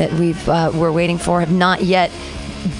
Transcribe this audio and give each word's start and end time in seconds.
that 0.00 0.10
we've 0.14 0.48
uh, 0.48 0.72
we're 0.74 0.90
waiting 0.90 1.18
for 1.18 1.40
have 1.40 1.52
not 1.52 1.82
yet 1.82 2.10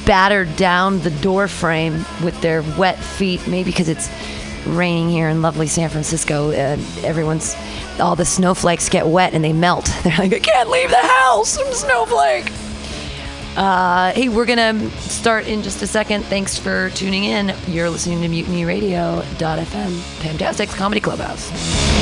battered 0.06 0.56
down 0.56 1.00
the 1.00 1.10
door 1.10 1.48
frame 1.48 2.06
with 2.24 2.40
their 2.40 2.62
wet 2.78 2.98
feet. 2.98 3.46
Maybe 3.46 3.70
because 3.70 3.90
it's 3.90 4.08
raining 4.66 5.10
here 5.10 5.28
in 5.28 5.42
lovely 5.42 5.66
San 5.66 5.90
Francisco. 5.90 6.48
Everyone's 6.50 7.54
all 8.00 8.16
the 8.16 8.24
snowflakes 8.24 8.88
get 8.88 9.06
wet 9.06 9.34
and 9.34 9.44
they 9.44 9.52
melt. 9.52 9.84
They're 10.02 10.16
like, 10.16 10.32
I 10.32 10.38
can't 10.38 10.70
leave 10.70 10.88
the 10.88 10.96
house. 10.96 11.58
I'm 11.58 11.66
a 11.66 11.74
snowflake. 11.74 12.50
Uh, 13.54 14.12
hey, 14.12 14.30
we're 14.30 14.46
gonna 14.46 14.88
start 15.00 15.46
in 15.46 15.62
just 15.62 15.82
a 15.82 15.86
second. 15.86 16.24
Thanks 16.24 16.56
for 16.56 16.88
tuning 16.90 17.24
in. 17.24 17.54
You're 17.66 17.90
listening 17.90 18.22
to 18.22 18.28
mutiny 18.28 18.62
MutinyRadio.fm, 18.62 20.00
Fantastic 20.22 20.70
Comedy 20.70 21.00
Clubhouse. 21.02 21.99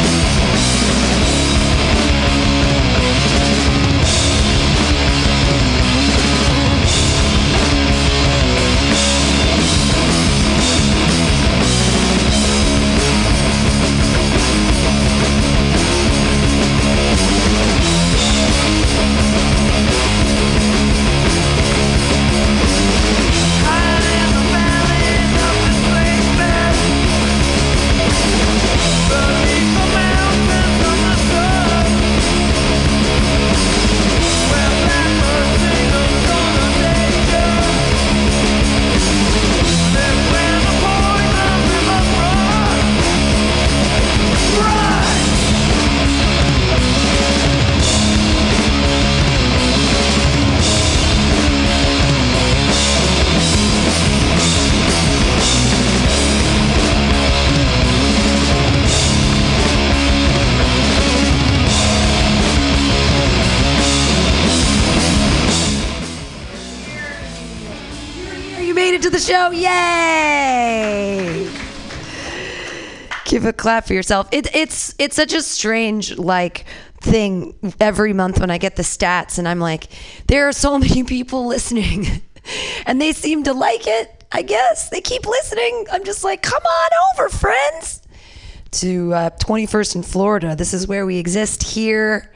Give 73.39 73.47
a 73.47 73.53
clap 73.53 73.87
for 73.87 73.95
yourself. 73.95 74.29
It, 74.33 74.53
it's 74.53 74.97
it's 74.99 75.15
such 75.15 75.33
a 75.33 75.43
strange 75.43 76.19
like 76.19 76.65
thing 77.01 77.55
every 77.79 78.13
month 78.13 78.41
when 78.41 78.51
I 78.51 78.59
get 78.59 78.75
the 78.75 78.83
stats 78.83 79.39
and 79.39 79.47
I'm 79.47 79.61
like, 79.61 79.85
there 80.27 80.49
are 80.49 80.53
so 80.53 80.77
many 80.81 81.05
people 81.05 81.47
listening, 81.47 82.21
and 82.85 83.01
they 83.01 83.13
seem 83.13 83.45
to 83.45 83.53
like 83.53 83.87
it. 83.87 84.25
I 84.33 84.43
guess 84.43 84.89
they 84.89 85.01
keep 85.01 85.25
listening. 85.25 85.87
I'm 85.93 86.03
just 86.03 86.25
like, 86.25 86.43
come 86.43 86.61
on 86.65 86.91
over, 87.15 87.29
friends, 87.29 88.03
to 88.73 89.15
uh, 89.15 89.31
21st 89.31 89.95
in 89.95 90.03
Florida. 90.03 90.57
This 90.57 90.75
is 90.75 90.89
where 90.89 91.07
we 91.07 91.19
exist 91.19 91.63
here 91.63 92.33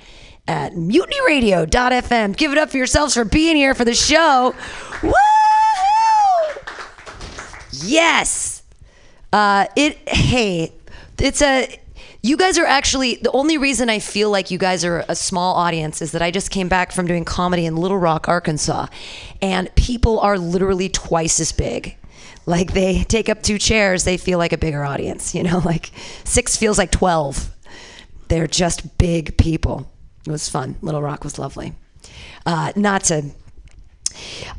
at 0.46 0.74
MutinyRadio.fm. 0.74 2.36
Give 2.36 2.52
it 2.52 2.58
up 2.58 2.70
for 2.70 2.76
yourselves 2.76 3.14
for 3.14 3.24
being 3.24 3.56
here 3.56 3.74
for 3.74 3.84
the 3.84 3.94
show. 3.94 4.54
Woo! 5.02 5.12
Yes. 7.72 8.62
Uh, 9.32 9.66
it. 9.74 10.08
Hey, 10.08 10.72
it's 11.18 11.42
a. 11.42 11.78
You 12.24 12.36
guys 12.36 12.56
are 12.56 12.64
actually 12.64 13.16
the 13.16 13.32
only 13.32 13.58
reason 13.58 13.90
I 13.90 13.98
feel 13.98 14.30
like 14.30 14.52
you 14.52 14.58
guys 14.58 14.84
are 14.84 15.04
a 15.08 15.16
small 15.16 15.56
audience 15.56 16.00
is 16.00 16.12
that 16.12 16.22
I 16.22 16.30
just 16.30 16.52
came 16.52 16.68
back 16.68 16.92
from 16.92 17.06
doing 17.06 17.24
comedy 17.24 17.66
in 17.66 17.76
Little 17.76 17.98
Rock, 17.98 18.28
Arkansas, 18.28 18.86
and 19.40 19.74
people 19.74 20.20
are 20.20 20.38
literally 20.38 20.88
twice 20.88 21.40
as 21.40 21.50
big. 21.50 21.96
Like 22.46 22.74
they 22.74 23.02
take 23.04 23.28
up 23.28 23.42
two 23.42 23.58
chairs, 23.58 24.04
they 24.04 24.16
feel 24.16 24.38
like 24.38 24.52
a 24.52 24.58
bigger 24.58 24.84
audience. 24.84 25.34
You 25.34 25.42
know, 25.42 25.58
like 25.64 25.90
six 26.24 26.56
feels 26.56 26.78
like 26.78 26.92
twelve. 26.92 27.50
They're 28.28 28.46
just 28.46 28.98
big 28.98 29.36
people. 29.36 29.90
It 30.26 30.30
was 30.30 30.48
fun. 30.48 30.76
Little 30.80 31.02
Rock 31.02 31.24
was 31.24 31.38
lovely. 31.38 31.74
Uh, 32.46 32.72
not 32.76 33.04
to 33.04 33.32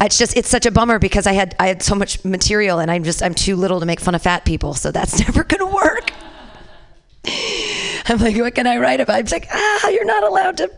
it's 0.01 0.17
just 0.17 0.35
it's 0.35 0.49
such 0.49 0.65
a 0.65 0.71
bummer 0.71 0.99
because 0.99 1.27
I 1.27 1.33
had 1.33 1.55
I 1.59 1.67
had 1.67 1.81
so 1.81 1.95
much 1.95 2.23
material 2.25 2.79
and 2.79 2.89
I'm 2.89 3.03
just 3.03 3.21
I'm 3.23 3.33
too 3.33 3.55
little 3.55 3.79
to 3.79 3.85
make 3.85 3.99
fun 3.99 4.15
of 4.15 4.21
fat 4.21 4.45
people, 4.45 4.73
so 4.73 4.91
that's 4.91 5.19
never 5.25 5.43
gonna 5.43 5.71
work. 5.73 6.11
I'm 8.05 8.17
like, 8.19 8.35
what 8.35 8.55
can 8.55 8.67
I 8.67 8.77
write 8.77 8.99
about? 8.99 9.19
I'm 9.19 9.25
like, 9.25 9.47
ah, 9.51 9.89
you're 9.89 10.05
not 10.05 10.23
allowed 10.23 10.57
to. 10.57 10.71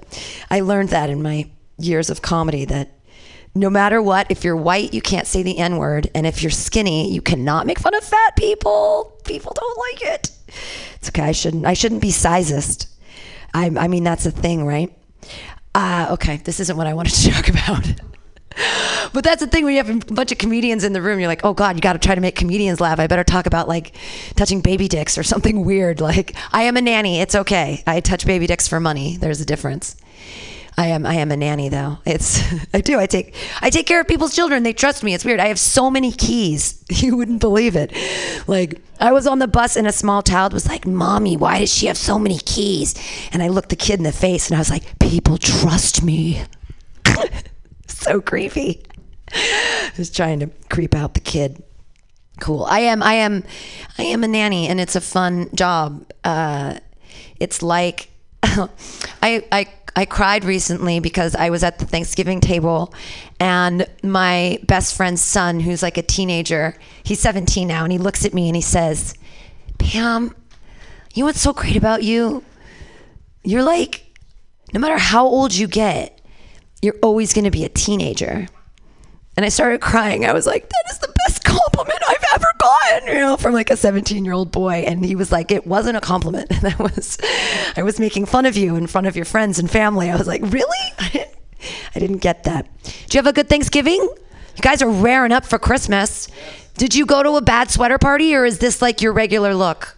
I 0.49 0.61
learned 0.61 0.89
that 0.89 1.09
in 1.09 1.21
my 1.21 1.49
years 1.77 2.09
of 2.09 2.21
comedy 2.21 2.65
that 2.65 2.91
no 3.55 3.69
matter 3.69 4.01
what, 4.01 4.29
if 4.29 4.43
you're 4.43 4.55
white, 4.55 4.93
you 4.93 5.01
can't 5.01 5.25
say 5.25 5.41
the 5.41 5.57
N 5.57 5.77
word, 5.77 6.09
and 6.13 6.27
if 6.27 6.43
you're 6.43 6.51
skinny, 6.51 7.11
you 7.11 7.21
cannot 7.21 7.65
make 7.65 7.79
fun 7.79 7.95
of 7.95 8.03
fat 8.03 8.35
people. 8.35 9.17
People 9.23 9.53
don't 9.55 9.77
like 9.77 10.13
it. 10.13 10.31
It's 10.95 11.07
okay. 11.09 11.23
I 11.23 11.31
shouldn't. 11.31 11.65
I 11.65 11.73
shouldn't 11.73 12.01
be 12.01 12.09
sizist. 12.09 12.87
I, 13.53 13.71
I 13.77 13.87
mean, 13.87 14.03
that's 14.03 14.25
a 14.25 14.31
thing, 14.31 14.65
right? 14.65 14.93
Uh, 15.73 16.07
okay, 16.11 16.37
this 16.37 16.59
isn't 16.59 16.75
what 16.75 16.87
I 16.87 16.93
wanted 16.93 17.13
to 17.13 17.31
talk 17.31 17.47
about. 17.47 17.87
But 19.13 19.23
that's 19.23 19.39
the 19.39 19.47
thing 19.47 19.63
when 19.63 19.73
you 19.73 19.81
have 19.81 19.89
a 19.89 20.13
bunch 20.13 20.33
of 20.33 20.37
comedians 20.39 20.83
in 20.83 20.91
the 20.91 21.01
room, 21.01 21.19
you're 21.19 21.29
like, 21.29 21.45
oh 21.45 21.53
God, 21.53 21.77
you 21.77 21.81
got 21.81 21.93
to 21.93 21.99
try 21.99 22.15
to 22.15 22.19
make 22.19 22.35
comedians 22.35 22.81
laugh. 22.81 22.99
I 22.99 23.07
better 23.07 23.23
talk 23.23 23.45
about 23.45 23.69
like 23.69 23.95
touching 24.35 24.59
baby 24.59 24.89
dicks 24.89 25.17
or 25.17 25.23
something 25.23 25.63
weird. 25.65 26.01
Like, 26.01 26.35
I 26.51 26.63
am 26.63 26.75
a 26.75 26.81
nanny. 26.81 27.21
It's 27.21 27.33
okay. 27.33 27.81
I 27.87 28.01
touch 28.01 28.25
baby 28.25 28.45
dicks 28.45 28.67
for 28.67 28.81
money. 28.81 29.15
There's 29.15 29.39
a 29.39 29.45
difference. 29.45 29.95
I 30.77 30.87
am 30.87 31.05
I 31.05 31.15
am 31.15 31.31
a 31.31 31.37
nanny 31.37 31.69
though. 31.69 31.99
It's 32.05 32.41
I 32.73 32.81
do. 32.81 32.99
I 32.99 33.05
take 33.05 33.33
I 33.61 33.69
take 33.69 33.87
care 33.87 34.01
of 34.01 34.07
people's 34.07 34.35
children. 34.35 34.63
They 34.63 34.73
trust 34.73 35.03
me. 35.03 35.13
It's 35.13 35.23
weird. 35.23 35.39
I 35.39 35.47
have 35.47 35.59
so 35.59 35.89
many 35.89 36.11
keys. 36.11 36.83
You 36.89 37.15
wouldn't 37.15 37.39
believe 37.39 37.75
it. 37.75 37.93
Like 38.47 38.81
I 38.99 39.11
was 39.11 39.27
on 39.27 39.39
the 39.39 39.47
bus 39.47 39.75
and 39.75 39.87
a 39.87 39.91
small 39.91 40.23
child 40.23 40.53
was 40.53 40.67
like, 40.67 40.85
"Mommy, 40.85 41.37
why 41.37 41.59
does 41.59 41.73
she 41.73 41.85
have 41.87 41.97
so 41.97 42.19
many 42.19 42.39
keys?" 42.39 42.95
And 43.31 43.41
I 43.41 43.47
looked 43.47 43.69
the 43.69 43.75
kid 43.75 43.99
in 43.99 44.03
the 44.03 44.11
face 44.11 44.49
and 44.49 44.55
I 44.55 44.59
was 44.59 44.69
like, 44.69 44.99
"People 44.99 45.37
trust 45.37 46.03
me." 46.03 46.43
So 47.87 48.21
creepy. 48.21 48.83
Just 49.95 50.15
trying 50.15 50.39
to 50.39 50.49
creep 50.69 50.95
out 50.95 51.13
the 51.13 51.19
kid. 51.19 51.63
Cool. 52.39 52.63
I 52.65 52.79
am. 52.81 53.01
I 53.01 53.13
am. 53.15 53.43
I 53.97 54.03
am 54.03 54.23
a 54.23 54.27
nanny, 54.27 54.67
and 54.67 54.79
it's 54.79 54.95
a 54.95 55.01
fun 55.01 55.49
job. 55.55 56.05
Uh, 56.23 56.79
it's 57.39 57.61
like 57.61 58.09
I. 58.43 58.69
I. 59.51 59.67
I 59.97 60.03
cried 60.03 60.43
recently 60.43 60.99
because 60.99 61.35
I 61.35 61.49
was 61.49 61.63
at 61.63 61.79
the 61.79 61.85
Thanksgiving 61.85 62.41
table 62.41 62.93
and 63.39 63.87
my 64.03 64.59
best 64.63 64.93
friend's 64.93 65.21
son, 65.21 65.61
who's 65.61 65.81
like 65.81 65.97
a 65.97 66.01
teenager, 66.01 66.75
he's 67.03 67.21
17 67.21 67.65
now, 67.65 67.83
and 67.83 67.93
he 67.93 67.97
looks 67.97 68.25
at 68.25 68.33
me 68.33 68.49
and 68.49 68.57
he 68.57 68.61
says, 68.61 69.13
Pam, 69.79 70.35
you 71.13 71.21
know 71.21 71.27
what's 71.27 71.39
so 71.39 71.53
great 71.53 71.77
about 71.77 72.03
you? 72.03 72.43
You're 73.45 73.63
like, 73.63 74.05
no 74.73 74.81
matter 74.81 74.97
how 74.97 75.25
old 75.25 75.53
you 75.53 75.65
get, 75.65 76.14
you're 76.81 76.95
always 77.01 77.33
going 77.33 77.45
to 77.45 77.51
be 77.51 77.63
a 77.63 77.69
teenager. 77.69 78.47
And 79.37 79.45
I 79.45 79.49
started 79.49 79.81
crying. 79.81 80.25
I 80.25 80.33
was 80.33 80.45
like, 80.45 80.69
that 80.69 80.83
is 80.91 80.99
the 80.99 81.13
best 81.25 81.43
compliment 81.43 81.99
I've 82.07 82.23
ever 82.35 82.47
gotten, 82.57 83.07
you 83.09 83.13
know, 83.15 83.37
from 83.37 83.53
like 83.53 83.69
a 83.69 83.75
17 83.75 84.23
year 84.23 84.33
old 84.33 84.51
boy. 84.51 84.83
And 84.87 85.03
he 85.03 85.15
was 85.15 85.31
like, 85.31 85.51
it 85.51 85.67
wasn't 85.67 85.97
a 85.97 86.01
compliment. 86.01 86.51
That 86.65 86.79
was, 86.79 87.19
I 87.77 87.83
was 87.83 87.99
making 87.99 88.25
fun 88.25 88.45
of 88.45 88.57
you 88.57 88.75
in 88.75 88.87
front 88.87 89.07
of 89.07 89.15
your 89.15 89.25
friends 89.25 89.59
and 89.59 89.69
family. 89.69 90.09
I 90.09 90.15
was 90.15 90.25
like, 90.27 90.41
really? 90.41 90.87
I 91.95 91.99
didn't 91.99 92.17
get 92.17 92.43
that. 92.45 92.67
Did 92.83 93.13
you 93.13 93.17
have 93.19 93.27
a 93.27 93.33
good 93.33 93.49
Thanksgiving? 93.49 93.99
You 93.99 94.61
guys 94.61 94.81
are 94.81 94.89
raring 94.89 95.31
up 95.31 95.45
for 95.45 95.59
Christmas. 95.59 96.27
Did 96.77 96.95
you 96.95 97.05
go 97.05 97.21
to 97.21 97.33
a 97.33 97.41
bad 97.41 97.69
sweater 97.69 97.97
party 97.97 98.33
or 98.33 98.45
is 98.45 98.59
this 98.59 98.81
like 98.81 99.01
your 99.01 99.13
regular 99.13 99.53
look? 99.53 99.95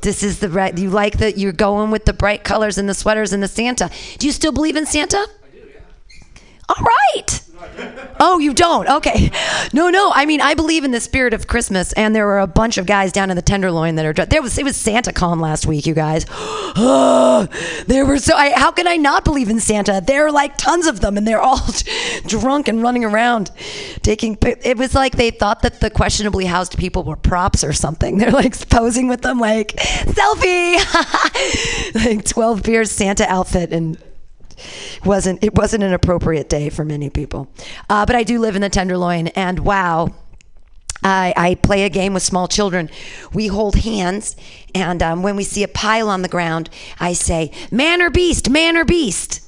This 0.00 0.22
is 0.22 0.38
the 0.38 0.48
right. 0.48 0.76
You 0.78 0.90
like 0.90 1.18
that? 1.18 1.38
You're 1.38 1.52
going 1.52 1.90
with 1.90 2.04
the 2.04 2.12
bright 2.12 2.44
colors 2.44 2.78
and 2.78 2.88
the 2.88 2.94
sweaters 2.94 3.32
and 3.32 3.42
the 3.42 3.48
Santa. 3.48 3.90
Do 4.18 4.26
you 4.26 4.32
still 4.32 4.52
believe 4.52 4.76
in 4.76 4.86
Santa? 4.86 5.26
All 6.68 6.84
right. 6.84 7.40
Oh, 8.20 8.38
you 8.38 8.52
don't? 8.52 8.88
Okay. 8.88 9.30
No, 9.72 9.88
no. 9.90 10.10
I 10.14 10.26
mean, 10.26 10.40
I 10.40 10.54
believe 10.54 10.84
in 10.84 10.90
the 10.90 11.00
spirit 11.00 11.32
of 11.34 11.46
Christmas, 11.46 11.92
and 11.94 12.14
there 12.14 12.26
were 12.26 12.40
a 12.40 12.46
bunch 12.46 12.78
of 12.78 12.86
guys 12.86 13.12
down 13.12 13.30
in 13.30 13.36
the 13.36 13.42
Tenderloin 13.42 13.94
that 13.96 14.04
are. 14.04 14.12
dr- 14.12 14.28
There 14.28 14.42
was 14.42 14.58
it 14.58 14.64
was 14.64 14.76
Santa 14.76 15.12
Con 15.12 15.38
last 15.40 15.66
week, 15.66 15.86
you 15.86 15.94
guys. 15.94 16.24
there 17.86 18.04
were 18.06 18.18
so. 18.18 18.34
I, 18.36 18.52
how 18.56 18.70
can 18.72 18.86
I 18.86 18.96
not 18.96 19.24
believe 19.24 19.48
in 19.48 19.60
Santa? 19.60 20.02
There 20.04 20.26
are 20.26 20.32
like 20.32 20.56
tons 20.56 20.86
of 20.86 21.00
them, 21.00 21.16
and 21.16 21.26
they're 21.26 21.40
all 21.40 21.60
drunk 22.26 22.68
and 22.68 22.82
running 22.82 23.04
around, 23.04 23.50
taking. 24.02 24.36
It 24.42 24.76
was 24.76 24.94
like 24.94 25.16
they 25.16 25.30
thought 25.30 25.62
that 25.62 25.80
the 25.80 25.90
questionably 25.90 26.44
housed 26.46 26.76
people 26.78 27.04
were 27.04 27.16
props 27.16 27.62
or 27.64 27.72
something. 27.72 28.18
They're 28.18 28.30
like 28.30 28.68
posing 28.68 29.08
with 29.08 29.22
them, 29.22 29.38
like 29.38 29.74
selfie, 29.76 30.76
like 31.94 32.24
twelve 32.24 32.62
beers 32.62 32.90
Santa 32.90 33.24
outfit 33.28 33.72
and 33.72 33.96
wasn't 35.04 35.42
it 35.42 35.54
wasn't 35.54 35.84
an 35.84 35.92
appropriate 35.92 36.48
day 36.48 36.68
for 36.70 36.84
many 36.84 37.10
people. 37.10 37.48
Uh, 37.88 38.06
but 38.06 38.16
I 38.16 38.22
do 38.22 38.38
live 38.38 38.56
in 38.56 38.62
the 38.62 38.70
Tenderloin, 38.70 39.28
and 39.28 39.60
wow. 39.60 40.14
I, 41.00 41.32
I 41.36 41.54
play 41.54 41.84
a 41.84 41.88
game 41.88 42.12
with 42.12 42.24
small 42.24 42.48
children. 42.48 42.90
We 43.32 43.46
hold 43.46 43.76
hands, 43.76 44.34
and 44.74 45.00
um, 45.00 45.22
when 45.22 45.36
we 45.36 45.44
see 45.44 45.62
a 45.62 45.68
pile 45.68 46.08
on 46.08 46.22
the 46.22 46.28
ground, 46.28 46.70
I 46.98 47.12
say, 47.12 47.52
Man 47.70 48.02
or 48.02 48.10
beast, 48.10 48.50
man 48.50 48.76
or 48.76 48.84
beast. 48.84 49.40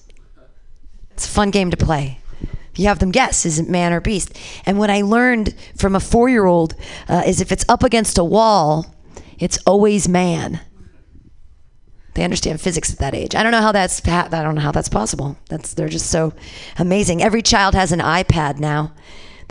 It's 1.10 1.26
a 1.26 1.28
fun 1.28 1.50
game 1.50 1.72
to 1.72 1.76
play. 1.76 2.20
You 2.76 2.86
have 2.86 3.00
them 3.00 3.10
guess, 3.10 3.44
is 3.44 3.58
it 3.58 3.68
man 3.68 3.92
or 3.92 4.00
beast? 4.00 4.38
And 4.64 4.78
what 4.78 4.90
I 4.90 5.02
learned 5.02 5.54
from 5.76 5.94
a 5.94 6.00
four 6.00 6.28
year 6.28 6.46
old 6.46 6.74
uh, 7.08 7.24
is 7.26 7.40
if 7.40 7.52
it's 7.52 7.64
up 7.68 7.82
against 7.82 8.16
a 8.16 8.24
wall, 8.24 8.94
it's 9.38 9.58
always 9.66 10.08
man. 10.08 10.60
They 12.14 12.24
understand 12.24 12.60
physics 12.60 12.92
at 12.92 12.98
that 12.98 13.14
age. 13.14 13.34
I 13.34 13.42
don't 13.42 13.52
know 13.52 13.60
how 13.60 13.72
that's 13.72 14.06
I 14.06 14.28
don't 14.28 14.54
know 14.54 14.60
how 14.60 14.72
that's 14.72 14.88
possible. 14.88 15.36
That's 15.48 15.74
they're 15.74 15.88
just 15.88 16.10
so 16.10 16.32
amazing. 16.78 17.22
Every 17.22 17.42
child 17.42 17.74
has 17.74 17.92
an 17.92 18.00
iPad 18.00 18.58
now. 18.58 18.92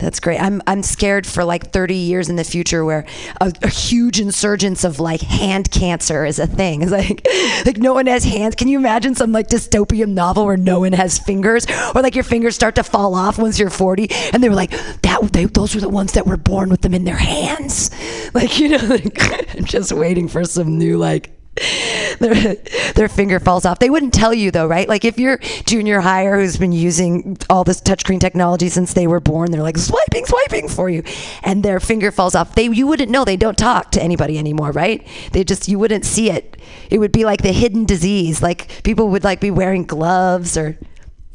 That's 0.00 0.18
great. 0.18 0.40
I'm 0.40 0.62
I'm 0.66 0.82
scared 0.82 1.26
for 1.26 1.44
like 1.44 1.72
30 1.72 1.94
years 1.94 2.30
in 2.30 2.36
the 2.36 2.44
future 2.44 2.84
where 2.86 3.04
a, 3.40 3.52
a, 3.62 3.68
huge 3.68 4.18
insurgence 4.18 4.82
of 4.82 4.98
like 4.98 5.20
hand 5.20 5.70
cancer 5.70 6.24
is 6.24 6.38
a 6.38 6.46
thing. 6.46 6.80
It's 6.90 6.90
like 6.90 7.26
like 7.66 7.76
no 7.76 7.92
one 7.92 8.06
has 8.06 8.24
hands. 8.24 8.54
Can 8.54 8.68
you 8.68 8.78
imagine 8.78 9.14
some 9.14 9.30
like 9.30 9.48
dystopian 9.48 10.14
novel 10.14 10.46
where 10.46 10.56
no 10.56 10.80
one 10.80 10.92
has 10.92 11.18
fingers 11.18 11.66
or 11.94 12.00
like 12.00 12.14
your 12.14 12.24
fingers 12.24 12.54
start 12.54 12.76
to 12.76 12.82
fall 12.82 13.14
off 13.14 13.38
once 13.38 13.58
you're 13.58 13.68
40 13.68 14.08
and 14.32 14.42
they 14.42 14.48
were 14.48 14.54
like 14.54 14.70
that 15.02 15.32
they, 15.32 15.44
those 15.44 15.74
were 15.74 15.82
the 15.82 15.88
ones 15.88 16.12
that 16.12 16.26
were 16.26 16.38
born 16.38 16.70
with 16.70 16.80
them 16.80 16.94
in 16.94 17.04
their 17.04 17.16
hands. 17.16 17.90
Like 18.32 18.60
you 18.60 18.68
know 18.68 18.78
like, 18.88 19.56
I'm 19.56 19.64
just 19.64 19.92
waiting 19.92 20.28
for 20.28 20.44
some 20.44 20.78
new 20.78 20.96
like 20.98 21.39
their, 22.20 22.54
their 22.94 23.08
finger 23.08 23.40
falls 23.40 23.64
off. 23.64 23.80
They 23.80 23.90
wouldn't 23.90 24.14
tell 24.14 24.32
you 24.32 24.50
though, 24.50 24.66
right? 24.66 24.88
Like 24.88 25.04
if 25.04 25.18
you're 25.18 25.38
junior 25.66 26.00
hire 26.00 26.38
who's 26.38 26.56
been 26.56 26.72
using 26.72 27.36
all 27.50 27.64
this 27.64 27.80
touchscreen 27.80 28.20
technology 28.20 28.68
since 28.68 28.94
they 28.94 29.06
were 29.06 29.20
born, 29.20 29.50
they're 29.50 29.62
like 29.62 29.76
swiping, 29.76 30.26
swiping 30.26 30.68
for 30.68 30.88
you, 30.88 31.02
and 31.42 31.62
their 31.62 31.80
finger 31.80 32.12
falls 32.12 32.34
off. 32.34 32.54
They 32.54 32.66
you 32.66 32.86
wouldn't 32.86 33.10
know. 33.10 33.24
They 33.24 33.36
don't 33.36 33.58
talk 33.58 33.90
to 33.92 34.02
anybody 34.02 34.38
anymore, 34.38 34.70
right? 34.70 35.06
They 35.32 35.42
just 35.42 35.68
you 35.68 35.78
wouldn't 35.78 36.04
see 36.04 36.30
it. 36.30 36.56
It 36.88 36.98
would 36.98 37.12
be 37.12 37.24
like 37.24 37.42
the 37.42 37.52
hidden 37.52 37.84
disease. 37.84 38.42
Like 38.42 38.82
people 38.84 39.08
would 39.08 39.24
like 39.24 39.40
be 39.40 39.50
wearing 39.50 39.84
gloves 39.84 40.56
or 40.56 40.78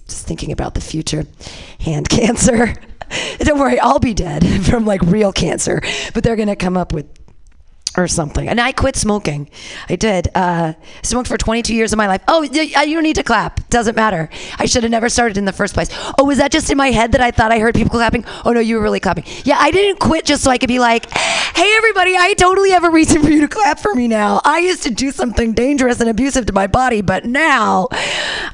just 0.08 0.26
thinking 0.26 0.52
about 0.52 0.76
the 0.76 0.82
future, 0.82 1.26
hand 1.82 2.10
cancer. 2.10 2.74
don't 3.40 3.60
worry, 3.60 3.80
I'll 3.80 4.00
be 4.00 4.14
dead 4.14 4.48
from 4.66 4.86
like 4.86 5.02
real 5.02 5.34
cancer, 5.34 5.82
but 6.14 6.24
they're 6.24 6.38
gonna 6.38 6.56
come 6.56 6.78
up 6.78 6.94
with 6.94 7.06
or 7.98 8.08
something. 8.08 8.48
And 8.48 8.60
I 8.60 8.72
quit 8.72 8.96
smoking. 8.96 9.50
I 9.90 9.96
did. 9.96 10.30
Uh, 10.36 10.74
smoked 11.04 11.28
for 11.28 11.38
22 11.38 11.74
years 11.74 11.94
of 11.94 11.98
my 11.98 12.08
life. 12.08 12.22
Oh, 12.28 12.42
you 12.44 12.70
don't 12.72 13.04
need 13.04 13.16
to 13.16 13.24
clap. 13.24 13.68
Doesn't 13.70 13.96
matter. 13.96 14.30
I 14.58 14.66
should 14.66 14.84
have 14.84 14.92
never 14.92 15.10
started 15.10 15.38
in 15.38 15.46
the 15.46 15.54
first 15.54 15.74
place. 15.74 15.90
Oh, 16.18 16.26
was 16.26 16.38
that 16.38 16.52
just 16.52 16.70
in 16.70 16.78
my 16.78 16.92
head 16.92 17.14
that 17.14 17.22
I 17.22 17.32
thought 17.32 17.52
I 17.52 17.60
heard 17.60 17.76
people 17.76 17.92
clapping? 17.92 18.26
Oh, 18.44 18.54
no, 18.54 18.60
you 18.60 18.76
were 18.76 18.82
really 18.82 19.00
clapping. 19.00 19.26
Yeah, 19.44 19.58
I 19.60 19.72
didn't 19.72 20.00
quit 20.00 20.26
just 20.26 20.44
so 20.44 20.52
I 20.52 20.58
could 20.58 20.68
be 20.68 20.80
like, 20.80 21.10
hey, 21.12 21.74
everybody, 21.78 22.16
I 22.16 22.34
totally 22.34 22.72
have 22.72 22.84
a 22.84 22.90
reason 22.90 23.22
for 23.22 23.30
you 23.30 23.42
to 23.42 23.48
clap 23.48 23.80
for 23.80 23.94
me 23.94 24.08
now. 24.08 24.42
I 24.44 24.60
used 24.60 24.84
to 24.84 24.92
do 24.92 25.12
something 25.12 25.54
dangerous 25.54 26.00
and 26.00 26.10
abusive 26.10 26.46
to 26.48 26.54
my 26.54 26.68
body, 26.68 27.02
but 27.02 27.26
now 27.26 27.88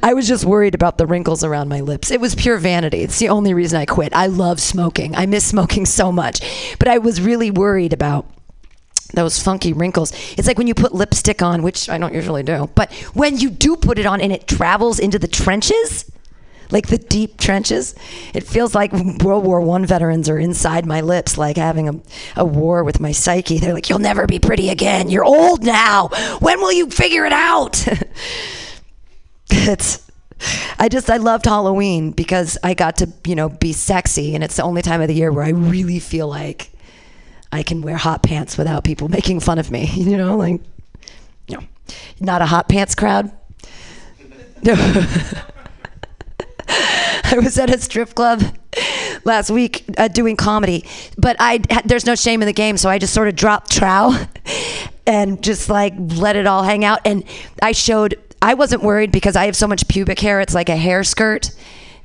I 0.04 0.14
was 0.14 0.28
just 0.28 0.46
worried 0.46 0.76
about 0.76 0.98
the 0.98 1.06
wrinkles 1.06 1.44
around 1.44 1.70
my 1.70 1.82
lips. 1.82 2.12
It 2.12 2.22
was 2.22 2.36
pure 2.36 2.58
vanity. 2.58 3.02
It's 3.02 3.20
the 3.20 3.30
only 3.30 3.54
reason 3.54 3.80
I 3.80 3.86
quit. 3.86 4.14
I 4.14 4.28
love 4.28 4.60
smoking. 4.60 5.16
I 5.16 5.26
miss 5.26 5.46
smoking 5.46 5.86
so 5.86 6.12
much. 6.12 6.42
But 6.80 6.88
I 6.88 6.98
was 6.98 7.22
really 7.22 7.52
worried 7.52 7.94
about 7.94 8.26
those 9.14 9.42
funky 9.42 9.74
wrinkles. 9.74 10.12
It's 10.38 10.48
like 10.48 10.58
when 10.58 10.68
you 10.68 10.74
put 10.74 10.94
lipstick 10.94 11.42
on, 11.42 11.64
which 11.64 11.90
I 11.90 11.98
don't 11.98 12.14
usually 12.14 12.44
do, 12.44 12.70
but 12.76 12.92
when 13.14 13.38
you 13.38 13.50
do 13.50 13.76
put 13.76 14.00
it 14.00 14.06
on 14.06 14.22
and 14.22 14.32
it 14.32 14.48
travels 14.48 15.00
into 15.00 15.20
the 15.20 15.28
trenches, 15.28 16.10
like 16.72 16.88
the 16.88 16.98
deep 16.98 17.38
trenches, 17.38 17.96
it 18.34 18.44
feels 18.44 18.74
like 18.74 18.94
World 18.94 19.44
War 19.44 19.60
One 19.60 19.86
veterans 19.86 20.30
are 20.30 20.40
inside 20.40 20.86
my 20.86 21.02
lips, 21.02 21.38
like 21.38 21.58
having 21.58 21.90
a, 21.90 22.02
a 22.38 22.46
war 22.46 22.84
with 22.84 23.00
my 23.00 23.12
psyche. 23.12 23.60
They're 23.60 23.74
like, 23.74 23.90
"You'll 23.90 24.00
never 24.00 24.26
be 24.26 24.40
pretty 24.40 24.70
again. 24.70 25.10
You're 25.10 25.26
old 25.26 25.64
now. 25.64 26.10
When 26.40 26.60
will 26.62 26.72
you 26.72 26.90
figure 26.90 27.26
it 27.26 27.34
out?" 27.34 27.86
it's 29.52 30.10
I 30.80 30.90
just 30.90 31.10
I 31.10 31.18
loved 31.18 31.46
Halloween 31.46 32.12
because 32.12 32.58
I 32.64 32.74
got 32.74 32.98
to, 32.98 33.10
you 33.26 33.36
know, 33.36 33.50
be 33.50 33.74
sexy 33.74 34.36
and 34.36 34.44
it's 34.44 34.56
the 34.56 34.64
only 34.64 34.82
time 34.82 35.02
of 35.02 35.08
the 35.08 35.14
year 35.14 35.32
where 35.32 35.44
I 35.44 35.50
really 35.50 36.00
feel 36.00 36.28
like 36.28 36.72
I 37.52 37.64
can 37.64 37.82
wear 37.82 37.98
hot 37.98 38.24
pants 38.24 38.58
without 38.58 38.84
people 38.84 39.08
making 39.18 39.40
fun 39.42 39.60
of 39.60 39.72
me. 39.72 39.90
You 40.02 40.18
know, 40.18 40.36
like, 40.36 40.62
you 41.48 41.58
know, 41.58 41.64
not 42.20 42.42
a 42.42 42.46
hot 42.46 42.68
pants 42.68 42.96
crowd. 42.96 43.32
No. 44.64 44.74
I 47.24 47.40
was 47.40 47.58
at 47.58 47.74
a 47.74 47.80
strip 47.80 48.14
club 48.14 48.44
last 49.24 49.50
week 49.50 49.86
uh, 49.98 50.08
doing 50.10 50.36
comedy, 50.36 50.86
but 51.18 51.38
I 51.40 51.60
there's 51.86 52.06
no 52.06 52.16
shame 52.16 52.42
in 52.42 52.46
the 52.46 52.54
game, 52.54 52.78
so 52.78 52.90
I 52.90 52.98
just 52.98 53.14
sort 53.14 53.28
of 53.30 53.36
dropped 53.36 53.72
trow 53.72 54.14
and 55.08 55.42
just 55.42 55.70
like 55.70 55.94
let 55.98 56.36
it 56.36 56.46
all 56.46 56.64
hang 56.64 56.84
out. 56.84 57.00
And 57.06 57.24
I 57.62 57.72
showed 57.72 58.16
I 58.42 58.54
wasn't 58.56 58.84
worried 58.84 59.12
because 59.12 59.36
I 59.36 59.46
have 59.46 59.56
so 59.56 59.68
much 59.68 59.88
pubic 59.88 60.20
hair; 60.20 60.42
it's 60.42 60.54
like 60.54 60.68
a 60.70 60.76
hair 60.76 61.04
skirt 61.04 61.52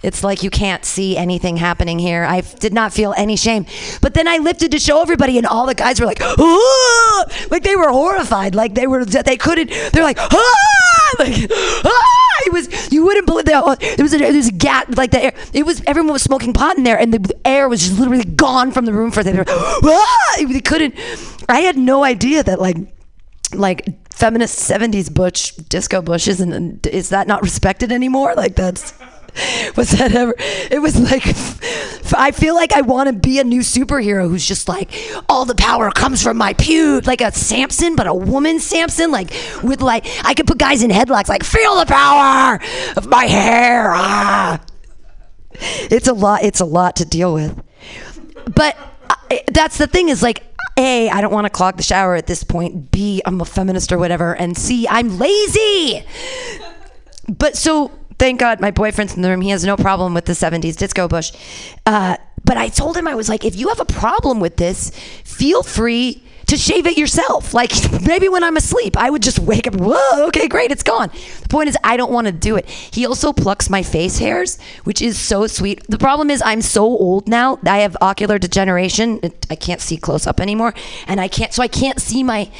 it's 0.02 0.22
like 0.22 0.42
you 0.42 0.50
can't 0.50 0.84
see 0.84 1.16
anything 1.16 1.56
happening 1.56 1.98
here. 1.98 2.24
I 2.24 2.40
did 2.40 2.72
not 2.72 2.92
feel 2.92 3.14
any 3.16 3.36
shame. 3.36 3.66
But 4.00 4.14
then 4.14 4.28
I 4.28 4.38
lifted 4.38 4.70
to 4.72 4.78
show 4.78 5.00
everybody, 5.00 5.38
and 5.38 5.46
all 5.46 5.66
the 5.66 5.74
guys 5.74 6.00
were 6.00 6.06
like, 6.06 6.20
ah! 6.20 7.24
like 7.50 7.62
they 7.62 7.76
were 7.76 7.90
horrified. 7.90 8.54
Like 8.54 8.74
they 8.74 8.86
were, 8.86 9.04
they 9.04 9.36
couldn't, 9.36 9.70
they're 9.92 10.02
like, 10.02 10.18
ah! 10.20 11.14
like, 11.18 11.50
ah! 11.50 12.42
It 12.44 12.52
was, 12.52 12.92
you 12.92 13.04
wouldn't 13.04 13.26
believe 13.26 13.46
that. 13.46 13.80
There 13.80 14.04
was 14.04 14.12
a, 14.12 14.18
there 14.18 14.32
was 14.32 14.48
a 14.48 14.52
gap, 14.52 14.96
like 14.96 15.10
the 15.10 15.24
air. 15.24 15.34
It 15.52 15.64
was, 15.64 15.82
everyone 15.86 16.12
was 16.12 16.22
smoking 16.22 16.52
pot 16.52 16.76
in 16.76 16.84
there, 16.84 16.98
and 16.98 17.12
the 17.12 17.34
air 17.44 17.68
was 17.68 17.80
just 17.80 17.98
literally 17.98 18.24
gone 18.24 18.72
from 18.72 18.84
the 18.84 18.92
room 18.92 19.10
for 19.10 19.22
them. 19.22 19.44
Ah! 19.48 20.36
They 20.36 20.60
couldn't, 20.60 20.94
I 21.48 21.60
had 21.60 21.76
no 21.76 22.04
idea 22.04 22.42
that, 22.42 22.60
like, 22.60 22.76
like 23.54 23.86
feminist 24.10 24.58
70s 24.58 25.12
butch 25.12 25.54
disco 25.68 26.02
bush 26.02 26.26
isn't 26.26 26.86
is 26.86 27.10
that 27.10 27.26
not 27.28 27.42
respected 27.42 27.92
anymore 27.92 28.34
like 28.34 28.56
that's 28.56 28.92
was 29.76 29.90
that 29.90 30.14
ever? 30.14 30.34
It 30.70 30.80
was 30.80 30.98
like, 30.98 31.26
I 32.16 32.30
feel 32.30 32.54
like 32.54 32.72
I 32.72 32.80
want 32.80 33.08
to 33.08 33.12
be 33.12 33.38
a 33.38 33.44
new 33.44 33.60
superhero 33.60 34.28
who's 34.28 34.46
just 34.46 34.68
like, 34.68 34.90
all 35.28 35.44
the 35.44 35.54
power 35.54 35.90
comes 35.90 36.22
from 36.22 36.36
my 36.38 36.54
pube, 36.54 37.06
like 37.06 37.20
a 37.20 37.32
Samson, 37.32 37.96
but 37.96 38.06
a 38.06 38.14
woman 38.14 38.60
Samson, 38.60 39.10
like 39.10 39.30
with 39.62 39.82
like, 39.82 40.06
I 40.24 40.34
could 40.34 40.46
put 40.46 40.58
guys 40.58 40.82
in 40.82 40.90
headlocks, 40.90 41.28
like, 41.28 41.44
feel 41.44 41.76
the 41.76 41.86
power 41.86 42.58
of 42.96 43.06
my 43.08 43.26
hair. 43.26 43.92
Ah. 43.94 44.60
It's 45.58 46.08
a 46.08 46.12
lot. 46.12 46.42
It's 46.42 46.60
a 46.60 46.64
lot 46.64 46.96
to 46.96 47.04
deal 47.04 47.34
with. 47.34 47.62
But 48.54 48.76
I, 49.30 49.42
that's 49.52 49.78
the 49.78 49.86
thing 49.86 50.08
is 50.08 50.22
like, 50.22 50.44
a, 50.78 51.08
I 51.08 51.20
don't 51.20 51.32
want 51.32 51.46
to 51.46 51.50
clog 51.50 51.78
the 51.78 51.82
shower 51.82 52.14
at 52.14 52.26
this 52.26 52.44
point. 52.44 52.90
B, 52.90 53.22
I'm 53.24 53.40
a 53.40 53.46
feminist 53.46 53.92
or 53.92 53.98
whatever. 53.98 54.34
And 54.34 54.56
C, 54.56 54.86
I'm 54.88 55.18
lazy. 55.18 56.04
But 57.28 57.56
so 57.56 57.90
thank 58.18 58.40
God 58.40 58.60
my 58.60 58.70
boyfriend's 58.70 59.14
in 59.14 59.22
the 59.22 59.30
room. 59.30 59.40
He 59.40 59.50
has 59.50 59.64
no 59.64 59.76
problem 59.76 60.14
with 60.14 60.24
the 60.26 60.32
70s 60.32 60.76
disco 60.76 61.08
bush. 61.08 61.32
Uh, 61.84 62.16
but 62.44 62.56
I 62.56 62.68
told 62.68 62.96
him, 62.96 63.08
I 63.08 63.14
was 63.14 63.28
like, 63.28 63.44
if 63.44 63.56
you 63.56 63.68
have 63.68 63.80
a 63.80 63.84
problem 63.84 64.40
with 64.40 64.56
this, 64.56 64.90
feel 65.24 65.62
free 65.62 66.22
to 66.46 66.56
shave 66.56 66.86
it 66.86 66.96
yourself. 66.96 67.54
Like 67.54 67.72
maybe 68.06 68.28
when 68.28 68.44
I'm 68.44 68.56
asleep, 68.56 68.96
I 68.96 69.10
would 69.10 69.22
just 69.22 69.38
wake 69.38 69.66
up, 69.66 69.74
whoa, 69.76 70.26
okay, 70.28 70.48
great, 70.48 70.70
it's 70.70 70.82
gone. 70.82 71.10
The 71.42 71.48
point 71.48 71.68
is, 71.68 71.76
I 71.84 71.96
don't 71.96 72.12
want 72.12 72.26
to 72.26 72.32
do 72.32 72.56
it. 72.56 72.68
He 72.68 73.06
also 73.06 73.32
plucks 73.32 73.68
my 73.68 73.82
face 73.82 74.18
hairs, 74.18 74.58
which 74.84 75.02
is 75.02 75.18
so 75.18 75.46
sweet. 75.46 75.84
The 75.88 75.98
problem 75.98 76.30
is, 76.30 76.42
I'm 76.44 76.62
so 76.62 76.84
old 76.84 77.28
now. 77.28 77.58
I 77.66 77.78
have 77.78 77.96
ocular 78.00 78.38
degeneration. 78.38 79.20
I 79.50 79.56
can't 79.56 79.80
see 79.80 79.96
close 79.96 80.26
up 80.26 80.40
anymore. 80.40 80.74
And 81.06 81.20
I 81.20 81.28
can't, 81.28 81.52
so 81.52 81.62
I 81.62 81.68
can't 81.68 82.00
see 82.00 82.22
my, 82.22 82.50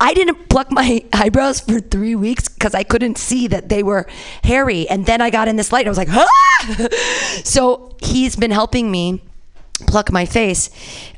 I 0.00 0.14
didn't 0.14 0.48
pluck 0.48 0.70
my 0.70 1.04
eyebrows 1.12 1.60
for 1.60 1.80
three 1.80 2.14
weeks 2.14 2.48
because 2.48 2.74
I 2.74 2.82
couldn't 2.82 3.18
see 3.18 3.46
that 3.48 3.68
they 3.68 3.82
were 3.82 4.06
hairy. 4.44 4.88
And 4.88 5.06
then 5.06 5.20
I 5.20 5.30
got 5.30 5.48
in 5.48 5.56
this 5.56 5.72
light 5.72 5.86
and 5.86 5.88
I 5.88 5.90
was 5.90 5.98
like, 5.98 6.08
ah! 6.10 6.88
so 7.44 7.96
he's 8.02 8.36
been 8.36 8.50
helping 8.50 8.90
me 8.90 9.22
pluck 9.82 10.12
my 10.12 10.24
face 10.24 10.70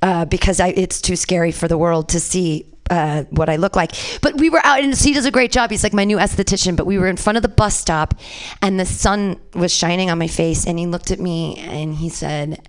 uh, 0.03 0.25
because 0.25 0.61
I, 0.61 0.69
it's 0.69 1.01
too 1.01 1.17
scary 1.17 1.53
for 1.53 1.69
the 1.69 1.79
world 1.79 2.11
to 2.11 2.21
see 2.21 2.75
uh, 2.91 3.25
what 3.31 3.49
I 3.49 3.57
look 3.57 3.77
like. 3.77 3.93
But 4.21 4.37
we 4.37 4.51
were 4.51 4.61
out, 4.65 4.81
and 4.81 4.95
he 4.95 5.13
does 5.13 5.27
a 5.27 5.31
great 5.31 5.53
job. 5.53 5.71
He's 5.71 5.83
like 5.83 5.93
my 5.93 6.05
new 6.05 6.19
esthetician. 6.19 6.77
But 6.77 6.87
we 6.87 6.99
were 6.99 7.09
in 7.09 7.17
front 7.17 7.37
of 7.37 7.43
the 7.43 7.49
bus 7.49 7.77
stop, 7.77 8.15
and 8.63 8.79
the 8.79 8.87
sun 8.87 9.41
was 9.55 9.73
shining 9.73 10.11
on 10.11 10.19
my 10.19 10.29
face, 10.29 10.67
and 10.67 10.79
he 10.79 10.87
looked 10.87 11.11
at 11.11 11.21
me 11.21 11.57
and 11.59 11.95
he 11.95 12.09
said, 12.09 12.69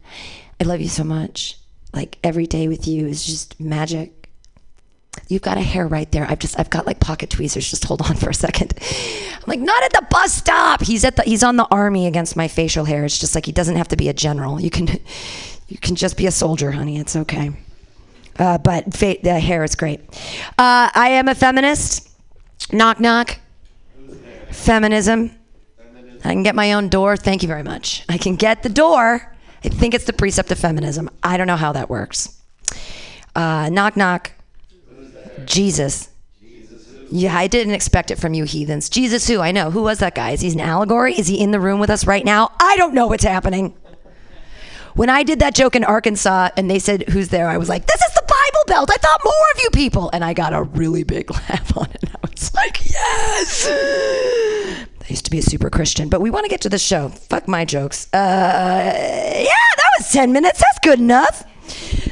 "I 0.59 0.63
love 0.63 0.81
you 0.81 0.89
so 0.89 1.03
much. 1.03 1.57
Like 1.93 2.17
every 2.23 2.47
day 2.47 2.67
with 2.67 2.87
you 2.87 3.07
is 3.07 3.25
just 3.25 3.59
magic." 3.59 4.11
You've 5.29 5.41
got 5.41 5.57
a 5.57 5.61
hair 5.61 5.87
right 5.87 6.11
there. 6.11 6.29
I've 6.29 6.39
just 6.39 6.59
I've 6.59 6.69
got 6.69 6.85
like 6.85 6.99
pocket 6.99 7.29
tweezers. 7.29 7.69
Just 7.69 7.85
hold 7.85 8.01
on 8.01 8.15
for 8.15 8.29
a 8.29 8.33
second. 8.33 8.73
I'm 9.35 9.43
like, 9.47 9.59
not 9.59 9.83
at 9.83 9.93
the 9.93 10.05
bus 10.09 10.33
stop. 10.33 10.83
He's 10.83 11.05
at 11.05 11.15
the 11.15 11.23
he's 11.23 11.43
on 11.43 11.55
the 11.55 11.67
army 11.71 12.05
against 12.05 12.35
my 12.35 12.47
facial 12.47 12.85
hair. 12.85 13.05
It's 13.05 13.17
just 13.17 13.33
like 13.33 13.45
he 13.45 13.51
doesn't 13.51 13.77
have 13.77 13.87
to 13.89 13.95
be 13.95 14.09
a 14.09 14.13
general. 14.13 14.59
You 14.59 14.69
can 14.69 14.99
you 15.67 15.77
can 15.77 15.95
just 15.95 16.17
be 16.17 16.27
a 16.27 16.31
soldier, 16.31 16.71
honey. 16.71 16.97
It's 16.99 17.15
okay. 17.15 17.51
Uh, 18.37 18.57
but 18.57 18.93
fa- 18.93 19.17
the 19.23 19.39
hair 19.39 19.63
is 19.63 19.75
great. 19.75 20.01
Uh, 20.57 20.89
I 20.93 21.09
am 21.13 21.27
a 21.27 21.35
feminist. 21.35 22.09
Knock, 22.71 22.99
knock. 22.99 23.39
Feminism. 24.51 25.31
I 26.23 26.29
can 26.29 26.43
get 26.43 26.55
my 26.55 26.73
own 26.73 26.89
door. 26.89 27.17
Thank 27.17 27.43
you 27.43 27.47
very 27.47 27.63
much. 27.63 28.03
I 28.09 28.17
can 28.17 28.35
get 28.35 28.63
the 28.63 28.69
door. 28.69 29.31
I 29.63 29.69
think 29.69 29.93
it's 29.93 30.05
the 30.05 30.13
precept 30.13 30.51
of 30.51 30.59
feminism. 30.59 31.09
I 31.23 31.37
don't 31.37 31.47
know 31.47 31.55
how 31.55 31.71
that 31.73 31.89
works. 31.89 32.41
Uh, 33.35 33.69
knock, 33.71 33.95
knock. 33.95 34.31
Jesus. 35.45 36.09
Yeah, 37.11 37.37
I 37.37 37.47
didn't 37.47 37.73
expect 37.73 38.09
it 38.11 38.17
from 38.17 38.33
you 38.33 38.45
heathens. 38.45 38.89
Jesus, 38.89 39.27
who? 39.27 39.39
I 39.39 39.51
know. 39.51 39.69
Who 39.69 39.83
was 39.83 39.99
that 39.99 40.15
guy? 40.15 40.31
Is 40.31 40.41
he 40.41 40.49
an 40.51 40.59
allegory? 40.59 41.13
Is 41.13 41.27
he 41.27 41.39
in 41.39 41.51
the 41.51 41.59
room 41.59 41.79
with 41.79 41.89
us 41.89 42.07
right 42.07 42.25
now? 42.25 42.51
I 42.59 42.75
don't 42.77 42.93
know 42.93 43.07
what's 43.07 43.23
happening. 43.23 43.75
When 44.95 45.09
I 45.09 45.23
did 45.23 45.39
that 45.39 45.53
joke 45.53 45.75
in 45.75 45.83
Arkansas 45.83 46.49
and 46.55 46.71
they 46.71 46.79
said, 46.79 47.03
Who's 47.09 47.27
there? 47.27 47.49
I 47.49 47.57
was 47.57 47.67
like, 47.67 47.85
This 47.85 48.01
is 48.01 48.13
the 48.13 48.21
Bible 48.21 48.63
Belt. 48.67 48.89
I 48.89 48.95
thought 48.95 49.19
more 49.25 49.33
of 49.53 49.61
you 49.61 49.69
people. 49.71 50.09
And 50.13 50.23
I 50.23 50.33
got 50.33 50.53
a 50.53 50.63
really 50.63 51.03
big 51.03 51.29
laugh 51.49 51.77
on 51.77 51.89
it. 51.91 52.09
I 52.23 52.29
was 52.29 52.53
like, 52.53 52.89
Yes. 52.89 53.67
I 53.69 55.05
used 55.09 55.25
to 55.25 55.31
be 55.31 55.39
a 55.39 55.43
super 55.43 55.69
Christian, 55.69 56.07
but 56.09 56.21
we 56.21 56.29
want 56.31 56.45
to 56.45 56.49
get 56.49 56.61
to 56.61 56.69
the 56.69 56.79
show. 56.79 57.09
Fuck 57.09 57.47
my 57.47 57.65
jokes. 57.65 58.07
Uh, 58.13 58.17
yeah, 58.17 59.43
that 59.43 59.89
was 59.99 60.11
10 60.11 60.31
minutes. 60.31 60.59
That's 60.59 60.79
good 60.81 60.99
enough. 60.99 61.43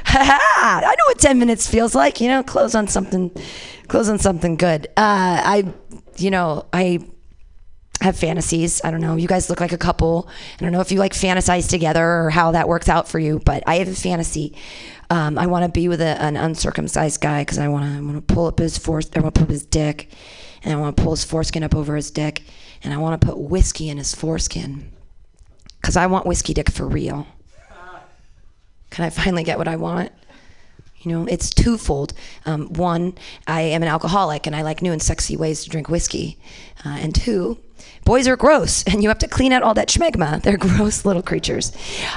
I 0.06 0.82
know 0.82 1.04
what 1.08 1.20
10 1.20 1.40
minutes 1.40 1.68
feels 1.68 1.96
like. 1.96 2.20
You 2.20 2.28
know, 2.28 2.44
close 2.44 2.76
on 2.76 2.88
something, 2.88 3.32
close 3.88 4.10
on 4.10 4.20
something 4.20 4.58
good. 4.58 4.88
Uh, 4.98 5.42
I, 5.44 5.74
you 6.18 6.30
know, 6.30 6.66
I 6.74 7.00
have 8.04 8.18
fantasies. 8.18 8.82
I 8.84 8.92
don't 8.92 9.00
know. 9.00 9.16
You 9.16 9.28
guys 9.28 9.50
look 9.50 9.62
like 9.62 9.72
a 9.72 9.78
couple. 9.78 10.28
I 10.60 10.64
don't 10.64 10.74
know 10.74 10.82
if 10.82 10.92
you 10.92 11.00
like 11.00 11.14
fantasize 11.14 11.70
together 11.70 12.06
or 12.06 12.30
how 12.30 12.52
that 12.52 12.68
works 12.68 12.90
out 12.90 13.08
for 13.08 13.18
you, 13.18 13.40
but 13.40 13.64
I 13.66 13.76
have 13.76 13.88
a 13.88 13.96
fantasy. 13.96 14.56
Um, 15.10 15.38
I 15.38 15.48
want 15.48 15.66
to 15.66 15.72
be 15.72 15.88
with 15.88 16.02
a, 16.02 16.22
an 16.22 16.36
uncircumcised 16.36 17.22
guy 17.22 17.42
because 17.42 17.58
I 17.60 17.70
want 17.70 17.86
to. 17.86 17.98
I 17.98 18.02
want 18.02 18.28
to 18.28 18.34
pull 18.34 18.48
up 18.48 18.60
his 18.60 18.78
force. 18.78 19.10
I 19.16 19.22
want 19.22 19.34
to 19.34 19.40
pull 19.40 19.46
up 19.46 19.52
his 19.52 19.66
dick, 19.66 20.10
and 20.64 20.74
I 20.74 20.78
want 20.78 20.98
to 20.98 21.02
pull 21.02 21.14
his 21.14 21.24
foreskin 21.24 21.64
up 21.64 21.74
over 21.74 21.96
his 21.96 22.12
dick, 22.12 22.44
and 22.84 22.94
I 22.94 22.98
want 22.98 23.20
to 23.20 23.26
put 23.26 23.38
whiskey 23.38 23.88
in 23.90 23.98
his 23.98 24.14
foreskin 24.14 24.92
because 25.80 25.96
I 25.96 26.08
want 26.08 26.26
whiskey 26.26 26.54
dick 26.54 26.70
for 26.70 26.86
real. 26.86 27.26
Can 28.90 29.06
I 29.06 29.10
finally 29.10 29.44
get 29.44 29.58
what 29.58 29.68
I 29.68 29.78
want? 29.78 30.12
You 31.00 31.12
know, 31.12 31.26
it's 31.26 31.50
twofold. 31.50 32.14
Um, 32.46 32.68
one, 32.74 33.16
I 33.48 33.62
am 33.62 33.82
an 33.82 33.90
alcoholic 33.90 34.46
and 34.46 34.56
I 34.56 34.62
like 34.62 34.82
new 34.82 34.92
and 34.92 35.02
sexy 35.02 35.36
ways 35.36 35.64
to 35.64 35.70
drink 35.70 35.90
whiskey. 35.90 36.38
Uh, 36.86 36.98
and 37.00 37.14
two, 37.14 37.58
boys 38.06 38.28
are 38.28 38.36
gross 38.36 38.84
and 38.84 39.02
you 39.02 39.10
have 39.10 39.20
to 39.20 39.28
clean 39.28 39.52
out 39.52 39.64
all 39.64 39.74
that 39.74 39.88
schmegma. 39.90 40.42
They're 40.44 40.58
gross 40.58 41.06
little 41.06 41.22
creatures. 41.22 41.72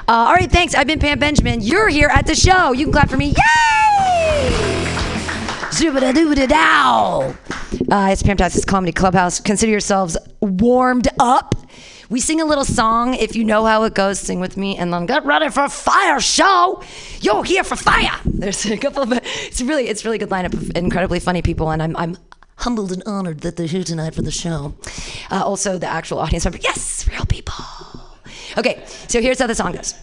Uh, 0.08 0.12
all 0.12 0.34
right, 0.34 0.50
thanks. 0.50 0.74
I've 0.74 0.86
been 0.86 0.98
Pam 0.98 1.18
Benjamin. 1.18 1.60
You're 1.60 1.88
here 1.88 2.08
at 2.08 2.26
the 2.26 2.34
show. 2.34 2.72
You 2.72 2.86
can 2.86 2.92
clap 2.92 3.10
for 3.10 3.16
me. 3.16 3.28
Yay! 3.28 4.86
Zoobada 5.70 6.12
doobada 6.12 6.48
dow. 6.48 7.34
Uh, 7.90 8.08
it's 8.10 8.22
Pamtastic's 8.22 8.64
Comedy 8.64 8.92
Clubhouse. 8.92 9.40
Consider 9.40 9.70
yourselves 9.70 10.16
warmed 10.40 11.08
up. 11.18 11.54
We 12.08 12.20
sing 12.20 12.40
a 12.40 12.44
little 12.44 12.64
song. 12.64 13.14
If 13.14 13.34
you 13.34 13.44
know 13.44 13.64
how 13.66 13.82
it 13.82 13.94
goes, 13.94 14.20
sing 14.20 14.38
with 14.38 14.56
me, 14.56 14.76
and 14.76 14.92
then 14.92 15.06
get 15.06 15.26
ready 15.26 15.50
for 15.50 15.64
a 15.64 15.68
fire 15.68 16.20
show. 16.20 16.82
You're 17.20 17.42
here 17.42 17.64
for 17.64 17.74
fire. 17.74 18.12
There's 18.24 18.64
a 18.66 18.76
couple 18.76 19.02
of 19.02 19.12
it's 19.12 19.60
really 19.60 19.88
it's 19.88 20.04
really 20.04 20.18
good 20.18 20.30
lineup 20.30 20.54
of 20.54 20.76
incredibly 20.76 21.18
funny 21.18 21.42
people, 21.42 21.70
and 21.70 21.82
I'm 21.82 21.96
I'm 21.96 22.16
humbled 22.56 22.92
and 22.92 23.02
honored 23.06 23.40
that 23.40 23.56
they're 23.56 23.66
here 23.66 23.84
tonight 23.84 24.14
for 24.14 24.22
the 24.22 24.30
show. 24.30 24.74
Uh, 25.30 25.42
also, 25.44 25.78
the 25.78 25.86
actual 25.86 26.18
audience 26.18 26.44
member. 26.44 26.58
Yes, 26.62 27.06
real 27.08 27.26
people. 27.26 27.54
Okay, 28.58 28.82
so 29.08 29.20
here's 29.20 29.38
how 29.38 29.46
the 29.46 29.54
song 29.54 29.72
goes. 29.72 29.94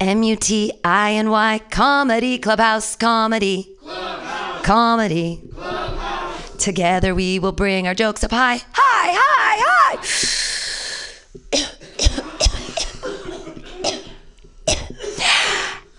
M 0.00 0.22
U 0.22 0.36
T 0.36 0.72
I 0.84 1.12
N 1.14 1.30
Y 1.30 1.60
comedy 1.70 2.38
clubhouse 2.38 2.96
comedy 2.96 3.76
clubhouse. 3.80 4.64
comedy 4.64 5.42
clubhouse. 5.54 6.56
Together 6.62 7.14
we 7.14 7.38
will 7.38 7.52
bring 7.52 7.86
our 7.86 7.94
jokes 7.94 8.22
up 8.24 8.30
high, 8.30 8.56
high, 8.72 9.12
high, 9.12 9.96
high. 9.96 10.53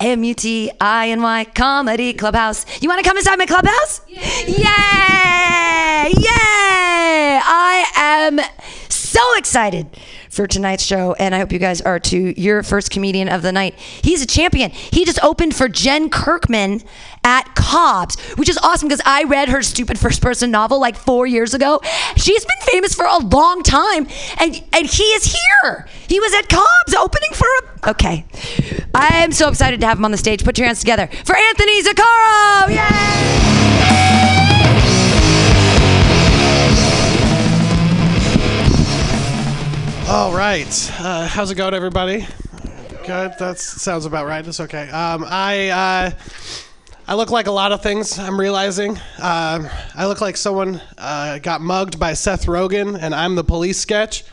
M 0.05 0.23
U 0.23 0.35
T 0.35 0.71
I 0.79 1.09
N 1.09 1.23
Y 1.23 1.45
Comedy 1.55 2.13
Clubhouse. 2.13 2.63
You 2.79 2.87
want 2.87 3.03
to 3.03 3.09
come 3.09 3.17
inside 3.17 3.39
my 3.39 3.47
clubhouse? 3.47 4.01
Yay! 4.07 4.53
Yay! 6.09 7.39
I 7.43 7.85
am 7.95 8.39
so 8.87 9.21
excited 9.35 9.87
for 10.35 10.47
tonight's 10.47 10.83
show, 10.83 11.13
and 11.13 11.33
I 11.33 11.39
hope 11.39 11.51
you 11.51 11.59
guys 11.59 11.81
are 11.81 11.99
too. 11.99 12.33
Your 12.37 12.61
first 12.61 12.91
comedian 12.91 13.29
of 13.29 13.41
the 13.41 13.51
night. 13.51 13.75
He's 13.75 14.21
a 14.21 14.27
champion. 14.27 14.71
He 14.71 15.05
just 15.05 15.23
opened 15.23 15.55
for 15.55 15.69
Jen 15.69 16.09
Kirkman 16.09 16.83
at 17.23 17.55
Cobb's, 17.55 18.19
which 18.35 18.49
is 18.49 18.57
awesome 18.57 18.87
because 18.87 19.01
I 19.05 19.23
read 19.23 19.49
her 19.49 19.61
stupid 19.63 19.97
first 19.97 20.21
person 20.21 20.51
novel 20.51 20.79
like 20.79 20.95
four 20.95 21.25
years 21.25 21.53
ago. 21.53 21.79
She's 22.17 22.45
been 22.45 22.71
famous 22.71 22.93
for 22.93 23.05
a 23.05 23.17
long 23.17 23.63
time, 23.63 24.07
and 24.39 24.61
and 24.73 24.87
he 24.87 25.03
is 25.03 25.35
here. 25.35 25.87
He 26.07 26.19
was 26.19 26.33
at 26.33 26.49
Cobb's 26.49 26.93
opening 26.95 27.31
for 27.33 27.47
a. 27.47 27.89
Okay, 27.91 28.25
I 28.93 29.23
am 29.23 29.31
so 29.31 29.47
excited 29.47 29.79
to 29.81 29.87
have 29.87 29.97
him 29.97 30.05
on 30.05 30.11
the 30.11 30.17
stage. 30.17 30.43
Put 30.43 30.57
your 30.57 30.67
hands 30.67 30.79
together 30.79 31.07
for 31.23 31.35
Anthony 31.35 31.81
Zaccaro! 31.81 32.69
Yay! 32.69 34.44
All 40.07 40.35
right. 40.35 40.91
Uh, 40.99 41.27
how's 41.27 41.49
it 41.49 41.55
going, 41.55 41.73
everybody? 41.73 42.27
Good. 43.07 43.33
That 43.39 43.57
sounds 43.57 44.05
about 44.05 44.27
right. 44.27 44.45
It's 44.47 44.59
okay. 44.59 44.87
Um, 44.89 45.25
I 45.27 45.69
uh, 45.69 46.11
I 47.07 47.15
look 47.15 47.31
like 47.31 47.47
a 47.47 47.51
lot 47.51 47.71
of 47.71 47.81
things. 47.81 48.19
I'm 48.19 48.39
realizing. 48.39 48.97
Um, 49.17 49.67
I 49.95 50.05
look 50.05 50.21
like 50.21 50.37
someone 50.37 50.79
uh, 50.99 51.39
got 51.39 51.61
mugged 51.61 51.99
by 51.99 52.13
Seth 52.13 52.45
Rogen, 52.45 52.95
and 53.01 53.15
I'm 53.15 53.33
the 53.33 53.43
police 53.43 53.79
sketch. 53.79 54.23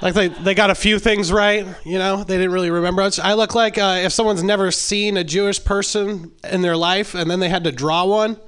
Like 0.00 0.14
they, 0.14 0.28
they 0.28 0.54
got 0.54 0.70
a 0.70 0.76
few 0.76 1.00
things 1.00 1.32
right, 1.32 1.66
you 1.84 1.98
know. 1.98 2.22
They 2.22 2.36
didn't 2.36 2.52
really 2.52 2.70
remember. 2.70 3.10
I 3.20 3.34
look 3.34 3.56
like 3.56 3.76
uh, 3.76 4.02
if 4.04 4.12
someone's 4.12 4.44
never 4.44 4.70
seen 4.70 5.16
a 5.16 5.24
Jewish 5.24 5.64
person 5.64 6.30
in 6.48 6.62
their 6.62 6.76
life, 6.76 7.16
and 7.16 7.28
then 7.28 7.40
they 7.40 7.48
had 7.48 7.64
to 7.64 7.72
draw 7.72 8.04
one. 8.04 8.38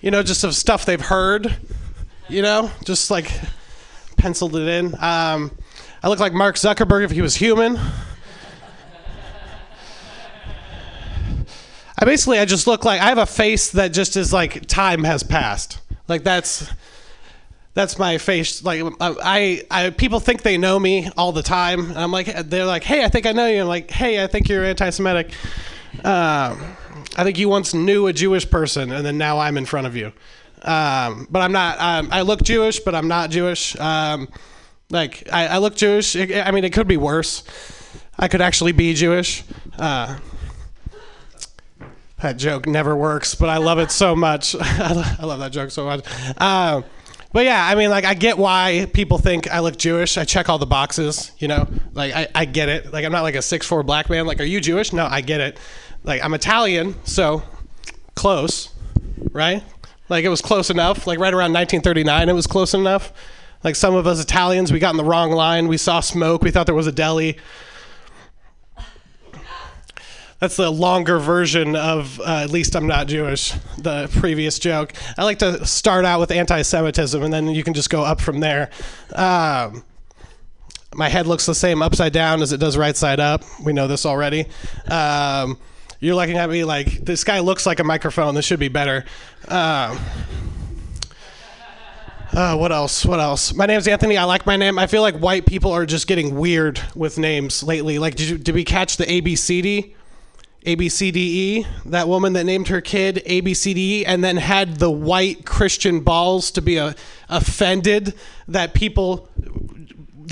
You 0.00 0.10
know, 0.10 0.22
just 0.22 0.44
of 0.44 0.54
stuff 0.54 0.86
they've 0.86 0.98
heard 0.98 1.58
you 2.32 2.42
know, 2.42 2.70
just 2.84 3.10
like 3.10 3.30
penciled 4.16 4.56
it 4.56 4.66
in. 4.66 4.94
Um, 4.94 5.56
I 6.02 6.08
look 6.08 6.18
like 6.18 6.32
Mark 6.32 6.56
Zuckerberg 6.56 7.04
if 7.04 7.10
he 7.10 7.20
was 7.22 7.36
human. 7.36 7.78
I 11.98 12.04
basically 12.04 12.38
I 12.38 12.46
just 12.46 12.66
look 12.66 12.84
like 12.84 13.00
I 13.00 13.10
have 13.10 13.18
a 13.18 13.26
face 13.26 13.70
that 13.72 13.92
just 13.92 14.16
is 14.16 14.32
like 14.32 14.66
time 14.66 15.04
has 15.04 15.22
passed. 15.22 15.80
Like 16.08 16.24
that's 16.24 16.68
that's 17.74 17.98
my 17.98 18.18
face. 18.18 18.64
Like 18.64 18.82
I, 19.00 19.62
I 19.70 19.90
people 19.90 20.18
think 20.18 20.42
they 20.42 20.58
know 20.58 20.78
me 20.78 21.08
all 21.16 21.32
the 21.32 21.42
time. 21.42 21.90
And 21.90 21.98
I'm 21.98 22.10
like 22.10 22.26
they're 22.48 22.64
like, 22.64 22.82
hey, 22.82 23.04
I 23.04 23.08
think 23.08 23.26
I 23.26 23.32
know 23.32 23.46
you. 23.46 23.60
I'm 23.60 23.68
like, 23.68 23.90
hey, 23.90 24.22
I 24.22 24.26
think 24.26 24.48
you're 24.48 24.64
anti-Semitic. 24.64 25.32
Um, 26.04 26.76
I 27.16 27.24
think 27.24 27.38
you 27.38 27.48
once 27.48 27.74
knew 27.74 28.06
a 28.06 28.12
Jewish 28.12 28.48
person, 28.48 28.90
and 28.90 29.04
then 29.04 29.18
now 29.18 29.38
I'm 29.38 29.58
in 29.58 29.66
front 29.66 29.86
of 29.86 29.94
you. 29.94 30.12
Um, 30.62 31.26
but 31.30 31.42
I'm 31.42 31.52
not. 31.52 31.80
Um, 31.80 32.08
I 32.12 32.22
look 32.22 32.42
Jewish, 32.42 32.80
but 32.80 32.94
I'm 32.94 33.08
not 33.08 33.30
Jewish. 33.30 33.78
Um, 33.78 34.28
like 34.90 35.28
I, 35.32 35.46
I, 35.48 35.58
look 35.58 35.74
Jewish. 35.74 36.14
I 36.16 36.50
mean, 36.50 36.64
it 36.64 36.72
could 36.72 36.86
be 36.86 36.96
worse. 36.96 37.42
I 38.18 38.28
could 38.28 38.40
actually 38.40 38.72
be 38.72 38.94
Jewish. 38.94 39.42
Uh, 39.78 40.18
that 42.20 42.36
joke 42.36 42.66
never 42.66 42.94
works, 42.94 43.34
but 43.34 43.48
I 43.48 43.56
love 43.56 43.78
it 43.78 43.90
so 43.90 44.14
much. 44.14 44.54
I 44.60 45.24
love 45.24 45.40
that 45.40 45.50
joke 45.50 45.70
so 45.70 45.84
much. 45.84 46.04
Uh, 46.38 46.82
but 47.32 47.46
yeah, 47.46 47.66
I 47.66 47.74
mean, 47.74 47.90
like, 47.90 48.04
I 48.04 48.14
get 48.14 48.36
why 48.36 48.86
people 48.92 49.18
think 49.18 49.50
I 49.50 49.60
look 49.60 49.78
Jewish. 49.78 50.18
I 50.18 50.24
check 50.24 50.48
all 50.48 50.58
the 50.58 50.66
boxes, 50.66 51.32
you 51.38 51.48
know. 51.48 51.66
Like, 51.94 52.14
I, 52.14 52.28
I 52.34 52.44
get 52.44 52.68
it. 52.68 52.92
Like, 52.92 53.04
I'm 53.04 53.12
not 53.12 53.22
like 53.22 53.34
a 53.34 53.42
six 53.42 53.66
four 53.66 53.82
black 53.82 54.10
man. 54.10 54.26
Like, 54.26 54.40
are 54.40 54.44
you 54.44 54.60
Jewish? 54.60 54.92
No, 54.92 55.06
I 55.10 55.22
get 55.22 55.40
it. 55.40 55.58
Like, 56.04 56.22
I'm 56.22 56.34
Italian, 56.34 56.94
so 57.04 57.42
close, 58.14 58.68
right? 59.32 59.64
Like 60.08 60.24
it 60.24 60.28
was 60.28 60.40
close 60.40 60.70
enough. 60.70 61.06
Like 61.06 61.18
right 61.18 61.32
around 61.32 61.52
1939, 61.52 62.28
it 62.28 62.32
was 62.32 62.46
close 62.46 62.74
enough. 62.74 63.12
Like 63.64 63.76
some 63.76 63.94
of 63.94 64.06
us 64.06 64.22
Italians, 64.22 64.72
we 64.72 64.78
got 64.78 64.90
in 64.90 64.96
the 64.96 65.04
wrong 65.04 65.30
line. 65.30 65.68
We 65.68 65.76
saw 65.76 66.00
smoke. 66.00 66.42
We 66.42 66.50
thought 66.50 66.66
there 66.66 66.74
was 66.74 66.86
a 66.86 66.92
deli. 66.92 67.38
That's 70.40 70.56
the 70.56 70.72
longer 70.72 71.20
version 71.20 71.76
of 71.76 72.18
uh, 72.18 72.40
at 72.42 72.50
least 72.50 72.74
I'm 72.74 72.88
not 72.88 73.06
Jewish. 73.06 73.52
The 73.78 74.10
previous 74.18 74.58
joke. 74.58 74.92
I 75.16 75.22
like 75.22 75.38
to 75.38 75.64
start 75.64 76.04
out 76.04 76.18
with 76.18 76.32
anti-Semitism, 76.32 77.22
and 77.22 77.32
then 77.32 77.46
you 77.46 77.62
can 77.62 77.74
just 77.74 77.90
go 77.90 78.02
up 78.02 78.20
from 78.20 78.40
there. 78.40 78.70
Um, 79.14 79.84
my 80.94 81.08
head 81.08 81.28
looks 81.28 81.46
the 81.46 81.54
same 81.54 81.80
upside 81.80 82.12
down 82.12 82.42
as 82.42 82.52
it 82.52 82.58
does 82.58 82.76
right 82.76 82.96
side 82.96 83.20
up. 83.20 83.44
We 83.64 83.72
know 83.72 83.86
this 83.86 84.04
already. 84.04 84.46
Um, 84.90 85.60
you're 86.02 86.16
looking 86.16 86.36
at 86.36 86.50
me 86.50 86.64
like 86.64 87.04
this 87.04 87.22
guy 87.22 87.38
looks 87.38 87.64
like 87.64 87.78
a 87.78 87.84
microphone. 87.84 88.34
This 88.34 88.44
should 88.44 88.58
be 88.58 88.68
better. 88.68 89.04
Uh, 89.46 89.96
uh, 92.32 92.56
what 92.56 92.72
else? 92.72 93.06
What 93.06 93.20
else? 93.20 93.54
My 93.54 93.66
name's 93.66 93.86
Anthony. 93.86 94.16
I 94.16 94.24
like 94.24 94.44
my 94.44 94.56
name. 94.56 94.80
I 94.80 94.88
feel 94.88 95.00
like 95.00 95.14
white 95.14 95.46
people 95.46 95.70
are 95.70 95.86
just 95.86 96.08
getting 96.08 96.34
weird 96.34 96.80
with 96.96 97.18
names 97.18 97.62
lately. 97.62 98.00
Like, 98.00 98.16
did, 98.16 98.28
you, 98.28 98.38
did 98.38 98.52
we 98.52 98.64
catch 98.64 98.96
the 98.96 99.04
ABCD? 99.04 99.94
ABCDE, 100.66 101.66
that 101.86 102.08
woman 102.08 102.32
that 102.32 102.44
named 102.44 102.68
her 102.68 102.80
kid 102.80 103.22
ABCDE 103.26 104.04
and 104.06 104.24
then 104.24 104.36
had 104.36 104.78
the 104.78 104.90
white 104.90 105.44
Christian 105.44 106.00
balls 106.00 106.50
to 106.52 106.62
be 106.62 106.80
uh, 106.80 106.94
offended 107.28 108.14
that 108.48 108.74
people 108.74 109.28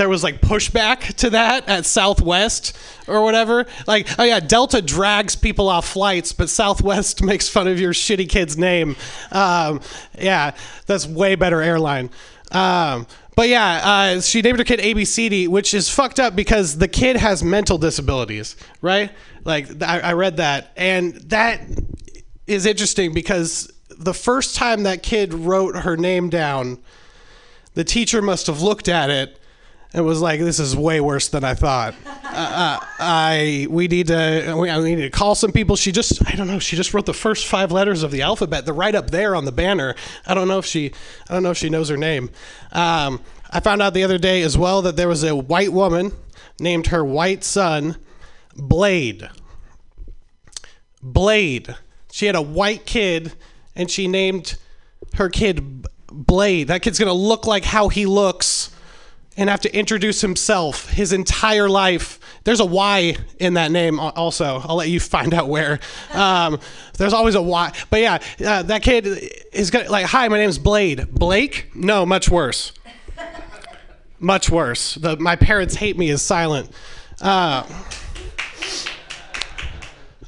there 0.00 0.08
was 0.08 0.24
like 0.24 0.40
pushback 0.40 1.12
to 1.16 1.28
that 1.28 1.68
at 1.68 1.84
Southwest 1.84 2.74
or 3.06 3.22
whatever. 3.22 3.66
Like, 3.86 4.08
oh 4.18 4.24
yeah, 4.24 4.40
Delta 4.40 4.80
drags 4.80 5.36
people 5.36 5.68
off 5.68 5.86
flights, 5.86 6.32
but 6.32 6.48
Southwest 6.48 7.22
makes 7.22 7.50
fun 7.50 7.68
of 7.68 7.78
your 7.78 7.92
shitty 7.92 8.26
kid's 8.26 8.56
name. 8.56 8.96
Um, 9.30 9.82
yeah, 10.18 10.56
that's 10.86 11.06
way 11.06 11.34
better 11.34 11.60
airline. 11.60 12.08
Um, 12.50 13.06
but 13.36 13.50
yeah, 13.50 13.80
uh, 13.84 14.20
she 14.22 14.40
named 14.40 14.58
her 14.58 14.64
kid 14.64 14.80
ABCD, 14.80 15.48
which 15.48 15.74
is 15.74 15.90
fucked 15.90 16.18
up 16.18 16.34
because 16.34 16.78
the 16.78 16.88
kid 16.88 17.16
has 17.16 17.44
mental 17.44 17.76
disabilities, 17.76 18.56
right? 18.80 19.10
Like, 19.44 19.82
I, 19.82 20.00
I 20.00 20.12
read 20.14 20.38
that, 20.38 20.72
and 20.78 21.12
that 21.28 21.60
is 22.46 22.64
interesting 22.64 23.12
because 23.12 23.70
the 23.90 24.14
first 24.14 24.56
time 24.56 24.84
that 24.84 25.02
kid 25.02 25.34
wrote 25.34 25.76
her 25.76 25.98
name 25.98 26.30
down, 26.30 26.78
the 27.74 27.84
teacher 27.84 28.22
must 28.22 28.46
have 28.46 28.62
looked 28.62 28.88
at 28.88 29.10
it 29.10 29.36
and 29.92 30.04
was 30.04 30.20
like, 30.20 30.40
"This 30.40 30.58
is 30.58 30.76
way 30.76 31.00
worse 31.00 31.28
than 31.28 31.44
I 31.44 31.54
thought." 31.54 31.94
Uh, 32.06 32.78
uh, 32.80 32.86
I 32.98 33.66
we 33.70 33.88
need 33.88 34.06
to 34.08 34.54
we, 34.58 34.70
I 34.70 34.80
need 34.80 34.96
to 34.96 35.10
call 35.10 35.34
some 35.34 35.52
people. 35.52 35.76
She 35.76 35.92
just 35.92 36.24
I 36.30 36.36
don't 36.36 36.46
know. 36.46 36.58
She 36.58 36.76
just 36.76 36.94
wrote 36.94 37.06
the 37.06 37.14
first 37.14 37.46
five 37.46 37.72
letters 37.72 38.02
of 38.02 38.10
the 38.10 38.22
alphabet. 38.22 38.64
They're 38.64 38.74
right 38.74 38.94
up 38.94 39.10
there 39.10 39.34
on 39.34 39.44
the 39.44 39.52
banner. 39.52 39.94
I 40.26 40.34
don't 40.34 40.48
know 40.48 40.58
if 40.58 40.66
she 40.66 40.92
I 41.28 41.34
don't 41.34 41.42
know 41.42 41.50
if 41.50 41.58
she 41.58 41.70
knows 41.70 41.88
her 41.88 41.96
name. 41.96 42.30
Um, 42.72 43.20
I 43.50 43.60
found 43.60 43.82
out 43.82 43.94
the 43.94 44.04
other 44.04 44.18
day 44.18 44.42
as 44.42 44.56
well 44.56 44.82
that 44.82 44.96
there 44.96 45.08
was 45.08 45.24
a 45.24 45.34
white 45.34 45.72
woman 45.72 46.12
named 46.60 46.88
her 46.88 47.04
white 47.04 47.42
son 47.42 47.96
Blade. 48.56 49.28
Blade. 51.02 51.74
She 52.12 52.26
had 52.26 52.34
a 52.34 52.42
white 52.42 52.84
kid, 52.84 53.32
and 53.74 53.90
she 53.90 54.06
named 54.06 54.56
her 55.14 55.28
kid 55.28 55.86
Blade. 56.12 56.68
That 56.68 56.82
kid's 56.82 56.98
gonna 56.98 57.12
look 57.12 57.46
like 57.46 57.64
how 57.64 57.88
he 57.88 58.06
looks 58.06 58.69
and 59.36 59.48
have 59.48 59.60
to 59.60 59.74
introduce 59.74 60.20
himself 60.20 60.90
his 60.90 61.12
entire 61.12 61.68
life. 61.68 62.18
There's 62.44 62.60
a 62.60 62.64
Y 62.64 63.16
in 63.38 63.54
that 63.54 63.70
name 63.70 64.00
also. 64.00 64.60
I'll 64.64 64.76
let 64.76 64.88
you 64.88 65.00
find 65.00 65.32
out 65.32 65.48
where. 65.48 65.78
Um, 66.12 66.58
there's 66.98 67.12
always 67.12 67.34
a 67.34 67.42
Y. 67.42 67.72
But 67.90 68.00
yeah, 68.00 68.18
uh, 68.44 68.62
that 68.64 68.82
kid 68.82 69.06
is 69.52 69.70
gonna 69.70 69.90
like, 69.90 70.06
hi, 70.06 70.28
my 70.28 70.38
name's 70.38 70.58
Blade. 70.58 71.12
Blake? 71.12 71.70
No, 71.74 72.04
much 72.04 72.28
worse. 72.28 72.72
much 74.18 74.50
worse. 74.50 74.96
The, 74.96 75.16
my 75.16 75.36
parents 75.36 75.74
hate 75.74 75.96
me 75.96 76.10
is 76.10 76.22
silent. 76.22 76.70
Uh, 77.20 77.66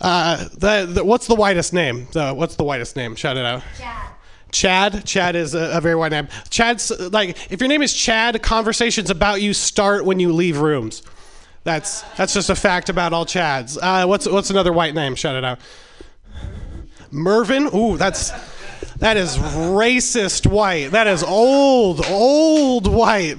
uh, 0.01 0.49
the, 0.57 0.87
the, 0.91 1.05
what's 1.05 1.27
the 1.27 1.35
whitest 1.35 1.73
name? 1.73 2.07
The, 2.13 2.33
what's 2.33 2.57
the 2.57 2.65
whitest 2.65 2.97
name? 2.97 3.15
Shout 3.15 3.37
it 3.37 3.45
out. 3.45 3.63
Chad. 3.79 4.12
Chad. 4.53 5.05
Chad 5.05 5.35
is 5.35 5.55
a, 5.55 5.79
a, 5.79 5.81
very 5.81 5.95
white 5.95 6.13
name. 6.13 6.29
Chad's 6.51 6.91
like 7.11 7.51
if 7.51 7.61
your 7.61 7.69
name 7.69 7.83
is 7.83 7.93
Chad, 7.93 8.41
conversations 8.43 9.11
about 9.11 9.41
you 9.41 9.55
start 9.55 10.05
when 10.05 10.21
you 10.21 10.33
leave 10.33 10.59
rooms. 10.59 11.03
That's 11.65 12.03
that's 12.17 12.35
just 12.35 12.51
a 12.51 12.55
fact 12.55 12.89
about 12.89 13.13
all 13.13 13.25
Chads. 13.25 13.79
Uh, 13.81 14.07
what's 14.07 14.29
what's 14.29 14.51
another 14.51 14.73
white 14.73 14.95
name? 14.95 15.15
Shout 15.15 15.37
it 15.37 15.45
out. 15.45 15.59
Mervin. 17.11 17.69
Ooh, 17.75 17.97
that's 17.97 18.31
that 18.97 19.17
is 19.17 19.37
racist 19.37 20.47
white. 20.47 20.91
That 20.91 21.07
is 21.07 21.23
old 21.23 22.05
old 22.07 22.87
white. 22.87 23.37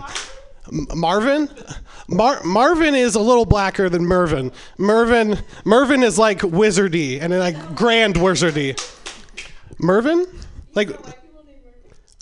Marvin. 0.96 1.50
Mar- 2.08 2.43
Marvin 2.43 2.96
is 2.96 3.15
a 3.15 3.20
little 3.20 3.46
blacker 3.46 3.89
than 3.89 4.03
Mervin. 4.03 4.51
Mervin 4.77 5.39
Mervin 5.63 6.03
is 6.03 6.17
like 6.17 6.39
wizardy 6.39 7.22
and 7.22 7.38
like 7.38 7.75
grand 7.75 8.15
wizardy. 8.15 8.79
Mervin. 9.79 10.25
Like, 10.75 10.89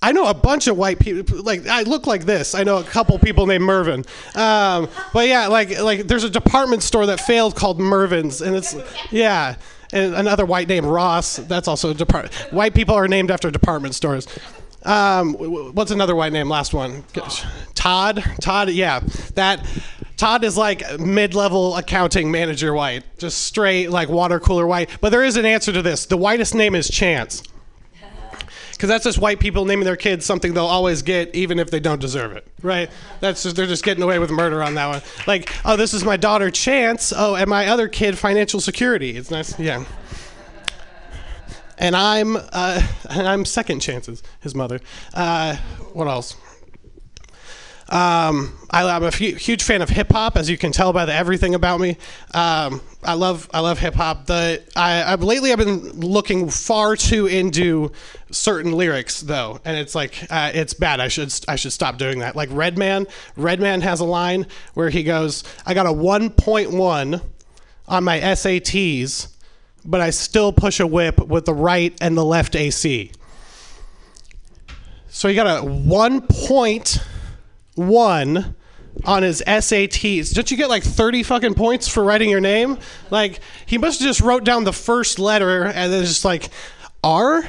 I 0.03 0.11
know 0.11 0.27
a 0.27 0.33
bunch 0.33 0.67
of 0.67 0.77
white 0.77 0.99
people. 0.99 1.43
Like, 1.43 1.67
I 1.67 1.83
look 1.83 2.07
like 2.07 2.25
this. 2.25 2.55
I 2.55 2.63
know 2.63 2.77
a 2.77 2.83
couple 2.83 3.17
people 3.19 3.45
named 3.45 3.63
Mervin. 3.63 4.03
Um, 4.35 4.89
but 5.13 5.27
yeah, 5.27 5.47
like, 5.47 5.79
like 5.79 6.07
there's 6.07 6.23
a 6.23 6.29
department 6.29 6.81
store 6.81 7.05
that 7.05 7.19
failed 7.19 7.55
called 7.55 7.79
Mervin's, 7.79 8.41
and 8.41 8.55
it's 8.55 8.75
yeah. 9.11 9.55
And 9.93 10.15
another 10.15 10.45
white 10.45 10.69
name 10.69 10.85
Ross. 10.85 11.35
That's 11.35 11.67
also 11.67 11.91
a 11.91 11.93
department. 11.93 12.33
White 12.51 12.73
people 12.73 12.95
are 12.95 13.07
named 13.07 13.29
after 13.29 13.51
department 13.51 13.93
stores. 13.93 14.27
Um, 14.83 15.33
what's 15.33 15.91
another 15.91 16.15
white 16.15 16.33
name? 16.33 16.49
Last 16.49 16.73
one. 16.73 17.03
Todd. 17.75 18.23
Todd. 18.39 18.69
Yeah, 18.69 19.01
that. 19.35 19.67
Todd 20.17 20.43
is 20.43 20.55
like 20.55 20.99
mid-level 20.99 21.75
accounting 21.75 22.29
manager 22.31 22.73
white, 22.73 23.03
just 23.17 23.39
straight 23.45 23.89
like 23.89 24.07
water 24.07 24.39
cooler 24.39 24.67
white. 24.67 24.89
But 25.01 25.09
there 25.09 25.23
is 25.23 25.35
an 25.35 25.45
answer 25.45 25.73
to 25.73 25.81
this. 25.81 26.05
The 26.05 26.17
whitest 26.17 26.55
name 26.55 26.73
is 26.75 26.89
Chance 26.89 27.43
because 28.81 28.89
that's 28.89 29.03
just 29.03 29.19
white 29.19 29.39
people 29.39 29.65
naming 29.65 29.85
their 29.85 29.95
kids 29.95 30.25
something 30.25 30.55
they'll 30.55 30.65
always 30.65 31.03
get, 31.03 31.35
even 31.35 31.59
if 31.59 31.69
they 31.69 31.79
don't 31.79 32.01
deserve 32.01 32.31
it, 32.31 32.47
right? 32.63 32.89
That's 33.19 33.43
just 33.43 33.55
they're 33.55 33.67
just 33.67 33.83
getting 33.83 34.01
away 34.01 34.17
with 34.17 34.31
murder 34.31 34.63
on 34.63 34.73
that 34.73 34.87
one. 34.87 35.03
Like, 35.27 35.53
oh, 35.63 35.77
this 35.77 35.93
is 35.93 36.03
my 36.03 36.17
daughter 36.17 36.49
Chance. 36.49 37.13
Oh, 37.15 37.35
and 37.35 37.47
my 37.47 37.67
other 37.67 37.87
kid 37.87 38.17
Financial 38.17 38.59
Security. 38.59 39.11
It's 39.15 39.29
nice, 39.29 39.59
yeah. 39.59 39.85
And 41.77 41.95
I'm 41.95 42.35
uh, 42.37 42.81
and 43.07 43.27
I'm 43.27 43.45
Second 43.45 43.81
Chances, 43.81 44.23
his 44.39 44.55
mother. 44.55 44.79
Uh, 45.13 45.57
what 45.93 46.07
else? 46.07 46.35
Um, 47.91 48.57
I, 48.69 48.83
am 48.83 49.03
a 49.03 49.07
f- 49.07 49.15
huge 49.17 49.63
fan 49.63 49.81
of 49.81 49.89
hip 49.89 50.13
hop, 50.13 50.37
as 50.37 50.49
you 50.49 50.57
can 50.57 50.71
tell 50.71 50.93
by 50.93 51.03
the 51.03 51.13
everything 51.13 51.55
about 51.55 51.81
me. 51.81 51.97
Um, 52.33 52.81
I 53.03 53.15
love 53.15 53.49
I 53.53 53.59
love 53.59 53.79
hip 53.79 53.95
hop. 53.95 54.27
The 54.27 54.63
I, 54.77 55.01
I 55.01 55.15
lately 55.15 55.51
I've 55.51 55.57
been 55.57 55.99
looking 55.99 56.49
far 56.49 56.95
too 56.95 57.27
into 57.27 57.91
certain 58.31 58.71
lyrics 58.71 59.19
though, 59.19 59.59
and 59.65 59.75
it's 59.75 59.93
like 59.93 60.25
uh, 60.29 60.51
it's 60.53 60.73
bad. 60.73 61.01
I 61.01 61.09
should 61.09 61.33
I 61.49 61.57
should 61.57 61.73
stop 61.73 61.97
doing 61.97 62.19
that. 62.19 62.33
Like 62.33 62.47
Redman, 62.53 63.07
Redman 63.35 63.81
has 63.81 63.99
a 63.99 64.05
line 64.05 64.47
where 64.73 64.89
he 64.89 65.03
goes, 65.03 65.43
"I 65.65 65.73
got 65.73 65.85
a 65.85 65.91
1.1 65.91 67.21
on 67.89 68.03
my 68.05 68.19
SATs, 68.21 69.35
but 69.83 69.99
I 69.99 70.11
still 70.11 70.53
push 70.53 70.79
a 70.79 70.87
whip 70.87 71.19
with 71.19 71.43
the 71.43 71.53
right 71.53 71.93
and 71.99 72.15
the 72.15 72.23
left 72.23 72.55
AC." 72.55 73.11
So 75.09 75.27
you 75.27 75.35
got 75.35 75.61
a 75.61 75.65
one 75.65 76.21
point 76.21 76.99
one 77.87 78.55
on 79.05 79.23
his 79.23 79.41
SATs. 79.47 80.33
Don't 80.33 80.51
you 80.51 80.57
get 80.57 80.69
like 80.69 80.83
30 80.83 81.23
fucking 81.23 81.53
points 81.53 81.87
for 81.87 82.03
writing 82.03 82.29
your 82.29 82.39
name? 82.39 82.77
Like, 83.09 83.39
he 83.65 83.77
must 83.77 83.99
have 83.99 84.07
just 84.07 84.21
wrote 84.21 84.43
down 84.43 84.63
the 84.63 84.73
first 84.73 85.19
letter 85.19 85.65
and 85.65 85.91
then 85.91 86.03
just 86.03 86.25
like, 86.25 86.49
R? 87.03 87.43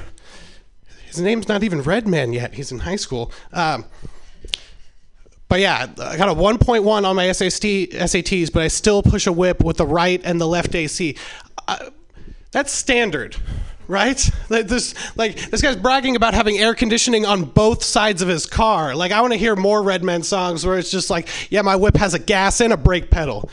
His 1.07 1.21
name's 1.21 1.49
not 1.49 1.63
even 1.63 1.83
Redman 1.83 2.33
yet. 2.33 2.55
He's 2.55 2.73
in 2.73 2.79
high 2.79 2.97
school. 2.97 3.33
Um, 3.53 3.85
but 5.49 5.61
yeah, 5.61 5.89
I 5.99 6.17
got 6.17 6.31
a 6.31 6.35
1.1 6.35 7.05
on 7.05 7.17
my 7.17 7.31
SAT, 7.31 7.51
SATs, 7.51 8.51
but 8.51 8.63
I 8.63 8.69
still 8.69 9.03
push 9.03 9.27
a 9.27 9.33
whip 9.33 9.63
with 9.63 9.77
the 9.77 9.87
right 9.87 10.21
and 10.25 10.41
the 10.41 10.47
left 10.47 10.75
AC. 10.75 11.17
Uh, 11.69 11.91
that's 12.53 12.73
standard 12.73 13.37
right? 13.89 14.31
Like 14.49 14.69
this, 14.69 14.95
like 15.17 15.51
this 15.51 15.63
guy's 15.63 15.77
bragging 15.77 16.17
about 16.17 16.35
having 16.35 16.59
air 16.59 16.75
conditioning 16.75 17.25
on 17.25 17.45
both 17.45 17.83
sides 17.83 18.23
of 18.23 18.29
his 18.29 18.47
car. 18.47 18.95
Like 18.95 19.13
I 19.13 19.21
want 19.21 19.33
to 19.33 19.39
hear 19.39 19.57
more 19.57 19.83
Redman 19.83 20.23
songs 20.23 20.67
where 20.67 20.79
it's 20.79 20.91
just 20.91 21.11
like, 21.11 21.29
yeah, 21.51 21.63
my 21.63 21.77
whip 21.77 21.97
has 21.97 22.15
a 22.15 22.19
gas 22.19 22.61
and 22.61 22.73
a 22.73 22.77
brake 22.77 23.11
pedal. 23.11 23.49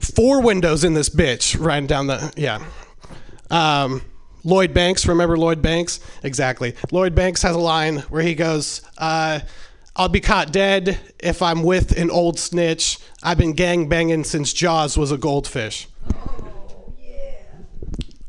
Four 0.00 0.42
windows 0.42 0.82
in 0.82 0.94
this 0.94 1.08
bitch, 1.08 1.62
riding 1.62 1.86
down 1.86 2.06
the 2.06 2.32
yeah. 2.36 2.64
Um, 3.50 4.02
Lloyd 4.44 4.74
Banks, 4.74 5.06
remember 5.06 5.36
Lloyd 5.36 5.62
Banks? 5.62 6.00
Exactly. 6.22 6.74
Lloyd 6.90 7.14
Banks 7.14 7.42
has 7.42 7.54
a 7.54 7.60
line 7.60 7.98
where 8.08 8.22
he 8.22 8.34
goes, 8.34 8.82
uh, 8.98 9.40
"I'll 9.94 10.08
be 10.08 10.20
caught 10.20 10.52
dead 10.52 10.98
if 11.20 11.42
I'm 11.42 11.62
with 11.62 11.96
an 11.96 12.10
old 12.10 12.38
snitch. 12.38 12.98
I've 13.22 13.38
been 13.38 13.52
gang 13.52 13.88
banging 13.88 14.24
since 14.24 14.52
Jaws 14.52 14.96
was 14.96 15.12
a 15.12 15.18
goldfish." 15.18 15.86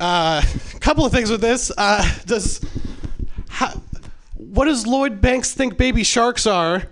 A 0.04 0.06
uh, 0.06 0.42
couple 0.82 1.06
of 1.06 1.14
things 1.14 1.32
with 1.32 1.40
this. 1.40 1.72
Uh, 1.78 2.06
does 2.26 2.60
how, 3.48 3.72
what 4.36 4.66
does 4.66 4.86
Lloyd 4.86 5.22
Banks 5.22 5.54
think 5.54 5.78
baby 5.78 6.04
sharks 6.04 6.46
are? 6.46 6.84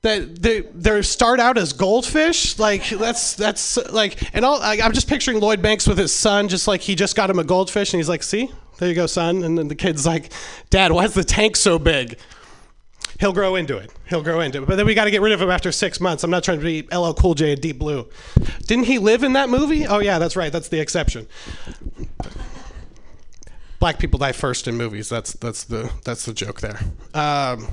That 0.00 0.42
they 0.42 0.62
they 0.62 1.02
start 1.02 1.38
out 1.38 1.56
as 1.56 1.72
goldfish, 1.72 2.58
like 2.58 2.88
that's 2.88 3.34
that's 3.34 3.76
like, 3.92 4.34
and 4.34 4.44
all 4.44 4.60
I, 4.60 4.80
I'm 4.82 4.92
just 4.92 5.06
picturing 5.06 5.38
Lloyd 5.38 5.62
Banks 5.62 5.86
with 5.86 5.98
his 5.98 6.12
son, 6.12 6.48
just 6.48 6.66
like 6.66 6.80
he 6.80 6.96
just 6.96 7.14
got 7.14 7.30
him 7.30 7.38
a 7.38 7.44
goldfish, 7.44 7.94
and 7.94 8.00
he's 8.00 8.08
like, 8.08 8.24
"See, 8.24 8.50
there 8.78 8.88
you 8.88 8.96
go, 8.96 9.06
son." 9.06 9.44
And 9.44 9.56
then 9.56 9.68
the 9.68 9.76
kid's 9.76 10.04
like, 10.04 10.32
"Dad, 10.68 10.90
why 10.90 11.04
is 11.04 11.14
the 11.14 11.22
tank 11.22 11.54
so 11.54 11.78
big?" 11.78 12.18
He'll 13.22 13.32
grow 13.32 13.54
into 13.54 13.76
it. 13.76 13.92
He'll 14.08 14.24
grow 14.24 14.40
into 14.40 14.64
it. 14.64 14.66
But 14.66 14.74
then 14.74 14.84
we 14.84 14.94
got 14.94 15.04
to 15.04 15.12
get 15.12 15.20
rid 15.20 15.32
of 15.32 15.40
him 15.40 15.48
after 15.48 15.70
six 15.70 16.00
months. 16.00 16.24
I'm 16.24 16.30
not 16.30 16.42
trying 16.42 16.58
to 16.58 16.64
be 16.64 16.82
LL 16.92 17.12
Cool 17.12 17.34
J 17.34 17.52
in 17.52 17.60
Deep 17.60 17.78
Blue. 17.78 18.08
Didn't 18.66 18.86
he 18.86 18.98
live 18.98 19.22
in 19.22 19.34
that 19.34 19.48
movie? 19.48 19.86
Oh 19.86 20.00
yeah, 20.00 20.18
that's 20.18 20.34
right. 20.34 20.50
That's 20.50 20.68
the 20.68 20.80
exception 20.80 21.28
black 23.78 23.98
people 23.98 24.16
die 24.16 24.32
first 24.32 24.66
in 24.66 24.76
movies. 24.76 25.08
That's 25.08 25.34
that's 25.34 25.64
the 25.64 25.90
that's 26.04 26.24
the 26.24 26.32
joke 26.32 26.60
there. 26.60 26.78
Um, 27.14 27.68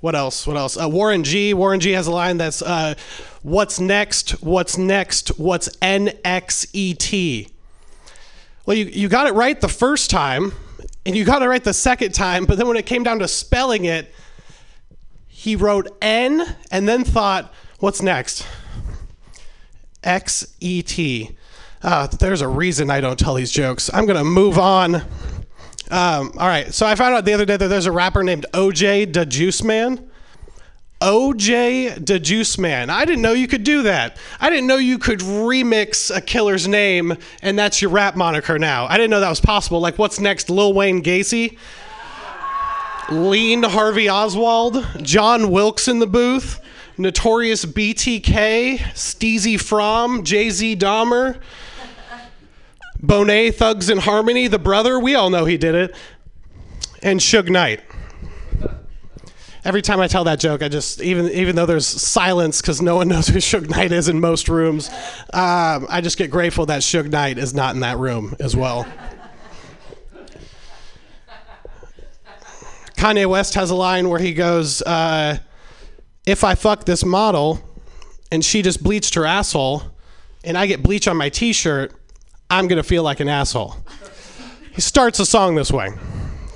what 0.00 0.14
else? 0.14 0.46
What 0.46 0.56
else? 0.56 0.76
Uh, 0.76 0.88
Warren 0.88 1.24
G. 1.24 1.52
Warren 1.52 1.80
G. 1.80 1.92
has 1.92 2.06
a 2.06 2.12
line 2.12 2.36
that's 2.36 2.62
uh, 2.62 2.94
"What's 3.42 3.78
next? 3.78 4.42
What's 4.42 4.78
next? 4.78 5.38
What's 5.38 5.68
NXET?" 5.78 7.50
Well, 8.66 8.76
you, 8.76 8.86
you 8.86 9.08
got 9.08 9.28
it 9.28 9.34
right 9.34 9.60
the 9.60 9.68
first 9.68 10.10
time, 10.10 10.52
and 11.04 11.16
you 11.16 11.24
got 11.24 11.42
it 11.42 11.46
right 11.48 11.62
the 11.62 11.74
second 11.74 12.12
time, 12.12 12.44
but 12.44 12.58
then 12.58 12.66
when 12.66 12.76
it 12.76 12.86
came 12.86 13.04
down 13.04 13.20
to 13.20 13.28
spelling 13.28 13.84
it, 13.84 14.12
he 15.46 15.54
wrote 15.54 15.96
N 16.02 16.56
and 16.72 16.88
then 16.88 17.04
thought, 17.04 17.54
what's 17.78 18.02
next? 18.02 18.44
X 20.02 20.44
E 20.58 20.82
T. 20.82 21.36
Uh, 21.84 22.08
there's 22.08 22.40
a 22.40 22.48
reason 22.48 22.90
I 22.90 23.00
don't 23.00 23.16
tell 23.16 23.34
these 23.34 23.52
jokes. 23.52 23.88
I'm 23.94 24.06
going 24.06 24.18
to 24.18 24.24
move 24.24 24.58
on. 24.58 24.96
Um, 24.96 26.32
all 26.36 26.48
right. 26.48 26.74
So 26.74 26.84
I 26.84 26.96
found 26.96 27.14
out 27.14 27.24
the 27.24 27.32
other 27.32 27.44
day 27.44 27.56
that 27.56 27.68
there's 27.68 27.86
a 27.86 27.92
rapper 27.92 28.24
named 28.24 28.44
OJ 28.54 29.12
the 29.12 29.24
Juice 29.24 29.62
Man. 29.62 30.10
OJ 31.00 32.04
the 32.04 32.18
Juice 32.18 32.58
Man. 32.58 32.90
I 32.90 33.04
didn't 33.04 33.22
know 33.22 33.32
you 33.32 33.46
could 33.46 33.62
do 33.62 33.84
that. 33.84 34.16
I 34.40 34.50
didn't 34.50 34.66
know 34.66 34.78
you 34.78 34.98
could 34.98 35.20
remix 35.20 36.12
a 36.12 36.20
killer's 36.20 36.66
name 36.66 37.16
and 37.40 37.56
that's 37.56 37.80
your 37.80 37.92
rap 37.92 38.16
moniker 38.16 38.58
now. 38.58 38.86
I 38.86 38.96
didn't 38.96 39.10
know 39.10 39.20
that 39.20 39.30
was 39.30 39.40
possible. 39.40 39.78
Like, 39.78 39.96
what's 39.96 40.18
next? 40.18 40.50
Lil 40.50 40.72
Wayne 40.72 41.04
Gacy? 41.04 41.56
Lean 43.10 43.62
Harvey 43.62 44.08
Oswald? 44.08 44.86
John 45.02 45.50
Wilkes 45.50 45.88
in 45.88 45.98
the 45.98 46.06
booth? 46.06 46.60
Notorious 46.98 47.64
BTK? 47.64 48.78
Steezy 48.78 49.60
Fromm? 49.60 50.24
Jay 50.24 50.50
Z 50.50 50.76
Dahmer? 50.76 51.40
Bonet 53.00 53.54
Thugs 53.54 53.90
in 53.90 53.98
Harmony, 53.98 54.48
the 54.48 54.58
brother? 54.58 54.98
We 54.98 55.14
all 55.14 55.30
know 55.30 55.44
he 55.44 55.56
did 55.56 55.74
it. 55.74 55.94
And 57.02 57.20
Suge 57.20 57.48
Knight 57.48 57.80
every 59.66 59.82
time 59.82 59.98
I 59.98 60.06
tell 60.06 60.24
that 60.24 60.38
joke, 60.38 60.62
I 60.62 60.68
just 60.68 61.02
even 61.02 61.28
even 61.28 61.56
though 61.56 61.66
there's 61.66 61.86
silence 61.86 62.62
because 62.62 62.80
no 62.80 62.96
one 62.96 63.08
knows 63.08 63.26
who 63.26 63.38
Suge 63.38 63.68
Knight 63.68 63.92
is 63.92 64.08
in 64.08 64.20
most 64.20 64.48
rooms, 64.48 64.88
um, 65.34 65.86
I 65.90 66.00
just 66.02 66.16
get 66.16 66.30
grateful 66.30 66.66
that 66.66 66.82
Suge 66.82 67.10
Knight 67.10 67.36
is 67.36 67.52
not 67.52 67.74
in 67.74 67.80
that 67.80 67.98
room 67.98 68.36
as 68.38 68.56
well. 68.56 68.86
Kanye 72.96 73.26
West 73.26 73.54
has 73.54 73.70
a 73.70 73.74
line 73.74 74.08
where 74.08 74.18
he 74.18 74.32
goes, 74.32 74.82
uh, 74.82 75.38
"If 76.24 76.44
I 76.44 76.54
fuck 76.54 76.84
this 76.84 77.04
model, 77.04 77.60
and 78.32 78.44
she 78.44 78.62
just 78.62 78.82
bleached 78.82 79.14
her 79.14 79.26
asshole, 79.26 79.82
and 80.44 80.56
I 80.56 80.66
get 80.66 80.82
bleach 80.82 81.06
on 81.06 81.16
my 81.16 81.28
T-shirt, 81.28 81.92
I'm 82.50 82.68
gonna 82.68 82.82
feel 82.82 83.02
like 83.02 83.20
an 83.20 83.28
asshole." 83.28 83.76
He 84.72 84.80
starts 84.80 85.18
a 85.20 85.26
song 85.26 85.54
this 85.54 85.70
way 85.70 85.90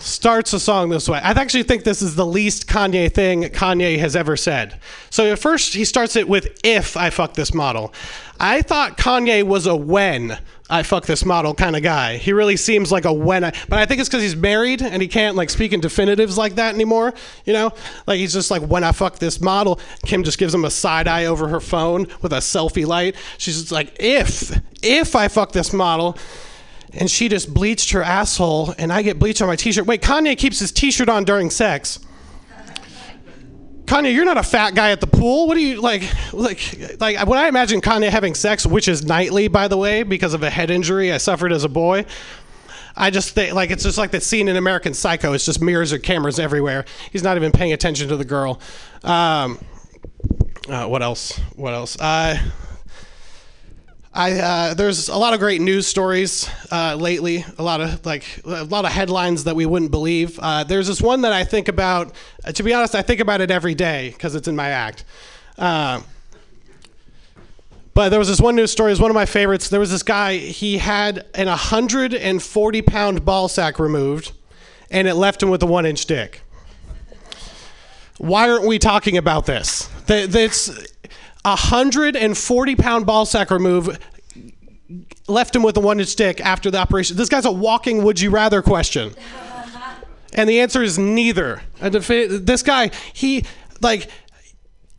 starts 0.03 0.53
a 0.53 0.61
song 0.61 0.89
this 0.89 1.09
way. 1.09 1.19
I 1.19 1.31
actually 1.31 1.63
think 1.63 1.85
this 1.85 2.03
is 2.03 2.17
the 2.17 2.27
least 2.27 2.67
Kanye 2.67 3.13
thing 3.13 3.45
Kanye 3.45 3.99
has 3.99 4.17
ever 4.17 4.37
said. 4.37 4.81
So 5.11 5.31
at 5.33 5.39
first 5.39 5.75
he 5.75 5.85
starts 5.85 6.17
it 6.17 6.29
with 6.29 6.59
if 6.65 6.97
I 6.97 7.11
fuck 7.11 7.35
this 7.35 7.55
model. 7.55 7.93
I 8.39 8.63
thought 8.63 8.97
Kanye 8.97 9.43
was 9.43 9.67
a 9.67 9.77
when 9.77 10.39
I 10.71 10.85
fuck 10.85 11.05
this 11.05 11.25
model 11.25 11.53
kind 11.53 11.77
of 11.77 11.83
guy. 11.83 12.17
He 12.17 12.33
really 12.33 12.57
seems 12.57 12.93
like 12.93 13.05
a 13.05 13.13
when 13.13 13.45
I, 13.45 13.53
but 13.69 13.79
I 13.79 13.87
think 13.87 14.01
it's 14.01 14.09
because 14.09 14.23
he's 14.23 14.37
married 14.37 14.83
and 14.83 15.03
he 15.03 15.09
can't 15.09 15.37
like 15.37 15.51
speak 15.51 15.73
in 15.73 15.81
definitives 15.81 16.39
like 16.39 16.55
that 16.55 16.75
anymore. 16.75 17.13
You 17.45 17.53
know, 17.53 17.73
like 18.07 18.19
he's 18.19 18.33
just 18.33 18.51
like 18.51 18.63
when 18.63 18.85
I 18.85 18.93
fuck 18.93 19.19
this 19.19 19.41
model. 19.41 19.81
Kim 20.07 20.23
just 20.23 20.39
gives 20.39 20.55
him 20.55 20.65
a 20.65 20.71
side 20.71 21.09
eye 21.09 21.27
over 21.27 21.49
her 21.49 21.61
phone 21.61 22.07
with 22.23 22.33
a 22.33 22.37
selfie 22.37 22.87
light. 22.87 23.17
She's 23.37 23.61
just 23.61 23.73
like 23.73 23.97
if 23.99 24.59
if 24.83 25.17
I 25.17 25.29
fuck 25.29 25.53
this 25.53 25.73
model 25.73 26.17
and 26.93 27.11
she 27.11 27.29
just 27.29 27.53
bleached 27.53 27.93
her 27.93 28.03
asshole, 28.03 28.75
and 28.79 28.93
I 28.93 29.03
get 29.03 29.19
bleach 29.19 29.41
on 29.41 29.49
my 29.49 29.57
t-shirt. 29.57 29.87
Wait, 29.87 30.03
Kanye 30.03 30.37
keeps 30.37 30.59
his 30.59 30.73
t-shirt 30.73 31.09
on 31.09 31.25
during 31.25 31.51
sex. 31.51 32.01
Kanye, 33.91 34.15
you're 34.15 34.25
not 34.25 34.37
a 34.37 34.43
fat 34.45 34.77
guy 34.77 34.93
at 34.93 35.01
the 35.01 35.09
pool. 35.09 35.49
What 35.49 35.57
do 35.57 35.61
you 35.61 35.81
like? 35.81 36.05
Like, 36.33 37.01
like 37.01 37.27
when 37.27 37.41
I 37.41 37.49
imagine 37.49 37.81
Kanye 37.81 38.09
having 38.09 38.37
sex, 38.37 38.65
which 38.65 38.87
is 38.87 39.05
nightly, 39.05 39.49
by 39.49 39.67
the 39.67 39.77
way, 39.77 40.05
because 40.05 40.33
of 40.33 40.45
a 40.45 40.49
head 40.49 40.71
injury 40.71 41.13
I 41.13 41.19
suffered 41.19 41.53
as 41.53 41.65
a 41.65 41.69
boy. 41.69 42.07
I 42.97 43.11
just 43.11 43.31
think 43.35 43.53
like 43.53 43.73
it's 43.73 43.83
just 43.83 43.99
like 43.99 44.13
that 44.13 44.23
scene 44.23 44.47
in 44.47 44.57
American 44.57 44.95
Psycho. 44.95 45.33
It's 45.33 45.45
just 45.45 45.61
mirrors 45.61 45.93
or 45.93 45.99
cameras 45.99 46.39
everywhere. 46.39 46.85
He's 47.11 47.25
not 47.25 47.37
even 47.37 47.51
paying 47.51 47.73
attention 47.73 48.09
to 48.11 48.17
the 48.17 48.25
girl. 48.25 48.61
Um, 49.03 49.59
uh, 50.69 50.87
what 50.87 51.03
else? 51.03 51.37
What 51.57 51.75
else? 51.75 51.99
Uh, 51.99 52.39
I 54.13 54.33
uh, 54.33 54.75
there's 54.75 55.09
a 55.09 55.17
lot 55.17 55.35
of 55.35 55.41
great 55.41 55.61
news 55.61 55.87
stories 55.87 56.51
uh, 56.73 56.97
lately. 56.97 57.45
A 57.59 57.63
lot 57.63 57.81
of 57.81 58.05
like 58.05 58.25
a 58.45 58.65
lot 58.65 58.85
of 58.85 58.91
headlines 58.91 59.45
that 59.45 59.55
we 59.55 59.67
wouldn't 59.67 59.93
believe. 59.93 60.37
Uh, 60.41 60.65
there's 60.65 60.89
this 60.89 61.01
one 61.01 61.21
that 61.21 61.33
I 61.33 61.45
think 61.45 61.69
about. 61.69 62.13
Uh, 62.45 62.51
to 62.53 62.63
be 62.65 62.75
honest, 62.75 62.97
I 62.97 63.03
think 63.03 63.21
about 63.21 63.41
it 63.41 63.53
every 63.53 63.75
day 63.75 64.11
because 64.11 64.35
it's 64.35 64.49
in 64.49 64.57
my 64.57 64.71
act. 64.71 65.05
Uh, 65.57 66.01
but 67.95 68.09
there 68.09 68.19
was 68.19 68.27
this 68.27 68.41
one 68.41 68.57
news 68.57 68.73
story. 68.73 68.91
It's 68.91 69.01
one 69.01 69.11
of 69.11 69.15
my 69.15 69.27
favorites. 69.27 69.69
There 69.69 69.81
was 69.81 69.93
this 69.93 70.03
guy. 70.03 70.39
He 70.39 70.79
had 70.79 71.27
an 71.35 71.47
140 71.47 72.83
pound 72.83 73.25
ball 73.25 73.47
sack 73.47 73.79
removed, 73.79 74.33
and 74.91 75.07
it 75.07 75.15
left 75.15 75.41
him 75.41 75.51
with 75.51 75.63
a 75.63 75.67
one 75.67 75.87
inch 75.87 76.07
dick. 76.07 76.41
Why 78.19 78.51
aren't 78.51 78.67
we 78.67 78.81
talking 78.81 79.17
about 79.17 79.47
this? 79.47 79.89
That's 80.07 80.69
a 81.45 81.51
140 81.51 82.77
pound 82.77 83.07
ball 83.07 83.27
sack 83.27 83.51
remove 83.51 83.99
left 85.27 85.55
him 85.55 85.63
with 85.63 85.77
a 85.77 85.81
one 85.81 86.01
inch 86.01 86.09
stick 86.09 86.41
after 86.41 86.71
the 86.71 86.79
operation. 86.79 87.17
This 87.17 87.29
guy's 87.29 87.45
a 87.45 87.53
walking 87.53 88.03
would 88.05 88.21
you 88.21 88.31
rather 88.31 88.63
question. 88.63 89.15
And 90.33 90.49
the 90.49 90.61
answer 90.61 90.83
is 90.83 90.99
neither. 90.99 91.63
This 91.81 92.63
guy, 92.63 92.91
he, 93.13 93.45
like, 93.81 94.09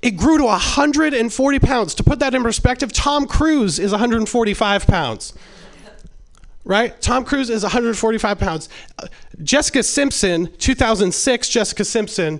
it 0.01 0.11
grew 0.11 0.37
to 0.39 0.45
140 0.45 1.59
pounds. 1.59 1.95
To 1.95 2.03
put 2.03 2.19
that 2.19 2.33
in 2.33 2.43
perspective, 2.43 2.91
Tom 2.91 3.27
Cruise 3.27 3.79
is 3.79 3.91
145 3.91 4.87
pounds. 4.87 5.33
Right? 6.63 6.99
Tom 7.01 7.23
Cruise 7.23 7.49
is 7.49 7.63
145 7.63 8.39
pounds. 8.39 8.69
Uh, 8.99 9.07
Jessica 9.41 9.83
Simpson, 9.83 10.51
2006 10.57 11.49
Jessica 11.49 11.85
Simpson, 11.85 12.39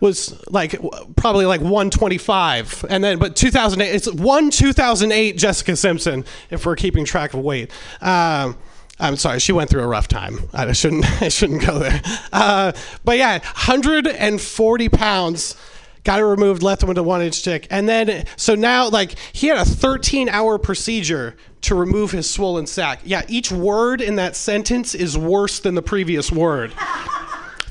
was 0.00 0.38
like 0.50 0.78
probably 1.16 1.46
like 1.46 1.60
125 1.60 2.84
and 2.90 3.02
then 3.02 3.18
but 3.18 3.34
2008 3.34 3.94
it's 3.94 4.10
one 4.12 4.50
2008 4.50 5.38
jessica 5.38 5.74
simpson 5.74 6.24
if 6.50 6.66
we're 6.66 6.76
keeping 6.76 7.04
track 7.04 7.34
of 7.34 7.40
weight. 7.40 7.70
Um, 8.00 8.56
i'm 8.98 9.16
sorry 9.16 9.40
she 9.40 9.52
went 9.52 9.70
through 9.70 9.82
a 9.82 9.86
rough 9.86 10.08
time. 10.08 10.38
I 10.52 10.72
shouldn't 10.80 11.22
i 11.22 11.28
shouldn't 11.28 11.64
go 11.64 11.78
there. 11.78 12.00
Uh, 12.32 12.72
but 13.04 13.16
yeah 13.18 13.38
140 13.38 14.88
pounds 14.90 15.56
got 16.04 16.20
it 16.20 16.24
removed 16.24 16.62
left 16.62 16.82
him 16.82 16.88
with 16.88 16.98
a 16.98 17.02
one 17.02 17.22
inch 17.22 17.34
stick 17.34 17.66
and 17.70 17.88
then 17.88 18.26
so 18.36 18.54
now 18.54 18.88
like 18.88 19.18
he 19.32 19.48
had 19.48 19.58
a 19.58 19.64
13 19.64 20.28
hour 20.28 20.58
procedure 20.58 21.36
to 21.62 21.74
remove 21.74 22.12
his 22.12 22.28
swollen 22.30 22.66
sac. 22.66 23.00
Yeah 23.02 23.22
each 23.28 23.50
word 23.50 24.00
in 24.02 24.16
that 24.16 24.36
sentence 24.36 24.94
is 24.94 25.16
worse 25.16 25.58
than 25.58 25.74
the 25.74 25.82
previous 25.82 26.30
word 26.30 26.72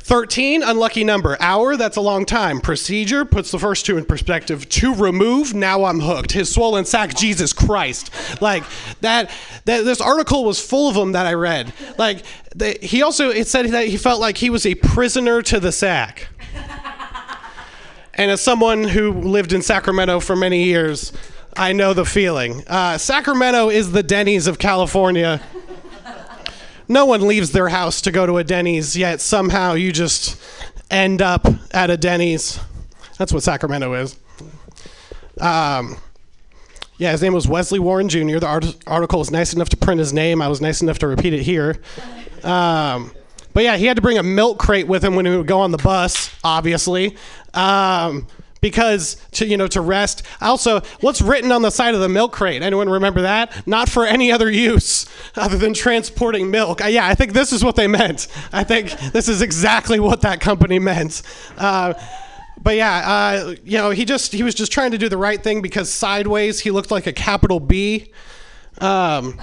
13, 0.05 0.61
unlucky 0.61 1.03
number. 1.03 1.35
Hour, 1.39 1.75
that's 1.75 1.97
a 1.97 2.01
long 2.01 2.25
time. 2.25 2.61
Procedure 2.61 3.25
puts 3.25 3.49
the 3.49 3.57
first 3.57 3.87
two 3.87 3.97
in 3.97 4.05
perspective. 4.05 4.69
To 4.69 4.93
remove, 4.93 5.55
now 5.55 5.85
I'm 5.85 5.99
hooked. 5.99 6.31
His 6.31 6.53
swollen 6.53 6.85
sack, 6.85 7.15
Jesus 7.15 7.53
Christ. 7.53 8.11
Like 8.39 8.63
that, 9.01 9.31
that 9.65 9.83
this 9.83 9.99
article 10.01 10.45
was 10.45 10.63
full 10.63 10.89
of 10.89 10.93
them 10.93 11.13
that 11.13 11.25
I 11.25 11.33
read. 11.33 11.73
Like 11.97 12.21
he 12.83 13.01
also, 13.01 13.31
it 13.31 13.47
said 13.47 13.65
that 13.69 13.87
he 13.87 13.97
felt 13.97 14.21
like 14.21 14.37
he 14.37 14.51
was 14.51 14.67
a 14.67 14.75
prisoner 14.75 15.41
to 15.41 15.59
the 15.59 15.71
sack. 15.71 16.27
and 18.13 18.29
as 18.29 18.41
someone 18.41 18.83
who 18.83 19.11
lived 19.11 19.53
in 19.53 19.63
Sacramento 19.63 20.19
for 20.19 20.35
many 20.35 20.65
years, 20.65 21.13
I 21.57 21.73
know 21.73 21.95
the 21.95 22.05
feeling. 22.05 22.63
Uh, 22.67 22.99
Sacramento 22.99 23.69
is 23.69 23.91
the 23.91 24.03
Denny's 24.03 24.45
of 24.45 24.59
California 24.59 25.41
no 26.87 27.05
one 27.05 27.27
leaves 27.27 27.51
their 27.51 27.69
house 27.69 28.01
to 28.01 28.11
go 28.11 28.25
to 28.25 28.37
a 28.37 28.43
Denny's, 28.43 28.95
yet 28.97 29.21
somehow 29.21 29.73
you 29.73 29.91
just 29.91 30.41
end 30.89 31.21
up 31.21 31.45
at 31.71 31.89
a 31.89 31.97
Denny's. 31.97 32.59
That's 33.17 33.33
what 33.33 33.43
Sacramento 33.43 33.93
is. 33.93 34.19
Um, 35.39 35.97
yeah, 36.97 37.11
his 37.11 37.21
name 37.21 37.33
was 37.33 37.47
Wesley 37.47 37.79
Warren 37.79 38.07
Jr. 38.07 38.39
The 38.39 38.47
art- 38.47 38.75
article 38.87 39.19
was 39.19 39.31
nice 39.31 39.53
enough 39.53 39.69
to 39.69 39.77
print 39.77 39.99
his 39.99 40.13
name. 40.13 40.41
I 40.41 40.47
was 40.47 40.61
nice 40.61 40.81
enough 40.81 40.99
to 40.99 41.07
repeat 41.07 41.33
it 41.33 41.41
here. 41.41 41.75
Um, 42.43 43.11
but 43.53 43.63
yeah, 43.63 43.77
he 43.77 43.85
had 43.85 43.95
to 43.95 44.01
bring 44.01 44.17
a 44.17 44.23
milk 44.23 44.59
crate 44.59 44.87
with 44.87 45.03
him 45.03 45.15
when 45.15 45.25
he 45.25 45.35
would 45.35 45.47
go 45.47 45.59
on 45.59 45.71
the 45.71 45.77
bus, 45.77 46.33
obviously. 46.43 47.17
Um, 47.53 48.27
because 48.65 49.17
to 49.29 49.45
you 49.45 49.57
know 49.57 49.67
to 49.67 49.79
rest. 49.79 50.23
Also, 50.41 50.81
what's 50.99 51.21
written 51.21 51.51
on 51.51 51.61
the 51.61 51.69
side 51.69 51.93
of 51.93 52.01
the 52.01 52.09
milk 52.09 52.31
crate? 52.31 52.63
Anyone 52.63 52.89
remember 52.89 53.21
that? 53.21 53.67
Not 53.67 53.89
for 53.89 54.07
any 54.07 54.31
other 54.31 54.49
use 54.49 55.05
other 55.35 55.55
than 55.55 55.75
transporting 55.75 56.49
milk. 56.49 56.83
Uh, 56.83 56.87
yeah, 56.87 57.07
I 57.07 57.13
think 57.13 57.33
this 57.33 57.53
is 57.53 57.63
what 57.63 57.75
they 57.75 57.85
meant. 57.85 58.27
I 58.51 58.63
think 58.63 58.89
this 59.11 59.29
is 59.29 59.43
exactly 59.43 59.99
what 59.99 60.21
that 60.21 60.41
company 60.41 60.79
meant. 60.79 61.21
Uh, 61.59 61.93
but 62.59 62.75
yeah, 62.75 63.03
uh, 63.05 63.55
you 63.63 63.77
know, 63.77 63.91
he 63.91 64.03
just 64.03 64.33
he 64.33 64.41
was 64.41 64.55
just 64.55 64.71
trying 64.71 64.89
to 64.89 64.97
do 64.97 65.09
the 65.09 65.17
right 65.17 65.43
thing 65.43 65.61
because 65.61 65.93
sideways 65.93 66.59
he 66.59 66.71
looked 66.71 66.89
like 66.89 67.05
a 67.05 67.13
capital 67.13 67.59
B. 67.59 68.11
Um, 68.79 69.39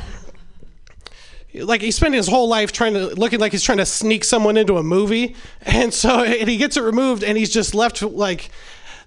like 1.54 1.80
he's 1.80 1.94
spending 1.94 2.16
his 2.16 2.28
whole 2.28 2.48
life 2.48 2.72
trying 2.72 2.94
to 2.94 3.14
looking 3.14 3.38
like 3.38 3.52
he's 3.52 3.62
trying 3.62 3.78
to 3.78 3.86
sneak 3.86 4.24
someone 4.24 4.56
into 4.56 4.78
a 4.78 4.82
movie, 4.82 5.36
and 5.60 5.94
so 5.94 6.24
and 6.24 6.48
he 6.48 6.56
gets 6.56 6.76
it 6.76 6.82
removed, 6.82 7.22
and 7.22 7.38
he's 7.38 7.50
just 7.50 7.72
left 7.72 8.02
like 8.02 8.50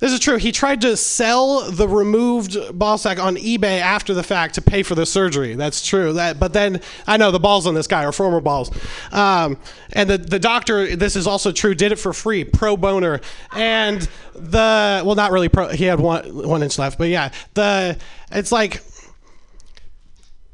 This 0.05 0.13
is 0.13 0.19
true. 0.19 0.35
He 0.35 0.51
tried 0.51 0.81
to 0.81 0.95
sell 0.95 1.71
the 1.71 1.87
removed 1.87 2.77
ball 2.77 2.99
sack 2.99 3.17
on 3.17 3.37
eBay 3.37 3.79
after 3.79 4.13
the 4.13 4.21
fact 4.21 4.53
to 4.53 4.61
pay 4.61 4.83
for 4.83 4.93
the 4.93 5.03
surgery. 5.03 5.55
That's 5.55 5.83
true. 5.83 6.13
That, 6.13 6.39
but 6.39 6.53
then 6.53 6.81
I 7.07 7.17
know 7.17 7.31
the 7.31 7.39
balls 7.39 7.65
on 7.65 7.73
this 7.73 7.87
guy 7.87 8.05
are 8.05 8.11
former 8.11 8.39
balls, 8.39 8.69
um, 9.11 9.57
and 9.93 10.07
the 10.07 10.19
the 10.19 10.37
doctor. 10.37 10.95
This 10.95 11.15
is 11.15 11.25
also 11.25 11.51
true. 11.51 11.73
Did 11.73 11.91
it 11.91 11.95
for 11.95 12.13
free, 12.13 12.43
pro 12.43 12.77
boner, 12.77 13.19
and 13.55 14.07
the 14.35 15.01
well, 15.03 15.15
not 15.15 15.31
really 15.31 15.49
pro. 15.49 15.69
He 15.69 15.85
had 15.85 15.99
one 15.99 16.47
one 16.47 16.61
inch 16.61 16.77
left, 16.77 16.99
but 16.99 17.09
yeah, 17.09 17.31
the 17.55 17.97
it's 18.31 18.51
like. 18.51 18.83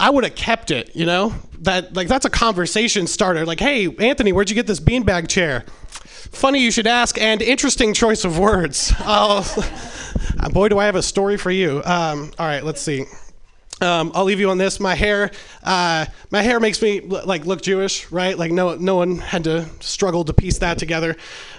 I 0.00 0.10
would 0.10 0.24
have 0.24 0.34
kept 0.34 0.72
it, 0.72 0.96
you 0.96 1.06
know? 1.06 1.32
That 1.60 1.94
like 1.94 2.08
that's 2.08 2.24
a 2.24 2.30
conversation 2.30 3.06
starter. 3.06 3.46
Like, 3.46 3.60
hey, 3.60 3.94
Anthony, 3.98 4.32
where'd 4.32 4.50
you 4.50 4.56
get 4.56 4.66
this 4.66 4.80
beanbag 4.80 5.28
chair? 5.28 5.64
Funny 6.32 6.60
you 6.60 6.70
should 6.70 6.86
ask, 6.86 7.20
and 7.20 7.42
interesting 7.42 7.92
choice 7.92 8.24
of 8.24 8.38
words. 8.38 8.92
Boy, 10.52 10.68
do 10.68 10.78
I 10.78 10.86
have 10.86 10.96
a 10.96 11.02
story 11.02 11.36
for 11.36 11.50
you. 11.50 11.82
Um, 11.84 12.32
all 12.38 12.46
right, 12.46 12.64
let's 12.64 12.80
see. 12.80 13.04
Um, 13.82 14.12
I'll 14.14 14.24
leave 14.24 14.40
you 14.40 14.48
on 14.50 14.58
this. 14.58 14.80
My 14.80 14.94
hair, 14.94 15.30
uh, 15.62 16.06
my 16.30 16.42
hair 16.42 16.58
makes 16.58 16.80
me 16.80 17.00
like 17.00 17.44
look 17.44 17.60
Jewish, 17.62 18.10
right? 18.10 18.36
Like 18.36 18.50
no, 18.50 18.76
no 18.76 18.96
one 18.96 19.18
had 19.18 19.44
to 19.44 19.66
struggle 19.80 20.24
to 20.24 20.32
piece 20.32 20.58
that 20.58 20.78
together. 20.78 21.16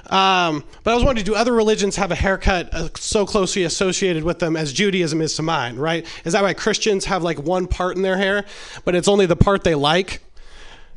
Um, 0.10 0.64
but 0.84 0.92
I 0.92 0.96
was 0.96 1.04
wondering, 1.04 1.26
do 1.26 1.36
other 1.36 1.54
religions 1.54 1.96
have 1.98 2.12
a 2.12 2.16
haircut 2.16 2.74
uh, 2.74 2.90
so 2.96 3.26
closely 3.26 3.64
associated 3.64 4.24
with 4.24 4.40
them 4.40 4.58
as 4.58 4.74
Judaism 4.74 5.22
is 5.22 5.36
to 5.36 5.44
mine, 5.44 5.76
right? 5.76 6.06
Is 6.26 6.34
that 6.34 6.44
why 6.44 6.54
Christians 6.54 7.06
have 7.06 7.24
like 7.24 7.40
one 7.40 7.68
part 7.68 7.96
in 7.96 8.02
their 8.02 8.18
hair, 8.18 8.44
but 8.86 8.96
it's 8.96 9.08
only 9.08 9.28
the 9.28 9.36
part 9.36 9.64
they 9.64 9.76
like? 9.76 10.22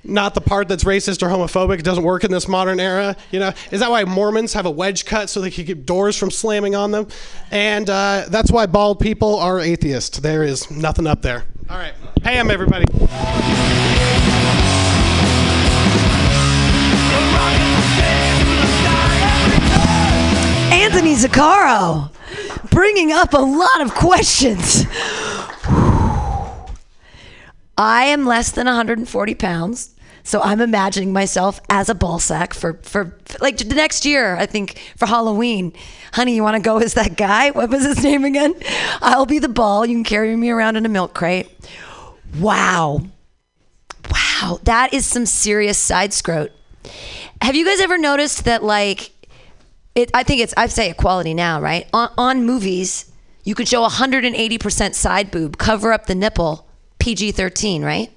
Not 0.09 0.35
the 0.35 0.41
part 0.41 0.69
that's 0.69 0.85
racist 0.85 1.23
or 1.23 1.29
homophobic. 1.29 1.79
It 1.79 1.85
doesn't 1.85 2.05
work 2.05 2.25
in 2.25 2.31
this 2.31 2.49
modern 2.49 2.81
era. 2.81 3.17
You 3.31 3.41
know, 3.41 3.53
is 3.71 3.81
that 3.81 3.91
why 3.91 4.05
Mormons 4.05 4.53
have 4.53 4.67
a 4.67 4.71
wedge 4.71 5.05
cut 5.05 5.29
so 5.29 5.41
they 5.41 5.51
can 5.51 5.67
keep 5.67 5.85
doors 5.85 6.17
from 6.17 6.31
slamming 6.31 6.75
on 6.75 6.91
them? 6.91 7.09
And 7.51 7.89
uh, 7.91 8.27
that's 8.29 8.51
why 8.51 8.67
bald 8.67 9.01
people 9.01 9.37
are 9.37 9.61
atheists. 9.61 10.19
There 10.21 10.43
is 10.43 10.71
nothing 10.71 11.07
up 11.07 11.23
there. 11.23 11.45
All 11.69 11.77
right, 11.77 11.95
pay 12.23 12.35
him, 12.35 12.51
everybody. 12.51 12.85
Anthony 20.73 21.15
Zaccaro 21.17 22.11
bringing 22.71 23.11
up 23.11 23.33
a 23.33 23.39
lot 23.39 23.81
of 23.81 23.93
questions. 23.95 24.85
I 27.79 28.05
am 28.05 28.25
less 28.25 28.53
than 28.53 28.67
140 28.67 29.35
pounds. 29.35 29.96
So 30.27 30.43
I'm 30.43 30.61
imagining 30.61 31.13
myself 31.13 31.61
as 31.71 31.89
a 31.89 31.95
ball 31.95 32.19
sack 32.19 32.53
for, 32.53 32.81
for 32.83 33.17
like 33.41 33.59
the 33.59 33.77
next 33.77 34.05
year, 34.05 34.35
I 34.35 34.47
think 34.47 34.77
for 34.97 35.07
Halloween. 35.07 35.73
Honey, 36.15 36.35
you 36.35 36.43
want 36.43 36.57
to 36.57 36.61
go 36.61 36.79
as 36.79 36.95
that 36.95 37.17
guy? 37.17 37.53
What 37.53 37.71
was 37.71 37.85
his 37.85 38.03
name 38.03 38.25
again? 38.25 38.57
I'll 39.01 39.25
be 39.25 39.39
the 39.39 39.49
ball. 39.49 39.87
You 39.87 39.95
can 39.95 40.03
carry 40.03 40.35
me 40.35 40.51
around 40.51 40.75
in 40.75 40.85
a 40.85 40.89
milk 40.89 41.15
crate. 41.15 41.49
Wow. 42.41 43.03
Wow. 44.11 44.59
That 44.65 44.93
is 44.93 45.07
some 45.07 45.27
serious 45.27 45.79
side 45.79 46.11
scrote. 46.11 46.51
Have 47.41 47.55
you 47.55 47.65
guys 47.65 47.79
ever 47.79 47.97
noticed 47.97 48.47
that, 48.47 48.65
like, 48.65 49.13
it, 49.95 50.11
I 50.13 50.25
think 50.25 50.41
it's, 50.41 50.55
I 50.57 50.67
say 50.67 50.91
equality 50.91 51.35
now, 51.35 51.61
right? 51.61 51.89
On, 51.93 52.11
on 52.19 52.45
movies, 52.45 53.13
you 53.45 53.55
could 53.55 53.69
show 53.69 53.87
180% 53.87 54.95
side 54.95 55.31
boob, 55.31 55.57
cover 55.57 55.93
up 55.93 56.07
the 56.07 56.17
nipple, 56.17 56.67
PG 56.99 57.31
13, 57.31 57.85
right? 57.85 58.11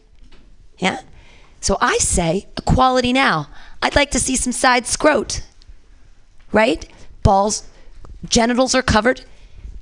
Yeah? 0.79 1.01
So 1.61 1.77
I 1.81 1.97
say 1.97 2.47
equality 2.57 3.13
now. 3.13 3.49
I'd 3.81 3.95
like 3.95 4.11
to 4.11 4.19
see 4.19 4.35
some 4.35 4.53
side 4.53 4.83
scrote, 4.83 5.41
right? 6.51 6.87
Balls, 7.23 7.67
genitals 8.27 8.75
are 8.75 8.81
covered, 8.81 9.23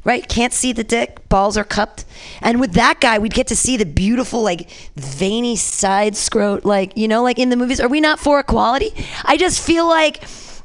right? 0.03 0.27
Can't 0.27 0.53
see 0.53 0.71
the 0.71 0.83
dick, 0.83 1.27
balls 1.29 1.57
are 1.57 1.63
cupped. 1.63 2.05
And 2.41 2.59
with 2.59 2.73
that 2.73 3.01
guy, 3.01 3.19
we'd 3.19 3.33
get 3.33 3.47
to 3.47 3.55
see 3.55 3.77
the 3.77 3.85
beautiful, 3.85 4.41
like, 4.41 4.69
veiny 4.95 5.55
side 5.55 6.13
scrote, 6.13 6.63
like, 6.63 6.95
you 6.95 7.07
know, 7.07 7.23
like 7.23 7.39
in 7.39 7.49
the 7.49 7.55
movies. 7.55 7.79
Are 7.79 7.87
we 7.89 7.99
not 7.99 8.19
for 8.19 8.39
equality? 8.39 8.91
I 9.25 9.37
just 9.37 9.61
feel 9.61 9.87
like 9.87 10.23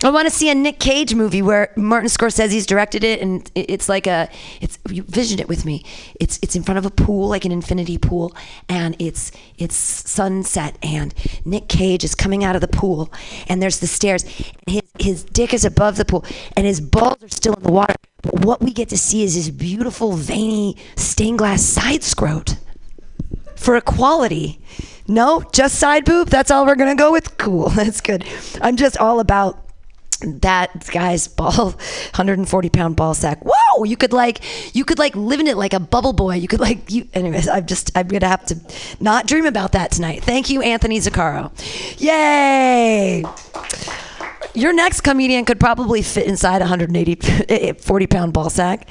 I 0.09 0.11
want 0.11 0.27
to 0.27 0.35
see 0.35 0.51
a 0.51 0.55
Nick 0.55 0.81
Cage 0.81 1.15
movie 1.15 1.43
where 1.43 1.73
Martin 1.77 2.09
Scorsese's 2.09 2.67
directed 2.67 3.05
it, 3.05 3.21
and 3.21 3.49
it's 3.55 3.88
like 3.88 4.07
a 4.07 4.29
it's 4.61 4.79
you 4.91 5.03
vision 5.03 5.38
it 5.38 5.49
with 5.49 5.65
me. 5.65 5.85
It's 6.19 6.38
it's 6.43 6.57
in 6.57 6.62
front 6.62 6.79
of 6.79 6.87
a 6.87 6.91
pool, 6.91 7.29
like 7.29 7.45
an 7.45 7.53
infinity 7.53 7.99
pool, 7.99 8.35
and 8.69 8.97
it's 8.99 9.31
it's 9.59 9.77
sunset, 9.77 10.77
and 10.83 11.15
Nick 11.45 11.69
Cage 11.69 12.03
is 12.05 12.15
coming 12.15 12.43
out 12.43 12.55
of 12.55 12.61
the 12.61 12.69
pool, 12.69 13.12
and 13.49 13.62
there's 13.62 13.79
the 13.79 13.87
stairs. 13.87 14.25
His 14.67 14.83
his 14.99 15.25
dick 15.25 15.55
is 15.55 15.65
above 15.65 15.97
the 15.97 16.05
pool, 16.05 16.25
and 16.57 16.67
his 16.67 16.81
balls 16.81 17.23
are 17.23 17.29
still 17.29 17.55
in 17.55 17.62
the 17.62 17.73
water. 17.73 17.95
But 18.23 18.45
what 18.45 18.61
we 18.61 18.73
get 18.73 18.88
to 18.91 18.99
see 18.99 19.23
is 19.23 19.35
his 19.35 19.51
beautiful 19.51 20.12
veiny 20.12 20.77
stained 20.97 21.38
glass 21.38 21.62
side 21.62 22.01
scrote 22.01 22.57
for 23.57 23.77
equality. 23.77 24.61
No, 25.09 25.43
just 25.53 25.77
side 25.77 26.05
boob. 26.05 26.29
That's 26.29 26.51
all 26.51 26.67
we're 26.67 26.77
gonna 26.77 26.95
go 26.95 27.12
with. 27.12 27.37
Cool. 27.38 27.69
That's 27.71 28.01
good. 28.01 28.25
I'm 28.61 28.77
just 28.77 28.97
all 28.99 29.21
about 29.21 29.62
that 30.24 30.87
guy's 30.92 31.28
ball 31.28 31.70
140 32.12 32.68
pound 32.70 32.96
ball 32.96 33.14
sack 33.14 33.38
whoa 33.42 33.85
you 33.85 33.96
could 33.96 34.12
like 34.12 34.40
you 34.74 34.85
could 34.85 34.98
like 34.98 35.14
live 35.16 35.40
in 35.40 35.46
it 35.46 35.56
like 35.56 35.72
a 35.72 35.80
bubble 35.80 36.12
boy 36.12 36.35
you 36.35 36.48
could 36.48 36.61
like 36.61 36.90
you 36.90 37.06
anyways 37.14 37.48
i'm 37.48 37.66
just 37.66 37.90
i'm 37.96 38.08
gonna 38.08 38.26
have 38.26 38.44
to 38.44 38.58
not 39.00 39.26
dream 39.26 39.46
about 39.46 39.72
that 39.72 39.90
tonight 39.90 40.22
thank 40.22 40.50
you 40.50 40.62
anthony 40.62 40.98
zaccaro 40.98 41.50
yay 42.00 43.24
your 44.54 44.72
next 44.72 45.00
comedian 45.00 45.44
could 45.44 45.58
probably 45.58 46.02
fit 46.02 46.26
inside 46.26 46.61
180 46.61 47.72
40 47.80 48.06
pound 48.06 48.32
ball 48.32 48.50
sack 48.50 48.88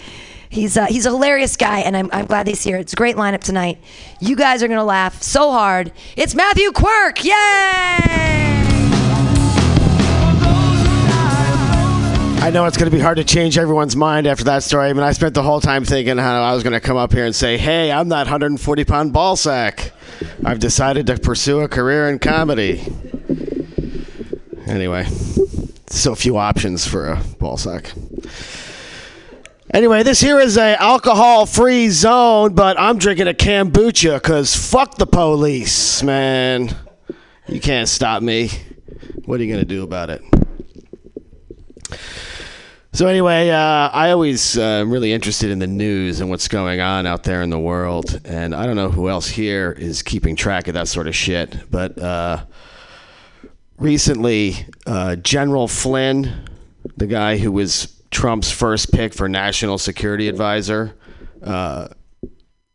He's 0.52 0.76
uh, 0.76 0.88
he's 0.88 1.06
a 1.06 1.12
hilarious 1.12 1.56
guy, 1.56 1.80
and 1.80 1.96
I'm, 1.96 2.10
I'm 2.12 2.26
glad 2.26 2.46
he's 2.46 2.62
here. 2.62 2.76
It's 2.76 2.92
a 2.92 2.96
great 2.98 3.16
lineup 3.16 3.40
tonight. 3.40 3.78
You 4.20 4.36
guys 4.36 4.62
are 4.62 4.68
gonna 4.68 4.84
laugh 4.84 5.22
so 5.24 5.50
hard. 5.50 5.94
It's 6.18 6.36
Matthew 6.36 6.74
Quirk! 6.74 7.24
Yay! 7.24 9.01
I 12.42 12.50
know 12.50 12.66
it's 12.66 12.76
going 12.76 12.90
to 12.90 12.98
be 12.98 13.00
hard 13.00 13.18
to 13.18 13.24
change 13.24 13.60
everyone's 13.60 13.96
mind 13.96 14.26
after 14.26 14.46
that 14.46 14.64
story. 14.64 14.90
I 14.90 14.94
mean, 14.94 15.04
I 15.04 15.12
spent 15.12 15.36
the 15.36 15.44
whole 15.44 15.62
time 15.62 15.86
thinking 15.86 16.18
how 16.18 16.42
I 16.42 16.56
was 16.56 16.64
going 16.64 16.74
to 16.74 16.80
come 16.80 16.98
up 16.98 17.14
here 17.14 17.24
and 17.24 17.36
say, 17.36 17.56
hey, 17.56 17.92
I'm 17.92 18.10
that 18.10 18.26
140 18.26 18.84
pound 18.84 19.14
ball 19.14 19.36
sack. 19.36 19.92
I've 20.44 20.58
decided 20.58 21.06
to 21.06 21.20
pursue 21.20 21.60
a 21.60 21.68
career 21.68 22.10
in 22.10 22.18
comedy. 22.18 22.82
Anyway, 24.66 25.06
so 25.86 26.16
few 26.16 26.38
options 26.38 26.88
for 26.88 27.10
a 27.10 27.24
ball 27.38 27.58
sack. 27.58 27.94
Anyway, 29.72 30.02
this 30.02 30.20
here 30.20 30.40
is 30.40 30.58
a 30.58 30.82
alcohol-free 30.82 31.90
zone, 31.90 32.56
but 32.56 32.78
I'm 32.80 32.98
drinking 32.98 33.28
a 33.28 33.36
kombucha 33.36 34.16
because 34.16 34.56
fuck 34.56 34.96
the 34.96 35.06
police, 35.06 36.02
man. 36.02 36.76
You 37.48 37.62
can't 37.62 37.88
stop 37.88 38.24
me. 38.24 38.50
What 39.26 39.40
are 39.40 39.44
you 39.44 39.54
going 39.54 39.64
to 39.64 39.76
do 39.76 39.84
about 39.84 40.10
it? 40.10 40.24
So 42.94 43.08
anyway, 43.08 43.50
uh, 43.50 43.88
I 43.94 44.12
always 44.12 44.58
uh, 44.58 44.62
am 44.62 44.92
really 44.92 45.14
interested 45.14 45.50
in 45.50 45.60
the 45.60 45.68
news 45.68 46.20
and 46.20 46.30
what's 46.30 46.50
going 46.50 46.82
on 46.82 47.08
out 47.08 47.24
there 47.24 47.42
in 47.42 47.50
the 47.50 47.60
world, 47.60 48.20
and 48.26 48.54
I 48.54 48.66
don't 48.66 48.76
know 48.76 48.90
who 48.90 49.08
else 49.08 49.30
here 49.30 49.72
is 49.72 50.04
keeping 50.04 50.36
track 50.36 50.68
of 50.68 50.74
that 50.74 50.90
sort 50.90 51.08
of 51.08 51.16
shit. 51.16 51.72
But 51.72 51.98
uh, 51.98 52.44
recently, 53.78 54.66
uh, 54.86 55.16
General 55.16 55.70
Flynn, 55.70 56.50
the 56.98 57.08
guy 57.08 57.38
who 57.38 57.54
was 57.54 58.02
Trump's 58.12 58.52
first 58.52 58.92
pick 58.92 59.14
for 59.14 59.30
national 59.30 59.78
security 59.78 60.28
advisor, 60.28 60.94
uh, 61.42 61.88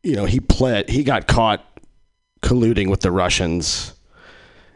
you 0.02 0.16
know, 0.16 0.24
he 0.24 0.40
pled, 0.40 0.88
he 0.88 1.04
got 1.04 1.26
caught 1.26 1.62
colluding 2.40 2.88
with 2.88 3.00
the 3.00 3.12
Russians 3.12 3.92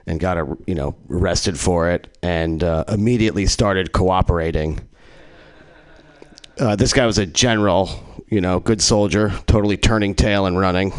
and 0.07 0.20
got 0.20 0.37
you 0.66 0.74
know 0.74 0.96
arrested 1.09 1.59
for 1.59 1.88
it, 1.90 2.14
and 2.22 2.62
uh, 2.62 2.85
immediately 2.88 3.46
started 3.46 3.92
cooperating 3.92 4.87
uh, 6.61 6.77
this 6.77 6.92
guy 6.92 7.07
was 7.07 7.18
a 7.18 7.27
general, 7.27 7.90
you 8.29 8.40
know, 8.40 8.61
good 8.61 8.83
soldier, 8.83 9.33
totally 9.46 9.77
turning 9.77 10.14
tail 10.14 10.46
and 10.46 10.59
running. 10.59 10.92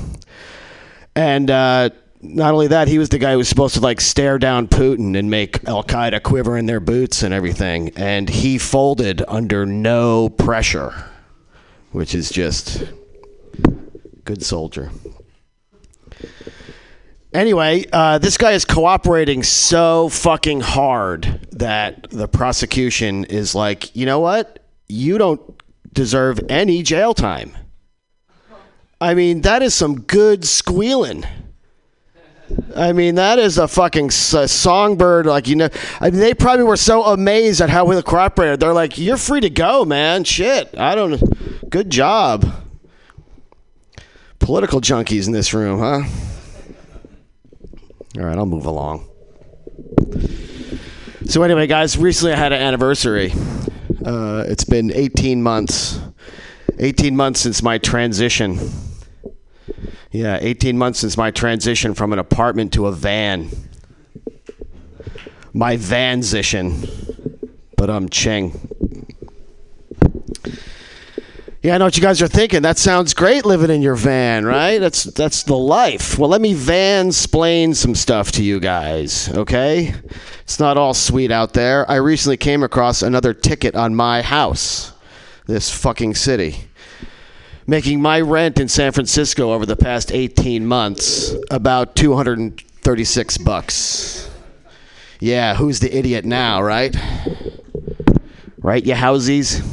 And 1.15 1.51
uh, 1.51 1.91
not 2.21 2.53
only 2.53 2.67
that, 2.67 2.87
he 2.87 2.97
was 2.97 3.09
the 3.09 3.19
guy 3.19 3.33
who 3.33 3.37
was 3.37 3.47
supposed 3.47 3.75
to 3.75 3.81
like 3.81 4.01
stare 4.01 4.39
down 4.39 4.67
Putin 4.67 5.17
and 5.17 5.29
make 5.29 5.63
Al 5.67 5.83
Qaeda 5.83 6.23
quiver 6.23 6.57
in 6.57 6.65
their 6.65 6.79
boots 6.79 7.21
and 7.23 7.33
everything. 7.33 7.91
And 7.95 8.27
he 8.29 8.57
folded 8.57 9.23
under 9.27 9.65
no 9.65 10.29
pressure, 10.29 10.93
which 11.91 12.15
is 12.15 12.29
just 12.29 12.83
good 14.25 14.43
soldier. 14.43 14.91
Anyway, 17.33 17.85
uh, 17.93 18.17
this 18.17 18.37
guy 18.37 18.51
is 18.51 18.65
cooperating 18.65 19.41
so 19.41 20.09
fucking 20.09 20.59
hard 20.59 21.39
that 21.51 22.09
the 22.09 22.27
prosecution 22.27 23.23
is 23.25 23.55
like, 23.55 23.95
you 23.95 24.05
know 24.05 24.19
what? 24.19 24.60
You 24.91 25.17
don't 25.17 25.41
deserve 25.93 26.39
any 26.49 26.83
jail 26.83 27.13
time. 27.13 27.57
I 28.99 29.13
mean, 29.15 29.41
that 29.41 29.63
is 29.63 29.73
some 29.73 30.01
good 30.01 30.45
squealing. 30.45 31.25
I 32.75 32.91
mean, 32.91 33.15
that 33.15 33.39
is 33.39 33.57
a 33.57 33.67
fucking 33.67 34.11
songbird. 34.11 35.25
Like 35.25 35.47
you 35.47 35.55
know, 35.55 35.69
I 35.99 36.09
mean, 36.09 36.19
they 36.19 36.33
probably 36.33 36.65
were 36.65 36.77
so 36.77 37.05
amazed 37.05 37.61
at 37.61 37.69
how 37.69 37.85
we 37.85 37.99
cooperated. 38.01 38.59
They're 38.59 38.73
like, 38.73 38.97
"You're 38.97 39.17
free 39.17 39.41
to 39.41 39.49
go, 39.49 39.85
man. 39.85 40.23
Shit, 40.23 40.77
I 40.77 40.95
don't. 40.95 41.21
Good 41.69 41.89
job." 41.89 42.45
Political 44.39 44.81
junkies 44.81 45.27
in 45.27 45.33
this 45.33 45.53
room, 45.53 45.79
huh? 45.79 46.01
All 48.17 48.25
right, 48.25 48.37
I'll 48.37 48.45
move 48.45 48.65
along. 48.65 49.07
So 51.25 51.43
anyway, 51.43 51.67
guys, 51.67 51.97
recently 51.97 52.33
I 52.33 52.35
had 52.35 52.51
an 52.51 52.61
anniversary. 52.61 53.31
Uh, 54.05 54.43
it's 54.47 54.63
been 54.63 54.91
18 54.93 55.43
months. 55.43 55.99
18 56.79 57.15
months 57.15 57.41
since 57.41 57.61
my 57.61 57.77
transition. 57.77 58.59
Yeah, 60.11 60.39
18 60.41 60.77
months 60.77 60.99
since 60.99 61.15
my 61.17 61.31
transition 61.31 61.93
from 61.93 62.11
an 62.11 62.19
apartment 62.19 62.73
to 62.73 62.87
a 62.87 62.91
van. 62.91 63.49
My 65.53 65.77
vansition. 65.77 66.87
But 67.77 67.89
I'm 67.89 68.09
Cheng. 68.09 68.59
Yeah, 71.61 71.75
I 71.75 71.77
know 71.77 71.85
what 71.85 71.95
you 71.95 72.01
guys 72.01 72.23
are 72.23 72.27
thinking. 72.27 72.63
That 72.63 72.79
sounds 72.79 73.13
great 73.13 73.45
living 73.45 73.69
in 73.69 73.83
your 73.83 73.93
van, 73.95 74.45
right? 74.45 74.79
That's 74.79 75.03
that's 75.03 75.43
the 75.43 75.55
life. 75.55 76.17
Well, 76.17 76.29
let 76.29 76.41
me 76.41 76.55
van 76.55 77.11
splain 77.11 77.75
some 77.75 77.93
stuff 77.93 78.31
to 78.33 78.43
you 78.43 78.59
guys, 78.59 79.29
okay? 79.29 79.93
It's 80.51 80.59
not 80.59 80.77
all 80.77 80.93
sweet 80.93 81.31
out 81.31 81.53
there. 81.53 81.89
I 81.89 81.95
recently 81.95 82.35
came 82.35 82.61
across 82.61 83.01
another 83.01 83.33
ticket 83.33 83.73
on 83.73 83.95
my 83.95 84.21
house. 84.21 84.91
This 85.45 85.71
fucking 85.71 86.15
city. 86.15 86.65
Making 87.65 88.01
my 88.01 88.19
rent 88.19 88.59
in 88.59 88.67
San 88.67 88.91
Francisco 88.91 89.53
over 89.53 89.65
the 89.65 89.77
past 89.77 90.11
18 90.11 90.65
months 90.67 91.33
about 91.49 91.95
236 91.95 93.37
bucks. 93.37 94.29
Yeah, 95.21 95.55
who's 95.55 95.79
the 95.79 95.97
idiot 95.97 96.25
now, 96.25 96.61
right? 96.61 96.93
Right, 98.57 98.85
you 98.85 98.93
housies? 98.93 99.65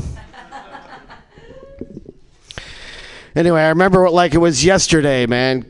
Anyway, 3.34 3.62
I 3.62 3.70
remember 3.70 4.04
it 4.04 4.12
like 4.12 4.32
it 4.32 4.38
was 4.38 4.64
yesterday, 4.64 5.26
man. 5.26 5.66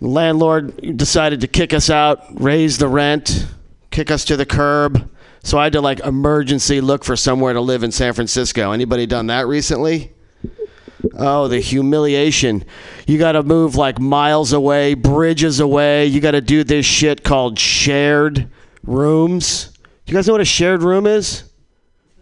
The 0.00 0.08
landlord 0.08 0.96
decided 0.96 1.42
to 1.42 1.46
kick 1.46 1.72
us 1.72 1.88
out, 1.88 2.24
raise 2.40 2.78
the 2.78 2.88
rent, 2.88 3.46
kick 3.94 4.10
us 4.10 4.24
to 4.24 4.36
the 4.36 4.44
curb. 4.44 5.08
So 5.44 5.56
I 5.56 5.64
had 5.64 5.74
to 5.74 5.80
like 5.80 6.00
emergency 6.00 6.80
look 6.80 7.04
for 7.04 7.14
somewhere 7.14 7.52
to 7.52 7.60
live 7.60 7.84
in 7.84 7.92
San 7.92 8.12
Francisco. 8.12 8.72
Anybody 8.72 9.06
done 9.06 9.28
that 9.28 9.46
recently? 9.46 10.12
Oh, 11.16 11.46
the 11.48 11.60
humiliation. 11.60 12.64
You 13.06 13.18
got 13.18 13.32
to 13.32 13.42
move 13.42 13.76
like 13.76 14.00
miles 14.00 14.52
away, 14.52 14.94
bridges 14.94 15.60
away. 15.60 16.06
You 16.06 16.20
got 16.20 16.32
to 16.32 16.40
do 16.40 16.64
this 16.64 16.84
shit 16.84 17.22
called 17.22 17.58
shared 17.58 18.50
rooms. 18.82 19.70
You 20.06 20.14
guys 20.14 20.26
know 20.26 20.32
what 20.34 20.40
a 20.40 20.46
shared 20.46 20.82
room 20.82 21.06
is? 21.06 21.44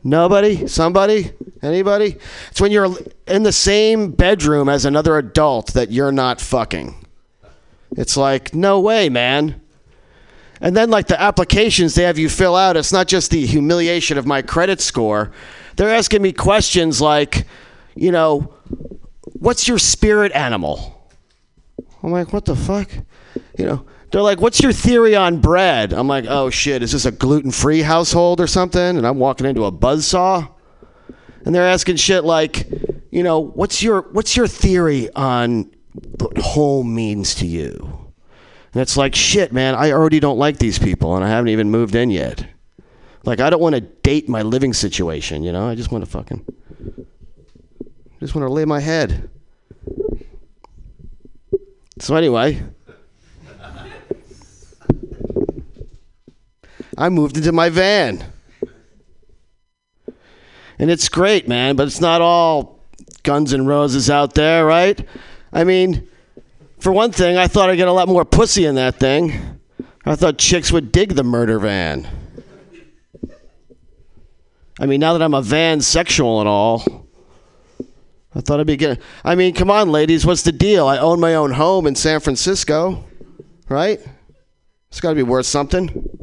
Nobody? 0.05 0.67
Somebody? 0.67 1.33
Anybody? 1.63 2.17
It's 2.51 2.61
when 2.61 2.73
you're 2.73 2.95
in 3.27 3.45
the 3.45 3.53
same 3.53 4.11
bedroom 4.11 4.69
as 4.69 4.85
another 4.85 5.17
adult 5.17 5.73
that 5.73 5.91
you're 5.91 6.13
not 6.13 6.41
fucking. 6.41 7.07
It's 7.97 8.17
like, 8.17 8.55
no 8.55 8.81
way, 8.81 9.09
man. 9.09 9.62
And 10.63 10.77
then, 10.77 10.91
like 10.91 11.09
the 11.09 11.21
applications 11.21 11.97
they 11.97 12.05
have 12.05 12.19
you 12.19 12.29
fill 12.29 12.55
out, 12.55 12.77
it's 12.77 12.93
not 12.93 13.09
just 13.09 13.33
the 13.33 13.45
humiliation 13.45 14.17
of 14.17 14.27
my 14.27 14.43
credit 14.43 14.81
score. 14.81 15.33
They're 15.77 15.93
asking 15.93 16.23
me 16.23 16.33
questions 16.33 17.01
like, 17.01 17.49
you 17.97 18.13
know, 18.13 18.55
what's 19.25 19.67
your 19.67 19.81
spirit 19.81 20.31
animal? 20.33 21.11
I'm 22.03 22.13
like, 22.13 22.33
what 22.33 22.45
the 22.45 22.55
fuck? 22.55 22.89
You 23.59 23.67
know, 23.67 23.87
they're 24.13 24.23
like, 24.23 24.41
what's 24.41 24.61
your 24.61 24.73
theory 24.73 25.17
on 25.17 25.41
bread? 25.41 25.93
I'm 25.93 26.07
like, 26.07 26.27
oh 26.29 26.49
shit, 26.49 26.85
is 26.85 26.93
this 26.93 27.07
a 27.07 27.13
gluten 27.13 27.51
free 27.51 27.83
household 27.83 28.41
or 28.41 28.47
something? 28.47 28.97
And 28.97 29.05
I'm 29.05 29.19
walking 29.19 29.49
into 29.49 29.65
a 29.65 29.73
buzzsaw. 29.73 30.49
And 31.45 31.53
they're 31.53 31.67
asking 31.67 31.97
shit 31.97 32.23
like, 32.23 32.69
you 33.11 33.25
know, 33.25 33.41
what's 33.41 33.83
your 33.83 34.03
what's 34.13 34.37
your 34.37 34.47
theory 34.47 35.13
on 35.15 35.73
what 36.21 36.39
home 36.39 36.95
means 36.95 37.35
to 37.37 37.47
you? 37.47 38.02
And 38.73 38.81
it's 38.81 38.97
like, 38.97 39.15
shit, 39.15 39.53
man, 39.53 39.75
I 39.75 39.93
already 39.93 40.21
don't 40.21 40.39
like 40.39 40.59
these 40.59 40.79
people 40.79 41.15
and 41.15 41.25
I 41.25 41.29
haven't 41.29 41.49
even 41.49 41.71
moved 41.71 41.95
in 41.95 42.11
yet. 42.11 42.47
Like 43.25 43.41
I 43.41 43.51
don't 43.51 43.61
want 43.61 43.75
to 43.75 43.81
date 43.81 44.29
my 44.29 44.43
living 44.43 44.73
situation, 44.73 45.43
you 45.43 45.53
know? 45.53 45.69
I 45.69 45.75
just 45.75 45.93
want 45.93 46.05
to 46.05 46.11
fucking 46.11 46.45
I 46.99 48.25
just 48.25 48.35
want 48.35 48.47
to 48.47 48.53
lay 48.53 48.65
my 48.65 48.81
head. 48.81 49.29
So 51.99 52.17
anyway, 52.17 52.63
I 56.97 57.09
moved 57.09 57.37
into 57.37 57.53
my 57.53 57.69
van. 57.69 58.25
And 60.79 60.91
it's 60.91 61.09
great, 61.09 61.47
man, 61.47 61.77
but 61.77 61.87
it's 61.87 62.01
not 62.01 62.21
all 62.21 62.81
Guns 63.23 63.53
and 63.53 63.67
Roses 63.67 64.11
out 64.11 64.35
there, 64.35 64.65
right? 64.65 65.05
I 65.53 65.65
mean, 65.65 66.09
for 66.83 66.91
one 66.91 67.13
thing, 67.13 67.37
I 67.37 67.47
thought 67.47 67.71
I'd 67.71 67.77
get 67.77 67.87
a 67.87 67.93
lot 67.93 68.09
more 68.09 68.25
pussy 68.25 68.65
in 68.65 68.75
that 68.75 68.97
thing. 68.97 69.61
I 70.05 70.17
thought 70.17 70.37
chicks 70.37 70.73
would 70.73 70.91
dig 70.91 71.15
the 71.15 71.23
murder 71.23 71.61
van. 71.61 72.09
I 74.81 74.87
mean, 74.87 74.99
now 74.99 75.13
that 75.13 75.23
I'm 75.23 75.33
a 75.33 75.43
van 75.43 75.81
sexual 75.81 76.41
and 76.41 76.49
all, 76.49 77.07
I 78.35 78.41
thought 78.41 78.59
I'd 78.59 78.67
be 78.67 78.77
getting. 78.77 79.01
I 79.25 79.37
mean, 79.37 79.55
come 79.55 79.71
on, 79.71 79.93
ladies, 79.93 80.27
what's 80.27 80.43
the 80.43 80.51
deal? 80.51 80.89
I 80.89 80.99
own 80.99 81.21
my 81.21 81.37
own 81.37 81.53
home 81.53 81.87
in 81.87 81.95
San 81.95 82.19
Francisco, 82.19 83.05
right? 83.69 84.01
It's 84.89 85.01
got 85.01 85.11
to 85.11 85.15
be 85.15 85.23
worth 85.23 85.47
something. 85.47 86.19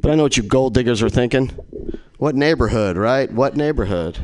But 0.00 0.10
I 0.10 0.16
know 0.16 0.24
what 0.24 0.36
you 0.36 0.42
gold 0.42 0.74
diggers 0.74 1.00
are 1.00 1.08
thinking. 1.08 1.50
What 2.18 2.34
neighborhood, 2.34 2.96
right? 2.96 3.30
What 3.30 3.56
neighborhood? 3.56 4.18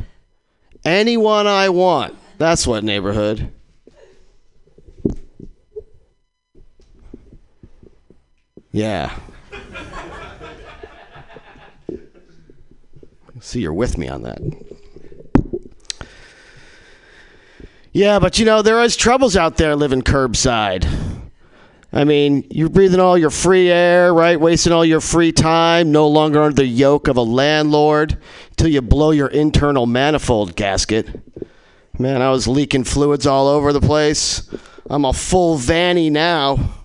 Anyone 0.84 1.46
I 1.46 1.68
want. 1.68 2.16
That's 2.38 2.66
what 2.66 2.82
neighborhood. 2.82 3.52
Yeah. 8.72 9.18
See, 13.40 13.60
you're 13.60 13.72
with 13.72 13.98
me 13.98 14.08
on 14.08 14.22
that. 14.22 14.40
Yeah, 17.92 18.20
but 18.20 18.38
you 18.38 18.44
know, 18.44 18.62
there 18.62 18.80
is 18.82 18.96
troubles 18.96 19.36
out 19.36 19.56
there 19.56 19.74
living 19.74 20.02
curbside. 20.02 20.86
I 21.92 22.04
mean, 22.04 22.46
you're 22.50 22.68
breathing 22.68 23.00
all 23.00 23.18
your 23.18 23.30
free 23.30 23.68
air, 23.68 24.14
right? 24.14 24.38
Wasting 24.38 24.72
all 24.72 24.84
your 24.84 25.00
free 25.00 25.32
time, 25.32 25.90
no 25.90 26.06
longer 26.06 26.40
under 26.40 26.54
the 26.54 26.66
yoke 26.66 27.08
of 27.08 27.16
a 27.16 27.22
landlord 27.22 28.16
till 28.56 28.68
you 28.68 28.80
blow 28.80 29.10
your 29.10 29.26
internal 29.26 29.86
manifold 29.86 30.54
gasket. 30.54 31.08
Man, 31.98 32.22
I 32.22 32.30
was 32.30 32.46
leaking 32.46 32.84
fluids 32.84 33.26
all 33.26 33.48
over 33.48 33.72
the 33.72 33.80
place. 33.80 34.48
I'm 34.88 35.04
a 35.04 35.12
full 35.12 35.56
vanny 35.56 36.10
now. 36.10 36.79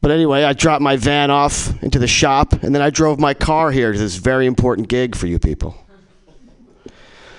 But 0.00 0.12
anyway, 0.12 0.44
I 0.44 0.52
dropped 0.52 0.82
my 0.82 0.96
van 0.96 1.30
off 1.30 1.82
into 1.82 1.98
the 1.98 2.06
shop 2.06 2.62
and 2.62 2.74
then 2.74 2.82
I 2.82 2.90
drove 2.90 3.18
my 3.18 3.34
car 3.34 3.70
here 3.72 3.92
to 3.92 3.98
this 3.98 4.16
very 4.16 4.46
important 4.46 4.88
gig 4.88 5.16
for 5.16 5.26
you 5.26 5.38
people. 5.38 5.76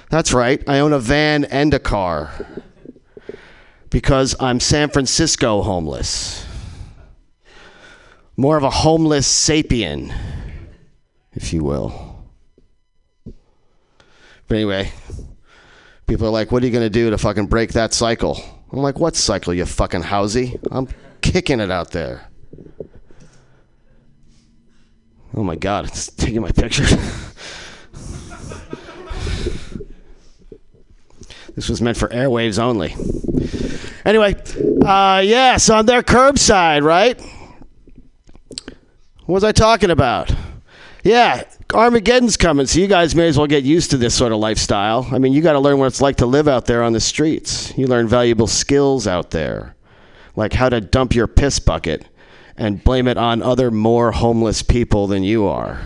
That's 0.10 0.34
right, 0.34 0.62
I 0.68 0.80
own 0.80 0.92
a 0.92 1.00
van 1.00 1.46
and 1.46 1.74
a 1.74 1.80
car 1.80 2.32
because 3.90 4.36
I'm 4.40 4.60
San 4.60 4.90
Francisco 4.90 5.62
homeless. 5.62 6.46
More 8.36 8.58
of 8.58 8.64
a 8.64 8.70
homeless 8.70 9.28
sapien, 9.28 10.16
if 11.34 11.54
you 11.54 11.64
will. 11.64 12.26
But 14.48 14.56
anyway, 14.56 14.92
people 16.08 16.28
are 16.28 16.32
like, 16.32 16.52
what 16.52 16.64
are 16.64 16.66
you 16.66 16.72
going 16.72 16.86
to 16.86 16.90
do 16.90 17.12
to 17.12 17.18
fucking 17.18 17.48
break 17.48 17.74
that 17.74 17.94
cycle? 17.94 18.42
I'm 18.72 18.80
like, 18.80 19.00
what 19.00 19.16
cycle, 19.16 19.54
you 19.54 19.66
fucking 19.66 20.02
housey? 20.02 20.60
I'm 20.72 20.88
kicking 21.22 21.60
it 21.60 21.70
out 21.70 21.92
there. 21.92 22.29
Oh 25.40 25.44
my 25.44 25.56
god, 25.56 25.88
it's 25.88 26.12
taking 26.12 26.42
my 26.42 26.52
picture. 26.52 26.84
this 31.56 31.70
was 31.70 31.82
meant 31.82 31.96
for 31.96 32.10
airwaves 32.10 32.60
only. 32.60 32.94
Anyway, 34.04 34.36
uh, 34.86 35.22
yeah, 35.22 35.56
so 35.56 35.78
on 35.78 35.86
their 35.86 36.04
curbside, 36.04 36.84
right? 36.84 37.18
What 39.28 39.36
was 39.36 39.46
I 39.46 39.54
talking 39.54 39.92
about? 39.92 40.30
Yeah, 41.06 41.46
Armageddon's 41.74 42.36
coming, 42.36 42.66
so 42.66 42.82
you 42.82 42.88
guys 42.88 43.16
may 43.16 43.30
as 43.30 43.38
well 43.38 43.48
get 43.48 43.64
used 43.64 43.92
to 43.92 43.98
this 43.98 44.14
sort 44.14 44.34
of 44.34 44.40
lifestyle. 44.40 45.08
I 45.10 45.20
mean, 45.20 45.32
you 45.32 45.42
got 45.42 45.54
to 45.54 45.60
learn 45.60 45.80
what 45.80 45.86
it's 45.86 46.02
like 46.02 46.18
to 46.18 46.26
live 46.26 46.50
out 46.50 46.66
there 46.66 46.84
on 46.84 46.92
the 46.92 47.00
streets. 47.00 47.72
You 47.78 47.88
learn 47.88 48.10
valuable 48.10 48.48
skills 48.48 49.08
out 49.08 49.32
there, 49.32 49.74
like 50.36 50.52
how 50.52 50.68
to 50.68 50.82
dump 50.82 51.16
your 51.16 51.28
piss 51.28 51.60
bucket 51.60 52.10
and 52.60 52.84
blame 52.84 53.08
it 53.08 53.18
on 53.18 53.42
other 53.42 53.72
more 53.72 54.12
homeless 54.12 54.62
people 54.62 55.08
than 55.08 55.24
you 55.24 55.48
are. 55.48 55.80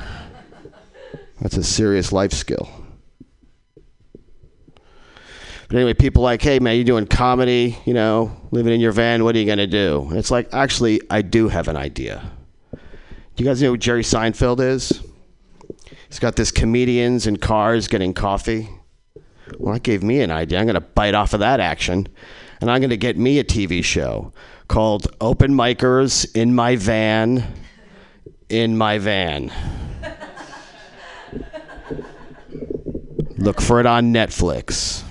That's 1.39 1.55
a 1.55 1.63
serious 1.63 2.11
life 2.11 2.33
skill. 2.33 2.67
But 5.67 5.77
anyway, 5.77 5.93
people 5.93 6.23
like, 6.23 6.41
hey 6.41 6.59
man, 6.59 6.75
you're 6.75 6.83
doing 6.83 7.05
comedy, 7.05 7.77
you 7.85 7.93
know, 7.93 8.35
living 8.51 8.73
in 8.73 8.81
your 8.81 8.91
van. 8.91 9.23
What 9.23 9.35
are 9.35 9.39
you 9.39 9.45
gonna 9.45 9.67
do? 9.67 10.07
And 10.09 10.17
it's 10.17 10.31
like, 10.31 10.51
actually, 10.51 10.99
I 11.11 11.21
do 11.21 11.47
have 11.47 11.67
an 11.67 11.77
idea. 11.77 12.31
Do 12.71 13.43
you 13.43 13.45
guys 13.45 13.61
know 13.61 13.69
who 13.69 13.77
Jerry 13.77 14.03
Seinfeld 14.03 14.59
is? 14.59 14.99
He's 16.07 16.19
got 16.19 16.35
this 16.35 16.51
comedians 16.51 17.27
in 17.27 17.37
cars 17.37 17.87
getting 17.87 18.13
coffee. 18.13 18.69
Well, 19.59 19.73
that 19.73 19.83
gave 19.83 20.01
me 20.01 20.21
an 20.21 20.31
idea. 20.31 20.59
I'm 20.59 20.65
to 20.67 20.81
bite 20.81 21.13
off 21.13 21.33
of 21.33 21.39
that 21.39 21.59
action 21.59 22.07
and 22.61 22.71
I'm 22.71 22.81
to 22.89 22.97
get 22.97 23.17
me 23.17 23.39
a 23.39 23.43
TV 23.43 23.83
show 23.83 24.31
called 24.73 25.15
Open 25.21 25.53
Micers 25.53 26.35
in 26.35 26.55
My 26.55 26.75
Van, 26.77 27.43
in 28.49 28.75
My 28.75 28.97
Van. 28.97 29.53
Look 33.37 33.61
for 33.61 33.79
it 33.79 33.85
on 33.85 34.11
Netflix. 34.11 35.03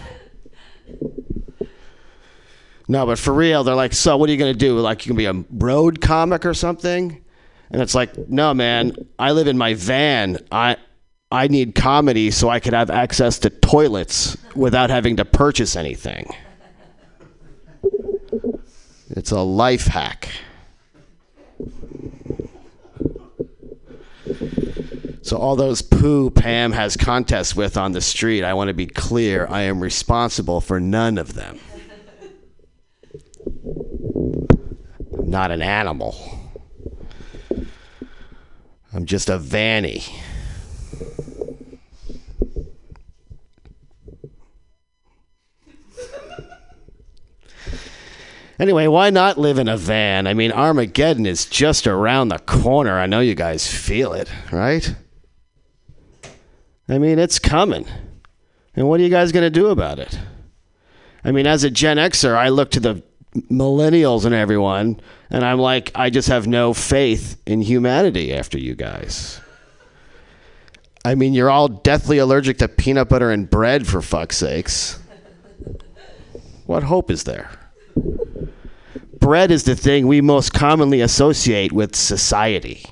No, 2.88 3.06
but 3.06 3.20
for 3.20 3.32
real, 3.32 3.62
they're 3.62 3.76
like, 3.76 3.92
so 3.92 4.16
what 4.16 4.28
are 4.28 4.32
you 4.32 4.38
going 4.38 4.52
to 4.52 4.58
do? 4.58 4.80
Like, 4.80 5.06
you 5.06 5.10
can 5.10 5.16
be 5.16 5.26
a 5.26 5.44
road 5.52 6.00
comic 6.00 6.44
or 6.44 6.54
something? 6.54 7.24
And 7.70 7.80
it's 7.80 7.94
like, 7.94 8.18
no, 8.28 8.52
man, 8.52 8.96
I 9.16 9.30
live 9.30 9.46
in 9.46 9.56
my 9.56 9.74
van. 9.74 10.38
I. 10.50 10.76
I 11.30 11.48
need 11.48 11.74
comedy 11.74 12.30
so 12.30 12.50
I 12.50 12.60
could 12.60 12.74
have 12.74 12.90
access 12.90 13.38
to 13.38 13.48
toilets 13.48 14.36
without 14.54 14.90
having 14.90 15.16
to 15.16 15.24
purchase 15.24 15.76
anything. 15.76 16.30
It's 19.14 19.30
a 19.30 19.40
life 19.40 19.86
hack. 19.86 20.30
So, 25.20 25.36
all 25.36 25.54
those 25.54 25.82
poo 25.82 26.30
Pam 26.30 26.72
has 26.72 26.96
contests 26.96 27.54
with 27.54 27.76
on 27.76 27.92
the 27.92 28.00
street, 28.00 28.42
I 28.42 28.54
want 28.54 28.68
to 28.68 28.74
be 28.74 28.86
clear 28.86 29.46
I 29.48 29.62
am 29.62 29.80
responsible 29.80 30.60
for 30.60 30.80
none 30.80 31.18
of 31.18 31.34
them. 31.34 31.58
I'm 35.18 35.30
not 35.30 35.50
an 35.50 35.62
animal, 35.62 36.16
I'm 38.92 39.06
just 39.06 39.28
a 39.30 39.38
vanny. 39.38 40.02
Anyway, 48.62 48.86
why 48.86 49.10
not 49.10 49.38
live 49.38 49.58
in 49.58 49.66
a 49.66 49.76
van? 49.76 50.28
I 50.28 50.34
mean, 50.34 50.52
Armageddon 50.52 51.26
is 51.26 51.46
just 51.46 51.88
around 51.88 52.28
the 52.28 52.38
corner. 52.38 52.96
I 52.96 53.06
know 53.06 53.18
you 53.18 53.34
guys 53.34 53.66
feel 53.66 54.12
it, 54.12 54.30
right? 54.52 54.94
I 56.88 56.98
mean, 56.98 57.18
it's 57.18 57.40
coming. 57.40 57.86
And 58.76 58.88
what 58.88 59.00
are 59.00 59.02
you 59.02 59.08
guys 59.08 59.32
going 59.32 59.42
to 59.42 59.50
do 59.50 59.66
about 59.66 59.98
it? 59.98 60.16
I 61.24 61.32
mean, 61.32 61.44
as 61.44 61.64
a 61.64 61.70
Gen 61.70 61.96
Xer, 61.96 62.36
I 62.36 62.50
look 62.50 62.70
to 62.70 62.78
the 62.78 63.02
millennials 63.50 64.24
and 64.24 64.32
everyone, 64.32 65.00
and 65.28 65.44
I'm 65.44 65.58
like, 65.58 65.90
I 65.96 66.08
just 66.08 66.28
have 66.28 66.46
no 66.46 66.72
faith 66.72 67.42
in 67.44 67.62
humanity 67.62 68.32
after 68.32 68.60
you 68.60 68.76
guys. 68.76 69.40
I 71.04 71.16
mean, 71.16 71.34
you're 71.34 71.50
all 71.50 71.66
deathly 71.66 72.18
allergic 72.18 72.58
to 72.58 72.68
peanut 72.68 73.08
butter 73.08 73.32
and 73.32 73.50
bread, 73.50 73.88
for 73.88 74.00
fuck's 74.00 74.36
sakes. 74.36 75.00
What 76.66 76.84
hope 76.84 77.10
is 77.10 77.24
there? 77.24 77.50
Bread 79.22 79.52
is 79.52 79.62
the 79.62 79.76
thing 79.76 80.08
we 80.08 80.20
most 80.20 80.52
commonly 80.52 81.00
associate 81.00 81.70
with 81.70 81.94
society. 81.94 82.84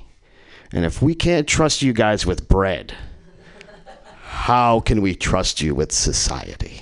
And 0.71 0.85
if 0.85 1.01
we 1.01 1.13
can't 1.13 1.45
trust 1.45 1.81
you 1.81 1.91
guys 1.91 2.25
with 2.25 2.47
bread, 2.47 2.95
how 4.23 4.79
can 4.79 5.01
we 5.01 5.13
trust 5.13 5.61
you 5.61 5.75
with 5.75 5.91
society? 5.91 6.81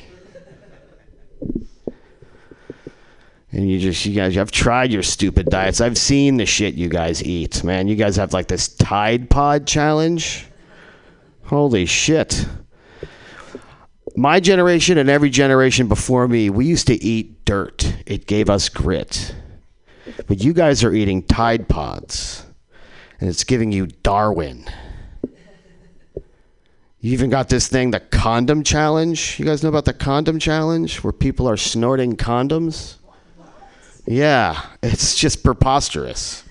And 3.52 3.68
you 3.68 3.80
just, 3.80 4.06
you 4.06 4.14
guys, 4.14 4.38
I've 4.38 4.52
tried 4.52 4.94
your 4.94 5.02
stupid 5.02 5.48
diets. 5.48 5.82
I've 5.82 5.98
seen 5.98 6.38
the 6.38 6.46
shit 6.46 6.76
you 6.76 6.88
guys 6.88 7.24
eat, 7.24 7.64
man. 7.64 7.88
You 7.88 7.96
guys 7.96 8.18
have 8.18 8.34
like 8.34 8.50
this 8.50 8.68
Tide 8.68 9.32
Pod 9.32 9.66
challenge. 9.66 10.46
Holy 11.46 11.88
shit. 11.88 12.46
My 14.20 14.42
generation 14.42 14.98
and 14.98 15.10
every 15.10 15.30
generation 15.30 15.88
before 15.88 16.28
me, 16.28 16.50
we 16.50 16.66
used 16.66 16.88
to 16.88 17.02
eat 17.02 17.46
dirt. 17.46 17.96
It 18.06 18.28
gave 18.28 18.50
us 18.50 18.68
grit. 18.68 19.34
But 20.28 20.44
you 20.44 20.52
guys 20.52 20.84
are 20.84 20.94
eating 20.94 21.24
Tide 21.24 21.70
Pods, 21.70 22.46
and 23.22 23.30
it's 23.30 23.46
giving 23.46 23.72
you 23.72 23.88
Darwin. 23.88 24.66
You 27.00 27.14
even 27.14 27.30
got 27.30 27.48
this 27.48 27.70
thing, 27.70 27.92
the 27.92 28.02
condom 28.02 28.66
challenge. 28.66 29.40
You 29.40 29.46
guys 29.46 29.64
know 29.64 29.70
about 29.70 29.86
the 29.86 29.94
condom 29.94 30.38
challenge 30.38 31.02
where 31.02 31.14
people 31.14 31.48
are 31.48 31.56
snorting 31.56 32.18
condoms? 32.18 32.96
Yeah, 34.06 34.62
it's 34.84 35.16
just 35.16 35.46
preposterous. 35.46 36.44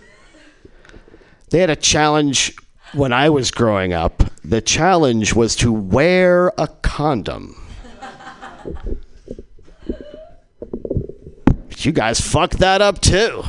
They 1.51 1.59
had 1.59 1.69
a 1.69 1.77
challenge 1.77 2.57
when 2.95 3.13
I 3.13 3.29
was 3.29 3.51
growing 3.51 3.93
up. 3.93 4.23
The 4.49 4.63
challenge 4.63 5.35
was 5.35 5.55
to 5.57 5.71
wear 5.71 6.55
a 6.57 6.69
condom. 6.81 7.55
You 11.77 11.93
guys 11.93 12.19
fucked 12.19 12.61
that 12.61 12.81
up 12.81 12.99
too. 13.03 13.45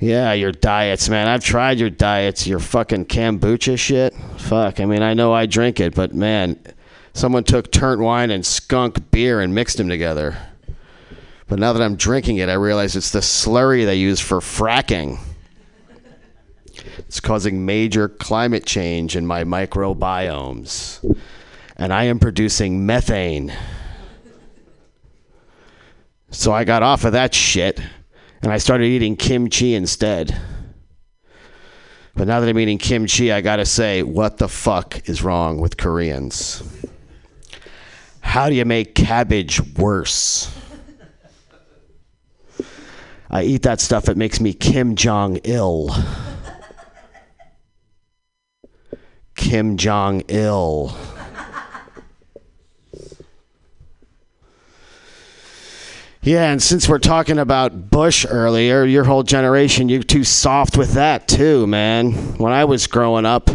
Yeah, 0.00 0.32
your 0.32 0.50
diets, 0.50 1.08
man. 1.08 1.28
I've 1.28 1.44
tried 1.44 1.78
your 1.78 1.90
diets, 1.90 2.44
your 2.44 2.58
fucking 2.58 3.06
kombucha 3.06 3.78
shit. 3.78 4.12
Fuck, 4.36 4.80
I 4.80 4.84
mean, 4.84 5.02
I 5.02 5.14
know 5.14 5.32
I 5.32 5.46
drink 5.46 5.78
it, 5.78 5.94
but 5.94 6.12
man, 6.12 6.58
someone 7.12 7.44
took 7.44 7.70
turnt 7.70 8.00
wine 8.00 8.32
and 8.32 8.44
skunk 8.44 9.12
beer 9.12 9.40
and 9.40 9.54
mixed 9.54 9.76
them 9.76 9.88
together. 9.88 10.36
But 11.46 11.60
now 11.60 11.72
that 11.72 11.80
I'm 11.82 11.94
drinking 11.94 12.38
it, 12.38 12.48
I 12.48 12.54
realize 12.54 12.96
it's 12.96 13.12
the 13.12 13.20
slurry 13.20 13.86
they 13.86 13.94
use 13.94 14.18
for 14.18 14.40
fracking. 14.40 15.20
It's 16.98 17.20
causing 17.20 17.66
major 17.66 18.08
climate 18.08 18.66
change 18.66 19.16
in 19.16 19.26
my 19.26 19.44
microbiomes. 19.44 21.16
And 21.76 21.92
I 21.92 22.04
am 22.04 22.18
producing 22.18 22.86
methane. 22.86 23.52
So 26.30 26.52
I 26.52 26.64
got 26.64 26.82
off 26.82 27.04
of 27.04 27.12
that 27.12 27.34
shit 27.34 27.80
and 28.42 28.50
I 28.52 28.58
started 28.58 28.86
eating 28.86 29.16
kimchi 29.16 29.74
instead. 29.74 30.36
But 32.14 32.26
now 32.26 32.40
that 32.40 32.48
I'm 32.48 32.58
eating 32.58 32.78
kimchi, 32.78 33.32
I 33.32 33.40
gotta 33.40 33.64
say, 33.64 34.02
what 34.02 34.38
the 34.38 34.48
fuck 34.48 35.08
is 35.08 35.22
wrong 35.22 35.60
with 35.60 35.76
Koreans? 35.76 36.62
How 38.20 38.48
do 38.48 38.54
you 38.54 38.64
make 38.64 38.94
cabbage 38.94 39.60
worse? 39.76 40.54
I 43.30 43.44
eat 43.44 43.62
that 43.62 43.80
stuff, 43.80 44.08
it 44.08 44.16
makes 44.16 44.40
me 44.40 44.52
Kim 44.52 44.94
Jong 44.94 45.38
il. 45.44 45.88
Kim 49.42 49.76
Jong 49.76 50.22
il. 50.28 50.96
Yeah, 56.22 56.52
and 56.52 56.62
since 56.62 56.88
we're 56.88 57.00
talking 57.00 57.40
about 57.40 57.90
Bush 57.90 58.24
earlier, 58.28 58.84
your 58.84 59.02
whole 59.02 59.24
generation, 59.24 59.88
you're 59.88 60.04
too 60.04 60.22
soft 60.22 60.76
with 60.76 60.92
that 60.92 61.26
too, 61.26 61.66
man. 61.66 62.12
When 62.38 62.52
I 62.52 62.64
was 62.64 62.86
growing 62.86 63.26
up, 63.26 63.50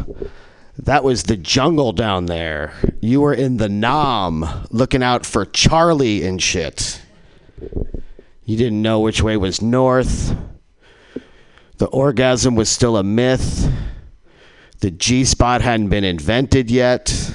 that 0.77 1.05
was 1.05 1.23
the 1.23 1.38
jungle 1.38 1.93
down 1.93 2.25
there. 2.25 2.73
You 2.99 3.21
were 3.21 3.33
in 3.33 3.55
the 3.55 3.69
Nam 3.69 4.45
looking 4.69 5.01
out 5.01 5.25
for 5.25 5.45
Charlie 5.45 6.27
and 6.27 6.43
shit. 6.43 7.01
You 8.43 8.57
didn't 8.57 8.81
know 8.81 8.99
which 8.99 9.23
way 9.23 9.38
was 9.38 9.61
north. 9.61 10.35
The 11.77 11.85
orgasm 11.85 12.55
was 12.55 12.67
still 12.67 12.97
a 12.97 13.03
myth. 13.03 13.71
The 14.80 14.91
G 14.91 15.25
spot 15.25 15.61
hadn't 15.61 15.89
been 15.89 16.03
invented 16.03 16.69
yet. 16.69 17.32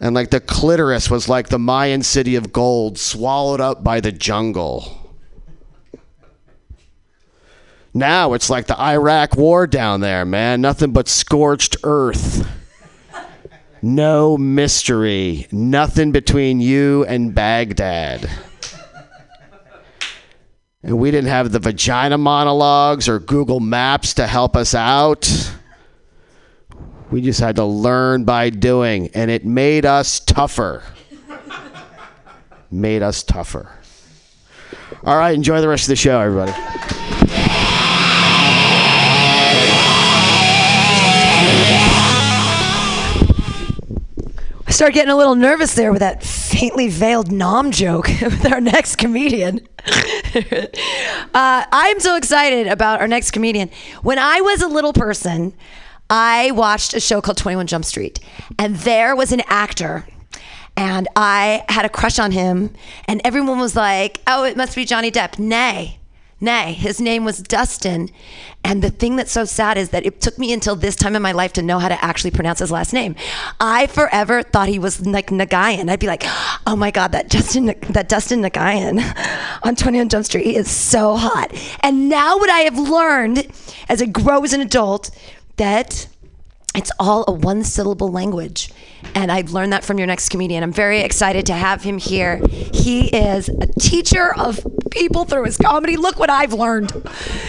And 0.00 0.14
like 0.14 0.30
the 0.30 0.40
clitoris 0.40 1.08
was 1.08 1.28
like 1.28 1.48
the 1.48 1.58
Mayan 1.58 2.02
city 2.02 2.34
of 2.34 2.52
gold 2.52 2.98
swallowed 2.98 3.60
up 3.60 3.84
by 3.84 4.00
the 4.00 4.12
jungle. 4.12 4.98
Now 7.94 8.32
it's 8.32 8.50
like 8.50 8.66
the 8.66 8.80
Iraq 8.80 9.36
war 9.36 9.66
down 9.66 10.00
there, 10.00 10.24
man. 10.24 10.60
Nothing 10.60 10.92
but 10.92 11.08
scorched 11.08 11.76
earth. 11.84 12.48
No 13.80 14.36
mystery. 14.36 15.46
Nothing 15.52 16.12
between 16.12 16.60
you 16.60 17.04
and 17.04 17.34
Baghdad. 17.34 18.30
And 20.82 20.98
we 20.98 21.10
didn't 21.10 21.30
have 21.30 21.52
the 21.52 21.58
vagina 21.58 22.18
monologues 22.18 23.08
or 23.08 23.18
Google 23.18 23.60
Maps 23.60 24.14
to 24.14 24.26
help 24.26 24.56
us 24.56 24.74
out. 24.74 25.52
We 27.12 27.20
just 27.20 27.40
had 27.40 27.56
to 27.56 27.64
learn 27.66 28.24
by 28.24 28.48
doing, 28.48 29.10
and 29.12 29.30
it 29.30 29.44
made 29.44 29.84
us 29.84 30.18
tougher. 30.18 30.82
made 32.70 33.02
us 33.02 33.22
tougher. 33.22 33.70
All 35.04 35.18
right, 35.18 35.34
enjoy 35.34 35.60
the 35.60 35.68
rest 35.68 35.84
of 35.84 35.88
the 35.88 35.96
show, 35.96 36.18
everybody. 36.18 36.52
I 44.66 44.70
start 44.70 44.94
getting 44.94 45.12
a 45.12 45.16
little 45.16 45.34
nervous 45.34 45.74
there 45.74 45.92
with 45.92 46.00
that 46.00 46.22
faintly 46.22 46.88
veiled 46.88 47.30
Nam 47.30 47.72
joke 47.72 48.08
with 48.22 48.50
our 48.50 48.62
next 48.62 48.96
comedian. 48.96 49.60
uh, 50.34 50.64
I'm 51.34 52.00
so 52.00 52.16
excited 52.16 52.68
about 52.68 53.02
our 53.02 53.08
next 53.08 53.32
comedian. 53.32 53.68
When 54.00 54.18
I 54.18 54.40
was 54.40 54.62
a 54.62 54.68
little 54.68 54.94
person, 54.94 55.52
I 56.14 56.50
watched 56.50 56.92
a 56.92 57.00
show 57.00 57.22
called 57.22 57.38
21 57.38 57.66
Jump 57.68 57.86
Street, 57.86 58.20
and 58.58 58.76
there 58.76 59.16
was 59.16 59.32
an 59.32 59.40
actor. 59.46 60.06
And 60.76 61.08
I 61.16 61.64
had 61.70 61.86
a 61.86 61.88
crush 61.88 62.18
on 62.18 62.32
him, 62.32 62.74
and 63.06 63.22
everyone 63.24 63.58
was 63.58 63.74
like, 63.74 64.20
oh, 64.26 64.44
it 64.44 64.54
must 64.54 64.76
be 64.76 64.84
Johnny 64.84 65.10
Depp. 65.10 65.38
Nay, 65.38 66.00
Nay, 66.42 66.72
his 66.72 67.00
name 67.00 67.24
was 67.24 67.40
Dustin. 67.40 68.10
And 68.64 68.82
the 68.82 68.90
thing 68.90 69.14
that's 69.14 69.30
so 69.30 69.44
sad 69.44 69.78
is 69.78 69.90
that 69.90 70.04
it 70.04 70.20
took 70.20 70.40
me 70.40 70.52
until 70.52 70.74
this 70.74 70.96
time 70.96 71.14
in 71.14 71.22
my 71.22 71.30
life 71.30 71.52
to 71.52 71.62
know 71.62 71.78
how 71.78 71.88
to 71.88 72.04
actually 72.04 72.32
pronounce 72.32 72.58
his 72.58 72.72
last 72.72 72.92
name. 72.92 73.14
I 73.60 73.86
forever 73.86 74.42
thought 74.42 74.66
he 74.66 74.80
was 74.80 75.06
like 75.06 75.28
Nagayan. 75.28 75.88
I'd 75.88 76.00
be 76.00 76.08
like, 76.08 76.24
oh 76.66 76.74
my 76.74 76.90
God, 76.90 77.12
that 77.12 77.30
Justin, 77.30 77.66
that 77.90 78.08
Dustin 78.08 78.42
Nagayan 78.42 79.00
on 79.62 79.76
21 79.76 80.08
Jump 80.08 80.24
Street 80.24 80.56
is 80.56 80.68
so 80.68 81.16
hot. 81.16 81.52
And 81.80 82.08
now 82.08 82.36
what 82.36 82.50
I 82.50 82.60
have 82.60 82.76
learned 82.76 83.46
as 83.88 84.02
I 84.02 84.06
grow 84.06 84.42
as 84.42 84.52
an 84.52 84.60
adult 84.60 85.10
that 85.56 86.08
it's 86.74 86.90
all 86.98 87.24
a 87.28 87.32
one 87.32 87.64
syllable 87.64 88.10
language. 88.10 88.70
And 89.14 89.30
I've 89.30 89.52
learned 89.52 89.72
that 89.72 89.84
from 89.84 89.98
your 89.98 90.06
next 90.06 90.30
comedian. 90.30 90.62
I'm 90.62 90.72
very 90.72 91.00
excited 91.00 91.46
to 91.46 91.52
have 91.52 91.82
him 91.82 91.98
here. 91.98 92.40
He 92.46 93.08
is 93.08 93.48
a 93.48 93.66
teacher 93.78 94.34
of 94.34 94.66
people 94.90 95.24
through 95.24 95.44
his 95.44 95.58
comedy. 95.58 95.96
Look 95.96 96.18
what 96.18 96.30
I've 96.30 96.52
learned. 96.52 96.92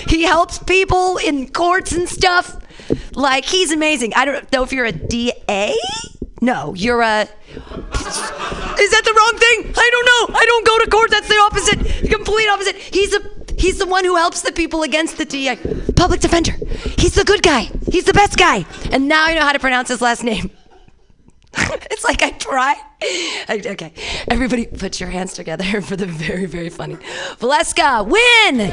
He 0.07 0.23
helps 0.23 0.59
people 0.59 1.17
in 1.17 1.49
courts 1.49 1.93
and 1.93 2.09
stuff. 2.09 2.59
Like, 3.13 3.45
he's 3.45 3.71
amazing. 3.71 4.13
I 4.15 4.25
don't 4.25 4.51
know 4.51 4.63
if 4.63 4.73
you're 4.73 4.85
a 4.85 4.91
DA. 4.91 5.75
No, 6.41 6.73
you're 6.73 7.01
a. 7.01 7.21
Is 7.21 7.29
that 8.91 9.03
the 9.05 9.13
wrong 9.17 9.37
thing? 9.39 9.73
I 9.77 9.89
don't 9.91 10.05
know. 10.05 10.35
I 10.37 10.45
don't 10.45 10.67
go 10.67 10.79
to 10.83 10.89
court. 10.89 11.11
That's 11.11 11.29
the 11.29 11.37
opposite, 11.37 11.79
the 12.01 12.09
complete 12.09 12.49
opposite. 12.49 12.75
He's 12.75 13.13
a 13.13 13.21
He's 13.57 13.77
the 13.79 13.85
one 13.85 14.05
who 14.05 14.15
helps 14.15 14.41
the 14.41 14.51
people 14.51 14.83
against 14.83 15.17
the 15.17 15.25
DA. 15.25 15.55
Public 15.95 16.19
defender. 16.19 16.53
He's 16.97 17.15
the 17.15 17.23
good 17.23 17.41
guy. 17.41 17.69
He's 17.91 18.05
the 18.05 18.13
best 18.13 18.37
guy. 18.37 18.65
And 18.91 19.07
now 19.07 19.25
I 19.25 19.33
know 19.33 19.41
how 19.41 19.53
to 19.53 19.59
pronounce 19.59 19.89
his 19.89 20.01
last 20.01 20.23
name. 20.23 20.51
it's 21.57 22.03
like 22.03 22.21
I 22.23 22.31
try. 22.31 22.75
I, 23.01 23.61
okay. 23.65 23.93
Everybody 24.27 24.65
put 24.65 24.99
your 24.99 25.09
hands 25.09 25.33
together 25.33 25.81
for 25.81 25.95
the 25.95 26.05
very, 26.05 26.45
very 26.45 26.69
funny. 26.69 26.95
Valeska, 27.39 28.05
Nguyen! 28.05 28.69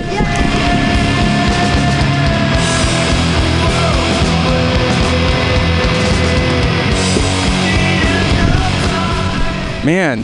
Man, 9.85 10.23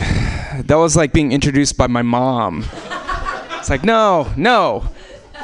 that 0.67 0.77
was 0.77 0.97
like 0.97 1.13
being 1.13 1.33
introduced 1.33 1.79
by 1.79 1.87
my 1.87 2.03
mom. 2.03 2.65
It's 3.67 3.71
like, 3.73 3.83
no, 3.83 4.33
no. 4.37 4.85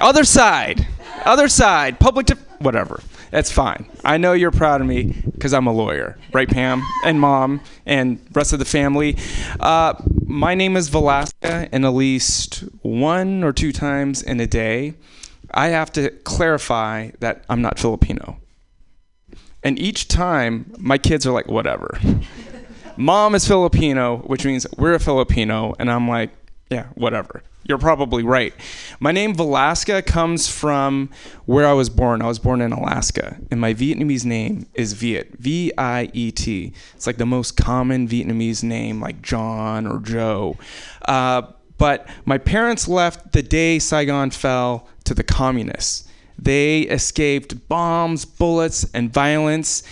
Other 0.01 0.23
side. 0.23 0.87
Other 1.25 1.49
side. 1.49 1.99
Public 1.99 2.31
whatever. 2.61 3.01
That's 3.33 3.51
fine. 3.51 3.87
I 4.05 4.17
know 4.17 4.33
you're 4.33 4.53
proud 4.53 4.81
of 4.81 4.87
me 4.87 5.13
because 5.33 5.53
I'm 5.53 5.67
a 5.67 5.73
lawyer, 5.73 6.17
right, 6.33 6.49
Pam 6.49 6.85
and 7.05 7.19
Mom 7.19 7.61
and 7.85 8.25
rest 8.33 8.53
of 8.53 8.61
the 8.61 8.65
family. 8.65 9.17
Uh, 9.59 9.95
my 10.25 10.55
name 10.55 10.77
is 10.77 10.89
Velasca, 10.89 11.69
and 11.73 11.85
at 11.85 11.89
least 11.89 12.63
one 12.83 13.43
or 13.43 13.53
two 13.53 13.73
times 13.73 14.23
in 14.23 14.39
a 14.39 14.47
day, 14.47 14.95
I 15.51 15.71
have 15.71 15.91
to 15.95 16.11
clarify 16.11 17.11
that 17.19 17.45
I'm 17.49 17.61
not 17.61 17.81
Filipino. 17.81 18.37
And 19.65 19.81
each 19.81 20.07
time, 20.07 20.73
my 20.79 20.97
kids 20.97 21.27
are 21.27 21.33
like, 21.33 21.49
whatever. 21.49 21.99
Mom 22.97 23.35
is 23.35 23.49
Filipino, 23.49 24.19
which 24.19 24.45
means 24.45 24.65
we're 24.79 24.95
a 24.95 25.01
Filipino, 25.01 25.75
and 25.81 25.91
I'm 25.91 26.07
like, 26.07 26.31
yeah, 26.73 26.87
whatever. 26.95 27.43
You're 27.65 27.79
probably 27.79 28.25
right. 28.25 28.53
My 28.99 29.13
name 29.13 29.37
Velasca 29.37 30.05
comes 30.05 30.49
from 30.49 31.11
where 31.47 31.67
I 31.67 31.73
was 31.75 31.89
born. 31.89 32.21
I 32.21 32.27
was 32.27 32.41
born 32.41 32.61
in 32.61 32.73
Alaska, 32.73 33.39
and 33.51 33.61
my 33.61 33.73
Vietnamese 33.73 34.25
name 34.25 34.67
is 34.75 34.95
Viet, 34.95 35.39
V 35.39 35.73
I 35.79 36.11
E 36.13 36.33
T. 36.33 36.73
It's 36.95 37.07
like 37.07 37.19
the 37.19 37.27
most 37.27 37.57
common 37.57 38.09
Vietnamese 38.09 38.65
name, 38.65 39.01
like 39.01 39.23
John 39.23 39.87
or 39.87 40.01
Joe. 40.01 40.57
Uh, 41.07 41.43
but 41.79 42.09
my 42.25 42.39
parents 42.39 42.89
left 42.89 43.33
the 43.33 43.43
day 43.43 43.79
Saigon 43.79 44.31
fell 44.31 44.89
to 45.05 45.15
the 45.15 45.25
communists. 45.25 46.09
They 46.39 46.81
escaped 46.81 47.69
bombs, 47.69 48.25
bullets, 48.25 48.85
and 48.93 49.13
violence 49.13 49.85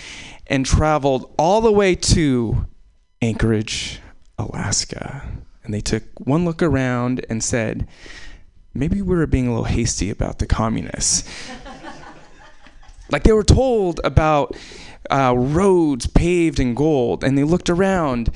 and 0.48 0.66
traveled 0.66 1.32
all 1.38 1.60
the 1.60 1.70
way 1.70 1.94
to 1.94 2.66
Anchorage, 3.22 4.00
Alaska. 4.38 5.22
And 5.70 5.74
they 5.76 5.80
took 5.80 6.02
one 6.18 6.44
look 6.44 6.64
around 6.64 7.24
and 7.30 7.44
said, 7.44 7.86
maybe 8.74 9.00
we 9.02 9.16
were 9.16 9.28
being 9.28 9.46
a 9.46 9.50
little 9.50 9.66
hasty 9.66 10.10
about 10.10 10.40
the 10.40 10.46
communists. 10.46 11.22
like 13.08 13.22
they 13.22 13.30
were 13.30 13.44
told 13.44 14.00
about 14.02 14.56
uh, 15.10 15.32
roads 15.36 16.08
paved 16.08 16.58
in 16.58 16.74
gold, 16.74 17.22
and 17.22 17.38
they 17.38 17.44
looked 17.44 17.70
around 17.70 18.30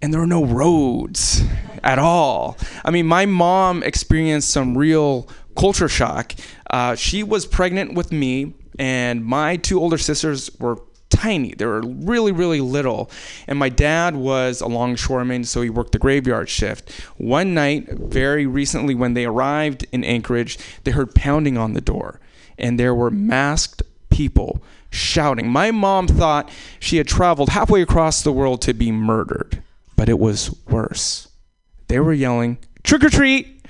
and 0.00 0.12
there 0.12 0.20
were 0.20 0.26
no 0.28 0.44
roads 0.44 1.42
at 1.82 1.98
all. 1.98 2.56
I 2.84 2.92
mean, 2.92 3.08
my 3.08 3.26
mom 3.26 3.82
experienced 3.82 4.50
some 4.50 4.78
real 4.78 5.28
culture 5.56 5.88
shock. 5.88 6.32
Uh, 6.70 6.94
she 6.94 7.24
was 7.24 7.44
pregnant 7.44 7.94
with 7.94 8.12
me, 8.12 8.54
and 8.78 9.24
my 9.24 9.56
two 9.56 9.80
older 9.80 9.98
sisters 9.98 10.48
were 10.60 10.78
tiny. 11.22 11.54
They 11.54 11.66
were 11.66 11.82
really, 11.82 12.32
really 12.32 12.60
little. 12.60 13.10
And 13.46 13.58
my 13.58 13.68
dad 13.68 14.16
was 14.16 14.60
a 14.60 14.66
longshoreman, 14.66 15.44
so 15.44 15.62
he 15.62 15.70
worked 15.70 15.92
the 15.92 15.98
graveyard 15.98 16.48
shift. 16.48 16.90
One 17.16 17.54
night, 17.54 17.88
very 17.90 18.46
recently, 18.46 18.94
when 18.94 19.14
they 19.14 19.24
arrived 19.24 19.86
in 19.92 20.02
Anchorage, 20.02 20.58
they 20.84 20.90
heard 20.90 21.14
pounding 21.14 21.56
on 21.56 21.74
the 21.74 21.80
door, 21.80 22.20
and 22.58 22.78
there 22.78 22.94
were 22.94 23.10
masked 23.10 23.82
people 24.10 24.62
shouting. 24.90 25.48
My 25.48 25.70
mom 25.70 26.08
thought 26.08 26.50
she 26.80 26.96
had 26.96 27.06
traveled 27.06 27.50
halfway 27.50 27.82
across 27.82 28.22
the 28.22 28.32
world 28.32 28.60
to 28.62 28.74
be 28.74 28.90
murdered, 28.90 29.62
but 29.96 30.08
it 30.08 30.18
was 30.18 30.54
worse. 30.68 31.28
They 31.86 32.00
were 32.00 32.12
yelling, 32.12 32.58
Trick 32.82 33.04
or 33.04 33.10
treat! 33.10 33.61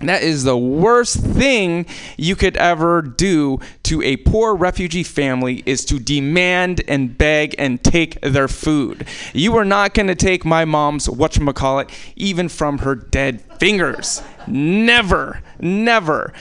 That 0.00 0.22
is 0.22 0.44
the 0.44 0.56
worst 0.56 1.16
thing 1.16 1.86
you 2.16 2.36
could 2.36 2.56
ever 2.56 3.02
do 3.02 3.60
to 3.84 4.02
a 4.02 4.16
poor 4.18 4.54
refugee 4.54 5.02
family 5.02 5.62
is 5.66 5.84
to 5.86 5.98
demand 5.98 6.82
and 6.88 7.16
beg 7.16 7.54
and 7.58 7.82
take 7.82 8.20
their 8.20 8.48
food. 8.48 9.06
You 9.32 9.56
are 9.56 9.64
not 9.64 9.94
going 9.94 10.08
to 10.08 10.14
take 10.14 10.44
my 10.44 10.64
mom's 10.64 11.06
whatchamacallit 11.08 11.90
even 12.16 12.48
from 12.48 12.78
her 12.78 12.94
dead 12.94 13.40
fingers. 13.58 14.22
Never, 14.46 15.42
never. 15.60 16.32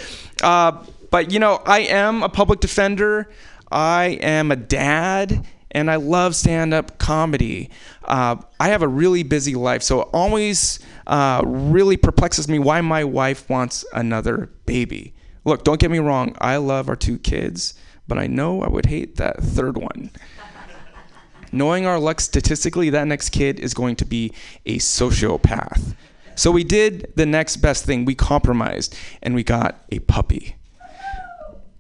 Uh, 0.44 0.84
but 1.12 1.32
you 1.32 1.40
know, 1.40 1.62
I 1.66 1.80
am 1.80 2.24
a 2.24 2.30
public 2.30 2.60
defender. 2.60 3.30
I 3.72 4.20
am 4.22 4.52
a 4.52 4.56
dad 4.56 5.46
and 5.72 5.92
I 5.92 5.98
love 5.98 6.36
stand 6.36 6.74
up 6.74 6.98
comedy. 6.98 7.70
Uh, 8.06 8.38
I 8.60 8.70
have 8.70 8.82
a 8.82 8.88
really 8.88 9.24
busy 9.24 9.56
life, 9.56 9.84
so 9.84 10.02
always 10.14 10.80
uh, 11.08 11.42
really 11.46 11.98
perplexes 11.98 12.48
me 12.48 12.60
why 12.60 12.82
my 12.82 13.04
wife 13.04 13.50
wants 13.50 13.86
another 13.94 14.50
baby. 14.66 15.14
Look, 15.44 15.64
don't 15.64 15.80
get 15.80 15.92
me 15.92 16.00
wrong, 16.00 16.36
I 16.40 16.58
love 16.58 16.90
our 16.90 16.96
two 16.96 17.20
kids, 17.20 17.76
but 18.08 18.18
I 18.18 18.28
know 18.28 18.62
I 18.62 18.70
would 18.70 18.88
hate 18.88 19.18
that 19.18 19.42
third 19.42 19.78
one. 19.78 20.12
Knowing 21.52 21.86
our 21.86 22.00
luck 22.00 22.20
statistically, 22.20 22.90
that 22.90 23.08
next 23.08 23.30
kid 23.30 23.60
is 23.60 23.74
going 23.74 23.96
to 23.98 24.06
be 24.06 24.34
a 24.66 24.78
sociopath. 24.78 25.96
So 26.36 26.52
we 26.52 26.64
did 26.64 27.14
the 27.16 27.26
next 27.26 27.58
best 27.58 27.86
thing. 27.86 28.04
We 28.04 28.14
compromised 28.14 28.96
and 29.22 29.36
we 29.36 29.44
got 29.44 29.86
a 29.90 30.00
puppy. 30.00 30.56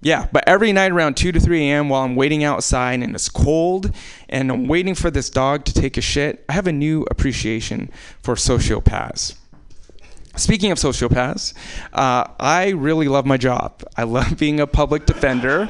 Yeah, 0.06 0.28
but 0.32 0.43
every 0.47 0.72
night 0.72 0.91
around 0.91 1.18
2 1.18 1.32
to 1.32 1.39
3 1.39 1.68
a.m. 1.68 1.89
while 1.89 2.03
I'm 2.03 2.16
waiting 2.16 2.43
outside 2.43 3.01
and 3.01 3.16
it's 3.16 3.28
cold 3.28 3.91
and 4.30 4.51
I'm 4.51 4.68
waiting 4.68 4.93
for 4.93 5.10
this 5.10 5.32
dog 5.32 5.66
to 5.66 5.74
take 5.74 5.97
a 5.97 6.01
shit, 6.01 6.45
I 6.47 6.53
have 6.53 6.68
a 6.68 6.72
new 6.72 7.08
appreciation 7.10 7.89
for 8.22 8.36
sociopaths. 8.36 9.36
Speaking 10.36 10.72
of 10.72 10.78
sociopaths, 10.78 11.56
uh, 11.91 12.26
I 12.39 12.70
really 12.78 13.08
love 13.08 13.26
my 13.26 13.38
job. 13.38 13.82
I 13.97 14.03
love 14.03 14.38
being 14.38 14.60
a 14.60 14.68
public 14.68 15.08
defender. 15.08 15.68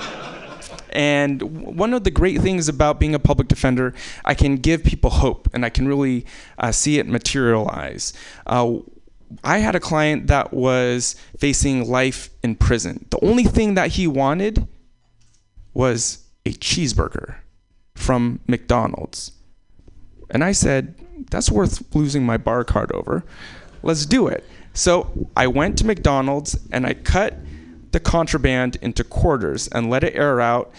And 0.89 1.41
one 1.41 1.93
of 1.93 2.03
the 2.03 2.11
great 2.11 2.41
things 2.41 2.67
about 2.67 2.99
being 2.99 3.15
a 3.15 3.19
public 3.19 3.47
defender, 3.47 3.93
I 4.25 4.33
can 4.33 4.57
give 4.57 4.83
people 4.83 5.11
hope 5.11 5.47
and 5.53 5.63
I 5.63 5.69
can 5.69 5.87
really 5.87 6.25
uh, 6.57 6.73
see 6.73 6.99
it 6.99 7.07
materialize. 7.07 8.11
Uh, 8.45 8.79
I 9.43 9.59
had 9.59 9.75
a 9.75 9.79
client 9.79 10.27
that 10.27 10.53
was 10.53 11.15
facing 11.37 11.89
life 11.89 12.29
in 12.43 12.55
prison. 12.55 13.05
The 13.09 13.23
only 13.23 13.43
thing 13.43 13.73
that 13.75 13.91
he 13.91 14.07
wanted 14.07 14.67
was 15.73 16.25
a 16.45 16.53
cheeseburger 16.53 17.35
from 17.95 18.39
McDonald's. 18.47 19.31
And 20.29 20.43
I 20.43 20.51
said, 20.51 20.95
that's 21.29 21.51
worth 21.51 21.83
losing 21.95 22.25
my 22.25 22.37
bar 22.37 22.63
card 22.63 22.91
over. 22.91 23.23
Let's 23.83 24.05
do 24.05 24.27
it. 24.27 24.43
So 24.73 25.29
I 25.35 25.47
went 25.47 25.77
to 25.79 25.85
McDonald's 25.85 26.57
and 26.71 26.85
I 26.85 26.93
cut 26.93 27.35
the 27.91 27.99
contraband 27.99 28.77
into 28.81 29.03
quarters 29.03 29.67
and 29.69 29.89
let 29.89 30.03
it 30.03 30.15
air 30.15 30.41
out. 30.41 30.71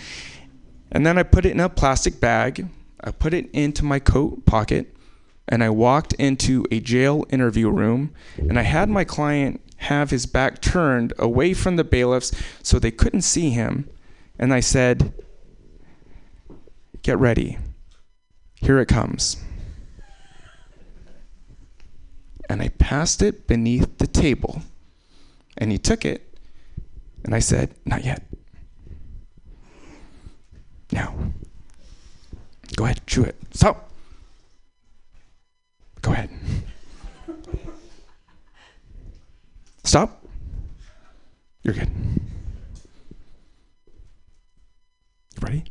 And 0.92 1.06
then 1.06 1.18
I 1.18 1.22
put 1.22 1.46
it 1.46 1.52
in 1.52 1.60
a 1.60 1.68
plastic 1.68 2.20
bag 2.20 2.68
I 3.06 3.12
put 3.12 3.34
it 3.34 3.48
into 3.52 3.84
my 3.84 4.00
coat 4.00 4.44
pocket, 4.46 4.95
and 5.48 5.62
I 5.62 5.70
walked 5.70 6.12
into 6.14 6.66
a 6.70 6.80
jail 6.80 7.24
interview 7.30 7.70
room, 7.70 8.12
and 8.36 8.58
I 8.58 8.62
had 8.62 8.88
my 8.88 9.04
client 9.04 9.60
have 9.78 10.10
his 10.10 10.26
back 10.26 10.60
turned 10.60 11.12
away 11.18 11.54
from 11.54 11.76
the 11.76 11.84
bailiffs 11.84 12.32
so 12.62 12.78
they 12.78 12.90
couldn't 12.90 13.22
see 13.22 13.50
him. 13.50 13.88
And 14.38 14.52
I 14.52 14.60
said, 14.60 15.12
Get 17.02 17.18
ready. 17.18 17.58
Here 18.56 18.80
it 18.80 18.86
comes. 18.86 19.36
And 22.48 22.60
I 22.60 22.68
passed 22.68 23.22
it 23.22 23.46
beneath 23.46 23.98
the 23.98 24.06
table. 24.06 24.62
And 25.56 25.70
he 25.70 25.78
took 25.78 26.04
it. 26.04 26.36
And 27.24 27.34
I 27.34 27.38
said, 27.38 27.74
Not 27.84 28.04
yet. 28.04 28.24
Now. 30.90 31.14
Go 32.74 32.84
ahead, 32.84 33.06
chew 33.06 33.22
it. 33.22 33.36
Stop. 33.52 33.85
You're 41.66 41.74
good. 41.74 41.90
You 45.34 45.40
Ready? 45.40 45.64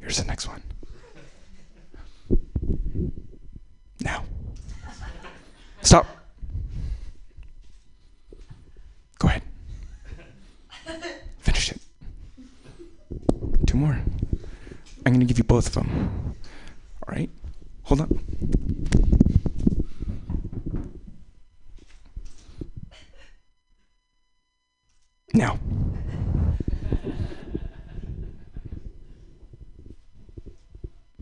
Here's 0.00 0.16
the 0.16 0.24
next 0.24 0.48
one. 0.48 0.62
Now. 4.00 4.24
Stop. 5.82 6.06
Go 9.18 9.28
ahead. 9.28 9.42
Finish 11.40 11.72
it. 11.72 11.80
Two 13.66 13.76
more. 13.76 14.00
I'm 15.04 15.12
going 15.12 15.20
to 15.20 15.26
give 15.26 15.36
you 15.36 15.44
both 15.44 15.66
of 15.66 15.74
them. 15.74 16.34
All 17.06 17.14
right? 17.14 17.28
Hold 17.82 18.00
on. 18.00 18.24
Now. 25.34 25.58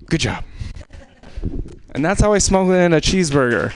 Good 0.04 0.11
job. 0.22 0.44
And 1.94 2.04
that's 2.04 2.20
how 2.20 2.32
I 2.32 2.38
smuggled 2.38 2.76
in 2.76 2.94
a 2.94 3.00
cheeseburger 3.00 3.74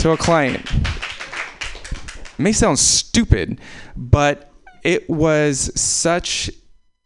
to 0.00 0.10
a 0.10 0.16
client. 0.16 0.70
It 0.70 2.38
may 2.38 2.52
sound 2.52 2.78
stupid, 2.78 3.60
but 3.96 4.50
it 4.82 5.08
was 5.08 5.70
such 5.80 6.50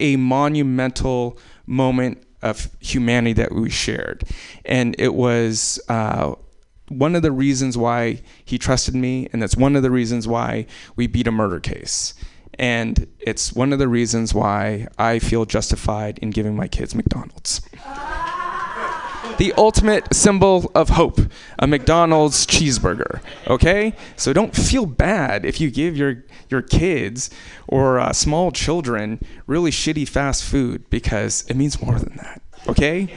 a 0.01 0.17
monumental 0.17 1.39
moment 1.67 2.23
of 2.43 2.71
humanity 2.81 3.35
that 3.35 3.53
we 3.53 3.69
shared. 3.69 4.25
And 4.65 4.97
it 4.99 5.15
was 5.15 5.79
uh, 5.89 6.35
one 6.89 7.15
of 7.15 7.23
the 7.23 7.33
reasons 7.33 7.77
why 7.77 8.23
he 8.45 8.59
trusted 8.59 8.95
me, 8.95 9.29
and 9.33 9.43
that's 9.43 9.57
one 9.57 9.77
of 9.77 9.83
the 9.83 9.91
reasons 9.91 10.27
why 10.27 10.67
we 10.97 11.07
beat 11.07 11.27
a 11.27 11.33
murder 11.33 11.61
case. 11.61 12.15
And 12.59 13.07
it's 13.19 13.53
one 13.53 13.73
of 13.73 13.79
the 13.79 13.87
reasons 13.87 14.35
why 14.35 14.89
I 14.99 15.19
feel 15.21 15.45
justified 15.45 16.19
in 16.19 16.31
giving 16.31 16.57
my 16.57 16.67
kids 16.67 16.95
McDonald's. 16.95 17.61
the 19.39 19.53
ultimate 19.57 20.13
symbol 20.13 20.71
of 20.75 20.91
hope, 20.91 21.21
a 21.59 21.67
McDonald's 21.67 22.47
cheeseburger. 22.47 23.21
Okay? 23.47 23.95
So 24.17 24.33
don't 24.33 24.55
feel 24.55 24.85
bad 24.85 25.45
if 25.45 25.61
you 25.61 25.71
give 25.71 25.97
your, 25.97 26.25
your 26.51 26.61
kids 26.61 27.31
or 27.67 27.99
uh, 27.99 28.13
small 28.13 28.51
children 28.51 29.21
really 29.47 29.71
shitty 29.71 30.09
fast 30.09 30.45
food 30.45 30.89
because 30.91 31.45
it 31.49 31.57
means 31.57 31.81
more 31.81 31.99
than 31.99 32.17
that. 32.17 32.43
Okay? 32.69 33.09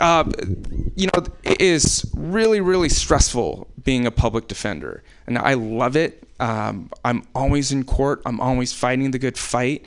Uh, 0.00 0.24
you 0.96 1.08
know, 1.08 1.24
it 1.42 1.60
is 1.60 2.10
really, 2.14 2.60
really 2.60 2.88
stressful 2.88 3.68
being 3.84 4.06
a 4.06 4.10
public 4.10 4.48
defender. 4.48 5.02
And 5.26 5.38
I 5.38 5.54
love 5.54 5.96
it. 5.96 6.24
Um, 6.40 6.90
I'm 7.04 7.24
always 7.34 7.72
in 7.72 7.84
court, 7.84 8.22
I'm 8.24 8.40
always 8.40 8.72
fighting 8.72 9.10
the 9.10 9.18
good 9.18 9.36
fight. 9.36 9.84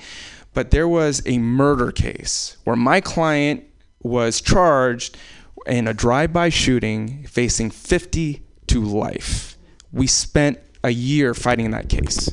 But 0.54 0.72
there 0.72 0.88
was 0.88 1.22
a 1.26 1.38
murder 1.38 1.94
case 1.94 2.58
where 2.66 2.76
my 2.76 3.00
client 3.00 3.64
was 4.04 4.42
charged 4.42 5.18
in 5.66 5.88
a 5.88 5.94
drive-by 5.94 6.50
shooting 6.50 7.26
facing 7.28 7.70
50 7.70 8.42
to 8.68 8.82
life. 8.82 9.58
We 9.92 10.08
spent 10.08 10.60
a 10.84 10.90
year 10.90 11.34
fighting 11.34 11.72
that 11.72 11.90
case. 11.90 12.30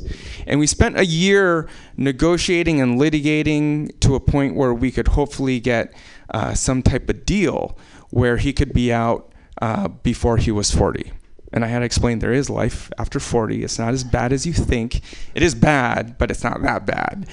And 0.47 0.59
we 0.59 0.66
spent 0.66 0.99
a 0.99 1.05
year 1.05 1.69
negotiating 1.97 2.81
and 2.81 2.99
litigating 2.99 3.99
to 4.01 4.14
a 4.14 4.21
point 4.21 4.55
where 4.55 4.73
we 4.73 4.91
could 4.91 5.09
hopefully 5.09 5.61
get 5.61 5.95
uh, 6.31 6.55
some 6.55 6.83
type 6.83 7.09
of 7.09 7.27
deal 7.27 7.77
where 8.11 8.39
he 8.39 8.53
could 8.53 8.73
be 8.73 8.93
out 8.93 9.33
uh, 9.61 9.89
before 9.89 10.39
he 10.39 10.51
was 10.51 10.71
40. 10.71 11.12
And 11.53 11.64
I 11.64 11.69
had 11.69 11.81
to 11.81 11.85
explain 11.85 12.19
there 12.19 12.33
is 12.33 12.51
life 12.51 12.91
after 12.99 13.21
40. 13.21 13.62
It's 13.62 13.79
not 13.79 13.95
as 13.95 14.05
bad 14.05 14.33
as 14.33 14.47
you 14.47 14.53
think. 14.53 15.01
It 15.35 15.43
is 15.43 15.55
bad, 15.55 16.19
but 16.19 16.31
it's 16.31 16.45
not 16.45 16.62
that 16.62 16.87
bad. 16.87 17.27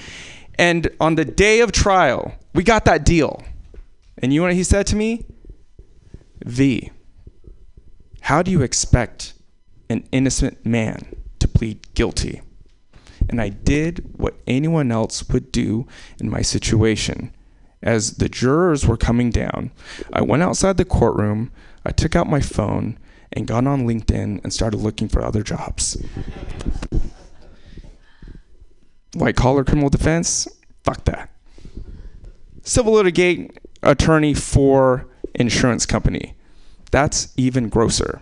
And 0.58 0.88
on 1.00 1.16
the 1.16 1.24
day 1.24 1.60
of 1.60 1.72
trial, 1.72 2.34
we 2.54 2.62
got 2.62 2.86
that 2.86 3.04
deal. 3.04 3.42
And 4.18 4.32
you 4.32 4.40
know 4.40 4.46
what 4.46 4.54
he 4.54 4.64
said 4.64 4.86
to 4.88 4.96
me? 4.96 5.26
V, 6.44 6.90
how 8.22 8.42
do 8.42 8.50
you 8.50 8.62
expect 8.62 9.34
an 9.88 10.06
innocent 10.12 10.64
man 10.64 11.14
to 11.38 11.48
plead 11.48 11.94
guilty? 11.94 12.40
And 13.28 13.40
I 13.40 13.48
did 13.48 14.18
what 14.18 14.34
anyone 14.46 14.92
else 14.92 15.28
would 15.28 15.52
do 15.52 15.86
in 16.18 16.30
my 16.30 16.42
situation. 16.42 17.32
As 17.82 18.16
the 18.16 18.28
jurors 18.28 18.86
were 18.86 18.96
coming 18.96 19.30
down, 19.30 19.70
I 20.12 20.22
went 20.22 20.42
outside 20.42 20.76
the 20.76 20.84
courtroom, 20.84 21.52
I 21.84 21.92
took 21.92 22.16
out 22.16 22.28
my 22.28 22.40
phone, 22.40 22.98
and 23.32 23.46
got 23.46 23.66
on 23.66 23.86
LinkedIn 23.86 24.42
and 24.42 24.52
started 24.52 24.78
looking 24.78 25.08
for 25.08 25.22
other 25.22 25.42
jobs. 25.42 25.96
White 29.14 29.36
collar 29.36 29.64
criminal 29.64 29.90
defense? 29.90 30.48
Fuck 30.84 31.04
that. 31.04 31.30
Civil 32.62 32.94
litigate 32.94 33.58
attorney 33.86 34.34
for 34.34 35.08
insurance 35.34 35.86
company. 35.86 36.34
That's 36.90 37.32
even 37.36 37.68
grosser. 37.68 38.20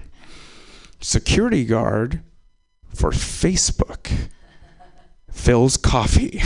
Security 1.01 1.65
guard 1.65 2.23
for 2.95 3.11
Facebook. 3.11 4.11
Philz 5.33 5.81
Coffee. 5.81 6.41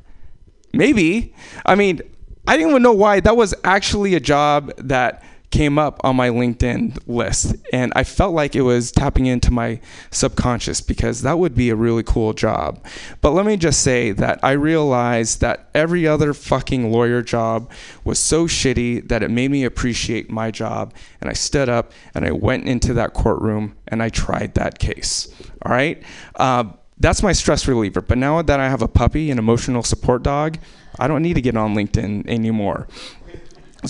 Maybe. 0.72 1.34
I 1.66 1.74
mean, 1.74 2.00
I 2.46 2.56
didn't 2.56 2.70
even 2.70 2.82
know 2.82 2.92
why. 2.92 3.20
That 3.20 3.36
was 3.36 3.54
actually 3.64 4.14
a 4.14 4.20
job 4.20 4.72
that 4.78 5.22
came 5.52 5.78
up 5.78 6.00
on 6.02 6.16
my 6.16 6.30
LinkedIn 6.30 6.98
list. 7.06 7.54
And 7.72 7.92
I 7.94 8.02
felt 8.02 8.34
like 8.34 8.56
it 8.56 8.62
was 8.62 8.90
tapping 8.90 9.26
into 9.26 9.52
my 9.52 9.80
subconscious 10.10 10.80
because 10.80 11.22
that 11.22 11.38
would 11.38 11.54
be 11.54 11.70
a 11.70 11.76
really 11.76 12.02
cool 12.02 12.32
job. 12.32 12.84
But 13.20 13.30
let 13.32 13.46
me 13.46 13.56
just 13.56 13.82
say 13.82 14.10
that 14.12 14.40
I 14.42 14.52
realized 14.52 15.40
that 15.42 15.68
every 15.74 16.08
other 16.08 16.34
fucking 16.34 16.90
lawyer 16.90 17.22
job 17.22 17.70
was 18.02 18.18
so 18.18 18.46
shitty 18.46 19.08
that 19.08 19.22
it 19.22 19.30
made 19.30 19.50
me 19.50 19.62
appreciate 19.64 20.30
my 20.30 20.50
job. 20.50 20.94
And 21.20 21.30
I 21.30 21.34
stood 21.34 21.68
up 21.68 21.92
and 22.14 22.24
I 22.24 22.32
went 22.32 22.64
into 22.64 22.94
that 22.94 23.12
courtroom 23.12 23.76
and 23.86 24.02
I 24.02 24.08
tried 24.08 24.54
that 24.54 24.78
case. 24.78 25.28
All 25.62 25.70
right? 25.70 26.02
Uh, 26.36 26.64
that's 26.98 27.22
my 27.22 27.32
stress 27.32 27.68
reliever. 27.68 28.00
But 28.00 28.18
now 28.18 28.40
that 28.42 28.58
I 28.58 28.68
have 28.68 28.80
a 28.80 28.88
puppy, 28.88 29.30
an 29.30 29.38
emotional 29.38 29.82
support 29.82 30.22
dog, 30.22 30.58
I 30.98 31.08
don't 31.08 31.22
need 31.22 31.34
to 31.34 31.40
get 31.40 31.56
on 31.56 31.74
LinkedIn 31.74 32.28
anymore 32.28 32.86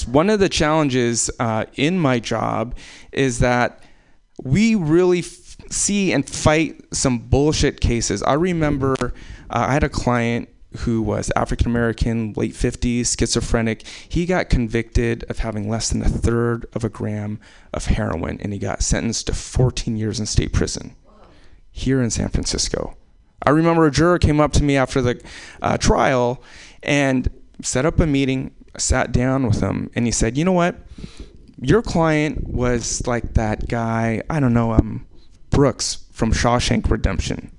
one 0.06 0.30
of 0.30 0.40
the 0.40 0.48
challenges 0.48 1.30
uh, 1.38 1.66
in 1.74 1.98
my 1.98 2.18
job 2.18 2.74
is 3.12 3.40
that 3.40 3.82
we 4.42 4.74
really 4.74 5.20
f- 5.20 5.56
see 5.70 6.12
and 6.12 6.28
fight 6.28 6.82
some 6.94 7.18
bullshit 7.18 7.80
cases. 7.80 8.22
I 8.22 8.34
remember 8.34 8.96
uh, 9.02 9.08
I 9.50 9.72
had 9.72 9.84
a 9.84 9.88
client 9.88 10.48
who 10.78 11.02
was 11.02 11.30
African 11.36 11.66
American, 11.66 12.32
late 12.34 12.54
50s, 12.54 13.18
schizophrenic. 13.18 13.86
He 14.08 14.24
got 14.24 14.48
convicted 14.48 15.24
of 15.28 15.38
having 15.38 15.68
less 15.68 15.90
than 15.90 16.02
a 16.02 16.08
third 16.08 16.66
of 16.72 16.84
a 16.84 16.88
gram 16.88 17.38
of 17.74 17.86
heroin, 17.86 18.40
and 18.40 18.52
he 18.52 18.58
got 18.58 18.82
sentenced 18.82 19.26
to 19.26 19.34
14 19.34 19.96
years 19.96 20.18
in 20.18 20.26
state 20.26 20.52
prison 20.52 20.96
here 21.70 22.02
in 22.02 22.10
San 22.10 22.28
Francisco. 22.28 22.96
I 23.44 23.50
remember 23.50 23.86
a 23.86 23.90
juror 23.90 24.18
came 24.18 24.40
up 24.40 24.52
to 24.52 24.62
me 24.62 24.76
after 24.76 25.02
the 25.02 25.22
uh, 25.60 25.76
trial 25.76 26.42
and 26.82 27.28
set 27.60 27.84
up 27.84 28.00
a 28.00 28.06
meeting 28.06 28.54
sat 28.76 29.12
down 29.12 29.46
with 29.46 29.60
him 29.60 29.90
and 29.94 30.06
he 30.06 30.12
said, 30.12 30.36
"You 30.36 30.44
know 30.44 30.52
what? 30.52 30.76
Your 31.60 31.82
client 31.82 32.48
was 32.48 33.06
like 33.06 33.34
that 33.34 33.68
guy, 33.68 34.22
I 34.28 34.40
don't 34.40 34.54
know, 34.54 34.72
um 34.72 35.06
Brooks 35.50 36.04
from 36.10 36.32
Shawshank 36.32 36.90
Redemption. 36.90 37.52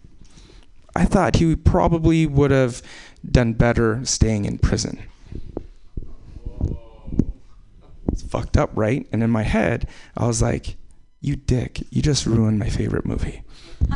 I 0.95 1.05
thought 1.05 1.37
he 1.37 1.55
probably 1.55 2.25
would 2.25 2.51
have 2.51 2.81
done 3.29 3.53
better 3.53 4.01
staying 4.03 4.45
in 4.45 4.57
prison." 4.57 4.99
It's 8.11 8.21
fucked 8.21 8.57
up, 8.57 8.71
right? 8.75 9.07
And 9.11 9.23
in 9.23 9.29
my 9.29 9.43
head, 9.43 9.87
I 10.17 10.27
was 10.27 10.41
like, 10.41 10.75
"You 11.21 11.35
dick, 11.35 11.83
you 11.89 12.01
just 12.01 12.25
ruined 12.25 12.59
my 12.59 12.69
favorite 12.69 13.05
movie." 13.05 13.43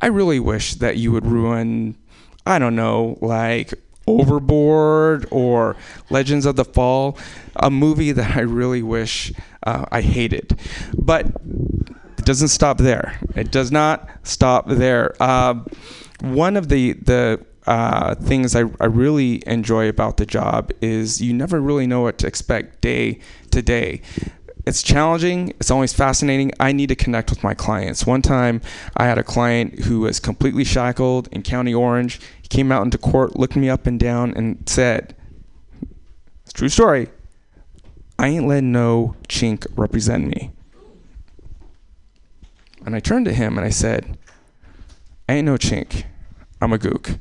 I 0.00 0.06
really 0.06 0.38
wish 0.38 0.74
that 0.76 0.96
you 0.96 1.10
would 1.12 1.26
ruin 1.26 1.96
I 2.48 2.58
don't 2.58 2.76
know, 2.76 3.18
like 3.20 3.74
Overboard 4.08 5.26
or 5.30 5.76
Legends 6.10 6.46
of 6.46 6.56
the 6.56 6.64
Fall, 6.64 7.18
a 7.56 7.70
movie 7.70 8.12
that 8.12 8.36
I 8.36 8.40
really 8.40 8.82
wish 8.82 9.32
uh, 9.64 9.84
I 9.92 10.00
hated. 10.00 10.58
But 10.96 11.26
it 11.26 12.24
doesn't 12.24 12.48
stop 12.48 12.78
there. 12.78 13.18
It 13.36 13.50
does 13.50 13.70
not 13.70 14.08
stop 14.22 14.66
there. 14.68 15.14
Uh, 15.20 15.60
one 16.20 16.56
of 16.56 16.68
the 16.68 16.94
the 16.94 17.44
uh, 17.66 18.14
things 18.14 18.56
I, 18.56 18.64
I 18.80 18.86
really 18.86 19.42
enjoy 19.46 19.90
about 19.90 20.16
the 20.16 20.24
job 20.24 20.70
is 20.80 21.20
you 21.20 21.34
never 21.34 21.60
really 21.60 21.86
know 21.86 22.00
what 22.00 22.16
to 22.18 22.26
expect 22.26 22.80
day 22.80 23.20
to 23.50 23.60
day 23.60 24.00
it's 24.68 24.82
challenging. 24.82 25.50
It's 25.60 25.70
always 25.70 25.92
fascinating. 25.92 26.52
I 26.60 26.72
need 26.72 26.88
to 26.90 26.94
connect 26.94 27.30
with 27.30 27.42
my 27.42 27.54
clients. 27.54 28.06
One 28.06 28.22
time, 28.22 28.60
I 28.96 29.06
had 29.06 29.18
a 29.18 29.24
client 29.24 29.80
who 29.80 30.00
was 30.00 30.20
completely 30.20 30.64
shackled 30.64 31.28
in 31.32 31.42
County 31.42 31.74
Orange. 31.74 32.20
He 32.42 32.48
came 32.48 32.70
out 32.70 32.84
into 32.84 32.98
court, 32.98 33.36
looked 33.36 33.56
me 33.56 33.68
up 33.68 33.86
and 33.86 33.98
down, 33.98 34.34
and 34.34 34.62
said, 34.68 35.16
"It's 36.44 36.52
true 36.52 36.68
story. 36.68 37.08
I 38.18 38.28
ain't 38.28 38.46
letting 38.46 38.72
no 38.72 39.16
chink 39.28 39.66
represent 39.74 40.28
me." 40.28 40.50
And 42.84 42.94
I 42.94 43.00
turned 43.00 43.26
to 43.26 43.34
him 43.34 43.58
and 43.58 43.66
I 43.66 43.70
said, 43.70 44.16
I 45.28 45.34
ain't 45.34 45.46
no 45.46 45.56
chink. 45.56 46.04
I'm 46.60 46.72
a 46.72 46.78
gook. 46.78 47.18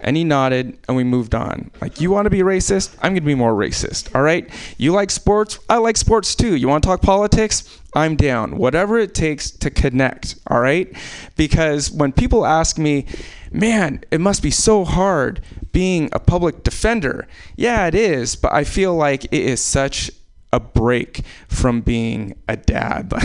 And 0.00 0.16
he 0.16 0.24
nodded 0.24 0.78
and 0.88 0.96
we 0.96 1.04
moved 1.04 1.34
on. 1.34 1.70
Like, 1.80 2.00
you 2.00 2.10
want 2.10 2.26
to 2.26 2.30
be 2.30 2.40
racist? 2.40 2.96
I'm 3.02 3.12
going 3.12 3.22
to 3.22 3.26
be 3.26 3.34
more 3.34 3.52
racist. 3.52 4.14
All 4.14 4.22
right? 4.22 4.48
You 4.78 4.92
like 4.92 5.10
sports? 5.10 5.58
I 5.68 5.76
like 5.76 5.96
sports 5.96 6.34
too. 6.34 6.56
You 6.56 6.68
want 6.68 6.82
to 6.82 6.88
talk 6.88 7.02
politics? 7.02 7.80
I'm 7.94 8.16
down. 8.16 8.56
Whatever 8.56 8.98
it 8.98 9.14
takes 9.14 9.50
to 9.50 9.70
connect. 9.70 10.36
All 10.46 10.60
right? 10.60 10.90
Because 11.36 11.90
when 11.90 12.12
people 12.12 12.46
ask 12.46 12.78
me, 12.78 13.06
man, 13.52 14.02
it 14.10 14.20
must 14.20 14.42
be 14.42 14.50
so 14.50 14.84
hard 14.84 15.42
being 15.72 16.08
a 16.12 16.18
public 16.18 16.62
defender. 16.62 17.26
Yeah, 17.56 17.86
it 17.86 17.94
is. 17.94 18.36
But 18.36 18.52
I 18.52 18.64
feel 18.64 18.94
like 18.94 19.24
it 19.24 19.32
is 19.32 19.62
such 19.62 20.10
a 20.52 20.60
break 20.60 21.22
from 21.48 21.80
being 21.80 22.36
a 22.48 22.56
dad. 22.56 23.12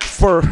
for 0.00 0.42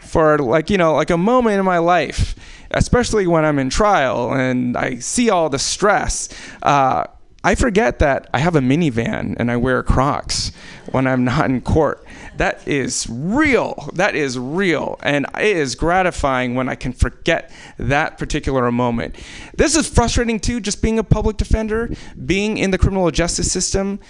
for 0.00 0.38
like 0.38 0.70
you 0.70 0.78
know 0.78 0.94
like 0.94 1.10
a 1.10 1.18
moment 1.18 1.58
in 1.58 1.64
my 1.64 1.78
life 1.78 2.34
especially 2.70 3.26
when 3.26 3.44
i'm 3.44 3.58
in 3.58 3.70
trial 3.70 4.32
and 4.32 4.76
i 4.76 4.96
see 4.96 5.30
all 5.30 5.48
the 5.48 5.58
stress 5.58 6.28
uh, 6.62 7.04
i 7.44 7.54
forget 7.54 7.98
that 7.98 8.28
i 8.32 8.38
have 8.38 8.56
a 8.56 8.60
minivan 8.60 9.34
and 9.38 9.50
i 9.50 9.56
wear 9.56 9.82
crocs 9.82 10.52
when 10.92 11.06
i'm 11.06 11.24
not 11.24 11.46
in 11.46 11.60
court. 11.60 12.04
That 12.36 12.66
is 12.68 13.06
real. 13.10 13.90
That 13.94 14.14
is 14.14 14.38
real. 14.38 14.98
And 15.02 15.26
it 15.36 15.56
is 15.56 15.74
gratifying 15.74 16.54
when 16.54 16.68
i 16.68 16.74
can 16.74 16.92
forget 16.92 17.50
that 17.78 18.18
particular 18.18 18.70
moment. 18.70 19.16
This 19.56 19.76
is 19.76 19.88
frustrating 19.88 20.40
too 20.40 20.60
just 20.60 20.82
being 20.82 20.98
a 20.98 21.04
public 21.04 21.36
defender 21.36 21.90
being 22.24 22.58
in 22.58 22.70
the 22.70 22.78
criminal 22.78 23.10
justice 23.10 23.50
system. 23.50 24.00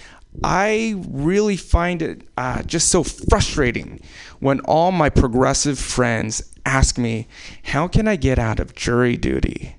I 0.45 0.95
really 1.09 1.57
find 1.57 2.03
it 2.03 2.29
uh, 2.37 2.63
just 2.63 2.89
so 2.89 3.03
frustrating 3.03 4.01
when 4.41 4.61
all 4.61 4.93
my 4.93 5.09
progressive 5.09 5.79
friends 5.79 6.48
ask 6.65 6.99
me, 6.99 7.29
How 7.65 7.89
can 7.89 8.09
I 8.09 8.17
get 8.17 8.39
out 8.39 8.61
of 8.61 8.75
jury 8.75 9.17
duty? 9.17 9.77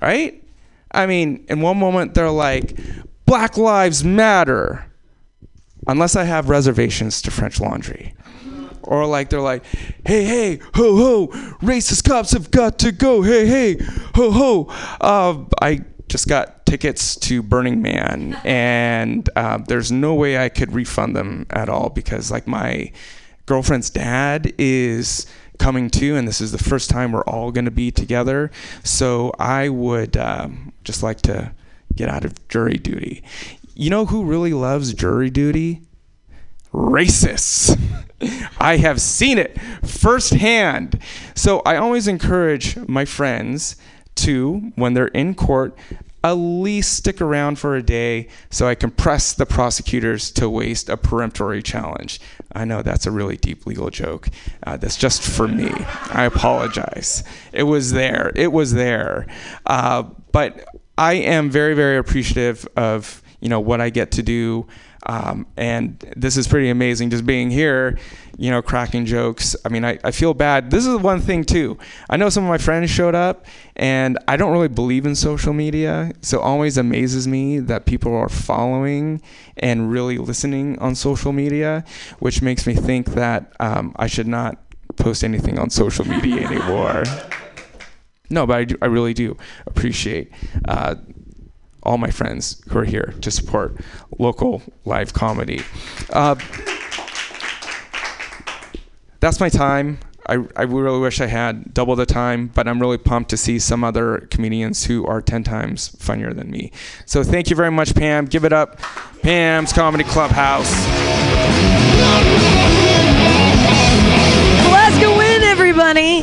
Right? 0.00 0.42
I 0.92 1.06
mean, 1.06 1.44
in 1.48 1.60
one 1.60 1.78
moment 1.78 2.14
they're 2.14 2.30
like, 2.30 2.78
Black 3.26 3.56
Lives 3.56 4.02
Matter, 4.02 4.86
unless 5.86 6.16
I 6.16 6.24
have 6.24 6.48
reservations 6.48 7.22
to 7.22 7.30
French 7.30 7.60
Laundry. 7.60 8.14
Or 8.82 9.06
like 9.06 9.28
they're 9.28 9.40
like, 9.40 9.64
hey, 10.06 10.24
hey, 10.24 10.60
ho, 10.74 10.96
ho, 10.96 11.26
racist 11.58 12.08
cops 12.08 12.32
have 12.32 12.50
got 12.50 12.78
to 12.80 12.92
go. 12.92 13.22
Hey, 13.22 13.46
hey, 13.46 13.76
ho, 14.14 14.30
ho. 14.32 14.66
Uh, 15.00 15.44
I 15.60 15.84
just 16.08 16.26
got 16.26 16.66
tickets 16.66 17.14
to 17.16 17.42
Burning 17.42 17.82
Man, 17.82 18.40
and 18.44 19.28
uh, 19.36 19.58
there's 19.58 19.92
no 19.92 20.14
way 20.14 20.38
I 20.38 20.48
could 20.48 20.72
refund 20.72 21.14
them 21.14 21.46
at 21.50 21.68
all 21.68 21.90
because 21.90 22.30
like 22.30 22.46
my 22.46 22.90
girlfriend's 23.46 23.90
dad 23.90 24.52
is 24.58 25.26
coming 25.60 25.90
to, 25.90 26.16
and 26.16 26.26
this 26.26 26.40
is 26.40 26.50
the 26.50 26.58
first 26.58 26.90
time 26.90 27.12
we're 27.12 27.22
all 27.22 27.52
going 27.52 27.66
to 27.66 27.70
be 27.70 27.92
together. 27.92 28.50
So 28.82 29.32
I 29.38 29.68
would 29.68 30.16
um, 30.16 30.72
just 30.82 31.02
like 31.02 31.20
to 31.22 31.52
get 31.94 32.08
out 32.08 32.24
of 32.24 32.48
jury 32.48 32.74
duty. 32.74 33.22
You 33.74 33.90
know 33.90 34.06
who 34.06 34.24
really 34.24 34.52
loves 34.52 34.92
jury 34.94 35.30
duty? 35.30 35.82
Racists. 36.72 37.78
I 38.58 38.78
have 38.78 39.00
seen 39.00 39.38
it 39.38 39.60
firsthand. 39.84 40.98
So 41.34 41.60
I 41.60 41.76
always 41.76 42.08
encourage 42.08 42.76
my 42.88 43.04
friends 43.04 43.76
to, 44.16 44.72
when 44.74 44.94
they're 44.94 45.08
in 45.08 45.34
court, 45.34 45.76
at 46.22 46.32
least 46.32 46.94
stick 46.94 47.20
around 47.20 47.58
for 47.58 47.76
a 47.76 47.82
day 47.82 48.28
so 48.50 48.68
I 48.68 48.74
can 48.74 48.90
press 48.90 49.32
the 49.32 49.46
prosecutors 49.46 50.30
to 50.32 50.48
waste 50.48 50.88
a 50.88 50.96
peremptory 50.96 51.62
challenge. 51.62 52.20
I 52.52 52.64
know 52.64 52.82
that's 52.82 53.06
a 53.06 53.10
really 53.10 53.36
deep 53.36 53.66
legal 53.66 53.90
joke. 53.90 54.28
Uh, 54.62 54.76
that's 54.76 54.96
just 54.96 55.22
for 55.22 55.48
me. 55.48 55.70
I 56.12 56.24
apologize. 56.24 57.24
It 57.52 57.62
was 57.62 57.92
there. 57.92 58.32
It 58.36 58.52
was 58.52 58.74
there. 58.74 59.26
Uh, 59.66 60.04
but 60.32 60.66
I 60.98 61.14
am 61.14 61.48
very, 61.50 61.74
very 61.74 61.96
appreciative 61.96 62.68
of 62.76 63.22
you 63.40 63.48
know 63.48 63.60
what 63.60 63.80
I 63.80 63.90
get 63.90 64.10
to 64.12 64.22
do. 64.22 64.66
Um, 65.06 65.46
and 65.56 65.98
this 66.16 66.36
is 66.36 66.46
pretty 66.46 66.68
amazing 66.68 67.10
just 67.10 67.24
being 67.24 67.50
here, 67.50 67.98
you 68.36 68.50
know, 68.50 68.60
cracking 68.60 69.06
jokes. 69.06 69.56
I 69.64 69.68
mean, 69.68 69.84
I, 69.84 69.98
I 70.04 70.10
feel 70.10 70.34
bad. 70.34 70.70
This 70.70 70.86
is 70.86 70.96
one 70.96 71.20
thing, 71.20 71.44
too. 71.44 71.78
I 72.10 72.16
know 72.16 72.28
some 72.28 72.44
of 72.44 72.48
my 72.48 72.58
friends 72.58 72.90
showed 72.90 73.14
up, 73.14 73.46
and 73.76 74.18
I 74.28 74.36
don't 74.36 74.52
really 74.52 74.68
believe 74.68 75.06
in 75.06 75.14
social 75.14 75.52
media. 75.52 76.12
So 76.20 76.38
it 76.38 76.42
always 76.42 76.76
amazes 76.76 77.26
me 77.26 77.60
that 77.60 77.86
people 77.86 78.14
are 78.14 78.28
following 78.28 79.22
and 79.56 79.90
really 79.90 80.18
listening 80.18 80.78
on 80.78 80.94
social 80.94 81.32
media, 81.32 81.84
which 82.18 82.42
makes 82.42 82.66
me 82.66 82.74
think 82.74 83.08
that 83.12 83.52
um, 83.58 83.94
I 83.96 84.06
should 84.06 84.28
not 84.28 84.58
post 84.96 85.24
anything 85.24 85.58
on 85.58 85.70
social 85.70 86.06
media 86.06 86.46
anymore. 86.46 87.04
No, 88.28 88.46
but 88.46 88.56
I, 88.56 88.64
do, 88.64 88.76
I 88.80 88.86
really 88.86 89.14
do 89.14 89.36
appreciate 89.66 90.30
uh, 90.68 90.94
all 91.82 91.98
my 91.98 92.10
friends 92.10 92.62
who 92.68 92.78
are 92.78 92.84
here 92.84 93.14
to 93.20 93.30
support 93.30 93.76
local 94.18 94.62
live 94.84 95.12
comedy. 95.12 95.62
Uh, 96.10 96.36
that's 99.20 99.40
my 99.40 99.48
time. 99.48 99.98
I, 100.26 100.34
I 100.54 100.62
really 100.62 101.00
wish 101.00 101.20
I 101.20 101.26
had 101.26 101.74
double 101.74 101.96
the 101.96 102.06
time, 102.06 102.52
but 102.54 102.68
I'm 102.68 102.80
really 102.80 102.98
pumped 102.98 103.30
to 103.30 103.36
see 103.36 103.58
some 103.58 103.82
other 103.82 104.28
comedians 104.30 104.84
who 104.84 105.04
are 105.06 105.20
10 105.20 105.42
times 105.42 105.88
funnier 105.98 106.32
than 106.32 106.50
me. 106.50 106.70
So 107.04 107.24
thank 107.24 107.50
you 107.50 107.56
very 107.56 107.70
much, 107.70 107.94
Pam. 107.94 108.26
Give 108.26 108.44
it 108.44 108.52
up. 108.52 108.78
Pam's 109.22 109.72
Comedy 109.72 110.04
Clubhouse. 110.04 110.72
Alaska 114.66 115.06
Nguyen, 115.06 115.40
everybody. 115.42 116.22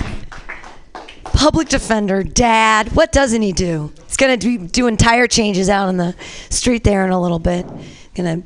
Public 1.23 1.67
defender, 1.67 2.23
dad. 2.23 2.95
What 2.95 3.11
doesn't 3.11 3.41
he 3.41 3.51
do? 3.51 3.91
He's 4.17 4.25
gonna 4.25 4.37
be 4.39 4.57
doing 4.57 4.97
tire 4.97 5.27
changes 5.27 5.69
out 5.69 5.89
on 5.89 5.97
the 5.97 6.15
street 6.49 6.83
there 6.83 7.05
in 7.05 7.11
a 7.11 7.21
little 7.21 7.37
bit. 7.37 7.67
Gonna 8.15 8.41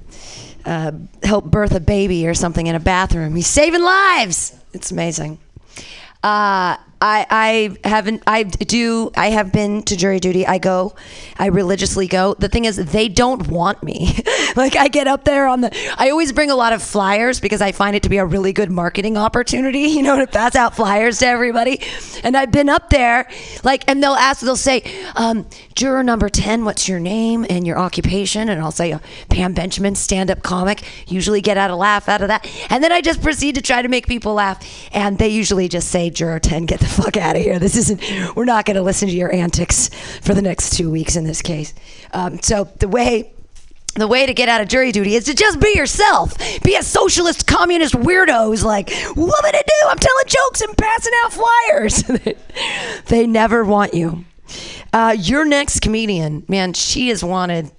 uh, 0.65 0.91
help 1.23 1.45
birth 1.45 1.71
a 1.71 1.79
baby 1.79 2.27
or 2.27 2.33
something 2.33 2.67
in 2.67 2.75
a 2.75 2.79
bathroom. 2.79 3.37
He's 3.37 3.47
saving 3.47 3.81
lives. 3.81 4.53
It's 4.73 4.91
amazing. 4.91 5.39
Uh, 6.21 6.75
I, 7.01 7.25
I 7.83 7.87
haven't 7.87 8.21
I 8.27 8.43
do 8.43 9.11
I 9.17 9.31
have 9.31 9.51
been 9.51 9.81
to 9.83 9.97
jury 9.97 10.19
duty. 10.19 10.45
I 10.45 10.59
go, 10.59 10.93
I 11.37 11.47
religiously 11.47 12.07
go. 12.07 12.35
The 12.35 12.47
thing 12.47 12.65
is 12.65 12.77
they 12.77 13.09
don't 13.09 13.47
want 13.47 13.81
me. 13.81 14.19
like 14.55 14.75
I 14.75 14.87
get 14.87 15.07
up 15.07 15.23
there 15.23 15.47
on 15.47 15.61
the 15.61 15.75
I 15.97 16.11
always 16.11 16.31
bring 16.31 16.51
a 16.51 16.55
lot 16.55 16.73
of 16.73 16.83
flyers 16.83 17.39
because 17.39 17.59
I 17.59 17.71
find 17.71 17.95
it 17.95 18.03
to 18.03 18.09
be 18.09 18.17
a 18.17 18.25
really 18.25 18.53
good 18.53 18.69
marketing 18.69 19.17
opportunity, 19.17 19.79
you 19.97 20.03
know, 20.03 20.17
to 20.17 20.27
pass 20.27 20.55
out 20.55 20.75
flyers 20.75 21.19
to 21.19 21.25
everybody. 21.25 21.81
And 22.23 22.37
I've 22.37 22.51
been 22.51 22.69
up 22.69 22.91
there 22.91 23.27
like 23.63 23.83
and 23.87 24.03
they'll 24.03 24.13
ask 24.13 24.41
they'll 24.41 24.55
say, 24.55 24.83
um, 25.15 25.47
juror 25.73 26.03
number 26.03 26.29
10, 26.29 26.65
what's 26.65 26.87
your 26.87 26.99
name 26.99 27.47
and 27.49 27.65
your 27.65 27.79
occupation? 27.79 28.47
And 28.47 28.61
I'll 28.61 28.71
say 28.71 28.95
Pam 29.29 29.53
Benjamin, 29.53 29.95
stand-up 29.95 30.43
comic. 30.43 30.83
Usually 31.07 31.41
get 31.41 31.57
out 31.57 31.71
a 31.71 31.75
laugh 31.75 32.07
out 32.07 32.21
of 32.21 32.27
that. 32.27 32.47
And 32.69 32.83
then 32.83 32.91
I 32.91 33.01
just 33.01 33.23
proceed 33.23 33.55
to 33.55 33.61
try 33.61 33.81
to 33.81 33.87
make 33.87 34.05
people 34.05 34.35
laugh 34.35 34.63
and 34.91 35.17
they 35.17 35.29
usually 35.29 35.67
just 35.67 35.89
say 35.89 36.11
juror 36.11 36.39
10, 36.39 36.67
get 36.67 36.79
the 36.79 36.90
fuck 36.91 37.17
out 37.17 37.35
of 37.35 37.41
here. 37.41 37.59
This 37.59 37.75
isn't, 37.75 38.35
we're 38.35 38.45
not 38.45 38.65
going 38.65 38.75
to 38.75 38.81
listen 38.81 39.07
to 39.07 39.15
your 39.15 39.33
antics 39.33 39.89
for 40.21 40.33
the 40.33 40.41
next 40.41 40.75
two 40.77 40.89
weeks 40.89 41.15
in 41.15 41.23
this 41.23 41.41
case. 41.41 41.73
Um, 42.13 42.41
so 42.41 42.65
the 42.79 42.87
way, 42.87 43.33
the 43.95 44.07
way 44.07 44.25
to 44.25 44.33
get 44.33 44.47
out 44.47 44.61
of 44.61 44.67
jury 44.67 44.91
duty 44.91 45.15
is 45.15 45.25
to 45.25 45.33
just 45.33 45.59
be 45.59 45.73
yourself. 45.75 46.33
Be 46.63 46.75
a 46.75 46.83
socialist, 46.83 47.47
communist 47.47 47.93
weirdo 47.93 48.45
who's 48.45 48.63
like, 48.63 48.89
what 49.15 49.43
am 49.43 49.45
I 49.45 49.51
to 49.51 49.63
do? 49.65 49.87
I'm 49.89 49.97
telling 49.97 50.25
jokes 50.27 50.61
and 50.61 50.77
passing 50.77 51.13
out 51.23 51.33
flyers. 51.33 52.35
they 53.07 53.27
never 53.27 53.63
want 53.63 53.93
you. 53.93 54.25
Uh, 54.93 55.15
your 55.17 55.45
next 55.45 55.81
comedian, 55.81 56.43
man, 56.47 56.73
she 56.73 57.09
is 57.09 57.23
wanted 57.23 57.71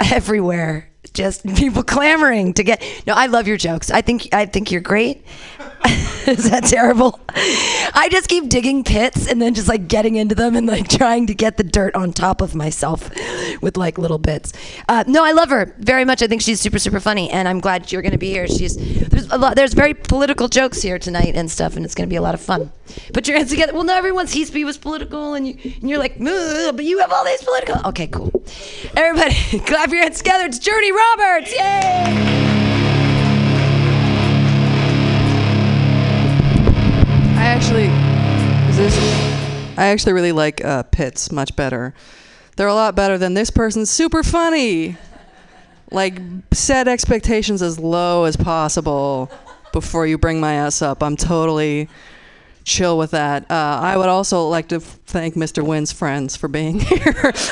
everywhere. 0.00 0.90
Just 1.16 1.46
people 1.56 1.82
clamoring 1.82 2.52
to 2.54 2.62
get. 2.62 2.82
No, 3.06 3.14
I 3.14 3.26
love 3.26 3.48
your 3.48 3.56
jokes. 3.56 3.90
I 3.90 4.02
think 4.02 4.28
I 4.32 4.44
think 4.44 4.70
you're 4.70 4.82
great. 4.82 5.24
Is 6.26 6.50
that 6.50 6.64
terrible? 6.64 7.18
I 7.28 8.08
just 8.10 8.28
keep 8.28 8.48
digging 8.48 8.84
pits 8.84 9.26
and 9.30 9.40
then 9.40 9.54
just 9.54 9.68
like 9.68 9.88
getting 9.88 10.16
into 10.16 10.34
them 10.34 10.56
and 10.56 10.66
like 10.66 10.88
trying 10.88 11.26
to 11.28 11.34
get 11.34 11.56
the 11.56 11.64
dirt 11.64 11.94
on 11.94 12.12
top 12.12 12.40
of 12.42 12.54
myself 12.54 13.10
with 13.62 13.76
like 13.76 13.96
little 13.96 14.18
bits. 14.18 14.52
Uh, 14.88 15.04
no, 15.06 15.24
I 15.24 15.32
love 15.32 15.48
her 15.50 15.74
very 15.78 16.04
much. 16.04 16.22
I 16.22 16.26
think 16.26 16.42
she's 16.42 16.60
super 16.60 16.78
super 16.78 17.00
funny, 17.00 17.30
and 17.30 17.48
I'm 17.48 17.60
glad 17.60 17.90
you're 17.90 18.02
going 18.02 18.12
to 18.12 18.18
be 18.18 18.30
here. 18.30 18.46
She's 18.46 18.76
there's 19.08 19.28
a 19.30 19.38
lot. 19.38 19.56
There's 19.56 19.72
very 19.72 19.94
political 19.94 20.48
jokes 20.48 20.82
here 20.82 20.98
tonight 20.98 21.34
and 21.34 21.50
stuff, 21.50 21.76
and 21.76 21.84
it's 21.84 21.94
going 21.94 22.06
to 22.06 22.12
be 22.12 22.16
a 22.16 22.22
lot 22.22 22.34
of 22.34 22.42
fun. 22.42 22.70
Put 23.12 23.28
your 23.28 23.36
hands 23.36 23.50
together. 23.50 23.72
Well, 23.72 23.84
no, 23.84 23.94
everyone's 23.94 24.32
he 24.32 24.64
was 24.64 24.78
political, 24.78 25.34
and 25.34 25.46
you 25.46 25.56
and 25.64 25.88
you're 25.88 25.98
like, 25.98 26.18
but 26.18 26.84
you 26.84 26.98
have 26.98 27.12
all 27.12 27.24
these 27.24 27.42
political. 27.42 27.86
Okay, 27.88 28.06
cool. 28.06 28.30
Everybody, 28.96 29.34
clap 29.66 29.90
your 29.90 30.02
hands 30.02 30.18
together. 30.18 30.44
It's 30.46 30.58
Journey 30.58 30.92
Roberts. 30.92 31.52
Yay! 31.52 32.46
I 37.36 37.48
actually, 37.48 37.86
is 38.70 38.76
this? 38.76 38.96
I 39.78 39.86
actually 39.86 40.14
really 40.14 40.32
like 40.32 40.64
uh, 40.64 40.84
pits 40.84 41.30
much 41.30 41.54
better. 41.54 41.94
They're 42.56 42.66
a 42.66 42.74
lot 42.74 42.96
better 42.96 43.18
than 43.18 43.34
this 43.34 43.50
person's 43.50 43.90
super 43.90 44.22
funny. 44.22 44.96
Like 45.90 46.18
set 46.52 46.88
expectations 46.88 47.62
as 47.62 47.78
low 47.78 48.24
as 48.24 48.36
possible 48.36 49.30
before 49.72 50.06
you 50.06 50.16
bring 50.18 50.40
my 50.40 50.54
ass 50.54 50.80
up. 50.80 51.02
I'm 51.02 51.16
totally 51.16 51.88
chill 52.66 52.98
with 52.98 53.12
that. 53.12 53.48
Uh, 53.50 53.54
I 53.80 53.96
would 53.96 54.08
also 54.08 54.48
like 54.48 54.68
to 54.68 54.80
thank 54.80 55.34
Mr. 55.36 55.64
Nguyen's 55.64 55.92
friends 55.92 56.36
for 56.36 56.48
being 56.48 56.80
here. 56.80 57.32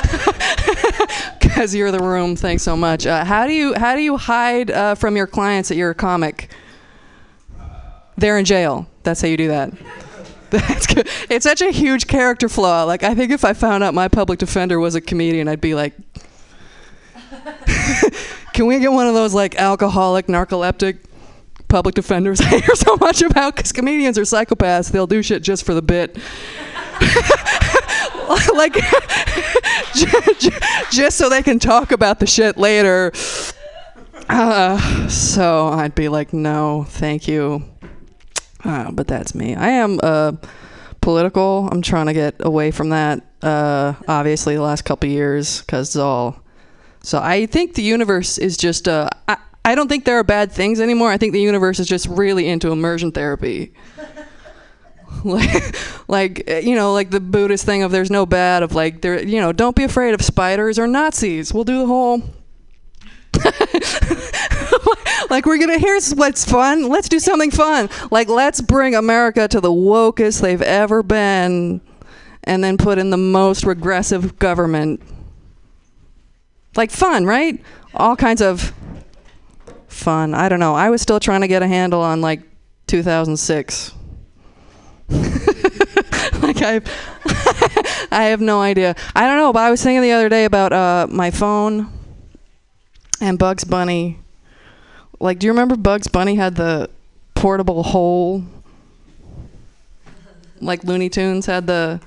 Because 1.39 1.73
you're 1.73 1.91
the 1.91 1.99
room. 1.99 2.35
Thanks 2.35 2.63
so 2.63 2.75
much. 2.75 3.05
Uh, 3.05 3.23
how 3.23 3.47
do 3.47 3.53
you 3.53 3.73
how 3.75 3.95
do 3.95 4.01
you 4.01 4.17
hide 4.17 4.69
uh, 4.71 4.93
from 4.95 5.15
your 5.15 5.27
clients 5.27 5.69
that 5.69 5.75
you're 5.75 5.91
a 5.91 5.95
comic? 5.95 6.51
They're 8.17 8.37
in 8.37 8.43
jail. 8.43 8.87
That's 9.03 9.21
how 9.21 9.29
you 9.29 9.37
do 9.37 9.47
that. 9.47 9.71
That's 10.49 10.85
good. 10.85 11.07
It's 11.29 11.43
such 11.43 11.61
a 11.61 11.71
huge 11.71 12.07
character 12.07 12.49
flaw. 12.49 12.83
Like 12.83 13.03
I 13.03 13.15
think 13.15 13.31
if 13.31 13.45
I 13.45 13.53
found 13.53 13.85
out 13.85 13.93
my 13.93 14.09
public 14.09 14.37
defender 14.37 14.81
was 14.81 14.95
a 14.95 15.01
comedian, 15.01 15.47
I'd 15.47 15.61
be 15.61 15.75
like, 15.75 15.93
"Can 18.53 18.65
we 18.65 18.79
get 18.79 18.91
one 18.91 19.07
of 19.07 19.13
those 19.13 19.33
like 19.33 19.55
alcoholic, 19.55 20.27
narcoleptic 20.27 21.04
public 21.75 21.93
defenders 21.93 22.39
I 22.39 22.59
hear 22.61 22.73
so 22.73 22.95
much 23.01 23.21
about? 23.21 23.57
Because 23.57 23.73
comedians 23.73 24.17
are 24.17 24.21
psychopaths. 24.21 24.93
They'll 24.93 25.07
do 25.07 25.21
shit 25.21 25.43
just 25.43 25.65
for 25.65 25.73
the 25.73 25.81
bit." 25.81 26.15
like 28.53 28.73
just 30.89 31.17
so 31.17 31.27
they 31.27 31.43
can 31.43 31.59
talk 31.59 31.91
about 31.91 32.21
the 32.21 32.25
shit 32.25 32.55
later. 32.55 33.11
Uh, 34.29 35.09
so 35.09 35.67
I'd 35.67 35.95
be 35.95 36.07
like, 36.07 36.31
no, 36.31 36.85
thank 36.87 37.27
you. 37.27 37.65
Uh, 38.63 38.91
but 38.91 39.09
that's 39.09 39.35
me. 39.35 39.53
I 39.53 39.71
am 39.71 39.99
uh, 40.01 40.31
political. 41.01 41.67
I'm 41.69 41.81
trying 41.81 42.05
to 42.05 42.13
get 42.13 42.35
away 42.39 42.71
from 42.71 42.91
that. 42.91 43.21
Uh, 43.41 43.95
obviously, 44.07 44.55
the 44.55 44.61
last 44.61 44.85
couple 44.85 45.09
years, 45.09 45.59
because 45.59 45.89
it's 45.89 45.97
all. 45.97 46.41
So 47.03 47.19
I 47.21 47.47
think 47.47 47.73
the 47.73 47.83
universe 47.83 48.37
is 48.37 48.55
just. 48.55 48.87
Uh, 48.87 49.09
I, 49.27 49.35
I 49.65 49.73
don't 49.73 49.87
think 49.87 50.05
there 50.05 50.19
are 50.19 50.23
bad 50.23 50.51
things 50.51 50.79
anymore. 50.79 51.09
I 51.09 51.17
think 51.17 51.33
the 51.33 51.41
universe 51.41 51.79
is 51.79 51.87
just 51.87 52.07
really 52.07 52.47
into 52.47 52.71
immersion 52.71 53.11
therapy. 53.11 53.73
like, 55.23 56.07
like 56.07 56.49
you 56.63 56.75
know, 56.75 56.93
like 56.93 57.09
the 57.09 57.19
Buddhist 57.19 57.65
thing 57.65 57.81
of 57.81 57.91
there's 57.91 58.11
no 58.11 58.27
bad 58.27 58.61
of 58.61 58.75
like 58.75 59.01
there, 59.01 59.21
you 59.21 59.41
know, 59.41 59.51
don't 59.51 59.75
be 59.75 59.83
afraid 59.83 60.13
of 60.13 60.21
spiders 60.21 60.77
or 60.77 60.85
Nazis. 60.85 61.51
We'll 61.51 61.63
do 61.63 61.79
the 61.79 61.87
whole 61.87 62.21
like 65.29 65.45
we're 65.45 65.57
gonna 65.57 65.77
here's 65.77 66.15
what's 66.15 66.45
fun 66.45 66.87
let's 66.87 67.09
do 67.09 67.19
something 67.19 67.51
fun 67.51 67.89
like 68.09 68.29
let's 68.29 68.61
bring 68.61 68.95
america 68.95 69.45
to 69.45 69.59
the 69.59 69.69
wokest 69.69 70.39
they've 70.41 70.61
ever 70.61 71.03
been 71.03 71.81
and 72.45 72.63
then 72.63 72.77
put 72.77 72.97
in 72.97 73.09
the 73.09 73.17
most 73.17 73.65
regressive 73.65 74.39
government 74.39 75.01
like 76.77 76.91
fun 76.91 77.25
right 77.25 77.61
all 77.93 78.15
kinds 78.15 78.41
of 78.41 78.73
fun 79.95 80.33
i 80.33 80.49
don't 80.49 80.59
know 80.59 80.75
i 80.75 80.89
was 80.89 81.01
still 81.01 81.19
trying 81.19 81.41
to 81.41 81.47
get 81.47 81.63
a 81.63 81.67
handle 81.67 82.01
on 82.01 82.21
like 82.21 82.41
2006 82.87 83.93
like 85.09 86.61
i 86.61 86.81
i 88.11 88.23
have 88.25 88.41
no 88.41 88.61
idea 88.61 88.95
i 89.15 89.25
don't 89.25 89.37
know 89.37 89.53
but 89.53 89.61
i 89.61 89.71
was 89.71 89.81
thinking 89.81 90.01
the 90.01 90.11
other 90.11 90.29
day 90.29 90.45
about 90.45 90.73
uh, 90.73 91.07
my 91.09 91.31
phone 91.31 91.91
and 93.21 93.39
Bugs 93.39 93.63
Bunny. 93.63 94.19
Like, 95.19 95.39
do 95.39 95.47
you 95.47 95.51
remember 95.51 95.75
Bugs 95.75 96.07
Bunny 96.07 96.35
had 96.35 96.55
the 96.55 96.89
portable 97.33 97.83
hole? 97.83 98.43
Like 100.61 100.83
Looney 100.83 101.09
Tunes 101.09 101.45
had 101.45 101.67
the 101.67 102.01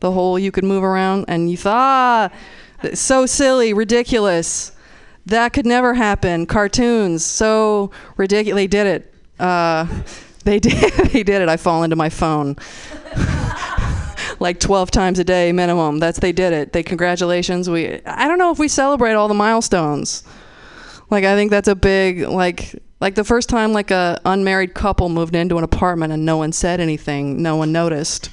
the 0.00 0.12
hole 0.12 0.38
you 0.38 0.52
could 0.52 0.64
move 0.64 0.84
around, 0.84 1.24
and 1.26 1.50
you 1.50 1.56
thought, 1.56 2.32
so 2.94 3.26
silly, 3.26 3.72
ridiculous. 3.72 4.70
That 5.28 5.52
could 5.52 5.66
never 5.66 5.92
happen. 5.92 6.46
Cartoons, 6.46 7.22
so 7.22 7.90
ridiculous. 8.16 8.62
They 8.62 8.66
did 8.66 8.86
it. 8.86 9.14
Uh, 9.38 9.86
they 10.44 10.58
did. 10.58 10.92
they 11.12 11.22
did 11.22 11.42
it. 11.42 11.48
I 11.48 11.56
fall 11.58 11.82
into 11.82 11.96
my 11.96 12.08
phone. 12.08 12.56
like 14.40 14.58
12 14.58 14.90
times 14.90 15.18
a 15.18 15.24
day 15.24 15.52
minimum. 15.52 15.98
That's 15.98 16.18
they 16.18 16.32
did 16.32 16.54
it. 16.54 16.72
They 16.72 16.82
congratulations. 16.82 17.68
We 17.68 18.00
I 18.06 18.26
don't 18.26 18.38
know 18.38 18.50
if 18.50 18.58
we 18.58 18.68
celebrate 18.68 19.12
all 19.12 19.28
the 19.28 19.34
milestones. 19.34 20.22
Like 21.10 21.24
I 21.24 21.34
think 21.34 21.50
that's 21.50 21.68
a 21.68 21.76
big 21.76 22.22
like 22.22 22.80
like 23.00 23.14
the 23.14 23.24
first 23.24 23.50
time 23.50 23.74
like 23.74 23.90
a 23.90 24.18
unmarried 24.24 24.72
couple 24.72 25.10
moved 25.10 25.34
into 25.36 25.58
an 25.58 25.64
apartment 25.64 26.12
and 26.12 26.24
no 26.24 26.38
one 26.38 26.52
said 26.52 26.80
anything, 26.80 27.42
no 27.42 27.56
one 27.56 27.70
noticed. 27.70 28.30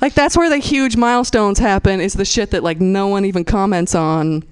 like 0.00 0.14
that's 0.14 0.36
where 0.36 0.50
the 0.50 0.58
huge 0.58 0.96
milestones 0.96 1.60
happen 1.60 2.00
is 2.00 2.14
the 2.14 2.24
shit 2.24 2.50
that 2.50 2.64
like 2.64 2.80
no 2.80 3.06
one 3.06 3.24
even 3.24 3.44
comments 3.44 3.94
on. 3.94 4.42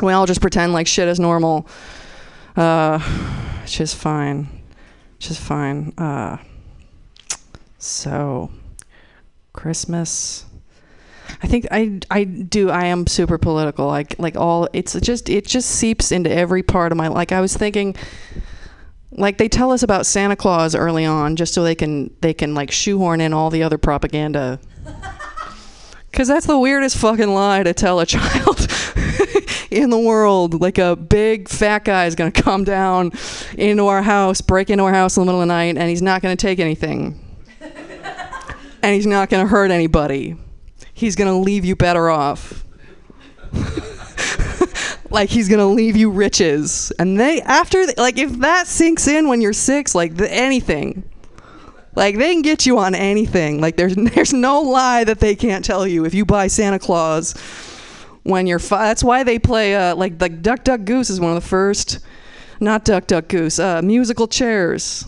We 0.00 0.12
all 0.12 0.26
just 0.26 0.40
pretend 0.40 0.72
like 0.72 0.86
shit 0.86 1.08
is 1.08 1.20
normal. 1.20 1.68
Uh 2.56 2.98
it's 3.62 3.76
just 3.76 3.96
fine. 3.96 4.48
Just 5.18 5.40
fine. 5.40 5.92
Uh 5.98 6.38
so 7.78 8.50
Christmas 9.52 10.44
I 11.42 11.46
think 11.46 11.66
I 11.70 12.00
I 12.10 12.24
do 12.24 12.70
I 12.70 12.86
am 12.86 13.06
super 13.06 13.38
political 13.38 13.86
like 13.86 14.18
like 14.18 14.36
all 14.36 14.68
it's 14.72 14.98
just 15.00 15.28
it 15.28 15.46
just 15.46 15.70
seeps 15.70 16.12
into 16.12 16.30
every 16.30 16.62
part 16.62 16.92
of 16.92 16.98
my 16.98 17.08
like 17.08 17.32
I 17.32 17.40
was 17.40 17.56
thinking 17.56 17.96
like 19.12 19.38
they 19.38 19.48
tell 19.48 19.70
us 19.70 19.82
about 19.82 20.06
Santa 20.06 20.36
Claus 20.36 20.74
early 20.74 21.04
on 21.04 21.36
just 21.36 21.54
so 21.54 21.62
they 21.62 21.74
can 21.74 22.14
they 22.20 22.34
can 22.34 22.54
like 22.54 22.70
shoehorn 22.70 23.20
in 23.20 23.32
all 23.32 23.50
the 23.50 23.62
other 23.62 23.78
propaganda 23.78 24.60
cuz 26.12 26.28
that's 26.28 26.46
the 26.46 26.58
weirdest 26.58 26.96
fucking 26.96 27.32
lie 27.32 27.62
to 27.62 27.74
tell 27.74 28.00
a 28.00 28.06
child 28.06 28.68
in 29.70 29.90
the 29.90 29.98
world 29.98 30.60
like 30.60 30.78
a 30.78 30.96
big 30.96 31.48
fat 31.48 31.84
guy 31.84 32.06
is 32.06 32.14
going 32.14 32.30
to 32.32 32.42
come 32.42 32.64
down 32.64 33.12
into 33.56 33.86
our 33.86 34.02
house 34.02 34.40
break 34.40 34.70
into 34.70 34.84
our 34.84 34.92
house 34.92 35.16
in 35.16 35.22
the 35.22 35.26
middle 35.26 35.40
of 35.40 35.48
the 35.48 35.52
night 35.52 35.76
and 35.76 35.88
he's 35.88 36.02
not 36.02 36.22
going 36.22 36.36
to 36.36 36.40
take 36.40 36.58
anything 36.58 37.20
and 37.60 38.94
he's 38.94 39.06
not 39.06 39.28
going 39.28 39.44
to 39.44 39.48
hurt 39.48 39.70
anybody 39.70 40.36
he's 40.96 41.14
going 41.14 41.30
to 41.30 41.38
leave 41.38 41.64
you 41.64 41.76
better 41.76 42.10
off. 42.10 42.64
like 45.10 45.28
he's 45.28 45.48
going 45.48 45.60
to 45.60 45.66
leave 45.66 45.94
you 45.94 46.10
riches. 46.10 46.90
And 46.98 47.20
they 47.20 47.40
after 47.42 47.84
like 47.96 48.18
if 48.18 48.32
that 48.40 48.66
sinks 48.66 49.06
in 49.06 49.28
when 49.28 49.40
you're 49.40 49.52
6 49.52 49.94
like 49.94 50.16
the, 50.16 50.32
anything 50.32 51.08
like 51.94 52.18
they 52.18 52.32
can 52.32 52.42
get 52.42 52.66
you 52.66 52.78
on 52.78 52.94
anything. 52.94 53.60
Like 53.60 53.76
there's 53.76 53.94
there's 53.94 54.32
no 54.32 54.62
lie 54.62 55.04
that 55.04 55.20
they 55.20 55.36
can't 55.36 55.64
tell 55.64 55.86
you 55.86 56.04
if 56.04 56.14
you 56.14 56.24
buy 56.24 56.48
Santa 56.48 56.78
Claus 56.78 57.34
when 58.26 58.46
you're 58.46 58.58
five. 58.58 58.80
That's 58.80 59.04
why 59.04 59.22
they 59.22 59.38
play 59.38 59.74
uh, 59.74 59.94
like 59.94 60.18
the 60.18 60.28
Duck 60.28 60.64
Duck 60.64 60.84
Goose 60.84 61.10
is 61.10 61.20
one 61.20 61.36
of 61.36 61.42
the 61.42 61.48
first, 61.48 62.00
not 62.60 62.84
Duck 62.84 63.06
Duck 63.06 63.28
Goose, 63.28 63.58
uh, 63.58 63.80
musical 63.82 64.26
chairs. 64.26 65.04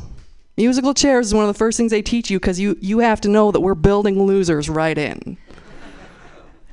Musical 0.56 0.94
chairs 0.94 1.28
is 1.28 1.34
one 1.34 1.44
of 1.44 1.48
the 1.48 1.58
first 1.58 1.76
things 1.76 1.90
they 1.90 2.02
teach 2.02 2.30
you 2.30 2.38
because 2.38 2.58
you 2.58 2.76
you 2.80 3.00
have 3.00 3.20
to 3.22 3.28
know 3.28 3.50
that 3.50 3.60
we're 3.60 3.74
building 3.74 4.22
losers 4.22 4.68
right 4.68 4.96
in. 4.96 5.36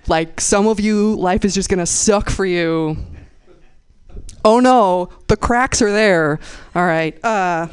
Like 0.08 0.40
some 0.40 0.68
of 0.68 0.80
you, 0.80 1.16
life 1.16 1.46
is 1.46 1.54
just 1.56 1.70
gonna 1.70 1.86
suck 1.86 2.30
for 2.30 2.46
you. 2.46 2.98
Oh 4.44 4.60
no, 4.60 5.10
the 5.28 5.36
cracks 5.36 5.82
are 5.82 5.92
there. 5.92 6.40
All 6.76 6.86
right. 6.86 7.24
Uh, 7.24 7.68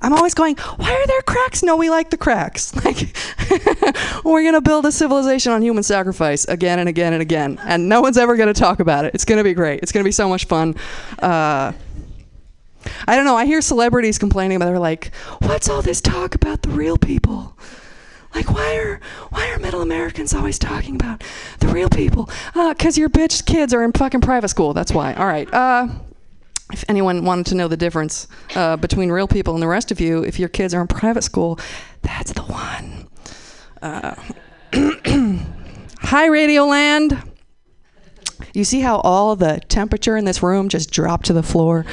I'm 0.00 0.12
always 0.12 0.34
going, 0.34 0.56
why 0.76 0.92
are 0.92 1.06
there 1.06 1.22
cracks? 1.22 1.62
No, 1.62 1.76
we 1.76 1.90
like 1.90 2.10
the 2.10 2.16
cracks. 2.16 2.72
Like, 2.84 3.14
we're 4.24 4.42
going 4.42 4.54
to 4.54 4.60
build 4.60 4.86
a 4.86 4.92
civilization 4.92 5.52
on 5.52 5.62
human 5.62 5.82
sacrifice 5.82 6.44
again 6.46 6.78
and 6.78 6.88
again 6.88 7.12
and 7.12 7.20
again. 7.20 7.58
And 7.64 7.88
no 7.88 8.00
one's 8.00 8.16
ever 8.16 8.36
going 8.36 8.52
to 8.52 8.58
talk 8.58 8.80
about 8.80 9.04
it. 9.04 9.14
It's 9.14 9.24
going 9.24 9.38
to 9.38 9.44
be 9.44 9.52
great. 9.52 9.80
It's 9.82 9.92
going 9.92 10.02
to 10.02 10.08
be 10.08 10.12
so 10.12 10.28
much 10.28 10.46
fun. 10.46 10.74
Uh, 11.18 11.72
I 13.06 13.16
don't 13.16 13.24
know. 13.24 13.36
I 13.36 13.46
hear 13.46 13.60
celebrities 13.60 14.18
complaining 14.18 14.56
about 14.56 14.66
They're 14.66 14.78
like, 14.78 15.14
what's 15.40 15.68
all 15.68 15.82
this 15.82 16.00
talk 16.00 16.34
about 16.34 16.62
the 16.62 16.70
real 16.70 16.96
people? 16.96 17.56
Like, 18.34 18.50
why 18.50 18.76
are 18.76 19.00
why 19.30 19.50
are 19.50 19.58
middle 19.58 19.80
Americans 19.82 20.34
always 20.34 20.58
talking 20.58 20.94
about 20.94 21.24
the 21.60 21.68
real 21.68 21.88
people? 21.88 22.30
Uh, 22.54 22.74
cause 22.74 22.98
your 22.98 23.08
bitch 23.08 23.46
kids 23.46 23.72
are 23.72 23.82
in 23.82 23.92
fucking 23.92 24.20
private 24.20 24.48
school. 24.48 24.74
That's 24.74 24.92
why. 24.92 25.14
All 25.14 25.26
right. 25.26 25.52
Uh, 25.52 25.88
if 26.72 26.84
anyone 26.88 27.24
wanted 27.24 27.46
to 27.46 27.54
know 27.54 27.68
the 27.68 27.76
difference 27.76 28.28
uh, 28.54 28.76
between 28.76 29.10
real 29.10 29.28
people 29.28 29.54
and 29.54 29.62
the 29.62 29.68
rest 29.68 29.90
of 29.90 30.00
you, 30.00 30.22
if 30.24 30.38
your 30.38 30.48
kids 30.48 30.74
are 30.74 30.80
in 30.80 30.86
private 30.86 31.22
school, 31.22 31.58
that's 32.02 32.32
the 32.32 32.42
one. 32.42 33.08
Uh, 33.80 34.14
hi, 36.00 36.28
Radioland. 36.28 37.24
You 38.54 38.64
see 38.64 38.80
how 38.80 38.98
all 39.00 39.36
the 39.36 39.60
temperature 39.68 40.16
in 40.16 40.24
this 40.24 40.42
room 40.42 40.68
just 40.68 40.90
dropped 40.90 41.26
to 41.26 41.32
the 41.32 41.42
floor? 41.42 41.86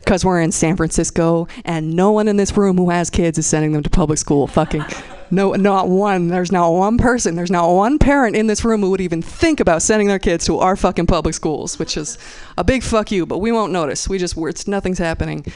Because 0.00 0.24
we're 0.24 0.40
in 0.40 0.52
San 0.52 0.76
Francisco, 0.76 1.46
and 1.64 1.94
no 1.94 2.10
one 2.10 2.26
in 2.28 2.36
this 2.36 2.56
room 2.56 2.76
who 2.76 2.90
has 2.90 3.08
kids 3.08 3.38
is 3.38 3.46
sending 3.46 3.72
them 3.72 3.84
to 3.84 3.90
public 3.90 4.18
school. 4.18 4.46
Fucking 4.46 4.84
no, 5.32 5.52
not 5.54 5.88
one. 5.88 6.28
There's 6.28 6.52
not 6.52 6.72
one 6.72 6.98
person. 6.98 7.36
There's 7.36 7.50
not 7.50 7.72
one 7.72 7.98
parent 7.98 8.36
in 8.36 8.48
this 8.48 8.66
room 8.66 8.82
who 8.82 8.90
would 8.90 9.00
even 9.00 9.22
think 9.22 9.60
about 9.60 9.80
sending 9.80 10.06
their 10.06 10.18
kids 10.18 10.44
to 10.44 10.58
our 10.58 10.76
fucking 10.76 11.06
public 11.06 11.34
schools, 11.34 11.78
which 11.78 11.96
is 11.96 12.18
a 12.58 12.62
big 12.62 12.82
fuck 12.82 13.10
you. 13.10 13.24
But 13.24 13.38
we 13.38 13.50
won't 13.50 13.72
notice. 13.72 14.10
We 14.10 14.18
just, 14.18 14.36
it's 14.36 14.68
nothing's 14.68 14.98
happening. 14.98 15.50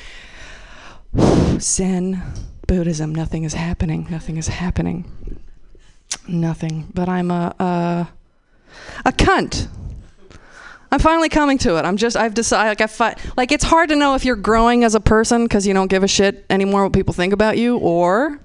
Zen, 1.61 2.23
Buddhism, 2.67 3.15
nothing 3.15 3.45
is 3.45 3.53
happening. 3.53 4.07
Nothing 4.09 4.39
is 4.39 4.49
happening. 4.49 5.05
Nothing. 6.27 6.89
But 6.95 7.11
I'm 7.11 7.31
a 7.31 7.55
a, 7.61 8.09
a 9.05 9.13
cunt. 9.13 9.69
I'm 10.91 11.01
finally 11.01 11.29
coming 11.29 11.59
to 11.59 11.77
it. 11.77 11.85
I'm 11.85 11.99
just 11.99 12.17
I've 12.17 12.33
decided 12.33 12.71
like 12.71 12.81
I 12.81 12.87
fi- 12.87 13.17
like 13.37 13.53
it's 13.53 13.65
hard 13.65 13.91
to 13.91 13.97
know 13.97 14.15
if 14.15 14.25
you're 14.25 14.37
growing 14.37 14.85
as 14.85 14.95
a 14.95 15.01
person 15.01 15.45
because 15.45 15.67
you 15.67 15.75
don't 15.75 15.89
give 15.89 16.03
a 16.03 16.09
shit 16.09 16.47
anymore 16.49 16.85
what 16.85 16.95
people 16.95 17.13
think 17.13 17.35
about 17.35 17.59
you, 17.59 17.77
or 17.77 18.41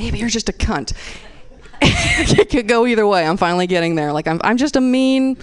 maybe 0.00 0.18
you're 0.18 0.30
just 0.30 0.48
a 0.48 0.52
cunt. 0.52 0.94
it 1.82 2.48
could 2.48 2.66
go 2.66 2.86
either 2.86 3.06
way. 3.06 3.26
I'm 3.26 3.36
finally 3.36 3.66
getting 3.66 3.94
there. 3.94 4.12
Like 4.12 4.26
I'm 4.26 4.40
I'm 4.42 4.56
just 4.56 4.76
a 4.76 4.80
mean. 4.80 5.36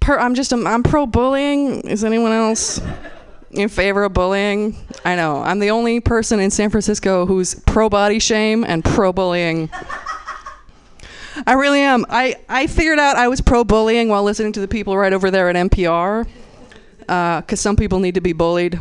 Per- 0.00 0.18
I'm 0.18 0.34
just 0.34 0.52
a, 0.52 0.56
I'm 0.56 0.82
pro 0.82 1.06
bullying. 1.06 1.80
Is 1.88 2.04
anyone 2.04 2.32
else 2.32 2.80
in 3.50 3.68
favor 3.70 4.04
of 4.04 4.12
bullying? 4.12 4.76
I 5.04 5.16
know 5.16 5.38
I'm 5.38 5.58
the 5.58 5.70
only 5.70 6.00
person 6.00 6.38
in 6.38 6.50
San 6.50 6.68
Francisco 6.68 7.24
who's 7.24 7.54
pro 7.54 7.88
body 7.88 8.18
shame 8.18 8.62
and 8.62 8.84
pro 8.84 9.12
bullying. 9.12 9.70
I 11.46 11.52
really 11.52 11.80
am. 11.80 12.04
I, 12.08 12.34
I 12.48 12.66
figured 12.66 12.98
out 12.98 13.16
I 13.16 13.28
was 13.28 13.40
pro 13.40 13.62
bullying 13.62 14.08
while 14.08 14.24
listening 14.24 14.52
to 14.54 14.60
the 14.60 14.66
people 14.66 14.96
right 14.98 15.12
over 15.12 15.30
there 15.30 15.48
at 15.48 15.54
NPR 15.54 16.26
because 17.00 17.08
uh, 17.08 17.56
some 17.56 17.76
people 17.76 18.00
need 18.00 18.16
to 18.16 18.20
be 18.20 18.32
bullied. 18.32 18.78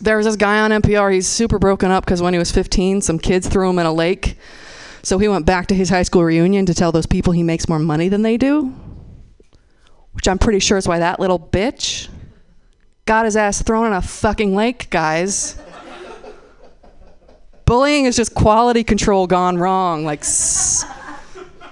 There 0.00 0.16
was 0.16 0.26
this 0.26 0.36
guy 0.36 0.60
on 0.60 0.70
NPR, 0.70 1.12
he's 1.12 1.26
super 1.26 1.58
broken 1.58 1.90
up 1.90 2.04
because 2.04 2.20
when 2.20 2.32
he 2.34 2.38
was 2.38 2.50
15, 2.50 3.00
some 3.00 3.18
kids 3.18 3.48
threw 3.48 3.70
him 3.70 3.78
in 3.78 3.86
a 3.86 3.92
lake. 3.92 4.36
So 5.02 5.18
he 5.18 5.28
went 5.28 5.46
back 5.46 5.66
to 5.68 5.74
his 5.74 5.90
high 5.90 6.02
school 6.02 6.24
reunion 6.24 6.66
to 6.66 6.74
tell 6.74 6.90
those 6.92 7.06
people 7.06 7.32
he 7.32 7.42
makes 7.42 7.68
more 7.68 7.78
money 7.78 8.08
than 8.08 8.22
they 8.22 8.36
do. 8.36 8.74
Which 10.12 10.26
I'm 10.28 10.38
pretty 10.38 10.58
sure 10.60 10.78
is 10.78 10.88
why 10.88 10.98
that 10.98 11.20
little 11.20 11.38
bitch 11.38 12.08
got 13.06 13.24
his 13.24 13.36
ass 13.36 13.62
thrown 13.62 13.86
in 13.86 13.92
a 13.92 14.00
fucking 14.02 14.54
lake, 14.54 14.88
guys. 14.90 15.58
Bullying 17.66 18.04
is 18.04 18.16
just 18.16 18.34
quality 18.34 18.84
control 18.84 19.26
gone 19.26 19.58
wrong. 19.58 20.04
Like, 20.04 20.20
s- 20.20 20.84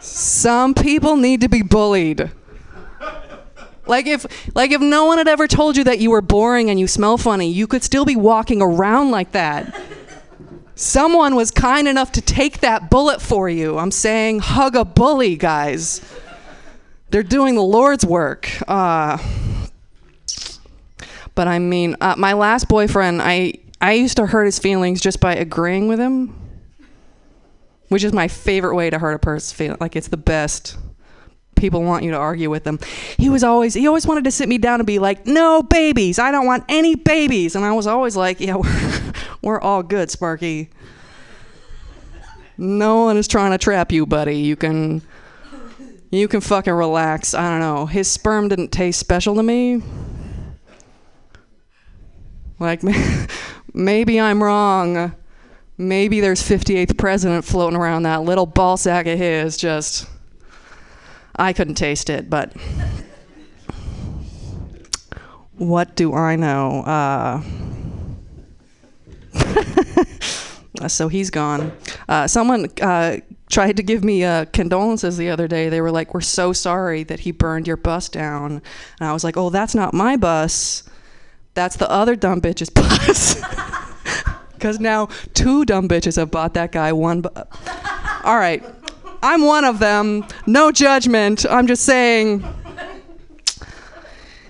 some 0.00 0.74
people 0.74 1.16
need 1.16 1.40
to 1.42 1.48
be 1.48 1.62
bullied. 1.62 2.30
Like 3.86 4.06
if 4.06 4.54
like 4.54 4.70
if 4.70 4.80
no 4.80 5.06
one 5.06 5.18
had 5.18 5.28
ever 5.28 5.48
told 5.48 5.76
you 5.76 5.84
that 5.84 5.98
you 5.98 6.10
were 6.10 6.22
boring 6.22 6.70
and 6.70 6.78
you 6.78 6.86
smell 6.86 7.18
funny, 7.18 7.50
you 7.50 7.66
could 7.66 7.82
still 7.82 8.04
be 8.04 8.16
walking 8.16 8.62
around 8.62 9.10
like 9.10 9.32
that. 9.32 9.80
Someone 10.74 11.34
was 11.34 11.50
kind 11.50 11.86
enough 11.86 12.12
to 12.12 12.20
take 12.20 12.60
that 12.60 12.90
bullet 12.90 13.20
for 13.20 13.48
you. 13.48 13.78
I'm 13.78 13.90
saying 13.90 14.40
hug 14.40 14.74
a 14.74 14.84
bully, 14.84 15.36
guys. 15.36 16.00
They're 17.10 17.22
doing 17.22 17.54
the 17.54 17.62
Lord's 17.62 18.06
work. 18.06 18.48
Uh, 18.66 19.18
but 21.34 21.46
I 21.46 21.58
mean, 21.58 21.96
uh, 22.00 22.14
my 22.16 22.32
last 22.32 22.68
boyfriend, 22.68 23.20
I 23.20 23.54
I 23.80 23.92
used 23.92 24.16
to 24.16 24.26
hurt 24.26 24.44
his 24.44 24.58
feelings 24.58 25.00
just 25.00 25.20
by 25.20 25.34
agreeing 25.34 25.88
with 25.88 25.98
him 25.98 26.42
which 27.92 28.04
is 28.04 28.12
my 28.14 28.26
favorite 28.26 28.74
way 28.74 28.88
to 28.88 28.98
hurt 28.98 29.12
a 29.12 29.18
person's 29.18 29.52
feeling. 29.52 29.76
Like 29.78 29.96
it's 29.96 30.08
the 30.08 30.16
best. 30.16 30.78
People 31.62 31.84
want 31.84 32.02
you 32.02 32.10
to 32.10 32.16
argue 32.16 32.50
with 32.50 32.64
them. 32.64 32.80
He 33.18 33.30
was 33.30 33.44
always 33.44 33.74
he 33.74 33.86
always 33.86 34.04
wanted 34.04 34.24
to 34.24 34.32
sit 34.32 34.48
me 34.48 34.58
down 34.58 34.80
and 34.80 34.86
be 34.86 34.98
like, 34.98 35.28
"No 35.28 35.62
babies. 35.62 36.18
I 36.18 36.32
don't 36.32 36.44
want 36.44 36.64
any 36.68 36.96
babies." 36.96 37.54
And 37.54 37.64
I 37.64 37.70
was 37.70 37.86
always 37.86 38.16
like, 38.16 38.40
"Yeah, 38.40 38.56
we're, 38.56 39.12
we're 39.42 39.60
all 39.60 39.84
good, 39.84 40.10
Sparky. 40.10 40.70
No 42.58 43.04
one 43.04 43.16
is 43.16 43.28
trying 43.28 43.52
to 43.52 43.58
trap 43.58 43.92
you, 43.92 44.06
buddy. 44.06 44.38
You 44.38 44.56
can 44.56 45.02
you 46.10 46.26
can 46.26 46.40
fucking 46.40 46.72
relax. 46.72 47.32
I 47.32 47.48
don't 47.48 47.60
know. 47.60 47.86
His 47.86 48.08
sperm 48.08 48.48
didn't 48.48 48.72
taste 48.72 48.98
special 48.98 49.36
to 49.36 49.42
me. 49.44 49.82
Like 52.58 52.82
maybe 53.72 54.18
I'm 54.18 54.42
wrong." 54.42 55.14
maybe 55.78 56.20
there's 56.20 56.42
58th 56.42 56.96
president 56.96 57.44
floating 57.44 57.76
around 57.76 58.04
that 58.04 58.22
little 58.22 58.46
ball 58.46 58.76
sack 58.76 59.06
of 59.06 59.18
his 59.18 59.56
just 59.56 60.06
i 61.36 61.52
couldn't 61.52 61.74
taste 61.74 62.10
it 62.10 62.28
but 62.30 62.52
what 65.58 65.94
do 65.94 66.12
i 66.14 66.34
know? 66.34 66.80
Uh, 66.82 67.42
so 70.88 71.08
he's 71.08 71.30
gone. 71.30 71.72
Uh, 72.08 72.26
someone 72.26 72.68
uh, 72.80 73.18
tried 73.50 73.76
to 73.76 73.82
give 73.82 74.02
me 74.02 74.24
uh, 74.24 74.44
condolences 74.46 75.16
the 75.16 75.30
other 75.30 75.46
day. 75.46 75.68
They 75.68 75.80
were 75.80 75.90
like 75.90 76.14
we're 76.14 76.20
so 76.20 76.52
sorry 76.52 77.04
that 77.04 77.20
he 77.20 77.30
burned 77.30 77.66
your 77.66 77.76
bus 77.76 78.08
down. 78.08 78.62
And 78.98 79.08
i 79.08 79.12
was 79.12 79.24
like 79.24 79.36
oh 79.36 79.50
that's 79.50 79.74
not 79.74 79.94
my 79.94 80.16
bus. 80.16 80.82
That's 81.54 81.76
the 81.76 81.90
other 81.90 82.16
dumb 82.16 82.40
bitch's 82.40 82.70
bus. 82.80 83.40
Because 84.54 84.78
now 84.78 85.08
two 85.34 85.64
dumb 85.64 85.88
bitches 85.88 86.14
have 86.16 86.30
bought 86.30 86.54
that 86.54 86.70
guy 86.70 86.92
one. 86.92 87.20
Bu- 87.22 87.30
All 88.22 88.36
right, 88.36 88.62
I'm 89.22 89.42
one 89.42 89.64
of 89.64 89.78
them. 89.78 90.26
No 90.46 90.72
judgment. 90.72 91.46
I'm 91.48 91.66
just 91.66 91.84
saying. 91.84 92.44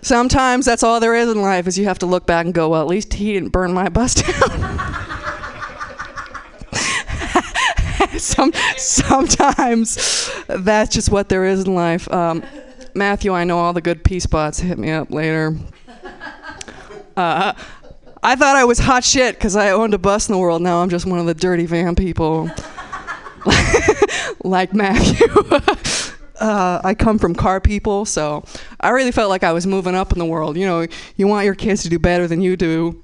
Sometimes 0.01 0.67
that's 0.67 0.83
all 0.83 0.99
there 0.99 1.15
is 1.15 1.29
in 1.29 1.41
life 1.41 1.69
is 1.69 1.79
you 1.79 1.85
have 1.85 1.99
to 2.01 2.07
look 2.07 2.27
back 2.27 2.45
and 2.45 2.53
go, 2.53 2.71
well, 2.71 2.83
at 2.83 2.89
least 2.89 3.13
he 3.15 3.33
didn't 3.35 3.51
burn 3.51 3.73
my 3.73 3.89
bus 3.89 4.15
down. 4.15 4.99
Some, 8.19 8.53
sometimes 8.77 10.29
that's 10.49 10.93
just 10.93 11.11
what 11.11 11.29
there 11.29 11.45
is 11.45 11.65
in 11.65 11.75
life. 11.75 12.13
Um, 12.13 12.43
Matthew, 12.95 13.33
I 13.33 13.45
know 13.45 13.59
all 13.59 13.73
the 13.73 13.81
good 13.81 14.03
pee 14.03 14.19
spots. 14.21 14.59
Hit 14.59 14.77
me 14.77 14.91
up 14.91 15.11
later. 15.11 15.57
Uh, 17.17 17.53
I 18.23 18.37
thought 18.37 18.57
I 18.57 18.65
was 18.65 18.81
hot 18.81 19.05
shit 19.05 19.37
because 19.37 19.55
I 19.57 19.71
owned 19.71 19.95
a 19.95 19.99
bus 19.99 20.29
in 20.29 20.33
the 20.33 20.39
world. 20.39 20.63
Now 20.63 20.83
I'm 20.83 20.91
just 20.91 21.07
one 21.07 21.19
of 21.19 21.27
the 21.27 21.35
dirty 21.35 21.67
van 21.67 21.95
people. 21.95 22.51
like 24.45 24.75
Matthew. 24.75 25.27
uh, 26.41 26.81
I 26.85 26.95
come 26.95 27.19
from 27.19 27.35
car 27.35 27.61
people, 27.61 28.05
so 28.05 28.45
I 28.81 28.91
really 28.91 29.13
felt 29.13 29.31
like 29.31 29.45
I 29.45 29.53
was 29.53 29.67
moving 29.67 29.95
up 29.95 30.13
in 30.13 30.19
the 30.19 30.25
world. 30.25 30.57
You 30.57 30.67
know, 30.67 30.87
you 31.17 31.27
want 31.27 31.45
your 31.45 31.55
kids 31.55 31.83
to 31.83 31.89
do 31.89 31.99
better 31.99 32.27
than 32.27 32.41
you 32.41 32.57
do. 32.57 33.03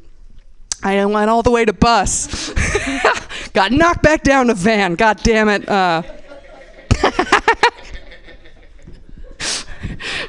I 0.82 1.04
went 1.06 1.28
all 1.30 1.42
the 1.42 1.50
way 1.50 1.64
to 1.64 1.72
bus. 1.72 2.52
Got 3.52 3.72
knocked 3.72 4.02
back 4.02 4.22
down 4.22 4.46
to 4.46 4.54
van. 4.54 4.94
God 4.94 5.20
damn 5.22 5.48
it. 5.48 5.68
Uh, 5.68 6.02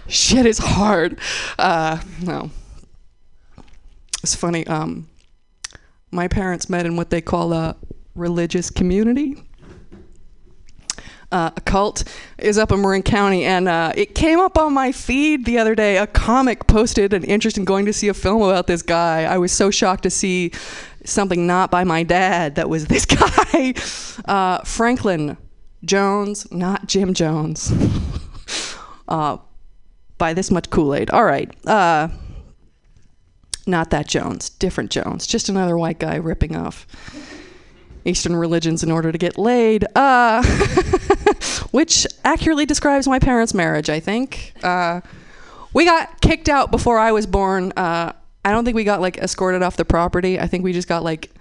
shit 0.08 0.46
is 0.46 0.58
hard. 0.58 1.20
Uh, 1.58 2.00
no. 2.22 2.50
It's 4.24 4.36
funny. 4.36 4.66
Um, 4.68 5.08
my 6.12 6.28
parents 6.28 6.70
met 6.70 6.86
in 6.86 6.96
what 6.96 7.10
they 7.10 7.22
call 7.22 7.54
a 7.54 7.76
religious 8.16 8.70
community. 8.70 9.44
Uh, 11.32 11.52
a 11.56 11.62
cult 11.62 12.04
is 12.40 12.58
up 12.58 12.72
in 12.72 12.82
Marin 12.82 13.04
County, 13.04 13.46
and 13.46 13.68
uh, 13.68 13.94
it 13.96 14.16
came 14.16 14.40
up 14.40 14.58
on 14.58 14.74
my 14.74 14.92
feed 14.92 15.46
the 15.46 15.60
other 15.60 15.76
day. 15.76 15.98
A 15.98 16.08
comic 16.08 16.66
posted 16.66 17.14
an 17.14 17.24
interest 17.24 17.58
in 17.58 17.66
going 17.66 17.86
to 17.86 17.94
see 17.94 18.08
a 18.08 18.16
film 18.16 18.42
about 18.42 18.66
this 18.66 18.82
guy. 18.82 19.26
I 19.26 19.38
was 19.38 19.52
so 19.52 19.70
shocked 19.70 20.04
to 20.04 20.10
see 20.10 20.52
something 21.06 21.46
not 21.46 21.70
by 21.70 21.84
my 21.84 22.02
dad 22.02 22.56
that 22.56 22.68
was 22.68 22.86
this 22.88 23.06
guy, 23.06 23.76
uh, 24.26 24.64
Franklin 24.64 25.38
Jones, 25.86 26.52
not 26.52 26.88
Jim 26.88 27.14
Jones. 27.14 27.72
uh, 29.08 29.38
by 30.18 30.34
this 30.34 30.52
much 30.52 30.70
Kool 30.70 30.94
Aid. 30.94 31.10
All 31.10 31.24
right. 31.24 31.50
Uh, 31.66 32.10
not 33.66 33.90
that 33.92 34.08
Jones, 34.08 34.50
different 34.50 34.92
Jones, 34.92 35.28
just 35.28 35.50
another 35.50 35.78
white 35.78 36.00
guy 36.00 36.16
ripping 36.16 36.56
off 36.56 36.86
Eastern 38.06 38.36
religions 38.36 38.84
in 38.84 38.92
order 38.92 39.12
to 39.12 39.18
get 39.18 39.38
laid, 39.38 39.86
uh, 39.96 40.44
which 41.72 42.08
accurately 42.24 42.66
describes 42.66 43.08
my 43.08 43.20
parents' 43.20 43.54
marriage, 43.54 43.90
I 43.90 44.00
think. 44.00 44.54
Uh, 44.64 45.02
we 45.74 45.86
got 45.86 46.22
kicked 46.22 46.50
out 46.50 46.72
before 46.72 46.98
I 46.98 47.12
was 47.12 47.26
born. 47.28 47.72
Uh, 47.76 48.14
I 48.44 48.52
don't 48.52 48.66
think 48.66 48.76
we 48.76 48.84
got 48.84 49.02
like 49.02 49.18
escorted 49.18 49.62
off 49.62 49.78
the 49.78 49.86
property. 49.86 50.40
I 50.40 50.48
think 50.48 50.64
we 50.64 50.74
just 50.74 50.88
got 50.88 51.04
like 51.04 51.32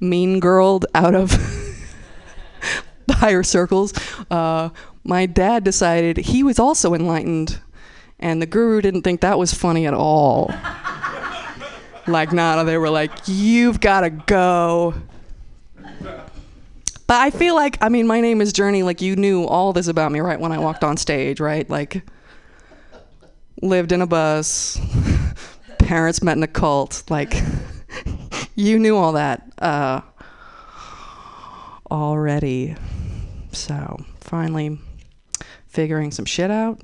mean 0.00 0.40
girled 0.40 0.86
out 0.94 1.14
of 1.14 1.30
the 3.06 3.14
higher 3.14 3.42
circles. 3.42 3.92
Uh, 4.30 4.70
my 5.02 5.26
dad 5.26 5.64
decided 5.64 6.16
he 6.16 6.42
was 6.42 6.58
also 6.58 6.94
enlightened 6.94 7.60
And 8.18 8.40
the 8.40 8.46
guru 8.46 8.80
didn't 8.80 9.02
think 9.02 9.20
that 9.20 9.38
was 9.38 9.52
funny 9.52 9.86
at 9.86 9.94
all. 9.94 10.50
like, 12.06 12.32
nada. 12.32 12.64
They 12.64 12.78
were 12.78 12.90
like, 12.90 13.10
you've 13.26 13.80
got 13.80 14.00
to 14.00 14.10
go. 14.10 14.94
But 17.06 17.20
I 17.20 17.30
feel 17.30 17.54
like, 17.54 17.76
I 17.82 17.88
mean, 17.88 18.06
my 18.06 18.20
name 18.20 18.40
is 18.40 18.52
Journey. 18.52 18.82
Like, 18.82 19.02
you 19.02 19.14
knew 19.14 19.44
all 19.44 19.72
this 19.72 19.88
about 19.88 20.10
me 20.10 20.20
right 20.20 20.40
when 20.40 20.52
I 20.52 20.58
walked 20.58 20.82
on 20.82 20.96
stage, 20.96 21.38
right? 21.38 21.68
Like, 21.68 22.02
lived 23.60 23.92
in 23.92 24.00
a 24.00 24.06
bus, 24.06 24.80
parents 25.78 26.22
met 26.22 26.36
in 26.36 26.42
a 26.42 26.48
cult. 26.48 27.02
Like, 27.10 27.34
you 28.54 28.78
knew 28.78 28.96
all 28.96 29.12
that 29.12 29.52
uh, 29.58 30.00
already. 31.90 32.74
So, 33.52 34.02
finally 34.20 34.78
figuring 35.66 36.10
some 36.10 36.24
shit 36.24 36.50
out. 36.50 36.80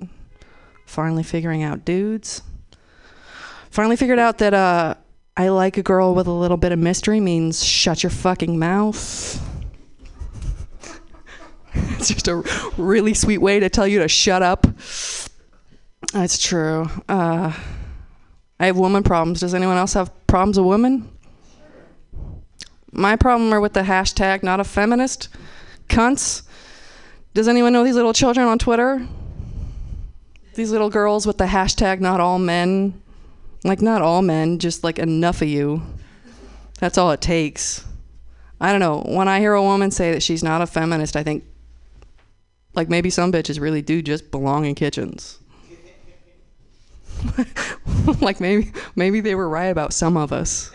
Finally 0.85 1.23
figuring 1.23 1.63
out 1.63 1.85
dudes. 1.85 2.43
Finally 3.71 3.97
figured 3.97 4.19
out 4.19 4.39
that 4.39 4.53
uh, 4.53 4.97
I 5.37 5.49
like 5.49 5.79
a 5.79 5.83
girl 5.83 6.15
with 6.15 6.27
a 6.27 6.33
little 6.33 6.57
bit 6.57 6.73
of 6.73 6.79
mystery 6.79 7.21
means 7.21 7.65
shut 7.65 8.03
your 8.03 8.11
fucking 8.11 8.59
mouth. 8.59 9.41
it's 11.75 12.09
just 12.09 12.29
a 12.29 12.43
really 12.77 13.15
sweet 13.15 13.39
way 13.39 13.61
to 13.61 13.69
tell 13.69 13.87
you 13.87 14.01
to 14.01 14.09
shut 14.09 14.43
up. 14.43 14.67
That's 16.13 16.39
true. 16.39 16.89
Uh, 17.09 17.53
I 18.59 18.67
have 18.67 18.77
woman 18.77 19.03
problems. 19.03 19.41
Does 19.41 19.55
anyone 19.55 19.77
else 19.77 19.95
have 19.95 20.11
problems 20.27 20.59
with 20.59 20.67
women? 20.67 21.09
My 22.93 23.17
problem 23.17 23.53
are 23.53 23.61
with 23.61 23.73
the 23.73 23.83
hashtag 23.83 24.43
not 24.43 24.61
a 24.61 24.65
feminist. 24.65 25.29
Cunts. 25.89 26.43
Does 27.35 27.49
anyone 27.49 27.73
know 27.73 27.85
these 27.85 27.95
little 27.95 28.13
children 28.13 28.47
on 28.49 28.59
Twitter? 28.59 29.07
These 30.55 30.73
little 30.73 30.91
girls 30.91 31.27
with 31.27 31.39
the 31.39 31.45
hashtag 31.45 32.01
not 32.01 32.21
all 32.21 32.39
men. 32.39 33.01
Like, 33.63 33.81
not 33.81 34.03
all 34.03 34.23
men, 34.23 34.59
just 34.59 34.83
like 34.83 34.99
enough 34.99 35.43
of 35.43 35.49
you. 35.49 35.83
That's 36.79 36.97
all 36.97 37.11
it 37.13 37.21
takes. 37.21 37.85
I 38.61 38.73
don't 38.73 38.81
know. 38.81 39.03
When 39.07 39.29
I 39.29 39.39
hear 39.39 39.53
a 39.53 39.63
woman 39.63 39.91
say 39.91 40.13
that 40.13 40.23
she's 40.23 40.43
not 40.43 40.63
a 40.63 40.67
feminist, 40.67 41.15
I 41.15 41.23
think, 41.23 41.45
like, 42.75 42.89
maybe 42.89 43.11
some 43.11 43.33
bitches 43.33 43.61
really 43.61 43.83
do 43.83 44.03
just 44.03 44.31
belong 44.31 44.65
in 44.65 44.75
kitchens. 44.75 45.39
like 48.21 48.41
maybe 48.41 48.73
maybe 48.97 49.21
they 49.21 49.35
were 49.35 49.49
right 49.49 49.67
about 49.67 49.93
some 49.93 50.17
of 50.17 50.33
us. 50.33 50.71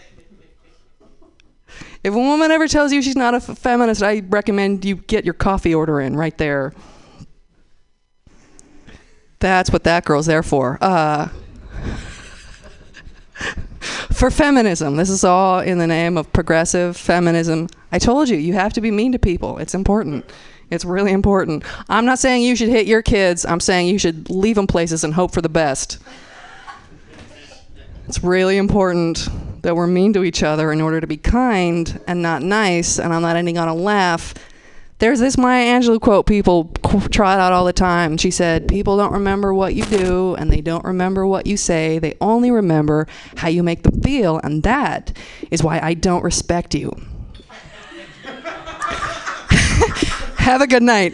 If 2.04 2.14
a 2.14 2.18
woman 2.18 2.52
ever 2.52 2.68
tells 2.68 2.94
you 2.94 3.02
she's 3.02 3.16
not 3.16 3.34
a 3.34 3.38
f- 3.38 3.58
feminist, 3.58 4.04
I 4.04 4.22
recommend 4.30 4.86
you 4.86 4.96
get 4.96 5.26
your 5.26 5.34
coffee 5.34 5.74
order 5.74 6.00
in 6.00 6.16
right 6.16 6.38
there. 6.38 6.74
That's 9.40 9.72
what 9.72 9.84
that 9.86 10.06
girl's 10.06 10.28
there 10.28 10.44
for. 10.44 10.78
Uh, 10.82 11.30
for 14.14 14.30
feminism. 14.30 14.98
This 14.98 15.10
is 15.10 15.24
all 15.24 15.60
in 15.60 15.80
the 15.80 15.88
name 15.88 16.16
of 16.18 16.32
progressive 16.32 16.96
feminism. 16.96 17.70
I 17.92 17.98
told 18.00 18.30
you, 18.30 18.38
you 18.38 18.54
have 18.54 18.74
to 18.74 18.82
be 18.82 18.92
mean 18.92 19.12
to 19.12 19.20
people. 19.20 19.58
It's 19.58 19.74
important. 19.74 20.26
It's 20.72 20.86
really 20.86 21.12
important. 21.12 21.64
I'm 21.90 22.06
not 22.06 22.20
saying 22.20 22.44
you 22.44 22.56
should 22.56 22.70
hit 22.70 22.88
your 22.88 23.02
kids. 23.02 23.46
I'm 23.46 23.60
saying 23.60 23.88
you 23.88 24.00
should 24.00 24.30
leave 24.30 24.56
them 24.56 24.68
places 24.68 25.04
and 25.04 25.14
hope 25.14 25.32
for 25.32 25.42
the 25.42 25.50
best. 25.50 26.00
It's 28.08 28.24
really 28.24 28.58
important 28.58 29.28
that 29.64 29.76
we're 29.76 29.88
mean 29.88 30.14
to 30.14 30.24
each 30.24 30.44
other 30.44 30.72
in 30.72 30.82
order 30.82 31.02
to 31.02 31.08
be 31.08 31.18
kind 31.18 32.00
and 32.08 32.22
not 32.22 32.42
nice. 32.42 33.00
And 33.00 33.14
I'm 33.14 33.22
not 33.22 33.36
ending 33.36 33.58
on 33.58 33.68
a 33.68 33.74
laugh. 33.74 34.34
There's 35.00 35.20
this 35.20 35.38
Maya 35.38 35.66
Angelou 35.66 36.00
quote 36.00 36.26
people 36.26 36.72
trot 37.12 37.40
out 37.40 37.52
all 37.52 37.66
the 37.66 37.74
time. 37.74 38.18
She 38.18 38.32
said, 38.32 38.68
People 38.68 38.96
don't 38.96 39.12
remember 39.12 39.54
what 39.54 39.76
you 39.76 39.84
do 39.86 40.36
and 40.36 40.52
they 40.52 40.62
don't 40.62 40.86
remember 40.86 41.28
what 41.28 41.48
you 41.48 41.58
say. 41.58 42.00
They 42.00 42.16
only 42.22 42.50
remember 42.50 43.08
how 43.38 43.50
you 43.50 43.62
make 43.62 43.84
them 43.84 44.02
feel. 44.02 44.40
And 44.44 44.64
that 44.64 45.16
is 45.52 45.64
why 45.64 45.80
I 45.80 45.96
don't 45.96 46.24
respect 46.24 46.74
you. 46.76 46.96
Have 50.46 50.62
a 50.62 50.68
good 50.68 50.84
night. 50.84 51.12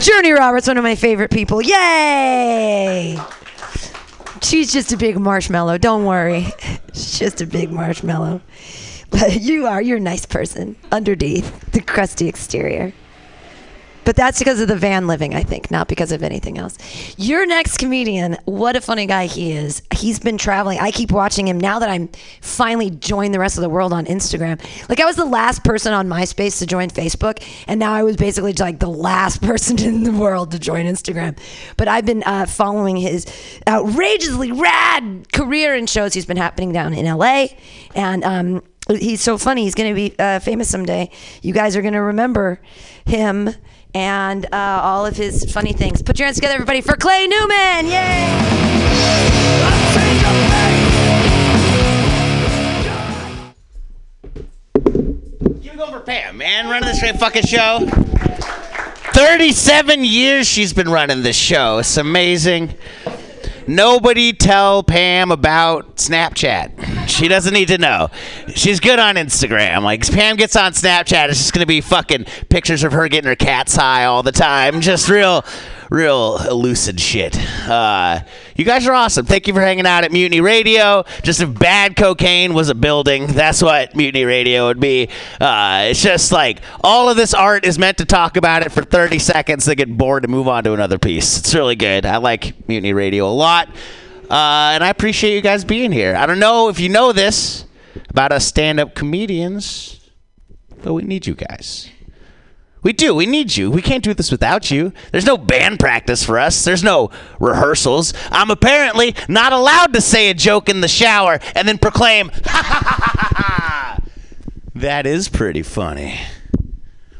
Journey 0.00 0.30
Roberts, 0.30 0.68
one 0.68 0.78
of 0.78 0.84
my 0.84 0.94
favorite 0.94 1.32
people. 1.32 1.60
Yay! 1.62 3.18
She's 4.40 4.72
just 4.72 4.92
a 4.92 4.96
big 4.96 5.18
marshmallow. 5.18 5.78
Don't 5.78 6.04
worry. 6.04 6.46
She's 6.92 7.18
just 7.18 7.40
a 7.40 7.46
big 7.46 7.72
marshmallow. 7.72 8.40
But 9.10 9.40
you 9.40 9.66
are. 9.66 9.82
You're 9.82 9.96
a 9.96 10.00
nice 10.00 10.26
person 10.26 10.76
underneath 10.92 11.72
the 11.72 11.80
crusty 11.80 12.28
exterior. 12.28 12.92
But 14.10 14.16
that's 14.16 14.40
because 14.40 14.58
of 14.58 14.66
the 14.66 14.74
van 14.74 15.06
living, 15.06 15.36
I 15.36 15.44
think, 15.44 15.70
not 15.70 15.86
because 15.86 16.10
of 16.10 16.24
anything 16.24 16.58
else. 16.58 16.76
Your 17.16 17.46
next 17.46 17.76
comedian, 17.76 18.36
what 18.44 18.74
a 18.74 18.80
funny 18.80 19.06
guy 19.06 19.26
he 19.26 19.52
is. 19.52 19.82
He's 19.94 20.18
been 20.18 20.36
traveling. 20.36 20.80
I 20.80 20.90
keep 20.90 21.12
watching 21.12 21.46
him 21.46 21.60
now 21.60 21.78
that 21.78 21.88
I'm 21.88 22.08
finally 22.40 22.90
joined 22.90 23.32
the 23.32 23.38
rest 23.38 23.56
of 23.56 23.62
the 23.62 23.68
world 23.68 23.92
on 23.92 24.06
Instagram. 24.06 24.60
Like 24.88 24.98
I 24.98 25.04
was 25.04 25.14
the 25.14 25.24
last 25.24 25.62
person 25.62 25.92
on 25.92 26.08
MySpace 26.08 26.58
to 26.58 26.66
join 26.66 26.90
Facebook, 26.90 27.40
and 27.68 27.78
now 27.78 27.92
I 27.92 28.02
was 28.02 28.16
basically 28.16 28.52
like 28.54 28.80
the 28.80 28.90
last 28.90 29.42
person 29.42 29.78
in 29.78 30.02
the 30.02 30.10
world 30.10 30.50
to 30.50 30.58
join 30.58 30.86
Instagram. 30.86 31.38
But 31.76 31.86
I've 31.86 32.04
been 32.04 32.24
uh, 32.26 32.46
following 32.46 32.96
his 32.96 33.26
outrageously 33.68 34.50
rad 34.50 35.32
career 35.32 35.76
and 35.76 35.88
shows 35.88 36.14
he's 36.14 36.26
been 36.26 36.36
happening 36.36 36.72
down 36.72 36.94
in 36.94 37.06
LA, 37.06 37.46
and 37.94 38.24
um, 38.24 38.62
he's 38.88 39.20
so 39.20 39.38
funny. 39.38 39.62
He's 39.62 39.76
going 39.76 39.90
to 39.90 39.94
be 39.94 40.18
uh, 40.18 40.40
famous 40.40 40.68
someday. 40.68 41.12
You 41.42 41.52
guys 41.52 41.76
are 41.76 41.82
going 41.82 41.94
to 41.94 42.02
remember 42.02 42.60
him 43.04 43.50
and 43.94 44.46
uh, 44.52 44.80
all 44.82 45.06
of 45.06 45.16
his 45.16 45.50
funny 45.52 45.72
things. 45.72 46.02
Put 46.02 46.18
your 46.18 46.26
hands 46.26 46.36
together, 46.36 46.54
everybody, 46.54 46.80
for 46.80 46.96
Clay 46.96 47.26
Newman! 47.26 47.86
Yay! 47.86 48.50
You 55.60 55.76
go 55.76 55.86
for 55.86 56.00
Pam, 56.00 56.36
man. 56.36 56.68
Running 56.68 56.88
this 56.88 57.00
great 57.00 57.18
fucking 57.18 57.44
show. 57.44 57.86
37 59.12 60.04
years 60.04 60.46
she's 60.46 60.72
been 60.72 60.88
running 60.88 61.22
this 61.22 61.36
show. 61.36 61.78
It's 61.78 61.96
amazing. 61.96 62.74
Nobody 63.70 64.32
tell 64.32 64.82
Pam 64.82 65.30
about 65.30 65.94
Snapchat. 65.94 67.06
She 67.08 67.28
doesn't 67.28 67.54
need 67.54 67.68
to 67.68 67.78
know. 67.78 68.08
She's 68.52 68.80
good 68.80 68.98
on 68.98 69.14
Instagram. 69.14 69.84
Like 69.84 70.04
Pam 70.10 70.34
gets 70.34 70.56
on 70.56 70.72
Snapchat, 70.72 71.28
it's 71.28 71.38
just 71.38 71.52
gonna 71.52 71.66
be 71.66 71.80
fucking 71.80 72.24
pictures 72.48 72.82
of 72.82 72.90
her 72.90 73.06
getting 73.06 73.28
her 73.28 73.36
cats 73.36 73.76
high 73.76 74.06
all 74.06 74.24
the 74.24 74.32
time. 74.32 74.80
Just 74.80 75.08
real, 75.08 75.44
real 75.88 76.38
lucid 76.52 76.98
shit. 76.98 77.38
Uh, 77.68 78.22
you 78.60 78.66
guys 78.66 78.86
are 78.86 78.92
awesome. 78.92 79.24
Thank 79.24 79.48
you 79.48 79.54
for 79.54 79.62
hanging 79.62 79.86
out 79.86 80.04
at 80.04 80.12
Mutiny 80.12 80.42
Radio. 80.42 81.04
Just 81.22 81.40
if 81.40 81.58
bad 81.58 81.96
cocaine 81.96 82.52
was 82.52 82.68
a 82.68 82.74
building, 82.74 83.26
that's 83.28 83.62
what 83.62 83.96
Mutiny 83.96 84.26
Radio 84.26 84.66
would 84.66 84.78
be. 84.78 85.08
Uh, 85.40 85.86
it's 85.88 86.02
just 86.02 86.30
like 86.30 86.60
all 86.84 87.08
of 87.08 87.16
this 87.16 87.32
art 87.32 87.64
is 87.64 87.78
meant 87.78 87.96
to 87.96 88.04
talk 88.04 88.36
about 88.36 88.60
it 88.60 88.70
for 88.70 88.82
30 88.82 89.18
seconds. 89.18 89.64
They 89.64 89.74
get 89.74 89.96
bored 89.96 90.24
and 90.24 90.30
move 90.30 90.46
on 90.46 90.64
to 90.64 90.74
another 90.74 90.98
piece. 90.98 91.38
It's 91.38 91.54
really 91.54 91.74
good. 91.74 92.04
I 92.04 92.18
like 92.18 92.68
Mutiny 92.68 92.92
Radio 92.92 93.26
a 93.26 93.32
lot. 93.32 93.68
Uh, 94.28 94.76
and 94.76 94.84
I 94.84 94.90
appreciate 94.90 95.34
you 95.34 95.40
guys 95.40 95.64
being 95.64 95.90
here. 95.90 96.14
I 96.14 96.26
don't 96.26 96.38
know 96.38 96.68
if 96.68 96.78
you 96.78 96.90
know 96.90 97.14
this 97.14 97.64
about 98.10 98.30
us 98.30 98.44
stand 98.44 98.78
up 98.78 98.94
comedians, 98.94 100.10
but 100.82 100.92
we 100.92 101.00
need 101.00 101.26
you 101.26 101.34
guys. 101.34 101.88
We 102.82 102.92
do. 102.94 103.14
We 103.14 103.26
need 103.26 103.56
you. 103.56 103.70
We 103.70 103.82
can't 103.82 104.02
do 104.02 104.14
this 104.14 104.30
without 104.30 104.70
you. 104.70 104.92
There's 105.12 105.26
no 105.26 105.36
band 105.36 105.78
practice 105.78 106.24
for 106.24 106.38
us. 106.38 106.64
There's 106.64 106.82
no 106.82 107.10
rehearsals. 107.38 108.14
I'm 108.30 108.50
apparently 108.50 109.14
not 109.28 109.52
allowed 109.52 109.92
to 109.92 110.00
say 110.00 110.30
a 110.30 110.34
joke 110.34 110.68
in 110.68 110.80
the 110.80 110.88
shower 110.88 111.40
and 111.54 111.68
then 111.68 111.76
proclaim, 111.76 112.30
ha 112.44 112.62
ha 112.62 112.80
ha 112.82 112.96
ha 112.96 113.34
ha. 113.36 113.98
That 114.74 115.06
is 115.06 115.28
pretty 115.28 115.62
funny. 115.62 116.18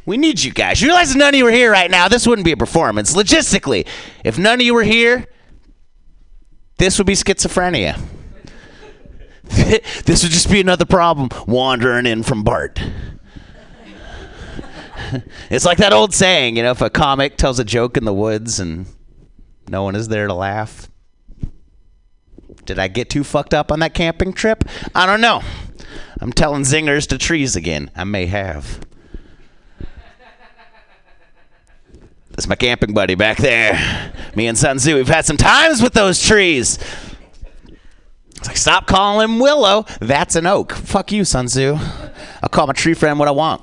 We 0.07 0.17
need 0.17 0.43
you 0.43 0.51
guys. 0.51 0.81
You 0.81 0.89
realize 0.89 1.11
if 1.11 1.17
none 1.17 1.35
of 1.35 1.39
you 1.39 1.45
were 1.45 1.51
here 1.51 1.71
right 1.71 1.91
now, 1.91 2.09
this 2.09 2.27
wouldn't 2.27 2.47
be 2.47 2.53
a 2.53 2.57
performance. 2.57 3.15
Logistically, 3.15 3.87
if 4.25 4.39
none 4.39 4.55
of 4.55 4.63
you 4.63 4.73
were 4.73 4.83
here, 4.83 5.27
this 6.79 6.97
would 6.97 7.07
be 7.07 7.13
schizophrenia. 7.13 8.01
this 9.45 10.23
would 10.23 10.33
just 10.33 10.51
be 10.51 10.61
another 10.61 10.87
problem 10.87 11.29
wandering 11.47 12.07
in 12.07 12.23
from 12.23 12.45
BART. 12.45 12.81
It's 15.51 15.65
like 15.65 15.79
that 15.79 15.93
old 15.93 16.15
saying, 16.15 16.57
you 16.57 16.63
know, 16.63 16.71
if 16.71 16.81
a 16.81 16.91
comic 16.91 17.37
tells 17.37 17.59
a 17.59 17.65
joke 17.65 17.97
in 17.97 18.05
the 18.05 18.13
woods 18.15 18.61
and 18.61 18.87
no 19.69 19.83
one 19.83 19.95
is 19.95 20.09
there 20.09 20.27
to 20.27 20.35
laugh. 20.35 20.89
Did 22.65 22.79
I 22.79 22.89
get 22.89 23.11
too 23.11 23.25
fucked 23.25 23.55
up 23.55 23.73
on 23.73 23.81
that 23.81 23.95
camping 23.95 24.33
trip? 24.33 24.65
I 24.95 25.07
don't 25.07 25.21
know. 25.21 25.43
I'm 26.21 26.33
telling 26.33 26.63
zingers 26.63 27.09
to 27.09 27.19
trees 27.19 27.57
again. 27.57 27.91
I 27.97 28.05
may 28.05 28.27
have. 28.27 28.81
That's 32.31 32.47
my 32.47 32.55
camping 32.55 32.95
buddy 32.95 33.17
back 33.17 33.39
there. 33.39 34.13
Me 34.35 34.47
and 34.47 34.57
Sun 34.57 34.79
Tzu, 34.79 34.95
we've 34.95 35.09
had 35.09 35.25
some 35.25 35.37
times 35.37 35.83
with 35.83 35.93
those 35.93 36.23
trees. 36.23 36.79
It's 38.37 38.47
like, 38.47 38.57
stop 38.57 38.87
calling 38.87 39.29
him 39.29 39.39
Willow. 39.39 39.85
That's 40.01 40.37
an 40.37 40.47
oak. 40.47 40.73
Fuck 40.73 41.13
you, 41.13 41.25
Sun 41.25 41.47
Tzu. 41.47 41.77
I'll 42.43 42.49
call 42.49 42.67
my 42.67 42.73
tree 42.73 42.95
friend 42.95 43.19
what 43.19 43.29
I 43.29 43.33
want. 43.33 43.63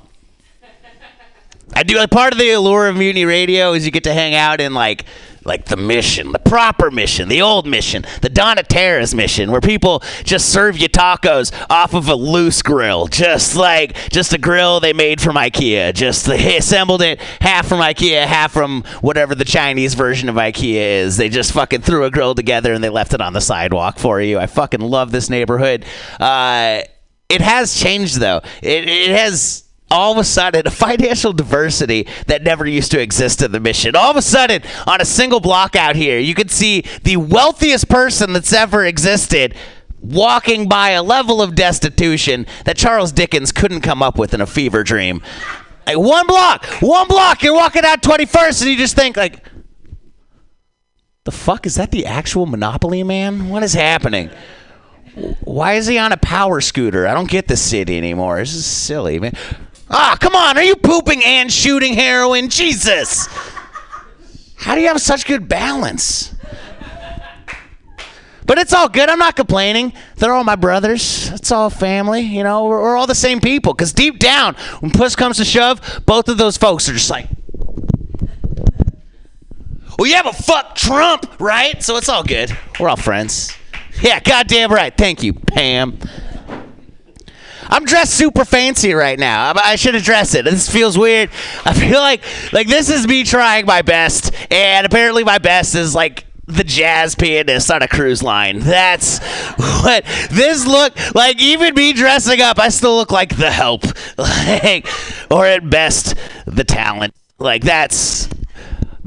I 1.74 1.82
do 1.82 1.96
like 1.96 2.10
part 2.10 2.32
of 2.32 2.38
the 2.38 2.50
allure 2.50 2.88
of 2.88 2.96
Mutiny 2.96 3.24
Radio 3.24 3.72
is 3.72 3.84
you 3.84 3.90
get 3.90 4.04
to 4.04 4.12
hang 4.14 4.34
out 4.34 4.60
in 4.60 4.74
like 4.74 5.04
like 5.44 5.64
the 5.64 5.76
mission, 5.76 6.32
the 6.32 6.38
proper 6.38 6.90
mission, 6.90 7.28
the 7.28 7.40
old 7.42 7.66
mission, 7.66 8.04
the 8.20 8.28
Donna 8.28 8.62
Terra's 8.62 9.14
mission, 9.14 9.50
where 9.50 9.60
people 9.60 10.02
just 10.22 10.50
serve 10.50 10.76
you 10.76 10.88
tacos 10.88 11.52
off 11.70 11.94
of 11.94 12.08
a 12.08 12.14
loose 12.14 12.62
grill, 12.62 13.06
just 13.06 13.56
like 13.56 13.94
just 14.10 14.32
a 14.32 14.38
grill 14.38 14.78
they 14.78 14.92
made 14.92 15.20
from 15.20 15.36
IKEA. 15.36 15.94
Just 15.94 16.26
they 16.26 16.56
assembled 16.58 17.02
it 17.02 17.20
half 17.40 17.66
from 17.66 17.80
IKEA, 17.80 18.24
half 18.26 18.52
from 18.52 18.84
whatever 19.00 19.34
the 19.34 19.44
Chinese 19.44 19.94
version 19.94 20.28
of 20.28 20.36
IKEA 20.36 21.02
is. 21.02 21.16
They 21.16 21.28
just 21.28 21.52
fucking 21.52 21.80
threw 21.80 22.04
a 22.04 22.10
grill 22.10 22.34
together 22.34 22.72
and 22.72 22.84
they 22.84 22.90
left 22.90 23.14
it 23.14 23.20
on 23.20 23.32
the 23.32 23.40
sidewalk 23.40 23.98
for 23.98 24.20
you. 24.20 24.38
I 24.38 24.46
fucking 24.46 24.80
love 24.80 25.10
this 25.10 25.30
neighborhood. 25.30 25.84
Uh, 26.20 26.82
it 27.28 27.40
has 27.40 27.78
changed 27.78 28.20
though. 28.20 28.42
It 28.62 28.88
it 28.88 29.10
has 29.10 29.67
all 29.90 30.12
of 30.12 30.18
a 30.18 30.24
sudden 30.24 30.66
a 30.66 30.70
financial 30.70 31.32
diversity 31.32 32.06
that 32.26 32.42
never 32.42 32.66
used 32.66 32.90
to 32.92 33.00
exist 33.00 33.42
in 33.42 33.52
the 33.52 33.60
mission. 33.60 33.96
All 33.96 34.10
of 34.10 34.16
a 34.16 34.22
sudden, 34.22 34.62
on 34.86 35.00
a 35.00 35.04
single 35.04 35.40
block 35.40 35.76
out 35.76 35.96
here, 35.96 36.18
you 36.18 36.34
could 36.34 36.50
see 36.50 36.84
the 37.02 37.16
wealthiest 37.16 37.88
person 37.88 38.32
that's 38.32 38.52
ever 38.52 38.84
existed 38.84 39.54
walking 40.00 40.68
by 40.68 40.90
a 40.90 41.02
level 41.02 41.42
of 41.42 41.54
destitution 41.54 42.46
that 42.64 42.76
Charles 42.76 43.12
Dickens 43.12 43.52
couldn't 43.52 43.80
come 43.80 44.02
up 44.02 44.18
with 44.18 44.34
in 44.34 44.40
a 44.40 44.46
fever 44.46 44.84
dream. 44.84 45.22
Like 45.86 45.98
one 45.98 46.26
block, 46.26 46.66
one 46.80 47.08
block, 47.08 47.42
you're 47.42 47.54
walking 47.54 47.84
out 47.84 48.02
21st 48.02 48.62
and 48.62 48.70
you 48.70 48.76
just 48.76 48.94
think 48.94 49.16
like 49.16 49.42
the 51.24 51.32
fuck 51.32 51.66
is 51.66 51.74
that 51.74 51.90
the 51.90 52.06
actual 52.06 52.46
Monopoly 52.46 53.02
man? 53.02 53.48
What 53.48 53.62
is 53.62 53.74
happening? 53.74 54.30
Why 55.40 55.74
is 55.74 55.86
he 55.86 55.98
on 55.98 56.12
a 56.12 56.16
power 56.16 56.60
scooter? 56.60 57.06
I 57.06 57.14
don't 57.14 57.28
get 57.28 57.48
this 57.48 57.60
city 57.60 57.96
anymore. 57.98 58.38
This 58.38 58.54
is 58.54 58.66
silly, 58.66 59.18
man. 59.18 59.34
Ah, 59.90 60.16
come 60.20 60.34
on. 60.34 60.58
Are 60.58 60.62
you 60.62 60.76
pooping 60.76 61.22
and 61.24 61.52
shooting 61.52 61.94
heroin? 61.94 62.48
Jesus. 62.48 63.26
How 64.56 64.74
do 64.74 64.80
you 64.80 64.88
have 64.88 65.00
such 65.00 65.26
good 65.26 65.48
balance? 65.48 66.34
But 68.44 68.56
it's 68.56 68.72
all 68.72 68.88
good. 68.88 69.10
I'm 69.10 69.18
not 69.18 69.36
complaining. 69.36 69.92
They're 70.16 70.32
all 70.32 70.42
my 70.42 70.56
brothers. 70.56 71.30
It's 71.32 71.52
all 71.52 71.68
family. 71.68 72.22
You 72.22 72.42
know, 72.44 72.64
we're, 72.64 72.80
we're 72.80 72.96
all 72.96 73.06
the 73.06 73.14
same 73.14 73.40
people. 73.40 73.74
Because 73.74 73.92
deep 73.92 74.18
down, 74.18 74.54
when 74.80 74.90
push 74.90 75.14
comes 75.14 75.36
to 75.36 75.44
shove, 75.44 76.02
both 76.06 76.28
of 76.28 76.38
those 76.38 76.56
folks 76.56 76.88
are 76.88 76.94
just 76.94 77.10
like, 77.10 77.28
well, 79.98 80.08
you 80.08 80.14
have 80.14 80.26
a 80.26 80.32
fuck 80.32 80.76
Trump, 80.76 81.40
right? 81.40 81.82
So 81.82 81.96
it's 81.96 82.08
all 82.08 82.22
good. 82.22 82.56
We're 82.80 82.88
all 82.88 82.96
friends. 82.96 83.54
Yeah, 84.00 84.20
goddamn 84.20 84.72
right. 84.72 84.96
Thank 84.96 85.22
you, 85.22 85.34
Pam. 85.34 85.98
I'm 87.68 87.84
dressed 87.84 88.14
super 88.14 88.44
fancy 88.44 88.94
right 88.94 89.18
now. 89.18 89.52
I, 89.52 89.72
I 89.72 89.76
should 89.76 89.94
address 89.94 90.34
it. 90.34 90.44
This 90.44 90.68
feels 90.68 90.98
weird. 90.98 91.30
I 91.64 91.74
feel 91.74 92.00
like 92.00 92.22
like 92.52 92.68
this 92.68 92.88
is 92.90 93.06
me 93.06 93.24
trying 93.24 93.66
my 93.66 93.82
best, 93.82 94.32
and 94.50 94.86
apparently 94.86 95.24
my 95.24 95.38
best 95.38 95.74
is 95.74 95.94
like 95.94 96.24
the 96.46 96.64
jazz 96.64 97.14
pianist 97.14 97.70
on 97.70 97.82
a 97.82 97.88
cruise 97.88 98.22
line. 98.22 98.60
That's 98.60 99.18
what 99.82 100.04
this 100.30 100.66
look 100.66 101.14
like. 101.14 101.40
Even 101.40 101.74
me 101.74 101.92
dressing 101.92 102.40
up, 102.40 102.58
I 102.58 102.70
still 102.70 102.96
look 102.96 103.10
like 103.10 103.36
the 103.36 103.50
help, 103.50 103.84
like, 104.18 104.88
or 105.30 105.46
at 105.46 105.68
best 105.68 106.14
the 106.46 106.64
talent. 106.64 107.14
Like 107.38 107.62
that's 107.62 108.28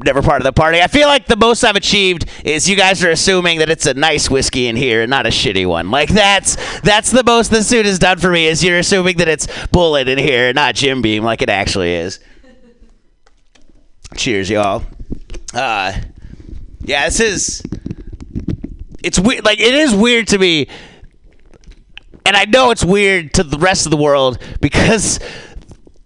never 0.03 0.21
part 0.21 0.41
of 0.41 0.43
the 0.43 0.53
party. 0.53 0.81
I 0.81 0.87
feel 0.87 1.07
like 1.07 1.27
the 1.27 1.35
most 1.35 1.63
I've 1.63 1.75
achieved 1.75 2.25
is 2.43 2.69
you 2.69 2.75
guys 2.75 3.03
are 3.03 3.09
assuming 3.09 3.59
that 3.59 3.69
it's 3.69 3.85
a 3.85 3.93
nice 3.93 4.29
whiskey 4.29 4.67
in 4.67 4.75
here 4.75 5.01
and 5.01 5.09
not 5.09 5.25
a 5.25 5.29
shitty 5.29 5.65
one. 5.65 5.91
Like 5.91 6.09
that's 6.09 6.55
that's 6.81 7.11
the 7.11 7.23
most 7.23 7.51
the 7.51 7.63
suit 7.63 7.85
has 7.85 7.99
done 7.99 8.17
for 8.17 8.31
me 8.31 8.47
is 8.47 8.63
you're 8.63 8.79
assuming 8.79 9.17
that 9.17 9.27
it's 9.27 9.47
Bulleit 9.47 10.07
in 10.07 10.17
here 10.17 10.47
and 10.47 10.55
not 10.55 10.75
Jim 10.75 11.01
Beam 11.01 11.23
like 11.23 11.41
it 11.41 11.49
actually 11.49 11.93
is. 11.93 12.19
Cheers, 14.15 14.49
y'all. 14.49 14.83
Uh, 15.53 15.93
yeah, 16.81 17.05
this 17.05 17.19
is. 17.19 17.63
It's 19.03 19.17
weird. 19.19 19.45
Like 19.45 19.59
it 19.59 19.73
is 19.73 19.93
weird 19.93 20.27
to 20.29 20.37
me, 20.37 20.67
and 22.25 22.35
I 22.35 22.45
know 22.45 22.71
it's 22.71 22.83
weird 22.83 23.33
to 23.35 23.43
the 23.43 23.57
rest 23.57 23.85
of 23.85 23.91
the 23.91 23.97
world 23.97 24.37
because 24.59 25.19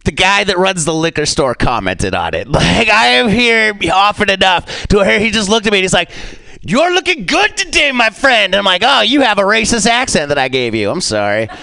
the 0.06 0.12
guy 0.12 0.44
that 0.44 0.58
runs 0.58 0.86
the 0.86 0.94
liquor 0.94 1.26
store 1.26 1.56
commented 1.56 2.16
on 2.16 2.34
it. 2.34 2.48
Like 2.56 2.90
I 2.90 3.08
am 3.08 3.28
here 3.28 3.74
often 3.94 4.30
enough 4.30 4.88
to 4.88 4.98
where 4.98 5.20
he 5.20 5.32
just 5.32 5.50
looked 5.50 5.68
at 5.68 5.72
me 5.72 5.80
and 5.80 5.84
he's 5.84 5.94
like, 5.94 6.12
"You're 6.62 6.94
looking 6.94 7.26
good 7.26 7.58
today, 7.58 7.92
my 7.92 8.10
friend." 8.10 8.54
And 8.54 8.56
I'm 8.56 8.66
like, 8.66 8.82
"Oh, 8.86 9.02
you 9.02 9.22
have 9.22 9.38
a 9.38 9.44
racist 9.44 9.86
accent 9.88 10.30
that 10.30 10.38
I 10.38 10.48
gave 10.48 10.74
you. 10.74 10.90
I'm 10.90 11.02
sorry." 11.02 11.50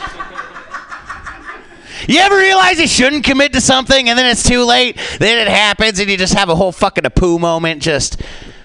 You 2.09 2.19
ever 2.19 2.37
realize 2.37 2.81
you 2.81 2.89
shouldn't 2.89 3.23
commit 3.23 3.53
to 3.53 3.61
something 3.61 4.09
and 4.09 4.19
then 4.19 4.29
it's 4.29 4.43
too 4.43 4.65
late? 4.65 4.99
Then 5.21 5.39
it 5.39 5.49
happens 5.49 6.01
and 6.01 6.11
you 6.11 6.17
just 6.17 6.35
have 6.35 6.49
a 6.49 6.55
whole 6.57 6.73
fucking 6.73 7.05
Apu 7.05 7.39
moment. 7.39 7.81
Just, 7.81 8.21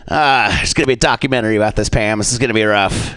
uh, 0.08 0.58
it's 0.64 0.74
gonna 0.74 0.88
be 0.88 0.94
a 0.94 0.96
documentary 0.96 1.56
about 1.56 1.76
this, 1.76 1.88
Pam. 1.88 2.18
This 2.18 2.32
is 2.32 2.40
gonna 2.40 2.56
be 2.56 2.64
rough. 2.64 3.16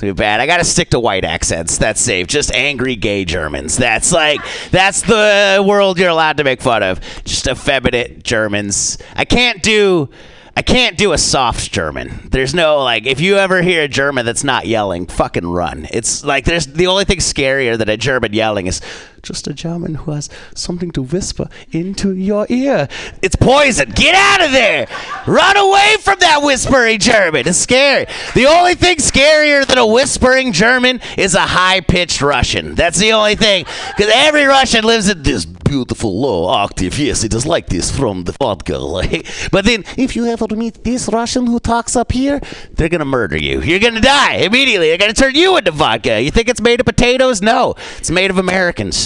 It's 0.00 0.18
bad. 0.18 0.40
I 0.40 0.46
gotta 0.46 0.64
stick 0.64 0.90
to 0.90 1.00
white 1.00 1.24
accents. 1.24 1.78
That's 1.78 2.00
safe. 2.00 2.26
Just 2.26 2.52
angry 2.52 2.96
gay 2.96 3.24
Germans. 3.24 3.76
That's 3.76 4.12
like 4.12 4.40
that's 4.70 5.02
the 5.02 5.64
world 5.66 5.98
you're 5.98 6.10
allowed 6.10 6.36
to 6.36 6.44
make 6.44 6.60
fun 6.60 6.82
of. 6.82 7.00
Just 7.24 7.46
effeminate 7.46 8.22
Germans. 8.22 8.98
I 9.14 9.24
can't 9.24 9.62
do. 9.62 10.10
I 10.58 10.62
can't 10.62 10.96
do 10.96 11.12
a 11.12 11.18
soft 11.18 11.70
German. 11.70 12.28
There's 12.30 12.54
no 12.54 12.82
like 12.82 13.06
if 13.06 13.20
you 13.20 13.36
ever 13.36 13.60
hear 13.60 13.82
a 13.82 13.88
German 13.88 14.24
that's 14.24 14.44
not 14.44 14.66
yelling, 14.66 15.06
fucking 15.06 15.46
run. 15.46 15.86
It's 15.90 16.24
like 16.24 16.46
there's 16.46 16.66
the 16.66 16.86
only 16.86 17.04
thing 17.04 17.18
scarier 17.18 17.76
than 17.76 17.90
a 17.90 17.96
German 17.96 18.32
yelling 18.32 18.66
is 18.66 18.80
just 19.22 19.46
a 19.46 19.52
German 19.54 19.94
who 19.96 20.12
has 20.12 20.28
something 20.54 20.90
to 20.92 21.02
whisper 21.02 21.48
into 21.72 22.12
your 22.14 22.46
ear. 22.48 22.88
It's 23.22 23.36
poison. 23.36 23.90
Get 23.94 24.14
out 24.14 24.46
of 24.46 24.52
there. 24.52 24.86
Run 25.26 25.56
away 25.56 25.96
from 26.00 26.18
that 26.20 26.40
whispering 26.42 26.98
German. 26.98 27.48
It's 27.48 27.58
scary. 27.58 28.06
The 28.34 28.46
only 28.46 28.74
thing 28.74 28.96
scarier 28.98 29.66
than 29.66 29.78
a 29.78 29.86
whispering 29.86 30.52
German 30.52 31.00
is 31.16 31.34
a 31.34 31.40
high-pitched 31.40 32.22
Russian. 32.22 32.74
That's 32.74 32.98
the 32.98 33.12
only 33.12 33.34
thing 33.36 33.64
cuz 33.96 34.10
every 34.12 34.44
Russian 34.44 34.84
lives 34.84 35.08
in 35.08 35.22
this 35.22 35.44
beautiful 35.44 36.20
low 36.20 36.44
octave. 36.46 36.98
Yes, 36.98 37.24
it 37.24 37.34
is 37.34 37.44
like 37.44 37.66
this 37.66 37.90
from 37.90 38.24
the 38.24 38.32
vodka. 38.32 38.76
But 39.50 39.64
then 39.64 39.84
if 39.96 40.16
you 40.16 40.26
ever 40.26 40.46
meet 40.54 40.84
this 40.84 41.08
Russian 41.08 41.46
who 41.46 41.58
talks 41.58 41.96
up 41.96 42.12
here, 42.12 42.40
they're 42.74 42.88
gonna 42.88 43.04
murder 43.04 43.36
you. 43.36 43.60
You're 43.60 43.80
gonna 43.80 44.00
die 44.00 44.36
immediately. 44.36 44.88
They're 44.88 44.98
gonna 44.98 45.12
turn 45.12 45.34
you 45.34 45.56
into 45.56 45.70
vodka. 45.72 46.20
You 46.20 46.30
think 46.30 46.48
it's 46.48 46.60
made 46.60 46.80
of 46.80 46.86
potatoes? 46.86 47.42
No, 47.42 47.74
it's 47.98 48.10
made 48.10 48.30
of 48.30 48.38
Americans. 48.38 49.05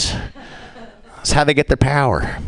That's 1.17 1.33
how 1.33 1.45
they 1.45 1.55
get 1.55 1.69
their 1.69 1.77
power. 1.77 2.39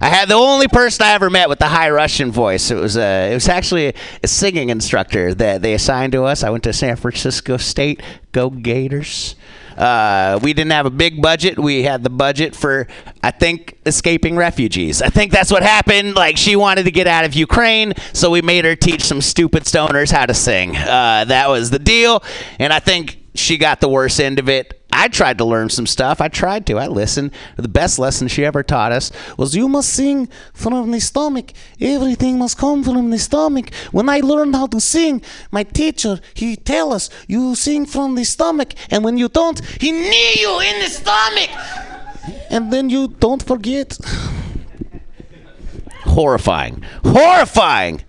I 0.00 0.08
had 0.08 0.28
the 0.28 0.34
only 0.34 0.68
person 0.68 1.04
I 1.04 1.12
ever 1.12 1.28
met 1.28 1.48
with 1.48 1.58
the 1.58 1.66
high 1.66 1.90
Russian 1.90 2.30
voice. 2.30 2.70
It 2.70 2.76
was 2.76 2.96
a, 2.96 3.32
it 3.32 3.34
was 3.34 3.48
actually 3.48 3.94
a 4.22 4.28
singing 4.28 4.68
instructor 4.68 5.34
that 5.34 5.60
they 5.62 5.74
assigned 5.74 6.12
to 6.12 6.24
us. 6.24 6.44
I 6.44 6.50
went 6.50 6.64
to 6.64 6.72
San 6.72 6.94
Francisco 6.96 7.56
State. 7.56 8.00
Go 8.30 8.48
Gators. 8.48 9.34
Uh, 9.76 10.38
we 10.42 10.52
didn't 10.52 10.72
have 10.72 10.86
a 10.86 10.90
big 10.90 11.22
budget. 11.22 11.58
We 11.58 11.82
had 11.84 12.02
the 12.02 12.10
budget 12.10 12.54
for, 12.54 12.86
I 13.22 13.30
think, 13.30 13.78
escaping 13.86 14.36
refugees. 14.36 15.02
I 15.02 15.08
think 15.08 15.32
that's 15.32 15.50
what 15.52 15.62
happened. 15.62 16.14
Like 16.14 16.36
she 16.36 16.56
wanted 16.56 16.84
to 16.84 16.90
get 16.90 17.06
out 17.06 17.24
of 17.24 17.34
Ukraine, 17.34 17.94
so 18.12 18.30
we 18.30 18.42
made 18.42 18.64
her 18.64 18.74
teach 18.74 19.02
some 19.02 19.20
stupid 19.20 19.64
stoners 19.64 20.10
how 20.10 20.26
to 20.26 20.34
sing. 20.34 20.76
Uh, 20.76 21.24
that 21.26 21.48
was 21.48 21.70
the 21.70 21.78
deal, 21.78 22.22
and 22.58 22.72
I 22.72 22.80
think 22.80 23.18
she 23.34 23.56
got 23.56 23.80
the 23.80 23.88
worst 23.88 24.20
end 24.20 24.40
of 24.40 24.48
it. 24.48 24.77
I 24.90 25.08
tried 25.08 25.38
to 25.38 25.44
learn 25.44 25.68
some 25.68 25.86
stuff. 25.86 26.20
I 26.20 26.28
tried 26.28 26.66
to. 26.66 26.78
I 26.78 26.86
listened. 26.86 27.32
The 27.56 27.68
best 27.68 27.98
lesson 27.98 28.26
she 28.26 28.44
ever 28.44 28.62
taught 28.62 28.90
us 28.90 29.12
was 29.36 29.54
you 29.54 29.68
must 29.68 29.90
sing 29.92 30.28
from 30.54 30.90
the 30.90 31.00
stomach. 31.00 31.52
Everything 31.80 32.38
must 32.38 32.56
come 32.56 32.82
from 32.82 33.10
the 33.10 33.18
stomach. 33.18 33.72
When 33.92 34.08
I 34.08 34.20
learned 34.20 34.56
how 34.56 34.66
to 34.68 34.80
sing, 34.80 35.22
my 35.50 35.62
teacher, 35.62 36.20
he 36.34 36.56
tell 36.56 36.92
us, 36.92 37.10
you 37.26 37.54
sing 37.54 37.84
from 37.86 38.14
the 38.14 38.24
stomach. 38.24 38.72
And 38.90 39.04
when 39.04 39.18
you 39.18 39.28
don't, 39.28 39.60
he 39.80 39.92
knee 39.92 40.36
you 40.40 40.60
in 40.60 40.80
the 40.80 40.88
stomach. 40.88 41.50
And 42.50 42.72
then 42.72 42.88
you 42.88 43.08
don't 43.08 43.42
forget. 43.42 43.98
Horrifying. 46.04 46.82
Horrifying. 47.04 48.02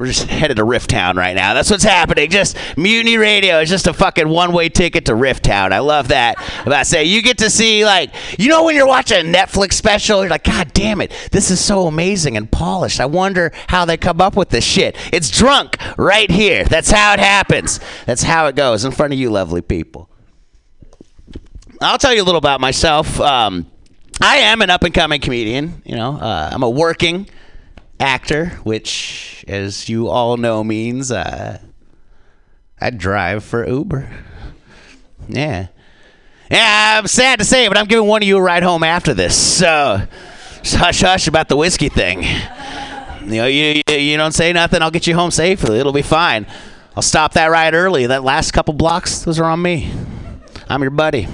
We're 0.00 0.06
just 0.06 0.22
headed 0.28 0.56
to 0.56 0.64
Rift 0.64 0.88
Town 0.88 1.16
right 1.16 1.36
now. 1.36 1.52
That's 1.52 1.70
what's 1.70 1.84
happening. 1.84 2.30
Just 2.30 2.56
Mutiny 2.78 3.18
Radio 3.18 3.60
is 3.60 3.68
just 3.68 3.86
a 3.86 3.92
fucking 3.92 4.26
one-way 4.26 4.70
ticket 4.70 5.04
to 5.04 5.14
Rift 5.14 5.44
Town. 5.44 5.74
I 5.74 5.80
love 5.80 6.08
that. 6.08 6.36
About 6.66 6.86
say 6.86 7.04
you 7.04 7.20
get 7.20 7.36
to 7.38 7.50
see 7.50 7.84
like 7.84 8.10
you 8.38 8.48
know 8.48 8.64
when 8.64 8.74
you're 8.74 8.86
watching 8.86 9.18
a 9.18 9.38
Netflix 9.38 9.74
special, 9.74 10.22
you're 10.22 10.30
like, 10.30 10.44
God 10.44 10.72
damn 10.72 11.02
it, 11.02 11.12
this 11.32 11.50
is 11.50 11.62
so 11.62 11.86
amazing 11.86 12.38
and 12.38 12.50
polished. 12.50 12.98
I 12.98 13.04
wonder 13.04 13.52
how 13.68 13.84
they 13.84 13.98
come 13.98 14.22
up 14.22 14.36
with 14.36 14.48
this 14.48 14.64
shit. 14.64 14.96
It's 15.12 15.30
drunk 15.30 15.76
right 15.98 16.30
here. 16.30 16.64
That's 16.64 16.90
how 16.90 17.12
it 17.12 17.20
happens. 17.20 17.78
That's 18.06 18.22
how 18.22 18.46
it 18.46 18.56
goes 18.56 18.86
in 18.86 18.92
front 18.92 19.12
of 19.12 19.18
you, 19.18 19.28
lovely 19.28 19.60
people. 19.60 20.08
I'll 21.82 21.98
tell 21.98 22.14
you 22.14 22.22
a 22.22 22.24
little 22.24 22.38
about 22.38 22.62
myself. 22.62 23.20
Um, 23.20 23.70
I 24.18 24.38
am 24.38 24.62
an 24.62 24.70
up 24.70 24.82
and 24.82 24.94
coming 24.94 25.20
comedian. 25.20 25.82
You 25.84 25.96
know, 25.96 26.16
uh, 26.16 26.48
I'm 26.50 26.62
a 26.62 26.70
working 26.70 27.28
actor, 28.00 28.46
which, 28.64 29.44
as 29.46 29.88
you 29.88 30.08
all 30.08 30.36
know, 30.36 30.64
means 30.64 31.12
uh, 31.12 31.60
I 32.80 32.90
drive 32.90 33.44
for 33.44 33.68
Uber. 33.68 34.10
Yeah. 35.28 35.68
Yeah, 36.50 36.98
I'm 36.98 37.06
sad 37.06 37.38
to 37.38 37.44
say, 37.44 37.68
but 37.68 37.76
I'm 37.76 37.86
giving 37.86 38.08
one 38.08 38.22
of 38.22 38.28
you 38.28 38.38
a 38.38 38.42
ride 38.42 38.64
home 38.64 38.82
after 38.82 39.14
this. 39.14 39.36
So, 39.36 40.02
hush 40.64 41.00
hush 41.00 41.28
about 41.28 41.48
the 41.48 41.56
whiskey 41.56 41.88
thing. 41.88 42.22
You 43.22 43.36
know, 43.36 43.46
you, 43.46 43.82
you, 43.86 43.94
you 43.94 44.16
don't 44.16 44.32
say 44.32 44.52
nothing, 44.52 44.82
I'll 44.82 44.90
get 44.90 45.06
you 45.06 45.14
home 45.14 45.30
safely. 45.30 45.78
It'll 45.78 45.92
be 45.92 46.02
fine. 46.02 46.46
I'll 46.96 47.02
stop 47.02 47.34
that 47.34 47.46
ride 47.46 47.74
early. 47.74 48.06
That 48.06 48.24
last 48.24 48.50
couple 48.50 48.74
blocks, 48.74 49.20
those 49.20 49.38
are 49.38 49.44
on 49.44 49.62
me. 49.62 49.92
I'm 50.68 50.82
your 50.82 50.90
buddy. 50.90 51.28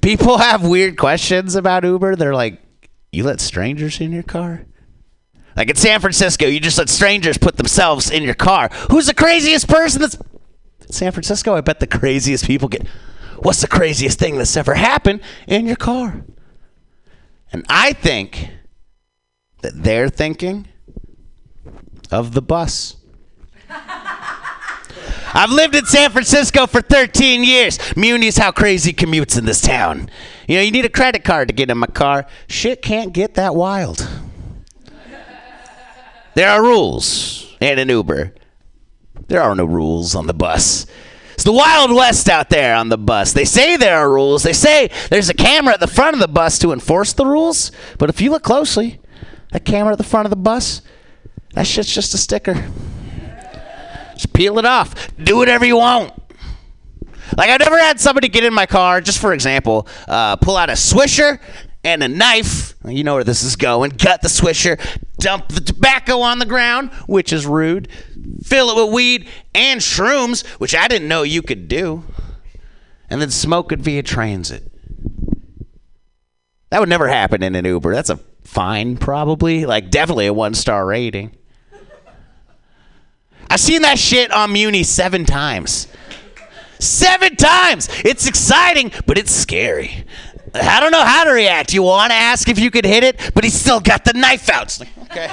People 0.00 0.38
have 0.38 0.64
weird 0.64 0.96
questions 0.96 1.56
about 1.56 1.82
Uber. 1.82 2.14
They're 2.14 2.34
like, 2.34 2.60
you 3.10 3.24
let 3.24 3.40
strangers 3.40 4.00
in 4.00 4.12
your 4.12 4.22
car? 4.22 4.64
Like 5.58 5.70
in 5.70 5.76
San 5.76 5.98
Francisco, 6.00 6.46
you 6.46 6.60
just 6.60 6.78
let 6.78 6.88
strangers 6.88 7.36
put 7.36 7.56
themselves 7.56 8.12
in 8.12 8.22
your 8.22 8.36
car. 8.36 8.68
Who's 8.92 9.06
the 9.06 9.14
craziest 9.14 9.66
person 9.66 10.00
that's 10.00 10.16
San 10.88 11.10
Francisco? 11.10 11.56
I 11.56 11.62
bet 11.62 11.80
the 11.80 11.86
craziest 11.88 12.46
people 12.46 12.68
get. 12.68 12.86
What's 13.40 13.60
the 13.60 13.66
craziest 13.66 14.20
thing 14.20 14.38
that's 14.38 14.56
ever 14.56 14.74
happened 14.74 15.20
in 15.48 15.66
your 15.66 15.74
car? 15.74 16.24
And 17.52 17.66
I 17.68 17.92
think 17.92 18.50
that 19.62 19.82
they're 19.82 20.08
thinking 20.08 20.68
of 22.12 22.34
the 22.34 22.42
bus. 22.42 22.94
I've 25.34 25.50
lived 25.50 25.74
in 25.74 25.86
San 25.86 26.12
Francisco 26.12 26.68
for 26.68 26.80
13 26.80 27.42
years. 27.42 27.80
Muni's 27.96 28.38
how 28.38 28.52
crazy 28.52 28.92
commutes 28.92 29.36
in 29.36 29.44
this 29.44 29.60
town. 29.60 30.08
You 30.46 30.58
know, 30.58 30.62
you 30.62 30.70
need 30.70 30.84
a 30.84 30.88
credit 30.88 31.24
card 31.24 31.48
to 31.48 31.54
get 31.54 31.68
in 31.68 31.78
my 31.78 31.88
car. 31.88 32.26
Shit 32.46 32.80
can't 32.80 33.12
get 33.12 33.34
that 33.34 33.56
wild. 33.56 34.08
There 36.38 36.50
are 36.50 36.62
rules 36.62 37.52
in 37.60 37.80
an 37.80 37.88
Uber. 37.88 38.32
There 39.26 39.42
are 39.42 39.56
no 39.56 39.64
rules 39.64 40.14
on 40.14 40.28
the 40.28 40.32
bus. 40.32 40.86
It's 41.34 41.42
the 41.42 41.50
Wild 41.50 41.92
West 41.92 42.28
out 42.28 42.48
there 42.48 42.76
on 42.76 42.90
the 42.90 42.96
bus. 42.96 43.32
They 43.32 43.44
say 43.44 43.76
there 43.76 43.98
are 43.98 44.08
rules. 44.08 44.44
They 44.44 44.52
say 44.52 44.88
there's 45.10 45.28
a 45.28 45.34
camera 45.34 45.74
at 45.74 45.80
the 45.80 45.88
front 45.88 46.14
of 46.14 46.20
the 46.20 46.28
bus 46.28 46.60
to 46.60 46.70
enforce 46.70 47.12
the 47.12 47.26
rules. 47.26 47.72
But 47.98 48.08
if 48.08 48.20
you 48.20 48.30
look 48.30 48.44
closely, 48.44 49.00
that 49.50 49.64
camera 49.64 49.94
at 49.94 49.98
the 49.98 50.04
front 50.04 50.26
of 50.26 50.30
the 50.30 50.36
bus, 50.36 50.80
that 51.54 51.66
shit's 51.66 51.92
just 51.92 52.14
a 52.14 52.18
sticker. 52.18 52.70
Just 54.12 54.32
peel 54.32 54.60
it 54.60 54.64
off. 54.64 55.10
Do 55.16 55.38
whatever 55.38 55.64
you 55.64 55.78
want. 55.78 56.12
Like 57.36 57.50
I've 57.50 57.58
never 57.58 57.80
had 57.80 57.98
somebody 57.98 58.28
get 58.28 58.44
in 58.44 58.54
my 58.54 58.66
car, 58.66 59.00
just 59.00 59.18
for 59.18 59.32
example, 59.32 59.88
uh, 60.06 60.36
pull 60.36 60.56
out 60.56 60.70
a 60.70 60.74
swisher 60.74 61.40
and 61.84 62.02
a 62.02 62.08
knife. 62.08 62.74
You 62.84 63.04
know 63.04 63.14
where 63.14 63.24
this 63.24 63.42
is 63.42 63.56
going. 63.56 63.92
Cut 63.92 64.22
the 64.22 64.28
swisher, 64.28 64.78
dump 65.18 65.48
the 65.48 65.60
tobacco 65.60 66.20
on 66.20 66.38
the 66.38 66.46
ground, 66.46 66.90
which 67.06 67.32
is 67.32 67.46
rude. 67.46 67.88
Fill 68.42 68.70
it 68.70 68.84
with 68.84 68.94
weed 68.94 69.28
and 69.54 69.80
shrooms, 69.80 70.46
which 70.58 70.74
I 70.74 70.88
didn't 70.88 71.08
know 71.08 71.22
you 71.22 71.42
could 71.42 71.68
do, 71.68 72.04
and 73.10 73.20
then 73.20 73.30
smoke 73.30 73.72
it 73.72 73.80
via 73.80 74.02
transit. 74.02 74.70
That 76.70 76.80
would 76.80 76.88
never 76.88 77.08
happen 77.08 77.42
in 77.42 77.54
an 77.54 77.64
Uber. 77.64 77.94
That's 77.94 78.10
a 78.10 78.18
fine, 78.44 78.96
probably. 78.96 79.64
Like 79.64 79.90
definitely 79.90 80.26
a 80.26 80.32
one 80.32 80.54
star 80.54 80.84
rating. 80.86 81.34
I've 83.50 83.60
seen 83.60 83.82
that 83.82 83.98
shit 83.98 84.30
on 84.30 84.52
Muni 84.52 84.82
seven 84.82 85.24
times. 85.24 85.88
Seven 86.78 87.34
times! 87.34 87.88
It's 88.04 88.28
exciting, 88.28 88.92
but 89.06 89.18
it's 89.18 89.32
scary. 89.32 90.04
I 90.54 90.80
don't 90.80 90.92
know 90.92 91.04
how 91.04 91.24
to 91.24 91.30
react. 91.30 91.74
You 91.74 91.82
want 91.82 92.10
to 92.10 92.16
ask 92.16 92.48
if 92.48 92.58
you 92.58 92.70
could 92.70 92.84
hit 92.84 93.04
it, 93.04 93.32
but 93.34 93.44
he's 93.44 93.58
still 93.58 93.80
got 93.80 94.04
the 94.04 94.12
knife 94.12 94.48
out. 94.48 94.78
Like, 94.78 94.98
okay. 95.10 95.30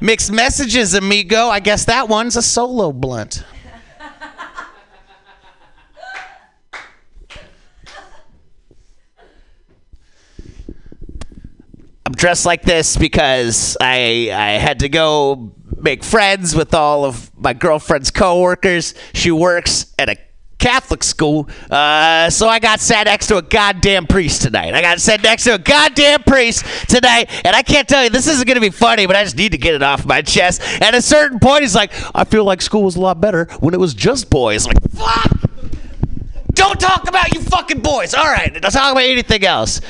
Mixed 0.00 0.30
messages, 0.30 0.94
amigo. 0.94 1.48
I 1.48 1.60
guess 1.60 1.86
that 1.86 2.08
one's 2.08 2.36
a 2.36 2.42
solo 2.42 2.92
blunt. 2.92 3.44
I'm 12.04 12.12
dressed 12.12 12.46
like 12.46 12.62
this 12.62 12.96
because 12.96 13.76
I 13.80 14.30
I 14.32 14.58
had 14.58 14.80
to 14.80 14.88
go 14.88 15.52
make 15.76 16.04
friends 16.04 16.54
with 16.54 16.72
all 16.72 17.04
of 17.04 17.30
my 17.36 17.52
girlfriend's 17.52 18.10
coworkers. 18.10 18.94
She 19.12 19.30
works 19.30 19.92
at 19.98 20.08
a 20.08 20.16
Catholic 20.66 21.04
school, 21.04 21.48
uh, 21.70 22.28
so 22.28 22.48
I 22.48 22.58
got 22.58 22.80
sat 22.80 23.06
next 23.06 23.28
to 23.28 23.36
a 23.36 23.42
goddamn 23.42 24.08
priest 24.08 24.42
tonight. 24.42 24.74
I 24.74 24.82
got 24.82 24.98
sat 24.98 25.22
next 25.22 25.44
to 25.44 25.54
a 25.54 25.58
goddamn 25.58 26.24
priest 26.24 26.64
tonight, 26.88 27.30
and 27.46 27.54
I 27.54 27.62
can't 27.62 27.88
tell 27.88 28.02
you 28.02 28.10
this 28.10 28.26
isn't 28.26 28.48
gonna 28.48 28.58
be 28.58 28.70
funny, 28.70 29.06
but 29.06 29.14
I 29.14 29.22
just 29.22 29.36
need 29.36 29.52
to 29.52 29.58
get 29.58 29.74
it 29.76 29.82
off 29.84 30.04
my 30.04 30.22
chest. 30.22 30.60
At 30.82 30.92
a 30.92 31.00
certain 31.00 31.38
point, 31.38 31.62
he's 31.62 31.76
like, 31.76 31.92
"I 32.16 32.24
feel 32.24 32.42
like 32.42 32.60
school 32.60 32.82
was 32.82 32.96
a 32.96 33.00
lot 33.00 33.20
better 33.20 33.46
when 33.60 33.74
it 33.74 33.78
was 33.78 33.94
just 33.94 34.28
boys." 34.28 34.66
Like, 34.66 34.78
fuck. 34.92 35.30
Don't 36.52 36.80
talk 36.80 37.08
about 37.08 37.32
you 37.32 37.42
fucking 37.42 37.78
boys. 37.78 38.12
All 38.12 38.24
right, 38.24 38.52
don't 38.52 38.72
talk 38.72 38.90
about 38.90 39.04
anything 39.04 39.44
else. 39.44 39.80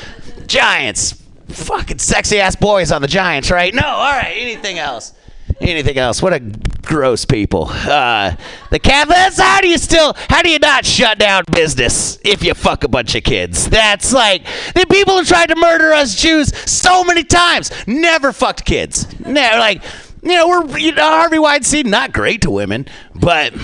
Giants, 0.47 1.15
fucking 1.49 2.01
sexy 2.01 2.39
ass 2.39 2.55
boys 2.55 2.93
on 2.93 3.01
the 3.01 3.09
Giants, 3.09 3.51
right? 3.51 3.75
No, 3.75 3.87
all 3.87 4.13
right, 4.13 4.37
anything 4.37 4.79
else. 4.79 5.15
Anything 5.61 5.97
else? 5.97 6.21
What 6.23 6.35
a 6.35 6.41
gross 6.41 7.25
people. 7.25 7.69
Uh, 7.71 8.37
the 8.71 8.79
Catholics. 8.79 9.39
How 9.39 9.61
do 9.61 9.69
you 9.69 9.79
still? 9.79 10.15
How 10.29 10.43
do 10.43 10.51
you 10.51 10.59
not 10.59 10.85
shut 10.85 11.19
down 11.19 11.45
business 11.51 12.19
if 12.25 12.45
you 12.45 12.53
fuck 12.53 12.85
a 12.85 12.89
bunch 12.89 13.15
of 13.15 13.25
kids? 13.25 13.69
That's 13.69 14.13
like 14.13 14.45
the 14.75 14.87
people 14.91 15.17
who 15.17 15.25
tried 15.25 15.47
to 15.47 15.57
murder 15.57 15.93
us 15.93 16.15
Jews 16.15 16.57
so 16.71 17.05
many 17.05 17.25
times 17.25 17.71
never 17.87 18.33
fucked 18.33 18.65
kids. 18.65 19.19
Never 19.21 19.59
like 19.59 19.83
you 20.23 20.35
know 20.35 20.49
we're 20.49 20.79
you 20.79 20.93
know, 20.93 21.09
Harvey 21.09 21.39
Weinstein 21.39 21.89
not 21.89 22.13
great 22.13 22.43
to 22.43 22.51
women, 22.51 22.87
but 23.15 23.55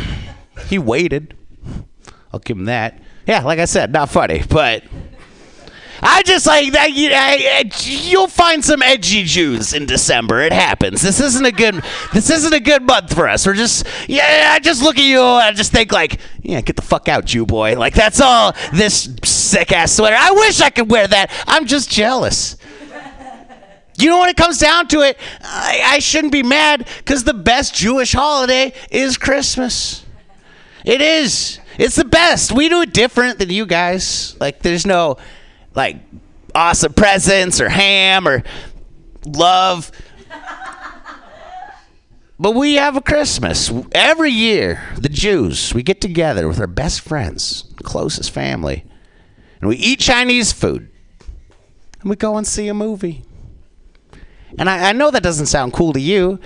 he 0.69 0.79
waited. 0.79 1.37
I'll 2.33 2.41
give 2.41 2.57
him 2.57 2.65
that. 2.67 3.01
Yeah, 3.27 3.43
like 3.43 3.59
I 3.59 3.67
said, 3.67 3.93
not 3.93 4.09
funny, 4.09 4.43
but 4.49 4.83
I 6.03 6.23
just 6.25 6.47
like 6.47 6.73
that. 6.73 6.93
You, 6.93 7.11
I, 7.13 7.71
you'll 7.85 8.27
find 8.27 8.65
some 8.65 8.83
edgy 8.83 9.23
Jews 9.23 9.73
in 9.73 9.87
December. 9.87 10.41
It 10.41 10.53
happens. 10.53 11.01
This 11.01 11.21
isn't 11.21 11.45
a 11.45 11.53
good. 11.53 11.83
This 12.13 12.29
isn't 12.29 12.53
a 12.53 12.61
good 12.61 12.83
month 12.83 13.15
for 13.15 13.29
us. 13.29 13.47
We're 13.47 13.55
just. 13.55 13.87
Yeah, 14.09 14.51
I 14.53 14.59
just 14.59 14.83
look 14.83 14.99
at 14.99 15.05
you 15.05 15.21
and 15.21 15.45
I 15.45 15.53
just 15.53 15.71
think 15.73 15.93
like, 15.93 16.19
yeah, 16.43 16.61
get 16.61 16.77
the 16.77 16.83
fuck 16.83 17.09
out, 17.09 17.25
Jew 17.25 17.47
boy. 17.47 17.79
Like 17.79 17.95
that's 17.95 18.21
all. 18.21 18.55
This 18.73 19.09
sick 19.25 19.71
ass 19.71 19.93
sweater. 19.93 20.17
I 20.19 20.33
wish 20.33 20.61
I 20.61 20.71
could 20.71 20.91
wear 20.91 21.07
that. 21.07 21.31
I'm 21.47 21.67
just 21.67 21.91
jealous. 21.91 22.57
You 23.99 24.09
know, 24.09 24.21
when 24.21 24.31
it 24.31 24.37
comes 24.37 24.59
down 24.59 24.89
to 24.89 25.03
it, 25.03 25.19
I, 25.43 25.81
I 25.85 25.99
shouldn't 26.01 26.33
be 26.33 26.43
mad 26.43 26.89
because 26.99 27.25
the 27.25 27.35
best 27.35 27.75
Jewish 27.75 28.13
holiday 28.13 28.73
is 28.91 29.17
Christmas. 29.19 30.05
It 30.85 31.01
is. 31.01 31.61
It's 31.79 31.97
the 31.97 32.05
best. 32.05 32.53
We 32.53 32.69
do 32.69 32.83
it 32.83 32.93
different 32.93 33.39
than 33.39 33.51
you 33.51 33.67
guys. 33.67 34.37
Like, 34.41 34.61
there's 34.61 34.85
no, 34.85 35.19
like, 35.75 35.97
awesome 36.55 36.93
presents 36.93 37.61
or 37.61 37.69
ham 37.69 38.29
or 38.29 38.43
love. 39.27 39.91
But 42.39 42.57
we 42.57 42.75
have 42.75 42.97
a 42.97 43.01
Christmas. 43.01 43.71
Every 43.93 44.31
year, 44.31 44.83
the 44.99 45.09
Jews, 45.09 45.73
we 45.73 45.83
get 45.83 46.01
together 46.01 46.49
with 46.49 46.59
our 46.59 46.67
best 46.67 47.01
friends, 47.01 47.73
closest 47.85 48.33
family, 48.33 48.85
and 49.61 49.69
we 49.69 49.77
eat 49.77 50.01
Chinese 50.01 50.53
food. 50.53 50.91
And 52.01 52.11
we 52.11 52.17
go 52.17 52.37
and 52.37 52.45
see 52.45 52.67
a 52.67 52.75
movie. 52.75 53.23
And 54.59 54.69
I, 54.69 54.89
I 54.89 54.93
know 54.93 55.13
that 55.13 55.23
doesn't 55.23 55.47
sound 55.47 55.73
cool 55.73 55.93
to 55.93 56.01
you, 56.01 56.41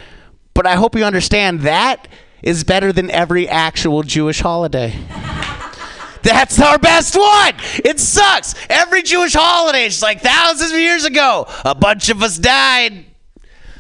but 0.52 0.66
I 0.66 0.74
hope 0.74 0.94
you 0.94 1.04
understand 1.04 1.60
that 1.60 2.08
is 2.42 2.62
better 2.62 2.92
than 2.92 3.10
every 3.10 3.48
actual 3.48 4.02
Jewish 4.02 4.40
holiday. 4.40 4.94
That's 6.26 6.60
our 6.60 6.76
best 6.76 7.14
one. 7.14 7.54
It 7.84 8.00
sucks. 8.00 8.56
Every 8.68 9.04
Jewish 9.04 9.34
holiday, 9.34 9.86
it's 9.86 10.02
like 10.02 10.22
thousands 10.22 10.72
of 10.72 10.78
years 10.78 11.04
ago, 11.04 11.46
a 11.64 11.72
bunch 11.74 12.08
of 12.08 12.20
us 12.20 12.36
died. 12.36 13.04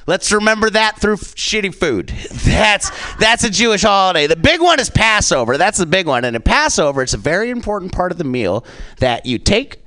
Let's 0.06 0.30
remember 0.30 0.70
that 0.70 1.00
through 1.00 1.14
f- 1.14 1.34
shitty 1.34 1.74
food. 1.74 2.08
That's 2.44 2.92
that's 3.16 3.42
a 3.42 3.50
Jewish 3.50 3.82
holiday. 3.82 4.28
The 4.28 4.36
big 4.36 4.60
one 4.60 4.78
is 4.78 4.88
Passover. 4.88 5.58
That's 5.58 5.78
the 5.78 5.86
big 5.86 6.06
one. 6.06 6.24
And 6.24 6.36
in 6.36 6.42
Passover, 6.42 7.02
it's 7.02 7.14
a 7.14 7.18
very 7.18 7.50
important 7.50 7.90
part 7.90 8.12
of 8.12 8.18
the 8.18 8.24
meal 8.24 8.64
that 8.98 9.26
you 9.26 9.38
take 9.38 9.84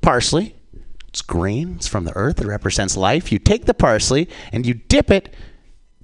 parsley. 0.00 0.54
It's 1.08 1.22
green. 1.22 1.74
It's 1.74 1.88
from 1.88 2.04
the 2.04 2.14
earth. 2.16 2.40
It 2.40 2.46
represents 2.46 2.96
life. 2.96 3.32
You 3.32 3.40
take 3.40 3.64
the 3.64 3.74
parsley 3.74 4.28
and 4.52 4.64
you 4.64 4.74
dip 4.74 5.10
it 5.10 5.34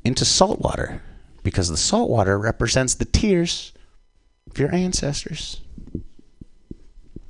into 0.05 0.25
salt 0.25 0.61
water 0.61 1.03
because 1.45 1.69
the 1.69 1.77
salt 1.77 2.11
water 2.11 2.37
represents 2.37 2.95
the 2.95 3.05
tears 3.05 3.73
of 4.51 4.59
your 4.59 4.75
ancestors. 4.75 5.61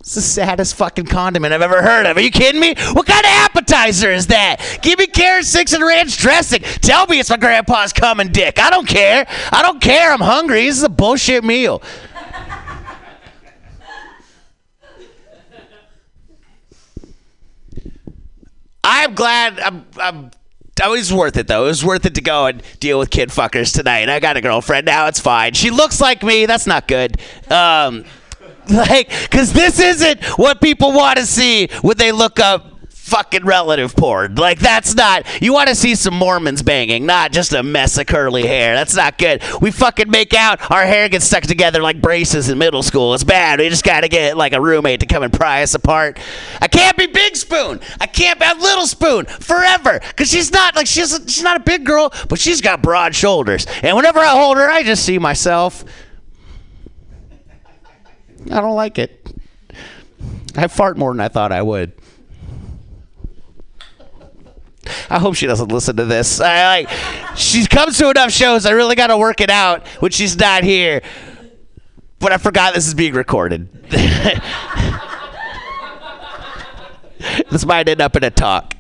It's 0.05 0.16
the 0.16 0.20
saddest 0.20 0.74
fucking 0.74 1.06
condiment 1.06 1.55
I've 1.55 1.62
ever 1.62 1.81
heard 1.81 2.05
of. 2.05 2.18
Are 2.18 2.20
you 2.20 2.31
kidding 2.31 2.60
me? 2.60 2.74
What 2.93 3.06
kind 3.06 3.24
of 3.24 3.31
appetizer 3.31 4.12
is 4.12 4.26
that? 4.26 4.81
Give 4.82 4.98
me 4.98 5.06
carrot 5.06 5.47
sticks 5.47 5.72
and 5.72 5.82
ranch 5.82 6.18
dressing. 6.18 6.60
Tell 6.60 7.06
me 7.06 7.20
it's 7.20 7.31
my 7.31 7.39
grandpa's 7.39 7.94
coming 7.94 8.28
dick. 8.28 8.59
I 8.59 8.68
don't 8.68 8.86
care. 8.86 9.26
I 9.51 9.62
don't 9.62 9.81
care. 9.81 10.12
I'm 10.12 10.20
hungry. 10.20 10.66
This 10.66 10.76
is 10.76 10.82
a 10.82 10.90
bullshit 10.90 11.43
meal. 11.43 11.81
I'm 18.85 19.14
glad. 19.14 19.59
I'm. 19.59 19.86
I'm 19.97 20.31
it 20.82 20.90
was 20.90 21.14
worth 21.14 21.39
it 21.39 21.47
though. 21.47 21.64
It 21.64 21.68
was 21.68 21.82
worth 21.82 22.05
it 22.05 22.16
to 22.16 22.20
go 22.20 22.44
and 22.44 22.62
deal 22.78 22.98
with 22.98 23.09
kid 23.09 23.31
fuckers 23.31 23.74
tonight. 23.74 24.10
I 24.10 24.20
got 24.20 24.36
a 24.36 24.43
girlfriend 24.43 24.85
now. 24.85 25.06
It's 25.06 25.20
fine. 25.20 25.55
She 25.55 25.70
looks 25.70 25.98
like 25.98 26.22
me. 26.22 26.44
That's 26.44 26.66
not 26.66 26.89
good. 26.89 27.16
Um, 27.51 28.05
Like, 28.69 29.09
because 29.09 29.53
this 29.53 29.78
isn't 29.78 30.24
what 30.39 30.61
people 30.61 30.93
want 30.93 31.19
to 31.19 31.27
see 31.27 31.69
when 31.82 31.97
they 31.97 32.12
look 32.12 32.41
up 32.41 32.74
fucking 33.05 33.45
relative 33.45 33.95
porn. 33.95 34.35
Like, 34.35 34.59
that's 34.59 34.95
not. 34.95 35.27
You 35.43 35.53
want 35.53 35.69
to 35.69 35.74
see 35.74 35.95
some 35.95 36.15
Mormons 36.15 36.62
banging, 36.62 37.05
not 37.05 37.32
just 37.32 37.53
a 37.53 37.62
mess 37.62 37.99
of 37.99 38.07
curly 38.07 38.47
hair. 38.47 38.74
That's 38.74 38.97
not 38.97 39.19
good. 39.19 39.43
We 39.61 39.70
fucking 39.70 40.11
make 40.11 40.32
out, 40.32 40.70
our 40.70 40.85
hair 40.85 41.11
gets 41.11 41.27
stuck 41.27 41.45
together 41.45 41.82
like 41.82 42.01
braces 42.01 42.49
in 42.49 42.57
middle 42.57 42.82
school. 42.82 43.12
It's 43.12 43.23
bad. 43.23 43.61
We 43.61 43.69
just 43.69 43.85
got 43.85 44.01
to 44.01 44.09
get 44.09 44.39
like 44.39 44.55
a 44.55 44.61
roommate 44.61 45.01
to 45.01 45.07
come 45.07 45.23
and 45.23 45.32
pry 45.32 45.62
us 45.62 45.74
apart. 45.74 46.19
I 46.62 46.66
can't 46.66 46.97
be 46.97 47.07
Big 47.07 47.36
Spoon. 47.36 47.81
I 48.01 48.07
can't 48.07 48.43
have 48.43 48.61
Little 48.61 48.86
Spoon 48.86 49.27
forever 49.27 50.01
because 50.01 50.31
she's 50.31 50.51
not 50.51 50.74
like 50.74 50.86
she's 50.86 51.15
she's 51.27 51.43
not 51.43 51.59
a 51.59 51.62
big 51.62 51.85
girl, 51.85 52.12
but 52.28 52.39
she's 52.41 52.62
got 52.62 52.82
broad 52.82 53.15
shoulders. 53.15 53.66
And 53.82 53.97
whenever 53.97 54.20
I 54.20 54.28
hold 54.28 54.57
her, 54.57 54.70
I 54.70 54.82
just 54.82 55.05
see 55.05 55.19
myself. 55.19 55.85
I 58.51 58.61
don't 58.61 58.77
like 58.77 58.99
it. 58.99 59.27
I 60.57 60.69
fart 60.69 60.97
more 60.97 61.12
than 61.12 61.21
I 61.21 61.29
thought 61.29 61.53
I 61.53 61.62
would. 61.62 61.93
I 65.09 65.19
hope 65.19 65.35
she 65.35 65.47
doesn't 65.47 65.69
listen 65.69 65.97
to 65.97 66.05
this. 66.05 66.41
I 66.41 66.85
she 67.35 67.66
comes 67.66 67.99
to 67.99 68.11
enough 68.11 68.31
shows. 68.31 68.66
I 68.66 68.73
really 68.73 68.97
got 68.97 69.07
to 69.09 69.16
work 69.16 69.41
it 69.41 69.51
out 69.51 69.87
when 70.01 70.11
she's 70.11 70.37
not 70.39 70.62
here. 70.62 71.03
But 72.19 72.33
I 72.33 72.39
forgot 72.39 72.75
this 72.75 72.87
is 72.87 72.95
being 72.95 73.15
recorded. 73.15 73.69
this 77.51 77.66
might 77.66 77.89
end 77.89 78.01
up 78.01 78.16
in 78.16 78.25
a 78.25 78.31
talk. 78.31 78.75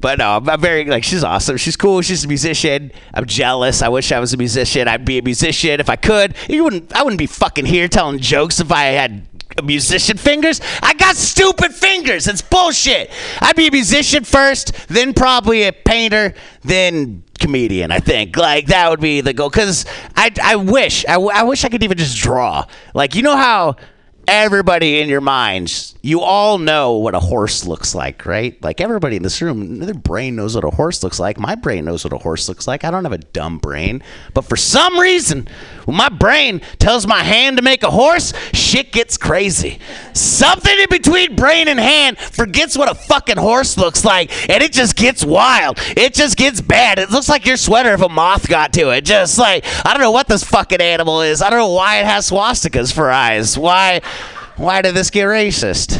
But 0.00 0.18
no, 0.18 0.36
I'm, 0.36 0.48
I'm 0.48 0.60
very 0.60 0.84
like 0.84 1.04
she's 1.04 1.24
awesome. 1.24 1.56
She's 1.56 1.76
cool. 1.76 2.00
She's 2.00 2.24
a 2.24 2.28
musician. 2.28 2.90
I'm 3.12 3.26
jealous. 3.26 3.82
I 3.82 3.88
wish 3.88 4.12
I 4.12 4.20
was 4.20 4.32
a 4.32 4.36
musician. 4.36 4.88
I'd 4.88 5.04
be 5.04 5.18
a 5.18 5.22
musician 5.22 5.80
if 5.80 5.90
I 5.90 5.96
could. 5.96 6.34
You 6.48 6.64
wouldn't. 6.64 6.94
I 6.94 7.02
wouldn't 7.02 7.18
be 7.18 7.26
fucking 7.26 7.66
here 7.66 7.88
telling 7.88 8.18
jokes 8.18 8.60
if 8.60 8.72
I 8.72 8.84
had 8.84 9.26
musician 9.62 10.16
fingers. 10.16 10.60
I 10.82 10.94
got 10.94 11.16
stupid 11.16 11.74
fingers. 11.74 12.26
It's 12.28 12.42
bullshit. 12.42 13.10
I'd 13.40 13.56
be 13.56 13.66
a 13.66 13.70
musician 13.70 14.24
first, 14.24 14.72
then 14.88 15.12
probably 15.12 15.64
a 15.64 15.72
painter, 15.72 16.34
then 16.62 17.24
comedian. 17.38 17.90
I 17.90 18.00
think 18.00 18.36
like 18.36 18.66
that 18.66 18.90
would 18.90 19.00
be 19.00 19.20
the 19.20 19.32
goal. 19.32 19.50
Cause 19.50 19.86
I 20.16 20.30
I 20.42 20.56
wish 20.56 21.04
I, 21.06 21.14
I 21.14 21.42
wish 21.42 21.64
I 21.64 21.68
could 21.68 21.82
even 21.82 21.98
just 21.98 22.16
draw. 22.16 22.64
Like 22.94 23.14
you 23.14 23.22
know 23.22 23.36
how 23.36 23.76
everybody 24.30 25.00
in 25.00 25.08
your 25.08 25.20
minds, 25.20 25.96
you 26.02 26.20
all 26.20 26.56
know 26.56 26.92
what 26.94 27.16
a 27.16 27.20
horse 27.20 27.66
looks 27.66 27.96
like, 27.96 28.24
right? 28.24 28.62
Like 28.62 28.80
everybody 28.80 29.16
in 29.16 29.24
this 29.24 29.42
room, 29.42 29.80
their 29.80 29.92
brain 29.92 30.36
knows 30.36 30.54
what 30.54 30.64
a 30.64 30.70
horse 30.70 31.02
looks 31.02 31.18
like. 31.18 31.38
My 31.38 31.56
brain 31.56 31.84
knows 31.84 32.04
what 32.04 32.12
a 32.12 32.18
horse 32.18 32.48
looks 32.48 32.68
like. 32.68 32.84
I 32.84 32.92
don't 32.92 33.04
have 33.04 33.12
a 33.12 33.18
dumb 33.18 33.58
brain. 33.58 34.02
But 34.32 34.42
for 34.42 34.56
some 34.56 34.98
reason, 35.00 35.48
when 35.84 35.96
my 35.96 36.08
brain 36.08 36.60
tells 36.78 37.08
my 37.08 37.24
hand 37.24 37.56
to 37.56 37.62
make 37.62 37.82
a 37.82 37.90
horse, 37.90 38.32
shit 38.52 38.92
gets 38.92 39.16
crazy. 39.16 39.80
Something 40.14 40.78
in 40.78 40.86
between 40.88 41.34
brain 41.34 41.66
and 41.66 41.80
hand 41.80 42.16
forgets 42.16 42.78
what 42.78 42.90
a 42.90 42.94
fucking 42.94 43.36
horse 43.36 43.76
looks 43.76 44.04
like, 44.04 44.30
and 44.48 44.62
it 44.62 44.72
just 44.72 44.94
gets 44.94 45.24
wild. 45.24 45.78
It 45.96 46.14
just 46.14 46.36
gets 46.36 46.60
bad. 46.60 47.00
It 47.00 47.10
looks 47.10 47.28
like 47.28 47.46
your 47.46 47.56
sweater 47.56 47.94
if 47.94 48.00
a 48.00 48.08
moth 48.08 48.48
got 48.48 48.72
to 48.74 48.90
it. 48.90 49.04
Just 49.04 49.38
like, 49.38 49.64
I 49.84 49.92
don't 49.92 50.00
know 50.00 50.12
what 50.12 50.28
this 50.28 50.44
fucking 50.44 50.80
animal 50.80 51.20
is. 51.22 51.42
I 51.42 51.50
don't 51.50 51.58
know 51.58 51.72
why 51.72 51.98
it 51.98 52.06
has 52.06 52.30
swastikas 52.30 52.92
for 52.92 53.10
eyes. 53.10 53.58
Why? 53.58 54.00
Why 54.60 54.82
did 54.82 54.94
this 54.94 55.08
get 55.08 55.22
racist? 55.22 55.98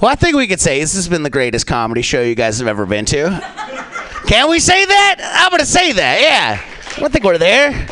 Well, 0.00 0.10
I 0.10 0.16
think 0.16 0.34
we 0.34 0.48
could 0.48 0.60
say 0.60 0.80
this 0.80 0.96
has 0.96 1.08
been 1.08 1.22
the 1.22 1.30
greatest 1.30 1.68
comedy 1.68 2.02
show 2.02 2.20
you 2.20 2.34
guys 2.34 2.58
have 2.58 2.66
ever 2.66 2.84
been 2.84 3.04
to. 3.04 3.30
Can 4.26 4.50
we 4.50 4.58
say 4.58 4.84
that? 4.84 5.18
I'm 5.20 5.50
going 5.50 5.60
to 5.60 5.66
say 5.66 5.92
that, 5.92 6.20
yeah. 6.20 7.04
I 7.04 7.08
think 7.08 7.24
we're 7.24 7.38
there. 7.38 7.86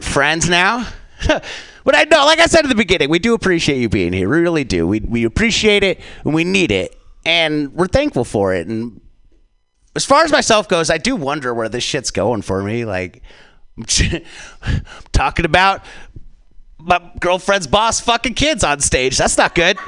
Friends 0.00 0.48
now. 0.48 0.88
but 1.26 1.94
I 1.94 2.04
know, 2.04 2.24
like 2.24 2.38
I 2.38 2.46
said 2.46 2.64
at 2.64 2.70
the 2.70 2.74
beginning, 2.74 3.10
we 3.10 3.18
do 3.18 3.34
appreciate 3.34 3.76
you 3.76 3.90
being 3.90 4.14
here. 4.14 4.30
We 4.30 4.38
really 4.38 4.64
do. 4.64 4.86
We, 4.86 5.00
we 5.00 5.24
appreciate 5.24 5.82
it 5.82 6.00
and 6.24 6.32
we 6.32 6.44
need 6.44 6.72
it. 6.72 6.98
And 7.26 7.74
we're 7.74 7.86
thankful 7.86 8.24
for 8.24 8.54
it. 8.54 8.66
And 8.66 9.02
as 9.94 10.06
far 10.06 10.24
as 10.24 10.32
myself 10.32 10.70
goes, 10.70 10.88
I 10.88 10.96
do 10.96 11.16
wonder 11.16 11.52
where 11.52 11.68
this 11.68 11.84
shit's 11.84 12.10
going 12.10 12.40
for 12.40 12.62
me. 12.62 12.86
Like, 12.86 13.22
talking 15.12 15.44
about 15.44 15.84
my 16.78 17.00
girlfriend's 17.20 17.66
boss 17.66 18.00
fucking 18.00 18.34
kids 18.34 18.64
on 18.64 18.80
stage. 18.80 19.18
That's 19.18 19.36
not 19.36 19.54
good. 19.54 19.78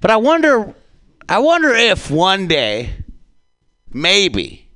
But 0.00 0.10
I 0.10 0.16
wonder, 0.16 0.74
I 1.28 1.38
wonder 1.38 1.70
if 1.70 2.10
one 2.10 2.48
day, 2.48 2.90
maybe, 3.92 4.68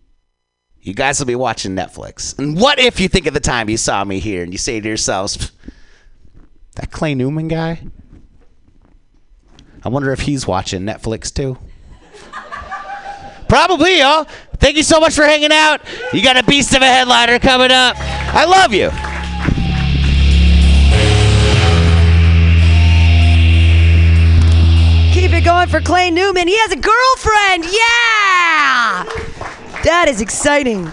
you 0.81 0.93
guys 0.93 1.19
will 1.19 1.27
be 1.27 1.35
watching 1.35 1.75
Netflix. 1.75 2.39
And 2.39 2.61
what 2.61 2.79
if 2.79 3.01
you 3.01 3.09
think 3.09 3.27
at 3.27 3.33
the 3.33 3.41
time 3.41 3.71
you 3.71 3.79
saw 3.79 4.05
me 4.05 4.21
here 4.21 4.43
and 4.43 4.53
you 4.53 4.59
say 4.59 4.81
to 4.81 4.87
yourselves, 4.87 5.51
that 6.77 6.91
Clay 6.91 7.15
Newman 7.15 7.49
guy? 7.49 7.81
I 9.83 9.89
wonder 9.89 10.13
if 10.13 10.21
he's 10.21 10.47
watching 10.47 10.83
Netflix 10.83 11.33
too. 11.33 11.59
Probably, 13.49 13.99
y'all. 14.01 14.27
Thank 14.59 14.77
you 14.77 14.83
so 14.83 15.01
much 15.01 15.15
for 15.15 15.25
hanging 15.25 15.53
out. 15.53 15.81
You 16.13 16.23
got 16.23 16.37
a 16.37 16.43
beast 16.43 16.75
of 16.75 16.83
a 16.83 16.87
headliner 16.87 17.39
coming 17.39 17.71
up. 17.71 17.97
I 17.99 18.45
love 18.45 18.73
you. 18.73 18.91
Keep 25.13 25.33
it 25.33 25.45
going 25.45 25.69
for 25.69 25.81
Clay 25.81 26.11
Newman. 26.11 26.49
He 26.49 26.57
has 26.59 26.73
a 26.73 26.77
girlfriend. 26.77 27.65
Yeah. 27.65 29.05
That 29.85 30.07
is 30.09 30.21
exciting. 30.21 30.93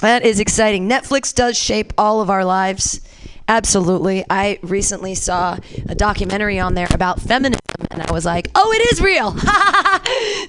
That 0.00 0.24
is 0.24 0.38
exciting. 0.40 0.88
Netflix 0.88 1.34
does 1.34 1.56
shape 1.56 1.92
all 1.98 2.20
of 2.20 2.30
our 2.30 2.44
lives. 2.44 3.00
Absolutely. 3.48 4.24
I 4.30 4.58
recently 4.62 5.14
saw 5.14 5.58
a 5.88 5.94
documentary 5.94 6.58
on 6.58 6.74
there 6.74 6.88
about 6.90 7.20
feminism, 7.20 7.60
and 7.90 8.02
I 8.02 8.12
was 8.12 8.24
like, 8.24 8.48
oh, 8.54 8.72
it 8.72 8.92
is 8.92 9.00
real. 9.00 9.32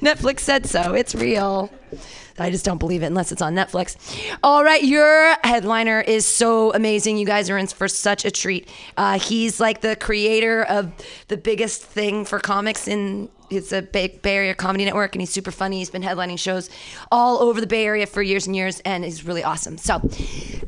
Netflix 0.01 0.41
said 0.41 0.65
so. 0.65 0.93
It's 0.93 1.13
real. 1.13 1.71
I 2.37 2.49
just 2.49 2.65
don't 2.65 2.77
believe 2.77 3.03
it 3.03 3.07
unless 3.07 3.31
it's 3.31 3.41
on 3.41 3.55
Netflix. 3.55 3.95
All 4.43 4.63
right, 4.63 4.83
your 4.83 5.35
headliner 5.43 6.01
is 6.01 6.25
so 6.25 6.73
amazing. 6.73 7.17
You 7.17 7.25
guys 7.25 7.49
are 7.49 7.57
in 7.57 7.67
for 7.67 7.87
such 7.87 8.25
a 8.25 8.31
treat. 8.31 8.67
Uh, 8.97 9.17
he's 9.19 9.59
like 9.59 9.81
the 9.81 9.95
creator 9.95 10.63
of 10.63 10.91
the 11.29 11.37
biggest 11.37 11.81
thing 11.83 12.25
for 12.25 12.39
comics 12.39 12.87
in. 12.87 13.29
It's 13.51 13.71
a 13.71 13.83
Bay, 13.83 14.07
Bay 14.07 14.35
Area 14.35 14.55
comedy 14.55 14.85
network, 14.85 15.13
and 15.13 15.21
he's 15.21 15.29
super 15.29 15.51
funny. 15.51 15.77
He's 15.77 15.91
been 15.91 16.01
headlining 16.01 16.39
shows 16.39 16.69
all 17.11 17.43
over 17.43 17.61
the 17.61 17.67
Bay 17.67 17.85
Area 17.85 18.07
for 18.07 18.23
years 18.23 18.47
and 18.47 18.55
years, 18.55 18.79
and 18.81 19.03
he's 19.03 19.23
really 19.23 19.43
awesome. 19.43 19.77
So, 19.77 19.99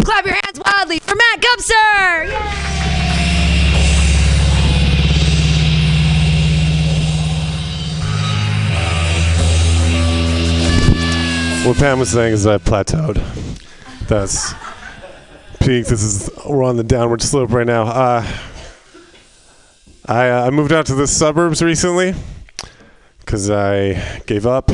clap 0.04 0.26
your 0.26 0.36
hands 0.36 0.60
wildly 0.64 1.00
for 1.00 1.16
Matt 1.16 1.42
Gubser! 1.42 2.28
Yay! 2.30 2.97
What 11.66 11.78
Pam 11.78 12.00
was 12.00 12.10
saying 12.10 12.34
is 12.34 12.48
I 12.48 12.58
plateaued. 12.58 13.18
That's 14.08 14.54
peak. 15.60 15.88
This 15.88 16.02
is 16.02 16.30
we're 16.46 16.64
on 16.64 16.78
the 16.78 16.84
downward 16.84 17.22
slope 17.22 17.52
right 17.52 17.68
now. 17.68 17.84
Uh, 17.84 18.28
I 20.06 20.30
uh, 20.30 20.48
I 20.48 20.50
moved 20.50 20.72
out 20.72 20.86
to 20.86 20.96
the 20.96 21.08
suburbs 21.08 21.62
recently 21.62 22.14
because 23.20 23.50
I 23.50 24.22
gave 24.26 24.46
up. 24.46 24.72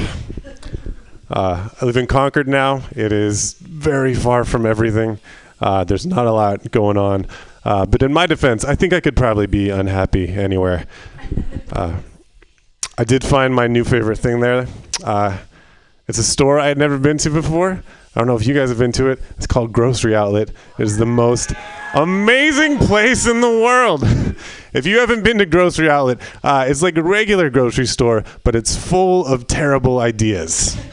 Uh, 1.32 1.70
I 1.82 1.86
live 1.86 1.98
in 1.98 2.06
Concord 2.06 2.48
now. 2.48 2.84
It 2.92 3.12
is 3.12 3.54
very 3.54 4.14
far 4.14 4.46
from 4.46 4.68
everything. 4.68 5.18
Uh, 5.60 5.84
there's 5.84 6.06
not 6.06 6.28
a 6.28 6.32
lot 6.32 6.70
going 6.72 6.98
on. 6.98 7.26
Uh, 7.66 7.88
but 7.88 8.04
in 8.04 8.14
my 8.14 8.28
defense, 8.28 8.64
I 8.64 8.76
think 8.76 8.94
I 8.94 9.00
could 9.00 9.16
probably 9.16 9.48
be 9.48 9.72
unhappy 9.72 10.28
anywhere. 10.28 10.86
Uh, 11.72 12.02
I 12.98 13.04
did 13.04 13.24
find 13.24 13.56
my 13.56 13.66
new 13.66 13.84
favorite 13.84 14.20
thing 14.20 14.42
there. 14.42 14.68
Uh, 16.14 16.16
it's 16.16 16.20
a 16.20 16.24
store 16.24 16.60
I 16.60 16.68
had 16.68 16.78
never 16.78 17.00
been 17.00 17.18
to 17.20 17.30
before. 17.32 17.82
I 18.16 18.20
don't 18.20 18.28
know 18.28 18.36
if 18.36 18.46
you 18.46 18.54
guys 18.54 18.70
have 18.70 18.78
been 18.78 18.92
to 18.94 19.08
it. 19.08 19.20
It's 19.38 19.48
called 19.48 19.74
Grocery 19.74 20.16
Outlet. 20.16 20.50
It 20.78 20.84
is 20.84 20.98
the 20.98 21.08
most 21.08 21.54
amazing 21.96 22.78
place 22.78 23.26
in 23.26 23.42
the 23.42 23.50
world. 23.50 24.04
if 24.74 24.86
you 24.86 25.00
haven't 25.00 25.24
been 25.24 25.40
to 25.40 25.48
Grocery 25.48 25.90
Outlet, 25.90 26.20
uh, 26.44 26.66
it's 26.68 26.84
like 26.84 26.98
a 26.98 27.04
regular 27.04 27.50
grocery 27.50 27.88
store, 27.88 28.24
but 28.44 28.56
it's 28.56 28.76
full 28.76 29.26
of 29.26 29.48
terrible 29.48 30.00
ideas. 30.00 30.78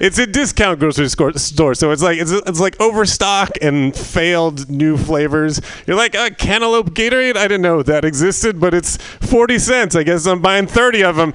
It's 0.00 0.18
a 0.18 0.26
discount 0.26 0.80
grocery 0.80 1.08
store, 1.08 1.74
so 1.74 1.92
it's 1.92 2.02
like 2.02 2.18
it's, 2.18 2.32
it's 2.32 2.58
like 2.58 2.80
overstock 2.80 3.50
and 3.62 3.94
failed 3.94 4.68
new 4.68 4.96
flavors. 4.96 5.60
You're 5.86 5.96
like 5.96 6.16
a 6.16 6.30
cantaloupe 6.30 6.90
Gatorade. 6.90 7.36
I 7.36 7.42
didn't 7.42 7.62
know 7.62 7.84
that 7.84 8.04
existed, 8.04 8.58
but 8.58 8.74
it's 8.74 8.96
forty 8.96 9.60
cents. 9.60 9.94
I 9.94 10.02
guess 10.02 10.26
I'm 10.26 10.42
buying 10.42 10.66
thirty 10.66 11.04
of 11.04 11.14
them 11.14 11.32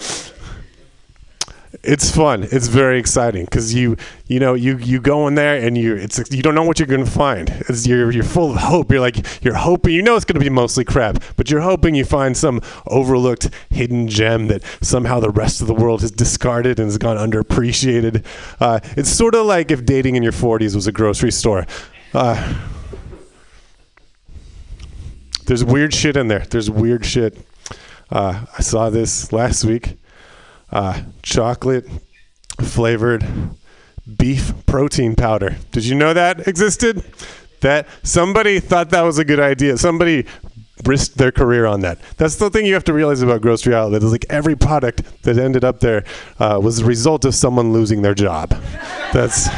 it's 1.83 2.13
fun. 2.13 2.43
It's 2.43 2.67
very 2.67 2.99
exciting 2.99 3.45
because 3.45 3.73
you 3.73 3.97
you 4.27 4.39
know 4.39 4.53
you 4.53 4.77
you 4.77 4.99
go 4.99 5.27
in 5.27 5.35
there 5.35 5.55
and 5.55 5.77
you 5.77 5.95
it's 5.95 6.19
you 6.31 6.41
don't 6.41 6.55
know 6.55 6.63
what 6.63 6.79
you're 6.79 6.87
going 6.87 7.05
to 7.05 7.09
find. 7.09 7.49
It's, 7.69 7.87
you're 7.87 8.11
you're 8.11 8.23
full 8.23 8.51
of 8.51 8.57
hope. 8.57 8.91
You're 8.91 9.01
like 9.01 9.43
you're 9.43 9.55
hoping 9.55 9.93
you 9.93 10.01
know 10.01 10.15
it's 10.15 10.25
going 10.25 10.39
to 10.39 10.43
be 10.43 10.49
mostly 10.49 10.83
crap, 10.83 11.23
but 11.35 11.49
you're 11.49 11.61
hoping 11.61 11.95
you 11.95 12.05
find 12.05 12.35
some 12.35 12.61
overlooked 12.87 13.49
hidden 13.69 14.07
gem 14.07 14.47
that 14.47 14.63
somehow 14.81 15.19
the 15.19 15.29
rest 15.29 15.61
of 15.61 15.67
the 15.67 15.73
world 15.73 16.01
has 16.01 16.11
discarded 16.11 16.79
and 16.79 16.87
has 16.87 16.97
gone 16.97 17.17
underappreciated. 17.17 18.25
Uh, 18.59 18.79
it's 18.97 19.09
sort 19.09 19.35
of 19.35 19.45
like 19.45 19.71
if 19.71 19.85
dating 19.85 20.15
in 20.15 20.23
your 20.23 20.31
40s 20.31 20.75
was 20.75 20.87
a 20.87 20.91
grocery 20.91 21.31
store. 21.31 21.65
Uh, 22.13 22.55
there's 25.45 25.63
weird 25.63 25.93
shit 25.93 26.17
in 26.17 26.27
there. 26.27 26.45
There's 26.49 26.69
weird 26.69 27.05
shit. 27.05 27.37
Uh, 28.09 28.45
I 28.57 28.61
saw 28.61 28.89
this 28.89 29.31
last 29.31 29.63
week. 29.63 29.97
Uh, 30.71 31.01
chocolate 31.21 31.87
flavored 32.61 33.25
beef 34.17 34.53
protein 34.65 35.15
powder. 35.15 35.57
Did 35.71 35.85
you 35.85 35.95
know 35.95 36.13
that 36.13 36.47
existed? 36.47 37.03
That 37.61 37.87
somebody 38.03 38.59
thought 38.59 38.91
that 38.91 39.01
was 39.01 39.17
a 39.17 39.25
good 39.25 39.39
idea. 39.39 39.77
Somebody 39.77 40.25
risked 40.85 41.17
their 41.17 41.31
career 41.31 41.65
on 41.65 41.81
that. 41.81 41.99
That's 42.17 42.35
the 42.35 42.49
thing 42.49 42.65
you 42.65 42.73
have 42.73 42.83
to 42.85 42.93
realize 42.93 43.21
about 43.21 43.41
Grocery 43.41 43.73
Outlet 43.73 44.03
is 44.03 44.11
like 44.11 44.25
every 44.29 44.55
product 44.55 45.23
that 45.23 45.37
ended 45.37 45.63
up 45.63 45.79
there 45.79 46.03
uh, 46.39 46.59
was 46.61 46.77
the 46.77 46.85
result 46.85 47.25
of 47.25 47.33
someone 47.33 47.73
losing 47.73 48.03
their 48.03 48.13
job. 48.13 48.51
That's 49.11 49.49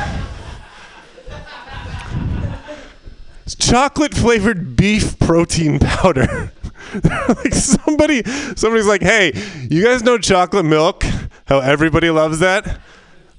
chocolate 3.60 4.14
flavored 4.14 4.76
beef 4.76 5.20
protein 5.20 5.80
powder. 5.80 6.54
like 7.28 7.54
somebody 7.54 8.24
somebody's 8.56 8.88
like, 8.88 9.02
"Hey, 9.02 9.32
you 9.70 9.84
guys 9.84 10.04
know 10.04 10.18
chocolate 10.18 10.66
milk? 10.66 11.04
How 11.46 11.60
everybody 11.60 12.10
loves 12.10 12.40
that? 12.40 12.80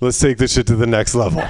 Let's 0.00 0.18
take 0.18 0.38
this 0.38 0.52
shit 0.52 0.66
to 0.68 0.76
the 0.76 0.86
next 0.86 1.14
level." 1.14 1.42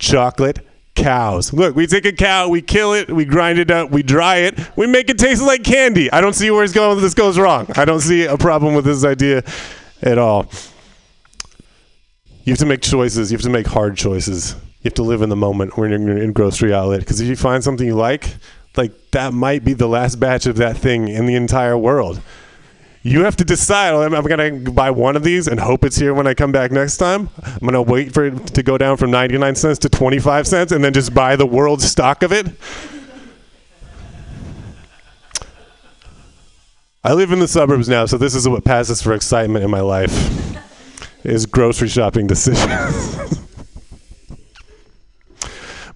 chocolate 0.00 0.66
cows. 0.96 1.52
Look, 1.52 1.76
we 1.76 1.86
take 1.86 2.04
a 2.04 2.12
cow, 2.12 2.48
we 2.48 2.60
kill 2.62 2.94
it, 2.94 3.08
we 3.10 3.24
grind 3.24 3.58
it 3.58 3.70
up, 3.70 3.90
we 3.90 4.02
dry 4.02 4.36
it, 4.38 4.58
we 4.76 4.86
make 4.86 5.08
it 5.08 5.18
taste 5.18 5.42
like 5.42 5.62
candy. 5.62 6.10
I 6.10 6.20
don't 6.20 6.32
see 6.32 6.50
where 6.50 6.64
it's 6.64 6.72
going 6.72 7.00
this 7.00 7.14
goes 7.14 7.38
wrong. 7.38 7.66
I 7.76 7.84
don't 7.84 8.00
see 8.00 8.24
a 8.24 8.36
problem 8.36 8.74
with 8.74 8.84
this 8.84 9.04
idea 9.04 9.44
at 10.02 10.18
all. 10.18 10.50
You 12.44 12.52
have 12.52 12.58
to 12.58 12.66
make 12.66 12.80
choices. 12.80 13.30
You 13.30 13.36
have 13.36 13.44
to 13.44 13.50
make 13.50 13.66
hard 13.66 13.96
choices. 13.96 14.54
You 14.54 14.88
have 14.88 14.94
to 14.94 15.02
live 15.02 15.22
in 15.22 15.28
the 15.28 15.36
moment 15.36 15.76
when 15.76 15.90
you're 15.90 16.18
in 16.18 16.32
grocery 16.32 16.72
outlet. 16.72 17.00
Because 17.00 17.20
if 17.20 17.28
you 17.28 17.36
find 17.36 17.62
something 17.62 17.86
you 17.86 17.94
like, 17.94 18.34
like 18.76 18.92
that 19.10 19.32
might 19.32 19.64
be 19.64 19.72
the 19.72 19.88
last 19.88 20.20
batch 20.20 20.46
of 20.46 20.56
that 20.56 20.76
thing 20.76 21.08
in 21.08 21.26
the 21.26 21.34
entire 21.34 21.76
world. 21.76 22.20
You 23.02 23.24
have 23.24 23.36
to 23.36 23.44
decide. 23.44 23.94
I'm, 23.94 24.12
to 24.12 24.70
buy 24.72 24.90
one 24.90 25.16
of 25.16 25.22
these 25.24 25.48
and 25.48 25.58
hope 25.58 25.84
it's 25.84 25.96
here 25.96 26.12
when 26.12 26.26
I 26.26 26.34
come 26.34 26.52
back 26.52 26.70
next 26.70 26.98
time. 26.98 27.30
I'm 27.42 27.68
to 27.68 27.82
wait 27.82 28.12
for 28.12 28.26
it 28.26 28.48
to 28.48 28.62
go 28.62 28.76
down 28.76 28.98
from 28.98 29.10
99 29.10 29.54
cents 29.54 29.78
to 29.80 29.88
25 29.88 30.46
cents 30.46 30.72
and 30.72 30.84
then 30.84 30.92
just 30.92 31.14
buy 31.14 31.36
the 31.36 31.46
world's 31.46 31.84
stock 31.84 32.22
of 32.22 32.32
it. 32.32 32.46
I 37.02 37.14
live 37.14 37.32
in 37.32 37.38
the 37.38 37.48
suburbs 37.48 37.88
now, 37.88 38.04
so 38.04 38.18
this 38.18 38.34
is 38.34 38.46
what 38.46 38.62
passes 38.62 39.00
for 39.00 39.14
excitement 39.14 39.64
in 39.64 39.70
my 39.70 39.80
life 39.80 40.14
is 41.24 41.46
grocery 41.46 41.88
shopping 41.88 42.26
decisions. 42.26 43.40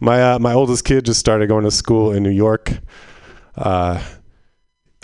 my 0.04 0.34
uh, 0.34 0.38
my 0.38 0.52
oldest 0.52 0.84
kid 0.84 1.04
just 1.04 1.18
started 1.18 1.48
going 1.48 1.64
to 1.64 1.70
school 1.70 2.12
in 2.12 2.22
New 2.22 2.30
York. 2.30 2.78
Uh, 3.56 4.02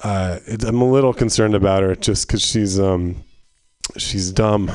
uh, 0.02 0.38
it, 0.46 0.62
I'm 0.62 0.80
a 0.80 0.90
little 0.90 1.12
concerned 1.12 1.54
about 1.54 1.82
her 1.82 1.96
just 1.96 2.26
because 2.26 2.42
she's 2.42 2.78
um, 2.78 3.24
she's 3.96 4.30
dumb. 4.30 4.70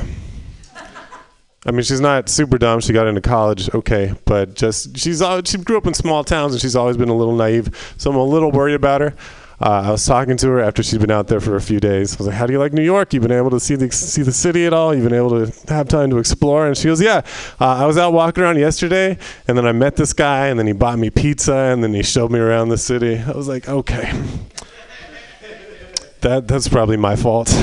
I 1.64 1.72
mean, 1.72 1.82
she's 1.82 2.00
not 2.00 2.28
super 2.28 2.58
dumb. 2.58 2.80
She 2.80 2.92
got 2.92 3.08
into 3.08 3.20
college, 3.20 3.72
okay, 3.74 4.14
but 4.24 4.54
just 4.54 4.96
she's 4.96 5.22
she 5.44 5.58
grew 5.58 5.78
up 5.78 5.86
in 5.86 5.94
small 5.94 6.22
towns 6.22 6.52
and 6.52 6.60
she's 6.60 6.76
always 6.76 6.96
been 6.96 7.08
a 7.08 7.16
little 7.16 7.34
naive. 7.34 7.94
So 7.96 8.10
I'm 8.10 8.16
a 8.16 8.24
little 8.24 8.52
worried 8.52 8.74
about 8.74 9.00
her. 9.00 9.14
Uh, 9.58 9.84
I 9.86 9.90
was 9.90 10.04
talking 10.04 10.36
to 10.36 10.48
her 10.48 10.60
after 10.60 10.82
she'd 10.82 11.00
been 11.00 11.10
out 11.10 11.28
there 11.28 11.40
for 11.40 11.56
a 11.56 11.62
few 11.62 11.80
days. 11.80 12.14
I 12.14 12.18
was 12.18 12.26
like, 12.26 12.36
"How 12.36 12.46
do 12.46 12.52
you 12.52 12.58
like 12.58 12.74
New 12.74 12.82
York? 12.82 13.14
You've 13.14 13.22
been 13.22 13.32
able 13.32 13.48
to 13.50 13.60
see 13.60 13.74
the 13.74 13.90
see 13.90 14.22
the 14.22 14.32
city 14.32 14.66
at 14.66 14.74
all? 14.74 14.94
You've 14.94 15.08
been 15.08 15.14
able 15.14 15.46
to 15.46 15.72
have 15.72 15.88
time 15.88 16.10
to 16.10 16.18
explore?" 16.18 16.66
And 16.66 16.76
she 16.76 16.88
goes, 16.88 17.00
"Yeah, 17.00 17.22
uh, 17.58 17.76
I 17.76 17.86
was 17.86 17.96
out 17.96 18.12
walking 18.12 18.42
around 18.42 18.58
yesterday, 18.58 19.16
and 19.48 19.56
then 19.56 19.66
I 19.66 19.72
met 19.72 19.96
this 19.96 20.12
guy, 20.12 20.48
and 20.48 20.58
then 20.58 20.66
he 20.66 20.74
bought 20.74 20.98
me 20.98 21.08
pizza, 21.08 21.54
and 21.54 21.82
then 21.82 21.94
he 21.94 22.02
showed 22.02 22.30
me 22.30 22.38
around 22.38 22.68
the 22.68 22.76
city." 22.76 23.22
I 23.26 23.32
was 23.32 23.48
like, 23.48 23.66
"Okay, 23.66 24.12
that 26.20 26.46
that's 26.46 26.68
probably 26.68 26.98
my 26.98 27.16
fault." 27.16 27.52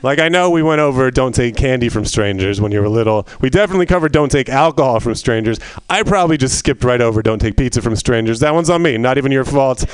Like 0.00 0.20
I 0.20 0.28
know 0.28 0.50
we 0.50 0.62
went 0.62 0.80
over 0.80 1.10
don't 1.10 1.34
take 1.34 1.56
candy 1.56 1.88
from 1.88 2.04
strangers 2.04 2.60
when 2.60 2.70
you 2.70 2.80
were 2.80 2.88
little. 2.88 3.26
We 3.40 3.50
definitely 3.50 3.86
covered 3.86 4.12
don't 4.12 4.30
take 4.30 4.48
alcohol 4.48 5.00
from 5.00 5.16
strangers. 5.16 5.58
I 5.90 6.04
probably 6.04 6.36
just 6.36 6.56
skipped 6.56 6.84
right 6.84 7.00
over 7.00 7.20
don't 7.20 7.40
take 7.40 7.56
pizza 7.56 7.82
from 7.82 7.96
strangers. 7.96 8.38
That 8.38 8.54
one's 8.54 8.70
on 8.70 8.80
me, 8.80 8.96
not 8.96 9.18
even 9.18 9.32
your 9.32 9.44
fault. 9.44 9.84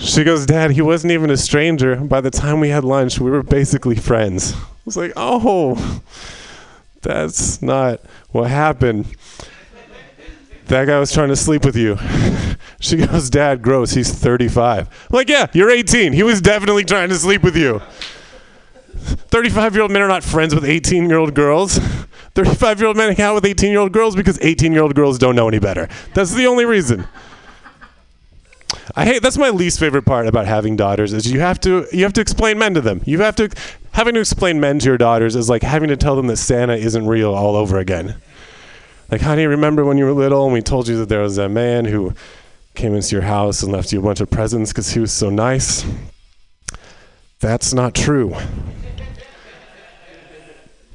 She 0.00 0.24
goes, 0.24 0.46
Dad, 0.46 0.70
he 0.70 0.80
wasn't 0.80 1.12
even 1.12 1.30
a 1.30 1.36
stranger. 1.36 1.96
By 1.96 2.22
the 2.22 2.30
time 2.30 2.58
we 2.58 2.70
had 2.70 2.84
lunch, 2.84 3.20
we 3.20 3.30
were 3.30 3.42
basically 3.42 3.96
friends. 3.96 4.54
I 4.54 4.58
was 4.84 4.96
like, 4.96 5.12
Oh, 5.14 6.00
that's 7.02 7.60
not 7.60 8.00
what 8.30 8.50
happened. 8.50 9.06
That 10.66 10.86
guy 10.86 10.98
was 10.98 11.12
trying 11.12 11.28
to 11.28 11.36
sleep 11.36 11.64
with 11.64 11.76
you. 11.76 11.98
She 12.82 12.96
goes, 12.96 13.28
Dad, 13.28 13.60
gross. 13.60 13.92
He's 13.92 14.10
35. 14.10 14.88
I'm 14.88 14.88
like, 15.10 15.28
yeah, 15.28 15.46
you're 15.52 15.68
18. 15.68 16.14
He 16.14 16.22
was 16.22 16.40
definitely 16.40 16.84
trying 16.84 17.10
to 17.10 17.14
sleep 17.16 17.42
with 17.42 17.54
you. 17.54 17.82
35 18.94 19.74
year 19.74 19.82
old 19.82 19.90
men 19.90 20.00
are 20.00 20.08
not 20.08 20.24
friends 20.24 20.54
with 20.54 20.64
18 20.64 21.10
year 21.10 21.18
old 21.18 21.34
girls. 21.34 21.78
35 22.34 22.78
year 22.80 22.88
old 22.88 22.96
men 22.96 23.14
hang 23.14 23.26
out 23.26 23.34
with 23.34 23.44
18 23.44 23.70
year 23.70 23.80
old 23.80 23.92
girls 23.92 24.16
because 24.16 24.40
18 24.40 24.72
year 24.72 24.82
old 24.82 24.94
girls 24.94 25.18
don't 25.18 25.36
know 25.36 25.46
any 25.46 25.58
better. 25.58 25.90
That's 26.14 26.32
the 26.32 26.46
only 26.46 26.64
reason. 26.64 27.06
I 28.94 29.04
hate 29.04 29.22
that's 29.22 29.38
my 29.38 29.50
least 29.50 29.78
favorite 29.78 30.04
part 30.04 30.26
about 30.26 30.46
having 30.46 30.76
daughters 30.76 31.12
is 31.12 31.30
you 31.30 31.40
have 31.40 31.60
to 31.60 31.86
you 31.92 32.04
have 32.04 32.12
to 32.14 32.20
explain 32.20 32.58
men 32.58 32.74
to 32.74 32.80
them. 32.80 33.02
You 33.04 33.20
have 33.20 33.36
to 33.36 33.50
having 33.92 34.14
to 34.14 34.20
explain 34.20 34.60
men 34.60 34.78
to 34.80 34.86
your 34.86 34.98
daughters 34.98 35.36
is 35.36 35.48
like 35.48 35.62
having 35.62 35.88
to 35.88 35.96
tell 35.96 36.16
them 36.16 36.26
that 36.28 36.36
Santa 36.36 36.74
isn't 36.74 37.06
real 37.06 37.34
all 37.34 37.56
over 37.56 37.78
again. 37.78 38.16
Like, 39.10 39.22
honey, 39.22 39.46
remember 39.46 39.84
when 39.84 39.98
you 39.98 40.04
were 40.04 40.12
little 40.12 40.44
and 40.44 40.52
we 40.52 40.62
told 40.62 40.86
you 40.86 40.96
that 40.98 41.08
there 41.08 41.20
was 41.20 41.36
a 41.36 41.48
man 41.48 41.84
who 41.84 42.14
came 42.74 42.94
into 42.94 43.16
your 43.16 43.24
house 43.24 43.62
and 43.62 43.72
left 43.72 43.92
you 43.92 43.98
a 43.98 44.02
bunch 44.02 44.20
of 44.20 44.30
presents 44.30 44.70
because 44.70 44.90
he 44.92 45.00
was 45.00 45.12
so 45.12 45.30
nice? 45.30 45.84
That's 47.40 47.74
not 47.74 47.94
true. 47.94 48.36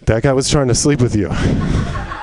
That 0.04 0.24
guy 0.24 0.32
was 0.32 0.50
trying 0.50 0.70
to 0.70 0.76
sleep 0.76 1.02
with 1.02 1.16
you. 1.16 1.30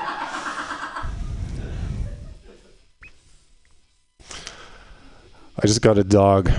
I 5.63 5.67
just 5.67 5.81
got 5.81 5.97
a 5.97 6.03
dog. 6.03 6.51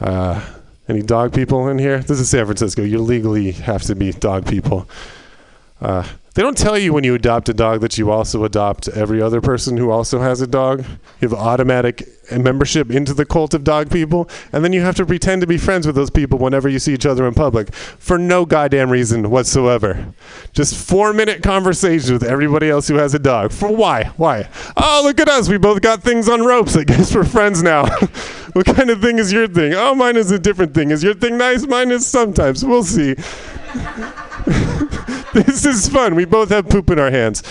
Uh, 0.00 0.40
any 0.88 1.02
dog 1.02 1.34
people 1.34 1.66
in 1.66 1.80
here? 1.80 1.98
This 1.98 2.20
is 2.20 2.30
San 2.30 2.44
Francisco. 2.44 2.82
You 2.82 3.00
legally 3.00 3.50
have 3.50 3.82
to 3.82 3.96
be 3.96 4.12
dog 4.12 4.46
people. 4.46 4.88
Uh, 5.80 6.06
they 6.38 6.44
don't 6.44 6.56
tell 6.56 6.78
you 6.78 6.92
when 6.92 7.02
you 7.02 7.16
adopt 7.16 7.48
a 7.48 7.52
dog 7.52 7.80
that 7.80 7.98
you 7.98 8.12
also 8.12 8.44
adopt 8.44 8.86
every 8.86 9.20
other 9.20 9.40
person 9.40 9.76
who 9.76 9.90
also 9.90 10.20
has 10.20 10.40
a 10.40 10.46
dog. 10.46 10.84
You 11.20 11.28
have 11.28 11.34
automatic 11.34 12.06
membership 12.30 12.92
into 12.92 13.12
the 13.12 13.26
cult 13.26 13.54
of 13.54 13.64
dog 13.64 13.90
people, 13.90 14.30
and 14.52 14.64
then 14.64 14.72
you 14.72 14.80
have 14.82 14.94
to 14.96 15.04
pretend 15.04 15.40
to 15.40 15.48
be 15.48 15.58
friends 15.58 15.84
with 15.84 15.96
those 15.96 16.10
people 16.10 16.38
whenever 16.38 16.68
you 16.68 16.78
see 16.78 16.94
each 16.94 17.06
other 17.06 17.26
in 17.26 17.34
public 17.34 17.74
for 17.74 18.18
no 18.18 18.46
goddamn 18.46 18.88
reason 18.88 19.30
whatsoever. 19.30 20.14
Just 20.52 20.76
four 20.76 21.12
minute 21.12 21.42
conversations 21.42 22.12
with 22.12 22.22
everybody 22.22 22.70
else 22.70 22.86
who 22.86 22.94
has 22.94 23.14
a 23.14 23.18
dog. 23.18 23.50
For 23.50 23.74
why? 23.74 24.04
Why? 24.16 24.48
Oh, 24.76 25.00
look 25.02 25.18
at 25.18 25.28
us. 25.28 25.48
We 25.48 25.58
both 25.58 25.80
got 25.80 26.04
things 26.04 26.28
on 26.28 26.44
ropes. 26.44 26.76
I 26.76 26.84
guess 26.84 27.12
we're 27.16 27.24
friends 27.24 27.64
now. 27.64 27.84
what 28.52 28.64
kind 28.64 28.90
of 28.90 29.00
thing 29.00 29.18
is 29.18 29.32
your 29.32 29.48
thing? 29.48 29.74
Oh, 29.74 29.92
mine 29.92 30.16
is 30.16 30.30
a 30.30 30.38
different 30.38 30.72
thing. 30.72 30.92
Is 30.92 31.02
your 31.02 31.14
thing 31.14 31.36
nice? 31.36 31.66
Mine 31.66 31.90
is 31.90 32.06
sometimes. 32.06 32.64
We'll 32.64 32.84
see. 32.84 33.16
this 35.34 35.66
is 35.66 35.88
fun. 35.88 36.14
We 36.14 36.24
both 36.24 36.48
have 36.50 36.68
poop 36.68 36.90
in 36.90 36.98
our 36.98 37.10
hands. 37.10 37.42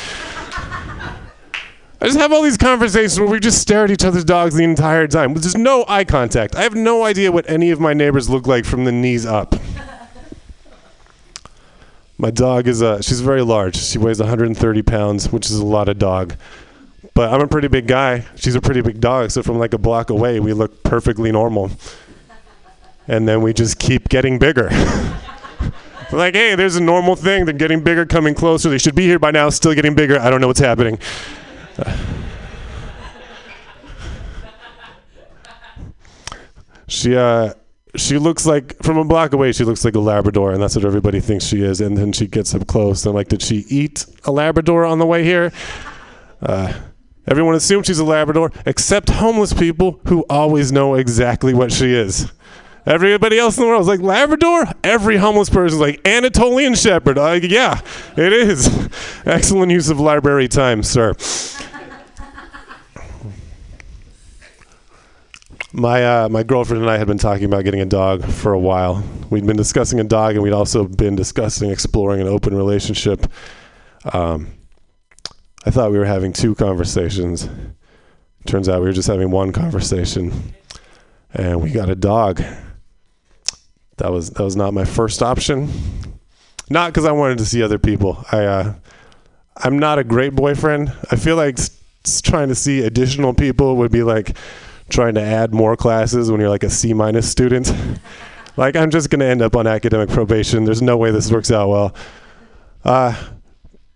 I 2.00 2.06
just 2.06 2.20
have 2.20 2.32
all 2.32 2.44
these 2.44 2.58
conversations 2.58 3.20
where 3.20 3.30
we 3.30 3.40
just 3.40 3.60
stare 3.60 3.84
at 3.84 3.92
each 3.92 4.06
other's 4.06 4.24
dogs 4.24 4.56
the 4.56 4.64
entire 4.64 5.08
time. 5.08 5.34
There's 5.34 5.58
no 5.58 5.84
eye 5.88 6.04
contact. 6.04 6.56
I 6.56 6.62
have 6.62 6.76
no 6.76 7.04
idea 7.04 7.32
what 7.32 7.50
any 7.50 7.72
of 7.72 7.80
my 7.80 7.94
neighbors 7.94 8.30
look 8.30 8.46
like 8.46 8.66
from 8.66 8.86
the 8.86 8.92
knees 8.92 9.26
up. 9.26 9.56
My 12.20 12.32
dog 12.32 12.68
is 12.68 12.82
uh, 12.82 13.02
she's 13.02 13.22
very 13.22 13.42
large. 13.44 13.78
She 13.78 13.98
weighs 13.98 14.20
130 14.20 14.82
pounds, 14.84 15.32
which 15.32 15.48
is 15.48 15.58
a 15.58 15.66
lot 15.66 15.90
of 15.90 16.00
dog. 16.00 16.36
But 17.14 17.34
I'm 17.34 17.42
a 17.42 17.48
pretty 17.48 17.68
big 17.68 17.88
guy. 17.88 18.26
She's 18.36 18.56
a 18.56 18.62
pretty 18.62 18.82
big 18.82 19.00
dog, 19.00 19.32
so 19.32 19.42
from 19.42 19.58
like 19.58 19.74
a 19.74 19.78
block 19.78 20.10
away, 20.10 20.40
we 20.40 20.54
look 20.54 20.84
perfectly 20.84 21.32
normal. 21.32 21.72
And 23.08 23.28
then 23.28 23.42
we 23.42 23.54
just 23.54 23.80
keep 23.80 24.10
getting 24.10 24.38
bigger. 24.38 24.70
like, 26.12 26.36
hey, 26.36 26.56
there's 26.56 26.76
a 26.76 26.82
normal 26.82 27.16
thing. 27.16 27.46
They're 27.46 27.54
getting 27.54 27.84
bigger, 27.84 28.06
coming 28.06 28.34
closer. 28.34 28.70
They 28.70 28.78
should 28.78 28.96
be 28.96 29.04
here 29.04 29.20
by 29.20 29.32
now, 29.32 29.50
still 29.50 29.74
getting 29.74 29.96
bigger. 29.96 30.20
I 30.20 30.30
don't 30.30 30.42
know 30.42 30.48
what's 30.48 30.60
happening. 30.60 31.00
she 36.88 37.16
uh 37.16 37.54
she 37.96 38.18
looks 38.18 38.46
like 38.46 38.76
from 38.82 38.98
a 38.98 39.04
block 39.04 39.34
away 39.34 39.52
she 39.52 39.64
looks 39.64 39.84
like 39.84 39.96
a 39.96 40.00
labrador 40.00 40.52
and 40.52 40.62
that's 40.62 40.76
what 40.76 40.86
everybody 40.86 41.20
thinks 41.20 41.46
she 41.46 41.62
is 41.62 41.82
and 41.82 41.98
then 41.98 42.12
she 42.12 42.28
gets 42.28 42.56
up 42.56 42.66
close 42.68 43.06
and 43.06 43.14
like 43.14 43.28
did 43.28 43.42
she 43.42 43.66
eat 43.70 44.06
a 44.26 44.32
labrador 44.32 44.86
on 44.86 45.00
the 45.00 45.06
way 45.06 45.24
here 45.24 45.52
uh, 46.42 46.72
everyone 47.28 47.56
assumes 47.56 47.88
she's 47.88 48.00
a 48.00 48.06
labrador 48.06 48.52
except 48.66 49.10
homeless 49.10 49.54
people 49.54 50.00
who 50.08 50.26
always 50.30 50.72
know 50.72 50.96
exactly 50.96 51.54
what 51.54 51.72
she 51.72 51.94
is 51.94 52.32
everybody 52.88 53.38
else 53.38 53.58
in 53.58 53.64
the 53.64 53.68
world 53.68 53.82
is 53.82 53.88
like 53.88 54.00
labrador 54.00 54.66
every 54.84 55.18
homeless 55.18 55.50
person 55.50 55.76
is 55.76 55.80
like 55.80 56.06
anatolian 56.08 56.74
shepherd 56.74 57.18
like 57.18 57.44
yeah 57.44 57.82
it 58.16 58.34
is 58.34 58.90
excellent 59.26 59.72
use 59.72 59.90
of 59.90 60.00
library 60.00 60.48
time 60.48 60.82
sir 60.82 61.14
My 65.78 66.04
uh, 66.04 66.30
my 66.30 66.42
girlfriend 66.42 66.82
and 66.82 66.90
I 66.90 66.98
had 66.98 67.06
been 67.06 67.20
talking 67.20 67.46
about 67.46 67.64
getting 67.64 67.82
a 67.82 67.86
dog 67.86 68.26
for 68.26 68.52
a 68.52 68.60
while. 68.60 69.04
We'd 69.30 69.46
been 69.46 69.58
discussing 69.58 70.00
a 70.00 70.04
dog, 70.04 70.34
and 70.34 70.42
we'd 70.42 70.52
also 70.52 70.86
been 70.86 71.16
discussing 71.16 71.70
exploring 71.70 72.20
an 72.20 72.28
open 72.28 72.56
relationship. 72.56 73.32
Um, 74.12 74.48
I 75.66 75.70
thought 75.70 75.92
we 75.92 76.00
were 76.00 76.06
having 76.06 76.34
two 76.34 76.56
conversations. 76.56 77.48
Turns 78.48 78.68
out 78.68 78.80
we 78.80 78.88
were 78.88 78.92
just 78.92 79.08
having 79.08 79.30
one 79.30 79.52
conversation, 79.52 80.56
and 81.32 81.62
we 81.62 81.70
got 81.70 81.92
a 81.92 81.96
dog. 81.96 82.42
That 83.98 84.12
was 84.12 84.30
that 84.32 84.44
was 84.44 84.56
not 84.56 84.74
my 84.74 84.86
first 84.86 85.22
option. 85.22 85.70
Not 86.70 86.92
because 86.92 87.06
I 87.06 87.12
wanted 87.12 87.38
to 87.40 87.46
see 87.46 87.64
other 87.64 87.80
people. 87.80 88.24
I 88.32 88.46
uh, 88.46 88.74
I'm 89.58 89.80
not 89.80 90.00
a 90.00 90.04
great 90.04 90.36
boyfriend. 90.36 90.94
I 91.12 91.16
feel 91.16 91.36
like 91.36 91.58
trying 92.22 92.48
to 92.48 92.56
see 92.56 92.82
additional 92.82 93.34
people 93.34 93.78
would 93.78 93.92
be 93.92 94.04
like 94.04 94.38
trying 94.90 95.16
to 95.16 95.22
add 95.22 95.54
more 95.54 95.76
classes 95.76 96.32
when 96.32 96.40
you're 96.40 96.50
like 96.50 96.64
a 96.64 96.70
C 96.70 96.94
minus 96.94 97.30
student. 97.30 97.74
like 98.58 98.76
I'm 98.76 98.92
just 98.92 99.10
to 99.12 99.26
end 99.26 99.42
up 99.42 99.56
on 99.56 99.68
academic 99.68 100.10
probation. 100.10 100.64
There's 100.64 100.82
no 100.82 100.98
way 100.98 101.12
this 101.12 101.32
works 101.32 101.52
out 101.52 101.70
well. 101.70 101.96
Uh, 102.86 103.16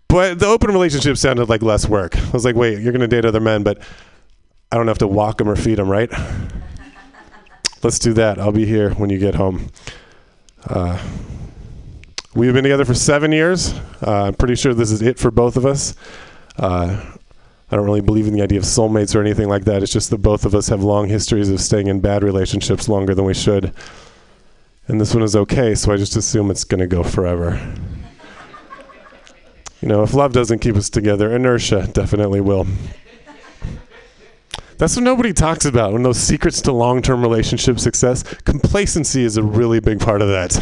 but 0.08 0.38
the 0.38 0.46
open 0.46 0.70
relationship 0.70 1.16
sounded 1.16 1.48
like 1.48 1.62
less 1.62 1.88
work. 1.88 2.18
I 2.18 2.30
was 2.30 2.44
like, 2.44 2.54
wait, 2.54 2.80
you're 2.80 2.92
to 3.00 3.08
date 3.08 3.24
other 3.24 3.40
men, 3.40 3.62
but 3.62 3.78
I 4.70 4.76
don't 4.76 4.88
have 4.88 4.98
to 4.98 5.06
walk 5.06 5.38
them 5.38 5.48
or 5.48 5.56
feed 5.56 5.76
them, 5.76 5.88
right? 5.88 6.10
Let's 7.82 7.98
do 7.98 8.12
that. 8.12 8.38
I'll 8.38 8.52
be 8.52 8.64
here 8.64 8.90
when 8.94 9.10
you 9.10 9.18
get 9.18 9.34
home. 9.34 9.68
Uh, 10.64 11.02
we've 12.32 12.52
been 12.52 12.62
together 12.62 12.84
for 12.84 12.94
seven 12.94 13.32
years. 13.32 13.74
Uh, 14.00 14.24
I'm 14.26 14.34
pretty 14.34 14.54
sure 14.54 14.72
this 14.72 14.92
is 14.92 15.02
it 15.02 15.18
for 15.18 15.32
both 15.32 15.56
of 15.56 15.66
us. 15.66 15.96
Uh, 16.56 17.04
I 17.72 17.76
don't 17.76 17.84
really 17.84 18.00
believe 18.00 18.28
in 18.28 18.34
the 18.34 18.42
idea 18.42 18.58
of 18.58 18.64
soulmates 18.64 19.16
or 19.16 19.20
anything 19.20 19.48
like 19.48 19.64
that. 19.64 19.82
It's 19.82 19.92
just 19.92 20.10
that 20.10 20.18
both 20.18 20.44
of 20.44 20.54
us 20.54 20.68
have 20.68 20.84
long 20.84 21.08
histories 21.08 21.50
of 21.50 21.60
staying 21.60 21.88
in 21.88 22.00
bad 22.00 22.22
relationships 22.22 22.88
longer 22.88 23.16
than 23.16 23.24
we 23.24 23.34
should. 23.34 23.72
And 24.86 25.00
this 25.00 25.12
one 25.12 25.24
is 25.24 25.34
okay, 25.34 25.74
so 25.74 25.92
I 25.92 25.96
just 25.96 26.14
assume 26.14 26.52
it's 26.52 26.64
going 26.64 26.80
to 26.80 26.86
go 26.86 27.02
forever. 27.02 27.60
You 29.80 29.88
know, 29.88 30.04
if 30.04 30.14
love 30.14 30.32
doesn't 30.32 30.60
keep 30.60 30.76
us 30.76 30.88
together, 30.88 31.34
inertia 31.34 31.88
definitely 31.92 32.40
will. 32.40 32.66
That's 34.82 34.96
what 34.96 35.04
nobody 35.04 35.32
talks 35.32 35.64
about. 35.64 35.92
When 35.92 36.02
those 36.02 36.18
secrets 36.18 36.60
to 36.62 36.72
long 36.72 37.02
term 37.02 37.22
relationship 37.22 37.78
success, 37.78 38.24
complacency 38.42 39.22
is 39.22 39.36
a 39.36 39.42
really 39.44 39.78
big 39.78 40.00
part 40.00 40.20
of 40.20 40.26
that. 40.26 40.54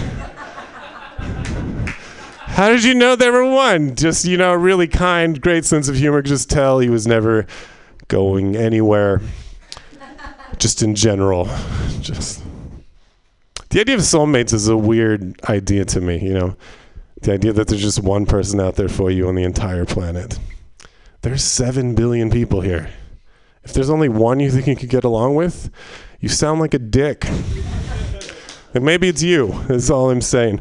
How 2.44 2.68
did 2.68 2.84
you 2.84 2.92
know 2.92 3.16
there 3.16 3.32
were 3.32 3.50
one? 3.50 3.94
Just, 3.94 4.26
you 4.26 4.36
know, 4.36 4.52
really 4.52 4.88
kind, 4.88 5.40
great 5.40 5.64
sense 5.64 5.88
of 5.88 5.96
humor. 5.96 6.20
Just 6.20 6.50
tell 6.50 6.80
he 6.80 6.90
was 6.90 7.06
never 7.06 7.46
going 8.08 8.56
anywhere. 8.56 9.22
Just 10.58 10.82
in 10.82 10.94
general. 10.94 11.46
Just. 12.02 12.42
The 13.70 13.80
idea 13.80 13.94
of 13.94 14.02
soulmates 14.02 14.52
is 14.52 14.68
a 14.68 14.76
weird 14.76 15.40
idea 15.48 15.86
to 15.86 16.00
me, 16.02 16.18
you 16.18 16.34
know. 16.34 16.56
The 17.22 17.32
idea 17.32 17.54
that 17.54 17.68
there's 17.68 17.80
just 17.80 18.02
one 18.02 18.26
person 18.26 18.60
out 18.60 18.74
there 18.74 18.90
for 18.90 19.10
you 19.10 19.28
on 19.28 19.34
the 19.34 19.44
entire 19.44 19.86
planet. 19.86 20.38
There's 21.22 21.42
7 21.42 21.94
billion 21.94 22.30
people 22.30 22.60
here. 22.60 22.90
If 23.62 23.72
there's 23.74 23.90
only 23.90 24.08
one 24.08 24.40
you 24.40 24.50
think 24.50 24.66
you 24.66 24.76
could 24.76 24.88
get 24.88 25.04
along 25.04 25.34
with, 25.34 25.70
you 26.20 26.28
sound 26.28 26.60
like 26.60 26.74
a 26.74 26.78
dick. 26.78 27.26
and 28.74 28.84
maybe 28.84 29.08
it's 29.08 29.22
you, 29.22 29.52
is 29.68 29.90
all 29.90 30.10
I'm 30.10 30.20
saying. 30.20 30.60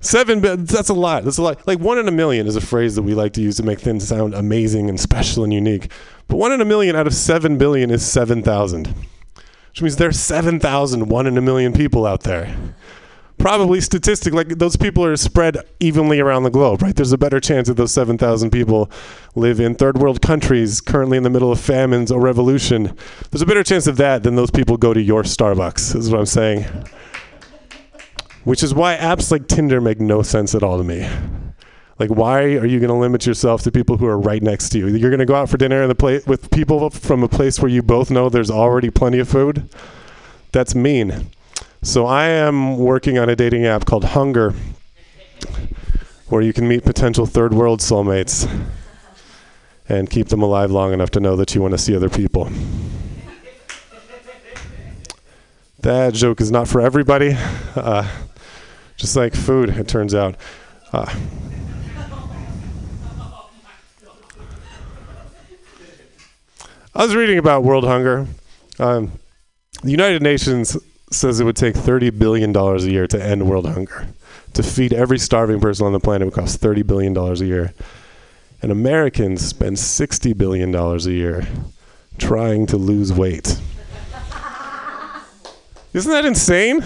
Seven, 0.00 0.40
that's 0.64 0.88
a 0.88 0.94
lot. 0.94 1.24
That's 1.24 1.36
a 1.36 1.42
lot. 1.42 1.66
Like 1.66 1.78
one 1.78 1.98
in 1.98 2.08
a 2.08 2.12
million 2.12 2.46
is 2.46 2.56
a 2.56 2.60
phrase 2.60 2.94
that 2.96 3.02
we 3.02 3.14
like 3.14 3.34
to 3.34 3.42
use 3.42 3.56
to 3.58 3.62
make 3.62 3.80
things 3.80 4.08
sound 4.08 4.34
amazing 4.34 4.88
and 4.88 4.98
special 4.98 5.44
and 5.44 5.52
unique. 5.52 5.90
But 6.26 6.36
one 6.36 6.52
in 6.52 6.60
a 6.60 6.64
million 6.64 6.96
out 6.96 7.06
of 7.06 7.14
seven 7.14 7.58
billion 7.58 7.90
is 7.90 8.06
7,000. 8.06 8.86
Which 8.86 9.82
means 9.82 9.96
there's 9.96 10.18
7,000 10.18 11.08
one 11.08 11.26
in 11.26 11.36
a 11.36 11.42
million 11.42 11.72
people 11.72 12.06
out 12.06 12.22
there. 12.22 12.74
Probably 13.40 13.80
statistic, 13.80 14.34
like 14.34 14.58
those 14.58 14.76
people 14.76 15.02
are 15.02 15.16
spread 15.16 15.56
evenly 15.80 16.20
around 16.20 16.42
the 16.42 16.50
globe, 16.50 16.82
right? 16.82 16.94
There's 16.94 17.12
a 17.12 17.18
better 17.18 17.40
chance 17.40 17.68
that 17.68 17.78
those 17.78 17.90
7,000 17.90 18.50
people 18.50 18.90
live 19.34 19.60
in 19.60 19.74
third 19.74 19.96
world 19.96 20.20
countries 20.20 20.82
currently 20.82 21.16
in 21.16 21.22
the 21.22 21.30
middle 21.30 21.50
of 21.50 21.58
famines 21.58 22.12
or 22.12 22.20
revolution. 22.20 22.94
There's 23.30 23.40
a 23.40 23.46
better 23.46 23.64
chance 23.64 23.86
of 23.86 23.96
that 23.96 24.24
than 24.24 24.36
those 24.36 24.50
people 24.50 24.76
go 24.76 24.92
to 24.92 25.00
your 25.00 25.22
Starbucks, 25.22 25.96
is 25.96 26.10
what 26.10 26.20
I'm 26.20 26.26
saying. 26.26 26.66
Which 28.44 28.62
is 28.62 28.74
why 28.74 28.96
apps 28.96 29.30
like 29.30 29.48
Tinder 29.48 29.80
make 29.80 30.00
no 30.00 30.20
sense 30.20 30.54
at 30.54 30.62
all 30.62 30.76
to 30.76 30.84
me. 30.84 31.08
Like, 31.98 32.10
why 32.10 32.42
are 32.42 32.66
you 32.66 32.78
going 32.78 32.88
to 32.88 32.94
limit 32.94 33.24
yourself 33.24 33.62
to 33.62 33.72
people 33.72 33.96
who 33.96 34.06
are 34.06 34.18
right 34.18 34.42
next 34.42 34.68
to 34.70 34.78
you? 34.78 34.88
You're 34.88 35.10
going 35.10 35.18
to 35.18 35.26
go 35.26 35.34
out 35.34 35.48
for 35.48 35.56
dinner 35.56 35.82
in 35.82 35.88
the 35.88 35.94
pla- 35.94 36.20
with 36.26 36.50
people 36.50 36.90
from 36.90 37.22
a 37.22 37.28
place 37.28 37.58
where 37.58 37.70
you 37.70 37.82
both 37.82 38.10
know 38.10 38.28
there's 38.28 38.50
already 38.50 38.90
plenty 38.90 39.18
of 39.18 39.30
food? 39.30 39.66
That's 40.52 40.74
mean. 40.74 41.30
So, 41.82 42.04
I 42.04 42.26
am 42.26 42.76
working 42.76 43.16
on 43.16 43.30
a 43.30 43.34
dating 43.34 43.64
app 43.64 43.86
called 43.86 44.04
Hunger, 44.04 44.52
where 46.28 46.42
you 46.42 46.52
can 46.52 46.68
meet 46.68 46.84
potential 46.84 47.24
third 47.24 47.54
world 47.54 47.80
soulmates 47.80 48.46
and 49.88 50.10
keep 50.10 50.28
them 50.28 50.42
alive 50.42 50.70
long 50.70 50.92
enough 50.92 51.10
to 51.12 51.20
know 51.20 51.36
that 51.36 51.54
you 51.54 51.62
want 51.62 51.72
to 51.72 51.78
see 51.78 51.96
other 51.96 52.10
people. 52.10 52.50
That 55.80 56.12
joke 56.12 56.42
is 56.42 56.50
not 56.50 56.68
for 56.68 56.82
everybody. 56.82 57.34
Uh, 57.74 58.06
just 58.98 59.16
like 59.16 59.32
food, 59.32 59.70
it 59.70 59.88
turns 59.88 60.14
out. 60.14 60.36
Uh, 60.92 61.10
I 66.94 67.04
was 67.06 67.16
reading 67.16 67.38
about 67.38 67.64
world 67.64 67.84
hunger. 67.84 68.26
Um, 68.78 69.12
the 69.82 69.90
United 69.90 70.20
Nations 70.20 70.76
says 71.10 71.40
it 71.40 71.44
would 71.44 71.56
take 71.56 71.74
$30 71.74 72.16
billion 72.18 72.56
a 72.56 72.78
year 72.78 73.06
to 73.06 73.22
end 73.22 73.48
world 73.48 73.66
hunger. 73.66 74.06
To 74.54 74.62
feed 74.62 74.92
every 74.92 75.18
starving 75.18 75.60
person 75.60 75.86
on 75.86 75.92
the 75.92 76.00
planet 76.00 76.26
would 76.26 76.34
cost 76.34 76.60
$30 76.60 76.86
billion 76.86 77.16
a 77.16 77.34
year. 77.34 77.72
And 78.62 78.70
Americans 78.70 79.44
spend 79.44 79.76
$60 79.76 80.36
billion 80.36 80.74
a 80.74 80.98
year 80.98 81.46
trying 82.18 82.66
to 82.66 82.76
lose 82.76 83.12
weight. 83.12 83.58
Isn't 85.92 86.12
that 86.12 86.24
insane? 86.24 86.84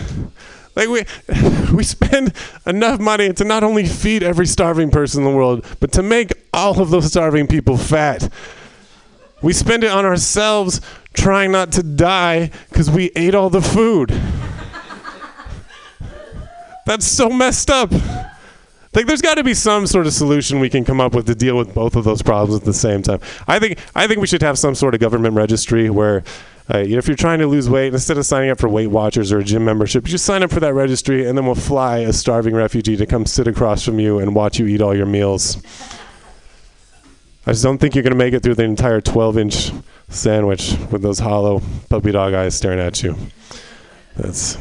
Like 0.76 0.88
we 0.88 1.04
we 1.72 1.84
spend 1.84 2.32
enough 2.66 3.00
money 3.00 3.32
to 3.32 3.44
not 3.44 3.62
only 3.62 3.86
feed 3.86 4.22
every 4.22 4.46
starving 4.46 4.90
person 4.90 5.24
in 5.24 5.30
the 5.30 5.36
world, 5.36 5.64
but 5.80 5.92
to 5.92 6.02
make 6.02 6.32
all 6.52 6.80
of 6.80 6.90
those 6.90 7.06
starving 7.06 7.46
people 7.46 7.76
fat. 7.76 8.28
We 9.42 9.52
spend 9.52 9.84
it 9.84 9.90
on 9.90 10.04
ourselves 10.04 10.80
trying 11.14 11.52
not 11.52 11.72
to 11.72 11.82
die 11.82 12.50
because 12.68 12.90
we 12.90 13.10
ate 13.16 13.34
all 13.34 13.50
the 13.50 13.62
food. 13.62 14.10
That's 16.86 17.06
so 17.06 17.30
messed 17.30 17.70
up. 17.70 17.90
Like 18.92 19.06
there's 19.06 19.22
got 19.22 19.34
to 19.34 19.44
be 19.44 19.54
some 19.54 19.86
sort 19.86 20.06
of 20.06 20.12
solution 20.12 20.60
we 20.60 20.70
can 20.70 20.84
come 20.84 21.00
up 21.00 21.14
with 21.14 21.26
to 21.26 21.34
deal 21.34 21.56
with 21.56 21.74
both 21.74 21.96
of 21.96 22.04
those 22.04 22.22
problems 22.22 22.60
at 22.60 22.64
the 22.64 22.74
same 22.74 23.02
time. 23.02 23.20
I 23.48 23.58
think 23.58 23.78
I 23.94 24.06
think 24.06 24.20
we 24.20 24.26
should 24.26 24.42
have 24.42 24.58
some 24.58 24.74
sort 24.74 24.94
of 24.94 25.00
government 25.00 25.34
registry 25.34 25.90
where 25.90 26.22
uh, 26.72 26.78
you 26.78 26.92
know, 26.92 26.98
if 26.98 27.06
you're 27.06 27.16
trying 27.16 27.40
to 27.40 27.46
lose 27.46 27.68
weight, 27.68 27.92
instead 27.92 28.16
of 28.16 28.24
signing 28.24 28.48
up 28.48 28.58
for 28.58 28.70
Weight 28.70 28.86
Watchers 28.86 29.30
or 29.30 29.40
a 29.40 29.44
gym 29.44 29.66
membership, 29.66 30.06
you 30.06 30.12
just 30.12 30.24
sign 30.24 30.42
up 30.42 30.50
for 30.50 30.60
that 30.60 30.72
registry, 30.72 31.26
and 31.26 31.36
then 31.36 31.44
we'll 31.44 31.54
fly 31.54 31.98
a 31.98 32.12
starving 32.12 32.54
refugee 32.54 32.96
to 32.96 33.04
come 33.04 33.26
sit 33.26 33.46
across 33.46 33.84
from 33.84 34.00
you 34.00 34.18
and 34.18 34.34
watch 34.34 34.58
you 34.58 34.66
eat 34.66 34.80
all 34.80 34.96
your 34.96 35.04
meals. 35.04 35.62
I 37.46 37.50
just 37.50 37.62
don't 37.62 37.76
think 37.76 37.94
you're 37.94 38.02
going 38.02 38.12
to 38.12 38.18
make 38.18 38.32
it 38.32 38.42
through 38.42 38.54
the 38.54 38.64
entire 38.64 39.02
12-inch 39.02 39.72
sandwich 40.14 40.76
with 40.90 41.02
those 41.02 41.18
hollow 41.18 41.60
puppy 41.88 42.12
dog 42.12 42.34
eyes 42.34 42.54
staring 42.54 42.78
at 42.80 43.02
you. 43.02 43.16
That's 44.16 44.56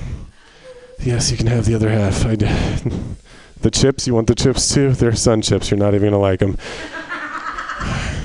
yes, 0.99 1.31
you 1.31 1.38
can 1.38 1.47
have 1.47 1.65
the 1.65 1.75
other 1.75 1.89
half. 1.89 2.25
I 2.25 2.35
the 2.35 3.71
chips, 3.71 4.07
you 4.07 4.13
want 4.13 4.27
the 4.27 4.35
chips 4.35 4.73
too? 4.73 4.91
They're 4.91 5.15
sun 5.15 5.41
chips. 5.41 5.71
You're 5.71 5.77
not 5.77 5.93
even 5.93 6.11
to 6.11 6.17
like 6.17 6.39
them. 6.39 6.57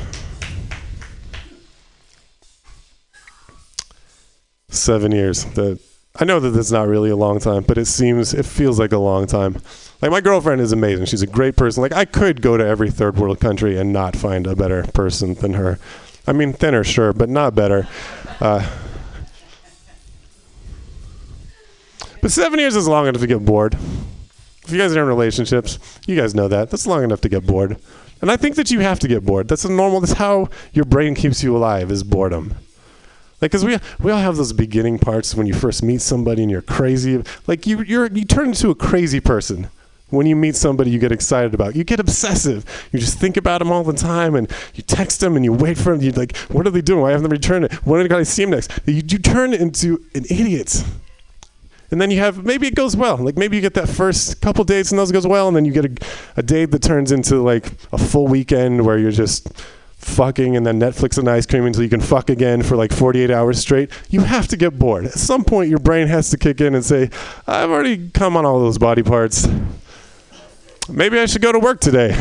Seven 4.68 5.12
years. 5.12 5.44
That 5.44 5.78
I 6.20 6.24
know 6.24 6.40
that 6.40 6.50
that's 6.50 6.72
not 6.72 6.88
really 6.88 7.10
a 7.10 7.16
long 7.16 7.38
time, 7.38 7.62
but 7.62 7.78
it 7.78 7.84
seems 7.84 8.34
it 8.34 8.44
feels 8.44 8.80
like 8.80 8.90
a 8.90 8.98
long 8.98 9.26
time. 9.26 9.62
Like 10.02 10.10
my 10.10 10.20
girlfriend 10.20 10.60
is 10.60 10.72
amazing. 10.72 11.06
She's 11.06 11.22
a 11.22 11.26
great 11.26 11.56
person. 11.56 11.82
Like 11.82 11.92
I 11.92 12.04
could 12.04 12.42
go 12.42 12.56
to 12.56 12.66
every 12.66 12.90
third 12.90 13.16
world 13.16 13.38
country 13.38 13.78
and 13.78 13.92
not 13.92 14.16
find 14.16 14.46
a 14.46 14.56
better 14.56 14.82
person 14.94 15.34
than 15.34 15.52
her. 15.54 15.78
I 16.28 16.32
mean, 16.32 16.52
thinner, 16.52 16.84
sure, 16.84 17.12
but 17.12 17.28
not 17.28 17.54
better. 17.54 17.88
Uh, 18.40 18.64
But 22.20 22.32
seven 22.32 22.58
years 22.58 22.76
is 22.76 22.88
long 22.88 23.06
enough 23.06 23.20
to 23.20 23.26
get 23.26 23.44
bored. 23.44 23.74
If 23.74 24.70
you 24.70 24.78
guys 24.78 24.94
are 24.94 25.00
in 25.00 25.08
relationships, 25.08 25.78
you 26.06 26.16
guys 26.16 26.34
know 26.34 26.48
that. 26.48 26.70
That's 26.70 26.86
long 26.86 27.04
enough 27.04 27.20
to 27.22 27.28
get 27.28 27.46
bored. 27.46 27.78
And 28.20 28.30
I 28.30 28.36
think 28.36 28.56
that 28.56 28.70
you 28.70 28.80
have 28.80 28.98
to 29.00 29.08
get 29.08 29.24
bored. 29.24 29.48
That's 29.48 29.64
a 29.64 29.72
normal. 29.72 30.00
That's 30.00 30.14
how 30.14 30.48
your 30.72 30.84
brain 30.84 31.14
keeps 31.14 31.42
you 31.42 31.56
alive. 31.56 31.90
Is 31.90 32.02
boredom. 32.02 32.54
Like, 33.40 33.52
cause 33.52 33.64
we 33.64 33.78
we 34.00 34.10
all 34.10 34.18
have 34.18 34.36
those 34.36 34.52
beginning 34.52 34.98
parts 34.98 35.34
when 35.34 35.46
you 35.46 35.54
first 35.54 35.82
meet 35.82 36.00
somebody 36.00 36.42
and 36.42 36.50
you're 36.50 36.60
crazy. 36.60 37.22
Like 37.46 37.66
you 37.66 37.82
you're 37.82 38.08
you 38.08 38.24
turn 38.24 38.48
into 38.48 38.70
a 38.70 38.74
crazy 38.74 39.20
person 39.20 39.68
when 40.10 40.26
you 40.26 40.36
meet 40.36 40.56
somebody 40.56 40.90
you 40.90 40.98
get 40.98 41.12
excited 41.12 41.54
about. 41.54 41.76
You 41.76 41.84
get 41.84 42.00
obsessive. 42.00 42.64
You 42.92 42.98
just 42.98 43.18
think 43.18 43.36
about 43.36 43.58
them 43.58 43.70
all 43.70 43.84
the 43.84 43.92
time, 43.92 44.34
and 44.34 44.50
you 44.74 44.82
text 44.82 45.20
them 45.20 45.36
and 45.36 45.44
you 45.44 45.52
wait 45.52 45.78
for 45.78 45.92
them. 45.92 46.02
You're 46.02 46.12
like, 46.12 46.36
what 46.48 46.66
are 46.66 46.70
they 46.70 46.80
doing? 46.80 47.02
Why 47.02 47.10
haven't 47.10 47.28
they 47.28 47.34
returned 47.34 47.66
it? 47.66 47.74
When 47.86 48.02
did 48.02 48.12
I 48.12 48.22
see 48.22 48.44
them 48.44 48.52
next? 48.52 48.70
You, 48.86 48.94
you 48.94 49.18
turn 49.18 49.52
into 49.52 50.04
an 50.14 50.24
idiot. 50.30 50.84
And 51.90 52.00
then 52.00 52.10
you 52.10 52.18
have 52.18 52.44
maybe 52.44 52.66
it 52.66 52.74
goes 52.74 52.96
well. 52.96 53.16
Like 53.16 53.38
maybe 53.38 53.56
you 53.56 53.62
get 53.62 53.74
that 53.74 53.88
first 53.88 54.42
couple 54.42 54.62
dates 54.64 54.90
and 54.90 54.98
those 54.98 55.10
goes 55.10 55.26
well, 55.26 55.48
and 55.48 55.56
then 55.56 55.64
you 55.64 55.72
get 55.72 55.84
a, 55.86 56.06
a 56.36 56.42
date 56.42 56.70
that 56.72 56.82
turns 56.82 57.12
into 57.12 57.42
like 57.42 57.72
a 57.92 57.98
full 57.98 58.26
weekend 58.26 58.84
where 58.84 58.98
you're 58.98 59.10
just 59.10 59.48
fucking 59.98 60.56
and 60.56 60.66
then 60.66 60.78
Netflix 60.78 61.18
and 61.18 61.28
ice 61.28 61.44
cream 61.44 61.66
until 61.66 61.82
you 61.82 61.88
can 61.88 62.00
fuck 62.00 62.30
again 62.30 62.62
for 62.62 62.76
like 62.76 62.92
48 62.92 63.30
hours 63.30 63.58
straight. 63.58 63.90
You 64.10 64.20
have 64.20 64.48
to 64.48 64.56
get 64.56 64.78
bored. 64.78 65.06
At 65.06 65.12
some 65.12 65.44
point, 65.44 65.70
your 65.70 65.80
brain 65.80 66.06
has 66.08 66.30
to 66.30 66.38
kick 66.38 66.60
in 66.60 66.74
and 66.74 66.84
say, 66.84 67.10
I've 67.46 67.70
already 67.70 68.08
come 68.10 68.36
on 68.36 68.44
all 68.44 68.60
those 68.60 68.78
body 68.78 69.02
parts. 69.02 69.48
Maybe 70.88 71.18
I 71.18 71.26
should 71.26 71.42
go 71.42 71.52
to 71.52 71.58
work 71.58 71.80
today. 71.80 72.16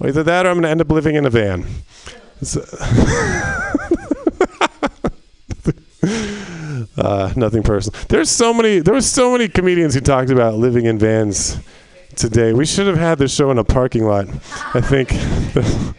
Or 0.00 0.06
either 0.08 0.22
that 0.22 0.46
or 0.46 0.50
I'm 0.50 0.54
going 0.54 0.62
to 0.64 0.70
end 0.70 0.80
up 0.80 0.90
living 0.90 1.16
in 1.16 1.26
a 1.26 1.30
van. 1.30 1.66
So- 2.42 2.62
uh, 6.96 7.32
nothing 7.36 7.62
personal. 7.62 7.98
There's 8.08 8.30
so 8.30 8.54
many. 8.54 8.80
There 8.80 8.94
were 8.94 9.00
so 9.00 9.32
many 9.32 9.48
comedians 9.48 9.94
who 9.94 10.00
talked 10.00 10.30
about 10.30 10.54
living 10.54 10.86
in 10.86 10.98
vans 10.98 11.58
today. 12.14 12.52
We 12.52 12.66
should 12.66 12.86
have 12.86 12.96
had 12.96 13.18
this 13.18 13.34
show 13.34 13.50
in 13.50 13.58
a 13.58 13.64
parking 13.64 14.04
lot. 14.04 14.28
I 14.74 14.80
think. 14.80 15.12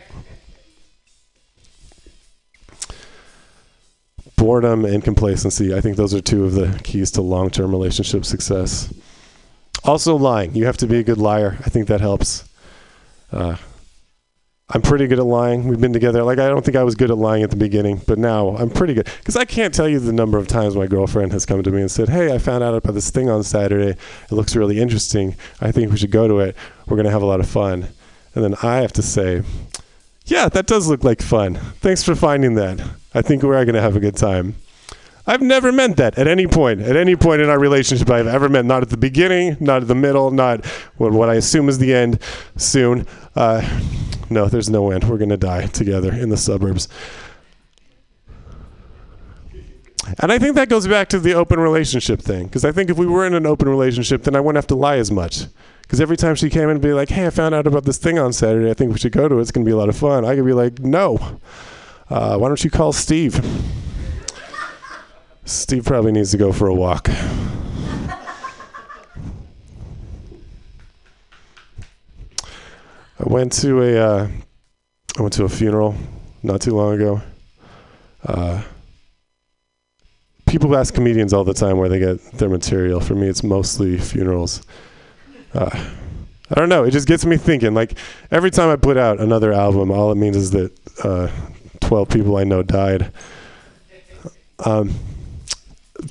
Boredom 4.35 4.85
and 4.85 5.03
complacency. 5.03 5.75
I 5.75 5.81
think 5.81 5.97
those 5.97 6.13
are 6.13 6.21
two 6.21 6.45
of 6.45 6.53
the 6.53 6.79
keys 6.83 7.09
to 7.11 7.21
long-term 7.23 7.71
relationship 7.71 8.23
success. 8.23 8.93
Also, 9.87 10.17
lying. 10.17 10.53
You 10.53 10.65
have 10.65 10.77
to 10.77 10.87
be 10.87 10.97
a 10.97 11.03
good 11.03 11.17
liar. 11.17 11.57
I 11.65 11.69
think 11.69 11.87
that 11.87 12.01
helps. 12.01 12.43
Uh, 13.31 13.55
I'm 14.69 14.81
pretty 14.81 15.07
good 15.07 15.17
at 15.17 15.25
lying. 15.25 15.69
We've 15.69 15.79
been 15.79 15.93
together. 15.93 16.23
Like, 16.23 16.39
I 16.39 16.49
don't 16.49 16.65
think 16.65 16.75
I 16.75 16.83
was 16.83 16.95
good 16.95 17.09
at 17.09 17.17
lying 17.17 17.41
at 17.41 17.51
the 17.51 17.55
beginning, 17.55 18.01
but 18.05 18.17
now 18.17 18.49
I'm 18.57 18.69
pretty 18.69 18.93
good. 18.93 19.05
Because 19.05 19.37
I 19.37 19.45
can't 19.45 19.73
tell 19.73 19.87
you 19.87 19.99
the 19.99 20.11
number 20.11 20.37
of 20.37 20.49
times 20.49 20.75
my 20.75 20.87
girlfriend 20.87 21.31
has 21.31 21.45
come 21.45 21.63
to 21.63 21.71
me 21.71 21.79
and 21.79 21.89
said, 21.89 22.09
Hey, 22.09 22.35
I 22.35 22.37
found 22.37 22.65
out 22.65 22.75
about 22.75 22.93
this 22.93 23.09
thing 23.09 23.29
on 23.29 23.43
Saturday. 23.43 23.91
It 23.91 24.31
looks 24.31 24.57
really 24.57 24.81
interesting. 24.81 25.37
I 25.61 25.71
think 25.71 25.89
we 25.89 25.97
should 25.97 26.11
go 26.11 26.27
to 26.27 26.39
it. 26.39 26.57
We're 26.85 26.97
going 26.97 27.05
to 27.05 27.11
have 27.11 27.21
a 27.21 27.25
lot 27.25 27.39
of 27.39 27.47
fun. 27.47 27.87
And 28.35 28.43
then 28.43 28.55
I 28.61 28.77
have 28.77 28.91
to 28.93 29.01
say, 29.01 29.43
Yeah, 30.25 30.49
that 30.49 30.67
does 30.67 30.89
look 30.89 31.05
like 31.05 31.21
fun. 31.21 31.55
Thanks 31.79 32.03
for 32.03 32.13
finding 32.13 32.55
that. 32.55 32.81
I 33.13 33.21
think 33.21 33.43
we're 33.43 33.63
going 33.63 33.73
to 33.75 33.81
have 33.81 33.95
a 33.95 34.01
good 34.01 34.17
time. 34.17 34.55
I've 35.27 35.41
never 35.41 35.73
meant 35.73 35.97
that 35.97 36.17
at 36.17 36.25
any 36.25 36.47
point. 36.47 36.81
At 36.81 36.95
any 36.95 37.17
point 37.17 37.41
in 37.41 37.49
our 37.49 37.59
relationship, 37.59 38.09
I've 38.09 38.27
ever 38.27 38.47
meant 38.47 38.65
not 38.65 38.81
at 38.81 38.89
the 38.89 38.97
beginning, 38.97 39.57
not 39.59 39.81
at 39.81 39.89
the 39.89 39.95
middle, 39.95 40.31
not 40.31 40.65
what, 40.95 41.11
what 41.11 41.29
I 41.29 41.35
assume 41.35 41.67
is 41.67 41.77
the 41.77 41.93
end 41.93 42.19
soon. 42.55 43.05
Uh, 43.35 43.61
no, 44.29 44.47
there's 44.47 44.69
no 44.69 44.89
end. 44.91 45.03
We're 45.03 45.17
going 45.17 45.29
to 45.29 45.37
die 45.37 45.67
together 45.67 46.13
in 46.13 46.29
the 46.29 46.37
suburbs. 46.37 46.87
And 50.19 50.31
I 50.31 50.39
think 50.39 50.55
that 50.55 50.69
goes 50.69 50.87
back 50.87 51.09
to 51.09 51.19
the 51.19 51.33
open 51.33 51.59
relationship 51.59 52.21
thing. 52.21 52.45
Because 52.45 52.63
I 52.63 52.71
think 52.71 52.89
if 52.89 52.97
we 52.97 53.05
were 53.05 53.25
in 53.25 53.33
an 53.33 53.45
open 53.45 53.67
relationship, 53.67 54.23
then 54.23 54.35
I 54.35 54.39
wouldn't 54.39 54.55
have 54.55 54.67
to 54.67 54.75
lie 54.75 54.97
as 54.97 55.11
much. 55.11 55.43
Because 55.81 55.99
every 55.99 56.15
time 56.15 56.35
she 56.35 56.49
came 56.49 56.63
in 56.63 56.71
and 56.71 56.81
be 56.81 56.93
like, 56.93 57.09
hey, 57.09 57.27
I 57.27 57.29
found 57.29 57.53
out 57.53 57.67
about 57.67 57.83
this 57.83 57.97
thing 57.97 58.17
on 58.17 58.31
Saturday. 58.31 58.69
I 58.69 58.73
think 58.73 58.93
we 58.93 58.99
should 58.99 59.11
go 59.11 59.27
to 59.27 59.37
it. 59.37 59.41
It's 59.41 59.51
going 59.51 59.65
to 59.65 59.69
be 59.69 59.73
a 59.73 59.77
lot 59.77 59.89
of 59.89 59.97
fun. 59.97 60.23
I 60.23 60.35
could 60.35 60.45
be 60.45 60.53
like, 60.53 60.79
no. 60.79 61.39
Uh, 62.09 62.37
why 62.37 62.47
don't 62.47 62.63
you 62.63 62.69
call 62.69 62.93
Steve? 62.93 63.41
Steve 65.47 65.85
probably 65.85 66.11
needs 66.11 66.31
to 66.31 66.37
go 66.37 66.51
for 66.51 66.67
a 66.67 66.73
walk. 66.73 67.09
I 67.09 68.13
went 73.21 73.53
to 73.53 73.81
a 73.81 73.97
uh, 73.97 74.27
I 75.17 75.21
went 75.21 75.33
to 75.35 75.45
a 75.45 75.49
funeral 75.49 75.95
not 76.43 76.59
too 76.59 76.75
long 76.75 76.95
ago. 76.95 77.21
Uh, 78.25 78.61
people 80.47 80.75
ask 80.75 80.93
comedians 80.93 81.31
all 81.31 81.45
the 81.45 81.53
time 81.53 81.77
where 81.77 81.87
they 81.87 81.99
get 81.99 82.21
their 82.33 82.49
material. 82.49 82.99
For 82.99 83.15
me, 83.15 83.27
it's 83.27 83.41
mostly 83.41 83.97
funerals. 83.97 84.63
Uh, 85.53 85.69
I 86.49 86.55
don't 86.55 86.67
know. 86.67 86.83
It 86.83 86.91
just 86.91 87.07
gets 87.07 87.25
me 87.25 87.37
thinking. 87.37 87.73
Like 87.73 87.97
every 88.31 88.51
time 88.51 88.69
I 88.69 88.75
put 88.75 88.97
out 88.97 89.21
another 89.21 89.53
album, 89.53 89.91
all 89.91 90.11
it 90.11 90.15
means 90.15 90.35
is 90.35 90.51
that 90.51 90.77
uh, 91.05 91.29
12 91.79 92.09
people 92.09 92.35
I 92.35 92.43
know 92.43 92.63
died. 92.63 93.13
Um, 94.65 94.93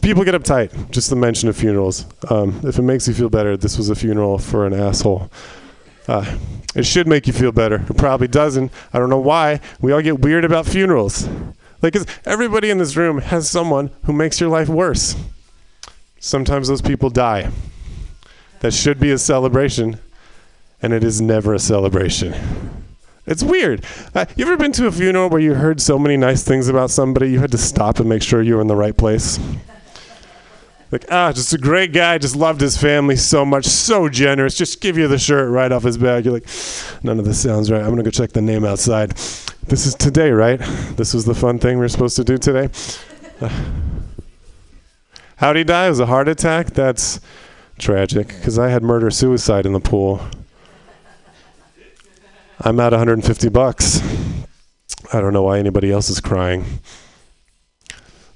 people 0.03 0.25
get 0.25 0.35
uptight 0.35 0.91
just 0.91 1.11
the 1.11 1.17
mention 1.17 1.49
of 1.49 1.57
funerals. 1.57 2.07
Um, 2.31 2.61
if 2.65 2.79
it 2.79 2.83
makes 2.83 3.07
you 3.09 3.15
feel 3.15 3.29
better, 3.29 3.57
this 3.57 3.77
was 3.79 3.89
a 3.91 3.95
funeral 3.95 4.39
for 4.39 4.67
an 4.67 4.75
asshole. 4.75 5.31
Uh, 6.09 6.37
it 6.75 6.85
should 6.85 7.09
make 7.09 7.27
you 7.27 7.33
feel 7.33 7.53
better. 7.53 7.77
It 7.89 7.97
probably 7.97 8.29
doesn't. 8.29 8.71
I 8.93 8.99
don't 8.99 9.11
know 9.11 9.19
why. 9.21 9.61
We 9.81 9.93
all 9.93 10.03
get 10.03 10.21
weird 10.21 10.45
about 10.45 10.67
funerals. 10.67 11.29
Like, 11.83 11.93
'cause 11.95 12.07
everybody 12.25 12.71
in 12.71 12.79
this 12.79 12.97
room 12.97 13.19
has 13.19 13.49
someone 13.51 13.91
who 14.05 14.13
makes 14.13 14.41
your 14.41 14.49
life 14.51 14.69
worse. 14.69 15.17
Sometimes 16.21 16.69
those 16.69 16.83
people 16.83 17.11
die. 17.11 17.51
That 18.61 18.73
should 18.73 18.99
be 18.99 19.11
a 19.11 19.19
celebration, 19.19 19.99
and 20.83 20.93
it 20.93 21.05
is 21.05 21.21
never 21.21 21.55
a 21.55 21.59
celebration. 21.59 22.35
It's 23.27 23.43
weird. 23.43 23.85
Uh, 24.15 24.27
you 24.37 24.47
ever 24.47 24.57
been 24.57 24.73
to 24.73 24.87
a 24.87 24.93
funeral 24.93 25.29
where 25.29 25.41
you 25.41 25.55
heard 25.55 25.81
so 25.81 25.99
many 25.99 26.17
nice 26.17 26.43
things 26.45 26.69
about 26.69 26.91
somebody 26.91 27.31
you 27.31 27.41
had 27.41 27.51
to 27.53 27.59
stop 27.59 27.99
and 27.99 28.09
make 28.09 28.23
sure 28.23 28.41
you 28.41 28.55
were 28.55 28.61
in 28.61 28.69
the 28.69 28.77
right 28.77 28.97
place? 28.97 29.39
Like, 30.93 31.05
ah, 31.11 31.33
just 31.33 31.53
a 31.53 31.59
great 31.59 31.93
guy, 31.93 32.17
just 32.19 32.37
loved 32.37 32.61
his 32.61 32.77
family 32.77 33.17
so 33.17 33.45
much, 33.45 33.67
so 33.67 34.09
generous, 34.09 34.55
just 34.55 34.81
give 34.81 34.97
you 34.97 35.09
the 35.09 35.19
shirt 35.19 35.51
right 35.51 35.73
off 35.73 35.83
his 35.83 35.99
back. 35.99 36.25
You're 36.25 36.35
like, 36.35 36.47
none 37.03 37.19
of 37.19 37.25
this 37.25 37.43
sounds 37.43 37.73
right. 37.73 37.83
I'm 37.83 37.97
to 37.97 38.03
go 38.05 38.11
check 38.11 38.31
the 38.31 38.41
name 38.41 38.65
outside. 38.65 39.11
This 39.67 39.85
is 39.85 39.97
today, 39.97 40.31
right? 40.31 40.61
This 40.97 41.13
was 41.13 41.25
the 41.25 41.35
fun 41.35 41.59
thing 41.59 41.79
we 41.79 41.85
are 41.85 41.89
supposed 41.89 42.15
to 42.17 42.25
do 42.25 42.39
today? 42.39 42.69
How'd 45.37 45.57
he 45.57 45.65
die? 45.65 45.87
It 45.87 45.91
was 45.91 46.01
a 46.01 46.07
heart 46.07 46.29
attack? 46.29 46.69
That's 46.69 47.21
tragic, 47.79 48.29
because 48.29 48.57
I 48.59 48.69
had 48.69 48.85
murder 48.85 49.11
suicide 49.11 49.67
in 49.67 49.73
the 49.73 49.81
pool. 49.81 50.21
I'm 52.61 52.79
at 52.79 52.93
150 52.93 53.49
bucks. 53.49 54.01
I 55.13 55.21
don't 55.21 55.33
know 55.33 55.43
why 55.43 55.59
anybody 55.59 55.91
else 55.91 56.09
is 56.09 56.21
crying. 56.21 56.65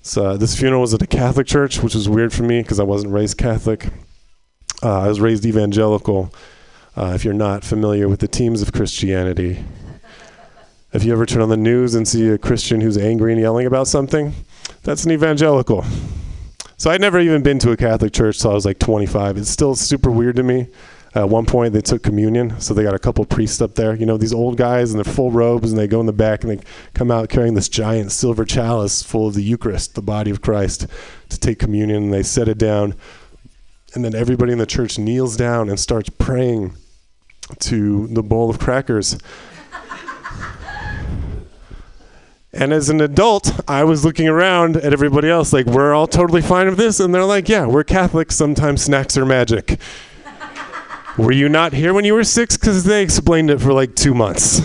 So 0.02 0.26
uh, 0.26 0.36
this 0.36 0.58
funeral 0.58 0.80
was 0.80 0.94
at 0.94 1.02
a 1.02 1.06
Catholic 1.06 1.46
church, 1.46 1.82
which 1.82 1.94
was 1.94 2.08
weird 2.08 2.32
for 2.32 2.42
me 2.42 2.62
because 2.62 2.80
I 2.80 2.84
wasn't 2.84 3.12
raised 3.12 3.36
Catholic. 3.36 3.88
Uh, 4.82 5.00
I 5.00 5.08
was 5.08 5.20
raised 5.20 5.44
evangelical. 5.44 6.32
Uh, 6.96 7.12
if 7.14 7.24
you're 7.24 7.34
not 7.34 7.64
familiar 7.64 8.08
with 8.08 8.20
the 8.20 8.28
teams 8.28 8.62
of 8.62 8.72
Christianity, 8.72 9.62
if 10.92 11.04
you 11.04 11.12
ever 11.12 11.26
turn 11.26 11.42
on 11.42 11.50
the 11.50 11.56
news 11.56 11.94
and 11.94 12.08
see 12.08 12.28
a 12.28 12.38
Christian 12.38 12.80
who's 12.80 12.96
angry 12.96 13.32
and 13.32 13.40
yelling 13.40 13.66
about 13.66 13.88
something, 13.88 14.32
that's 14.82 15.04
an 15.04 15.12
evangelical. 15.12 15.84
So 16.78 16.90
I'd 16.90 17.00
never 17.02 17.20
even 17.20 17.42
been 17.42 17.58
to 17.58 17.72
a 17.72 17.76
Catholic 17.76 18.14
church 18.14 18.40
till 18.40 18.52
I 18.52 18.54
was 18.54 18.64
like 18.64 18.78
25. 18.78 19.36
It's 19.36 19.50
still 19.50 19.76
super 19.76 20.10
weird 20.10 20.36
to 20.36 20.42
me. 20.42 20.68
At 21.12 21.28
one 21.28 21.44
point, 21.44 21.72
they 21.72 21.80
took 21.80 22.04
communion, 22.04 22.60
so 22.60 22.72
they 22.72 22.84
got 22.84 22.94
a 22.94 22.98
couple 22.98 23.24
priests 23.24 23.60
up 23.60 23.74
there. 23.74 23.96
You 23.96 24.06
know, 24.06 24.16
these 24.16 24.32
old 24.32 24.56
guys 24.56 24.92
in 24.92 24.96
their 24.96 25.12
full 25.12 25.32
robes, 25.32 25.72
and 25.72 25.78
they 25.78 25.88
go 25.88 25.98
in 25.98 26.06
the 26.06 26.12
back 26.12 26.44
and 26.44 26.52
they 26.52 26.64
come 26.94 27.10
out 27.10 27.28
carrying 27.28 27.54
this 27.54 27.68
giant 27.68 28.12
silver 28.12 28.44
chalice 28.44 29.02
full 29.02 29.26
of 29.26 29.34
the 29.34 29.42
Eucharist, 29.42 29.96
the 29.96 30.02
body 30.02 30.30
of 30.30 30.40
Christ, 30.40 30.86
to 31.28 31.38
take 31.38 31.58
communion. 31.58 32.04
And 32.04 32.12
they 32.12 32.22
set 32.22 32.46
it 32.46 32.58
down, 32.58 32.94
and 33.94 34.04
then 34.04 34.14
everybody 34.14 34.52
in 34.52 34.58
the 34.58 34.66
church 34.66 34.98
kneels 34.98 35.36
down 35.36 35.68
and 35.68 35.80
starts 35.80 36.10
praying 36.10 36.74
to 37.58 38.06
the 38.06 38.22
bowl 38.22 38.48
of 38.48 38.60
crackers. 38.60 39.18
And 42.52 42.72
as 42.72 42.88
an 42.88 43.00
adult, 43.00 43.52
I 43.68 43.84
was 43.84 44.04
looking 44.04 44.28
around 44.28 44.76
at 44.76 44.92
everybody 44.92 45.28
else, 45.28 45.52
like, 45.52 45.66
we're 45.66 45.94
all 45.94 46.08
totally 46.08 46.42
fine 46.42 46.66
with 46.66 46.78
this. 46.78 46.98
And 46.98 47.14
they're 47.14 47.24
like, 47.24 47.48
yeah, 47.48 47.66
we're 47.66 47.84
Catholics. 47.84 48.36
Sometimes 48.36 48.82
snacks 48.82 49.16
are 49.16 49.24
magic. 49.24 49.80
Were 51.18 51.32
you 51.32 51.48
not 51.48 51.72
here 51.72 51.92
when 51.92 52.04
you 52.04 52.14
were 52.14 52.24
six? 52.24 52.56
Because 52.56 52.84
they 52.84 53.02
explained 53.02 53.50
it 53.50 53.60
for 53.60 53.72
like 53.72 53.94
two 53.94 54.14
months. 54.14 54.58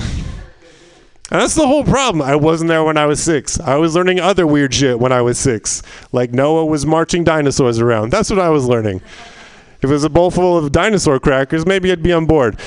And 1.32 1.42
that's 1.42 1.56
the 1.56 1.66
whole 1.66 1.84
problem. 1.84 2.22
I 2.22 2.36
wasn't 2.36 2.70
there 2.70 2.84
when 2.84 2.98
I 2.98 3.08
was 3.08 3.22
six. 3.22 3.60
I 3.60 3.76
was 3.78 3.96
learning 3.96 4.20
other 4.20 4.46
weird 4.46 4.74
shit 4.74 5.00
when 5.00 5.12
I 5.12 5.22
was 5.22 5.40
six. 5.40 5.82
Like 6.12 6.32
Noah 6.32 6.66
was 6.66 6.86
marching 6.86 7.24
dinosaurs 7.24 7.80
around. 7.80 8.12
That's 8.12 8.30
what 8.30 8.40
I 8.40 8.50
was 8.50 8.68
learning. 8.68 9.02
If 9.78 9.86
it 9.86 9.94
was 9.94 10.04
a 10.04 10.10
bowl 10.10 10.32
full 10.32 10.58
of 10.58 10.72
dinosaur 10.72 11.20
crackers, 11.20 11.66
maybe 11.66 11.92
I'd 11.92 12.04
be 12.04 12.14
on 12.14 12.26
board. 12.26 12.60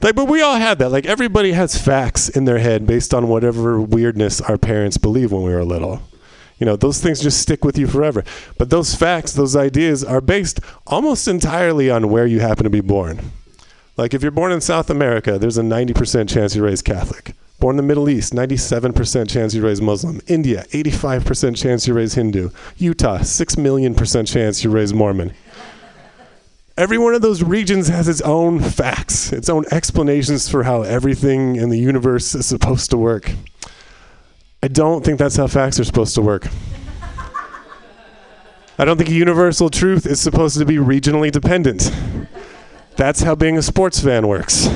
Like, 0.00 0.14
but 0.14 0.28
we 0.28 0.42
all 0.42 0.56
had 0.56 0.78
that. 0.80 0.90
Like, 0.90 1.06
everybody 1.06 1.52
has 1.52 1.80
facts 1.80 2.28
in 2.28 2.44
their 2.44 2.58
head 2.58 2.86
based 2.86 3.14
on 3.14 3.26
whatever 3.28 3.80
weirdness 3.80 4.40
our 4.42 4.58
parents 4.58 4.98
believe 4.98 5.32
when 5.32 5.42
we 5.42 5.52
were 5.52 5.64
little. 5.64 6.02
You 6.58 6.66
know, 6.66 6.76
those 6.76 7.00
things 7.00 7.20
just 7.20 7.40
stick 7.40 7.64
with 7.64 7.76
you 7.76 7.86
forever. 7.86 8.24
But 8.58 8.70
those 8.70 8.94
facts, 8.94 9.32
those 9.32 9.56
ideas 9.56 10.04
are 10.04 10.20
based 10.20 10.60
almost 10.86 11.26
entirely 11.26 11.90
on 11.90 12.10
where 12.10 12.26
you 12.26 12.40
happen 12.40 12.64
to 12.64 12.70
be 12.70 12.80
born. 12.80 13.32
Like 13.96 14.14
if 14.14 14.22
you're 14.22 14.30
born 14.30 14.52
in 14.52 14.60
South 14.60 14.90
America, 14.90 15.38
there's 15.38 15.58
a 15.58 15.62
90% 15.62 16.28
chance 16.28 16.54
you're 16.54 16.64
raised 16.64 16.84
Catholic. 16.84 17.34
Born 17.60 17.74
in 17.74 17.76
the 17.78 17.82
Middle 17.84 18.08
East, 18.08 18.32
97% 18.32 19.30
chance 19.30 19.54
you're 19.54 19.64
raised 19.64 19.82
Muslim. 19.82 20.20
India, 20.26 20.64
85% 20.70 21.56
chance 21.56 21.86
you're 21.86 21.96
raised 21.96 22.16
Hindu. 22.16 22.50
Utah, 22.76 23.22
6 23.22 23.56
million 23.56 23.94
percent 23.94 24.28
chance 24.28 24.62
you're 24.62 24.72
raised 24.72 24.94
Mormon. 24.94 25.32
Every 26.76 26.98
one 26.98 27.14
of 27.14 27.22
those 27.22 27.44
regions 27.44 27.86
has 27.86 28.08
its 28.08 28.20
own 28.22 28.58
facts, 28.58 29.32
its 29.32 29.48
own 29.48 29.64
explanations 29.70 30.48
for 30.48 30.64
how 30.64 30.82
everything 30.82 31.54
in 31.54 31.68
the 31.68 31.78
universe 31.78 32.34
is 32.34 32.46
supposed 32.46 32.90
to 32.90 32.96
work. 32.96 33.30
I 34.64 34.68
don't 34.68 35.04
think 35.04 35.18
that's 35.18 35.36
how 35.36 35.46
facts 35.46 35.78
are 35.78 35.84
supposed 35.84 36.14
to 36.14 36.22
work. 36.22 36.48
I 38.78 38.86
don't 38.86 38.96
think 38.96 39.10
universal 39.10 39.68
truth 39.68 40.06
is 40.06 40.22
supposed 40.22 40.56
to 40.56 40.64
be 40.64 40.76
regionally 40.76 41.30
dependent. 41.30 41.92
That's 42.96 43.20
how 43.20 43.34
being 43.34 43.58
a 43.58 43.62
sports 43.62 44.00
fan 44.02 44.26
works. 44.26 44.66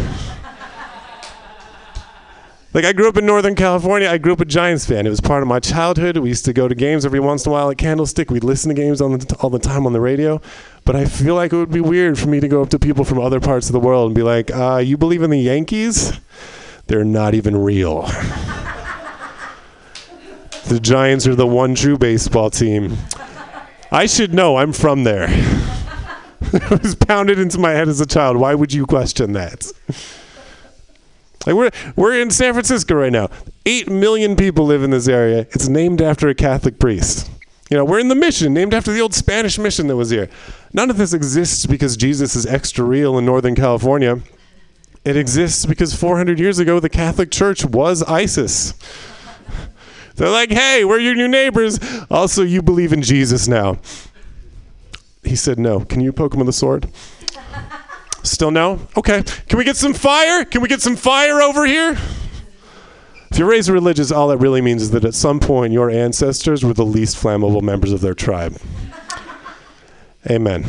Like 2.74 2.84
I 2.84 2.92
grew 2.92 3.08
up 3.08 3.16
in 3.16 3.24
Northern 3.24 3.54
California. 3.54 4.10
I 4.10 4.18
grew 4.18 4.34
up 4.34 4.40
a 4.40 4.44
Giants 4.44 4.84
fan. 4.84 5.06
It 5.06 5.08
was 5.08 5.22
part 5.22 5.40
of 5.40 5.48
my 5.48 5.58
childhood. 5.58 6.18
We 6.18 6.28
used 6.28 6.44
to 6.44 6.52
go 6.52 6.68
to 6.68 6.74
games 6.74 7.06
every 7.06 7.18
once 7.18 7.46
in 7.46 7.50
a 7.50 7.52
while 7.54 7.70
at 7.70 7.78
Candlestick. 7.78 8.30
We'd 8.30 8.44
listen 8.44 8.68
to 8.68 8.74
games 8.74 9.00
on 9.00 9.12
the, 9.12 9.36
all 9.40 9.48
the 9.48 9.58
time 9.58 9.86
on 9.86 9.94
the 9.94 10.02
radio. 10.02 10.38
But 10.84 10.96
I 10.96 11.06
feel 11.06 11.34
like 11.34 11.54
it 11.54 11.56
would 11.56 11.72
be 11.72 11.80
weird 11.80 12.18
for 12.18 12.28
me 12.28 12.40
to 12.40 12.48
go 12.48 12.60
up 12.60 12.68
to 12.68 12.78
people 12.78 13.06
from 13.06 13.20
other 13.20 13.40
parts 13.40 13.70
of 13.70 13.72
the 13.72 13.80
world 13.80 14.08
and 14.08 14.14
be 14.14 14.22
like, 14.22 14.50
uh, 14.50 14.82
"You 14.84 14.98
believe 14.98 15.22
in 15.22 15.30
the 15.30 15.40
Yankees? 15.40 16.12
They're 16.88 17.04
not 17.04 17.32
even 17.32 17.56
real." 17.56 18.06
the 20.68 20.80
Giants 20.80 21.26
are 21.26 21.34
the 21.34 21.46
one 21.46 21.74
true 21.74 21.96
baseball 21.96 22.50
team. 22.50 22.96
I 23.90 24.06
should 24.06 24.34
know. 24.34 24.56
I'm 24.56 24.72
from 24.72 25.04
there. 25.04 25.26
it 26.40 26.82
was 26.82 26.94
pounded 26.94 27.38
into 27.38 27.58
my 27.58 27.70
head 27.70 27.88
as 27.88 28.00
a 28.00 28.06
child. 28.06 28.36
Why 28.36 28.54
would 28.54 28.72
you 28.72 28.86
question 28.86 29.32
that? 29.32 29.66
Like 31.46 31.56
we're 31.56 31.70
we're 31.96 32.20
in 32.20 32.30
San 32.30 32.52
Francisco 32.52 32.94
right 32.94 33.12
now. 33.12 33.30
Eight 33.64 33.88
million 33.88 34.36
people 34.36 34.66
live 34.66 34.82
in 34.82 34.90
this 34.90 35.08
area. 35.08 35.40
It's 35.52 35.68
named 35.68 36.02
after 36.02 36.28
a 36.28 36.34
Catholic 36.34 36.78
priest. 36.78 37.30
You 37.70 37.76
know, 37.76 37.84
we're 37.84 37.98
in 37.98 38.08
the 38.08 38.14
mission, 38.14 38.54
named 38.54 38.72
after 38.72 38.92
the 38.92 39.00
old 39.00 39.14
Spanish 39.14 39.58
mission 39.58 39.86
that 39.88 39.96
was 39.96 40.10
here. 40.10 40.28
None 40.72 40.90
of 40.90 40.96
this 40.96 41.12
exists 41.12 41.66
because 41.66 41.96
Jesus 41.96 42.34
is 42.34 42.46
extra 42.46 42.84
real 42.84 43.18
in 43.18 43.26
Northern 43.26 43.54
California. 43.54 44.20
It 45.04 45.16
exists 45.16 45.66
because 45.66 45.94
400 45.94 46.38
years 46.38 46.58
ago, 46.58 46.80
the 46.80 46.88
Catholic 46.88 47.30
Church 47.30 47.64
was 47.64 48.02
ISIS. 48.02 48.74
They're 50.18 50.28
like, 50.28 50.50
hey, 50.50 50.84
we're 50.84 50.98
your 50.98 51.14
new 51.14 51.28
neighbors. 51.28 51.78
Also, 52.10 52.42
you 52.42 52.60
believe 52.60 52.92
in 52.92 53.02
Jesus 53.02 53.46
now. 53.46 53.78
He 55.22 55.36
said, 55.36 55.60
no. 55.60 55.80
Can 55.80 56.00
you 56.00 56.12
poke 56.12 56.34
him 56.34 56.40
with 56.40 56.48
a 56.48 56.52
sword? 56.52 56.90
Still 58.24 58.50
no? 58.50 58.80
Okay. 58.96 59.22
Can 59.22 59.58
we 59.58 59.64
get 59.64 59.76
some 59.76 59.94
fire? 59.94 60.44
Can 60.44 60.60
we 60.60 60.68
get 60.68 60.82
some 60.82 60.96
fire 60.96 61.40
over 61.40 61.66
here? 61.66 61.96
If 63.30 63.38
you're 63.38 63.48
raised 63.48 63.68
religious, 63.68 64.10
all 64.10 64.26
that 64.28 64.38
really 64.38 64.60
means 64.60 64.82
is 64.82 64.90
that 64.90 65.04
at 65.04 65.14
some 65.14 65.38
point 65.38 65.72
your 65.72 65.88
ancestors 65.88 66.64
were 66.64 66.74
the 66.74 66.84
least 66.84 67.16
flammable 67.16 67.62
members 67.62 67.92
of 67.92 68.00
their 68.00 68.14
tribe. 68.14 68.56
Amen. 70.28 70.64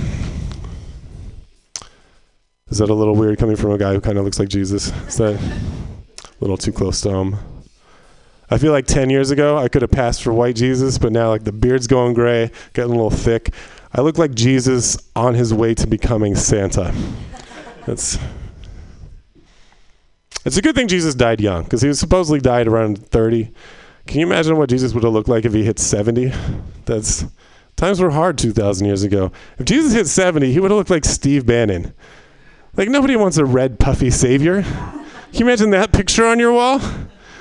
Is 2.69 2.77
that 2.77 2.91
a 2.91 2.93
little 2.93 3.15
weird 3.15 3.39
coming 3.39 3.55
from 3.55 3.71
a 3.71 3.79
guy 3.79 3.93
who 3.93 4.01
kind 4.01 4.19
of 4.19 4.25
looks 4.25 4.37
like 4.37 4.49
Jesus? 4.49 4.93
Is 5.07 5.17
that 5.17 5.41
a 5.41 6.31
little 6.39 6.57
too 6.57 6.71
close 6.71 7.01
to 7.01 7.09
home? 7.09 7.58
I 8.51 8.57
feel 8.57 8.71
like 8.71 8.87
10 8.87 9.09
years 9.09 9.31
ago 9.31 9.57
I 9.57 9.67
could 9.67 9.81
have 9.81 9.91
passed 9.91 10.23
for 10.23 10.33
white 10.33 10.55
Jesus, 10.55 10.97
but 10.97 11.11
now 11.11 11.29
like 11.29 11.43
the 11.43 11.51
beard's 11.51 11.87
going 11.87 12.13
gray, 12.13 12.51
getting 12.73 12.91
a 12.91 12.95
little 12.95 13.09
thick. 13.09 13.53
I 13.93 14.01
look 14.01 14.17
like 14.17 14.33
Jesus 14.33 14.97
on 15.15 15.33
his 15.33 15.53
way 15.53 15.73
to 15.75 15.87
becoming 15.87 16.35
Santa. 16.35 16.93
That's 17.85 18.17
it's 20.45 20.57
a 20.57 20.61
good 20.61 20.75
thing 20.75 20.87
Jesus 20.87 21.15
died 21.15 21.41
young 21.41 21.63
because 21.63 21.81
he 21.81 21.87
was 21.87 21.99
supposedly 21.99 22.39
died 22.39 22.67
around 22.67 23.07
30. 23.09 23.51
Can 24.07 24.19
you 24.19 24.25
imagine 24.25 24.57
what 24.57 24.69
Jesus 24.69 24.93
would 24.93 25.03
have 25.03 25.13
looked 25.13 25.29
like 25.29 25.45
if 25.45 25.53
he 25.53 25.63
hit 25.63 25.77
70? 25.77 26.31
That's 26.85 27.25
times 27.75 27.99
were 27.99 28.09
hard 28.09 28.37
2,000 28.37 28.85
years 28.85 29.03
ago. 29.03 29.31
If 29.57 29.65
Jesus 29.65 29.93
hit 29.93 30.07
70, 30.07 30.51
he 30.51 30.59
would 30.59 30.71
have 30.71 30.77
looked 30.77 30.89
like 30.89 31.05
Steve 31.05 31.45
Bannon. 31.45 31.93
Like 32.75 32.89
nobody 32.89 33.15
wants 33.15 33.37
a 33.37 33.45
red 33.45 33.79
puffy 33.79 34.09
savior. 34.09 34.63
Can 34.63 35.05
you 35.33 35.45
imagine 35.45 35.69
that 35.71 35.91
picture 35.91 36.25
on 36.25 36.39
your 36.39 36.53
wall? 36.53 36.81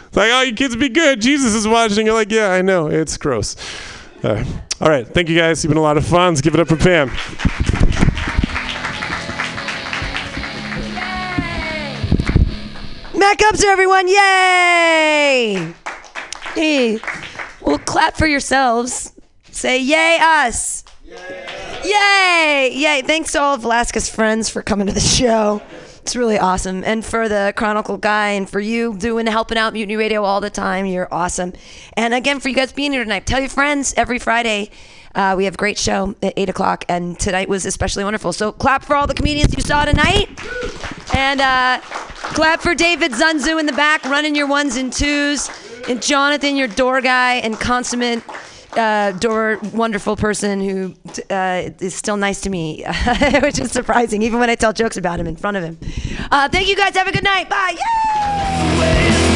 It's 0.09 0.17
like, 0.17 0.31
oh, 0.33 0.43
you 0.43 0.55
kids 0.55 0.75
be 0.75 0.89
good. 0.89 1.21
Jesus 1.21 1.55
is 1.55 1.69
watching. 1.69 2.07
You're 2.07 2.15
like, 2.15 2.33
yeah, 2.33 2.51
I 2.51 2.63
know. 2.63 2.89
It's 2.89 3.17
gross. 3.17 3.57
Uh, 4.25 4.45
all 4.81 4.89
right. 4.89 5.07
Thank 5.07 5.29
you 5.29 5.37
guys. 5.37 5.63
You've 5.63 5.71
been 5.71 5.79
a 5.79 5.83
lot 5.83 5.97
of 5.97 6.07
fun. 6.07 6.33
Let's 6.33 6.41
give 6.41 6.55
it 6.55 6.61
up 6.61 6.69
for 6.69 6.77
Pam. 6.77 7.11
Mac 13.19 13.43
ups, 13.43 13.65
everyone! 13.65 14.07
Yay! 14.07 15.75
Hey, 16.55 17.01
well, 17.61 17.79
clap 17.79 18.17
for 18.17 18.27
yourselves. 18.27 19.13
Say 19.51 19.83
yay 19.83 20.19
us! 20.21 20.85
Yay! 21.85 22.71
Yay! 22.75 23.03
Thanks 23.03 23.33
to 23.33 23.41
all 23.41 23.55
of 23.55 23.63
Velasquez's 23.63 24.09
friends 24.09 24.49
for 24.49 24.63
coming 24.63 24.87
to 24.87 24.93
the 24.93 25.01
show. 25.01 25.61
It's 26.09 26.17
really 26.17 26.39
awesome, 26.39 26.85
and 26.85 27.05
for 27.05 27.29
the 27.29 27.53
Chronicle 27.55 27.99
guy, 27.99 28.31
and 28.31 28.49
for 28.49 28.61
you 28.61 28.97
doing 28.97 29.27
helping 29.27 29.59
out 29.59 29.75
Mutiny 29.75 29.95
Radio 29.95 30.25
all 30.25 30.41
the 30.41 30.49
time. 30.49 30.87
You're 30.87 31.07
awesome. 31.13 31.53
And 31.99 32.15
again, 32.15 32.41
for 32.41 32.49
you 32.49 32.55
guys 32.55 32.73
being 32.73 32.93
here 32.93 33.05
tonight, 33.05 33.27
tell 33.27 33.41
your 33.41 33.51
friends 33.51 33.93
every 33.95 34.19
Friday. 34.19 34.71
Uh, 35.15 35.35
we 35.37 35.45
have 35.45 35.53
a 35.53 35.57
great 35.59 35.77
show 35.77 36.15
at 36.23 36.33
8 36.35 36.49
o'clock, 36.49 36.87
and 36.89 37.21
tonight 37.21 37.47
was 37.51 37.67
especially 37.67 38.05
wonderful. 38.05 38.33
So, 38.33 38.53
clap 38.53 38.87
for 38.87 38.97
all 38.97 39.07
the 39.07 39.13
comedians 39.13 39.55
you 39.55 39.63
saw 39.63 39.85
tonight. 39.85 40.31
And 41.15 41.43
uh, 41.43 41.81
clap 41.83 42.63
for 42.63 42.75
David 42.75 43.13
Zunzu 43.13 43.61
in 43.61 43.67
the 43.67 43.75
back, 43.75 44.03
running 44.05 44.35
your 44.35 44.47
ones 44.47 44.77
and 44.77 44.91
twos. 44.91 45.51
And 45.91 46.03
Jonathan, 46.03 46.57
your 46.57 46.69
door 46.69 47.03
guy, 47.03 47.35
and 47.35 47.61
consummate 47.61 48.23
uh, 48.79 49.13
door 49.13 49.59
wonderful 49.73 50.17
person 50.17 50.61
who 50.61 50.95
uh, 51.31 51.71
is 51.81 51.95
still 51.95 52.17
nice 52.17 52.41
to 52.43 52.51
me, 52.51 52.85
which 53.43 53.59
is 53.59 53.73
surprising, 53.73 54.23
even 54.23 54.39
when 54.41 54.51
I 54.51 54.55
tell 54.55 54.73
jokes 54.73 54.97
about 54.97 55.21
him 55.21 55.27
in 55.27 55.37
front 55.37 55.57
of 55.57 55.65
him. 55.65 55.79
Uh, 56.31 56.49
thank 56.49 56.69
you 56.69 56.77
guys. 56.77 56.97
Have 56.97 57.09
a 57.09 57.13
good 57.13 57.25
night. 57.25 57.49
Bye. 57.51 57.77
Yay! 58.81 59.28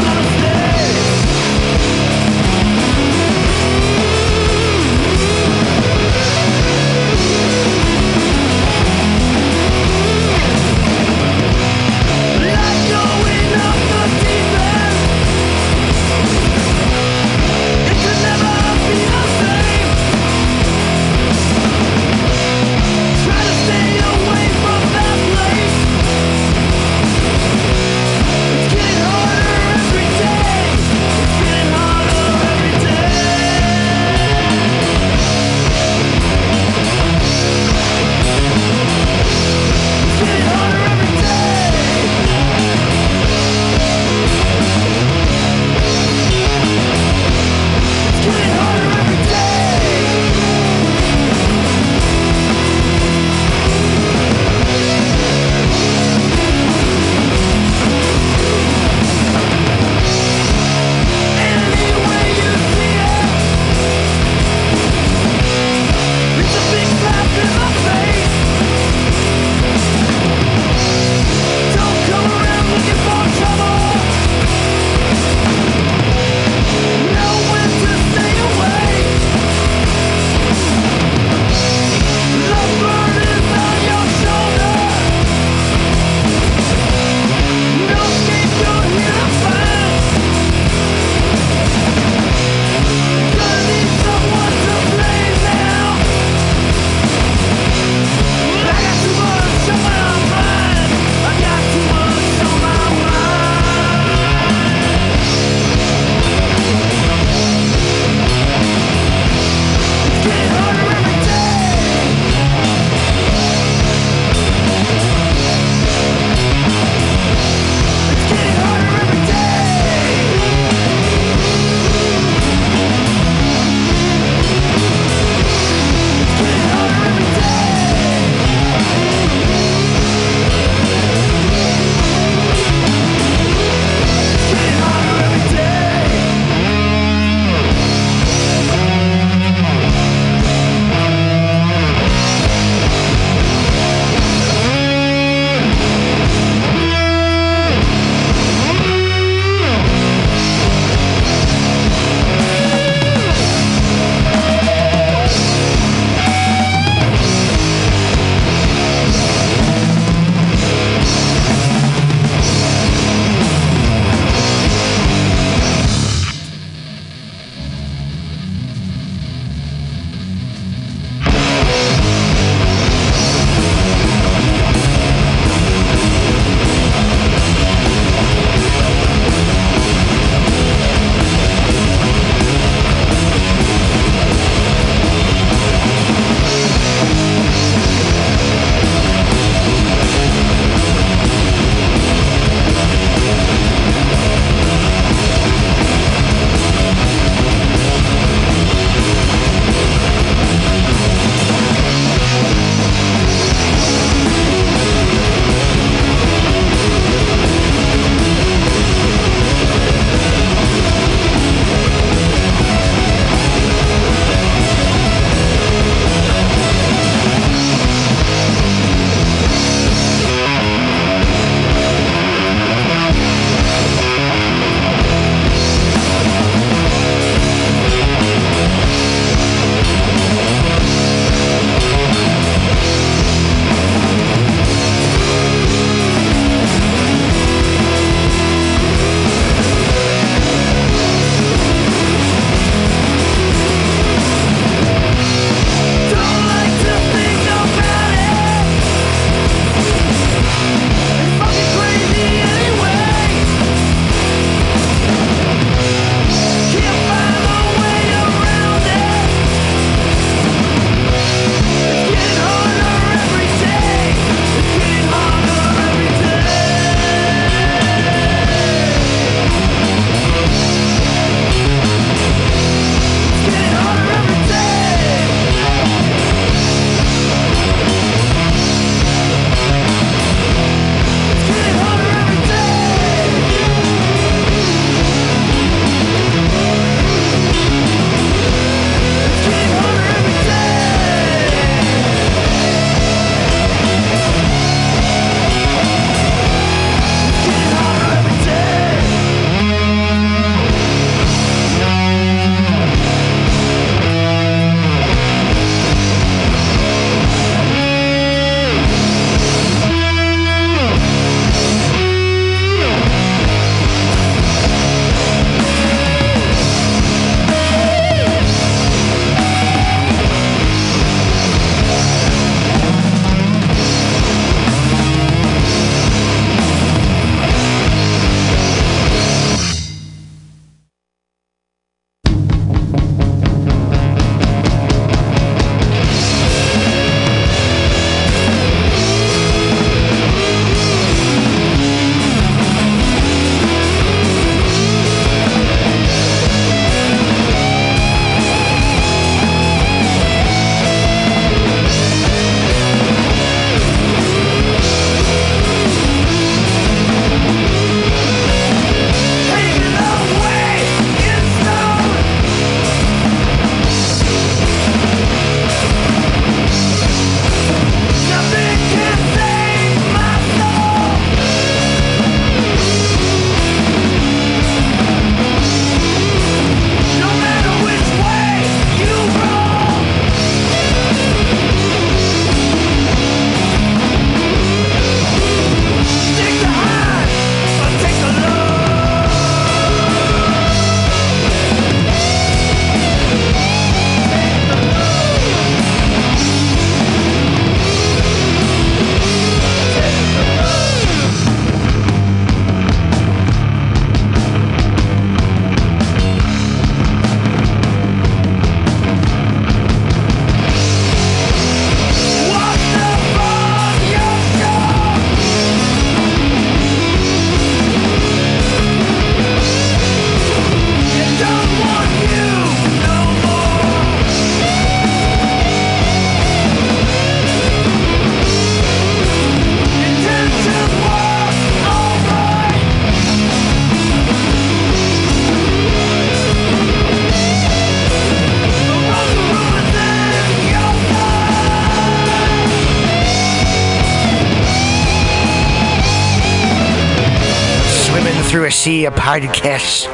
A 449.04 449.10
podcast? 449.10 450.08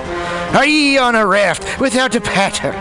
Are 0.54 0.66
ye 0.66 0.98
on 0.98 1.14
a 1.14 1.26
raft 1.26 1.80
without 1.80 2.14
a 2.14 2.20
paddle? 2.20 2.72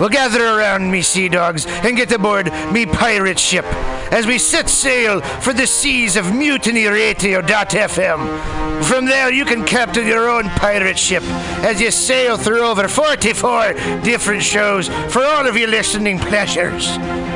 Well, 0.00 0.08
gather 0.08 0.44
around 0.44 0.90
me, 0.90 1.02
sea 1.02 1.28
dogs, 1.28 1.66
and 1.66 1.96
get 1.96 2.12
aboard 2.12 2.52
me 2.72 2.86
pirate 2.86 3.38
ship 3.38 3.64
as 4.12 4.26
we 4.26 4.38
set 4.38 4.68
sail 4.68 5.20
for 5.20 5.52
the 5.52 5.66
seas 5.66 6.16
of 6.16 6.34
Mutiny 6.34 6.84
mutinyradio.fm. 6.84 8.84
From 8.84 9.06
there, 9.06 9.32
you 9.32 9.44
can 9.44 9.64
captain 9.64 10.06
your 10.06 10.30
own 10.30 10.44
pirate 10.50 10.98
ship 10.98 11.22
as 11.64 11.80
you 11.80 11.90
sail 11.90 12.36
through 12.36 12.62
over 12.62 12.86
44 12.86 13.72
different 14.02 14.42
shows 14.42 14.88
for 15.12 15.24
all 15.24 15.46
of 15.46 15.56
your 15.56 15.68
listening 15.68 16.18
pleasures. 16.18 16.96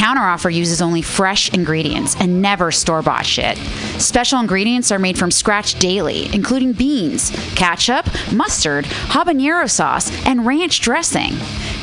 Counteroffer 0.00 0.50
uses 0.50 0.80
only 0.80 1.02
fresh 1.02 1.52
ingredients 1.52 2.16
and 2.18 2.40
never 2.40 2.72
store 2.72 3.02
bought 3.02 3.26
shit. 3.26 3.58
Special 4.00 4.40
ingredients 4.40 4.90
are 4.90 4.98
made 4.98 5.18
from 5.18 5.30
scratch 5.30 5.78
daily, 5.78 6.34
including 6.34 6.72
beans, 6.72 7.28
ketchup, 7.54 8.06
mustard, 8.32 8.86
habanero 8.86 9.70
sauce, 9.70 10.10
and 10.24 10.46
ranch 10.46 10.80
dressing. 10.80 11.34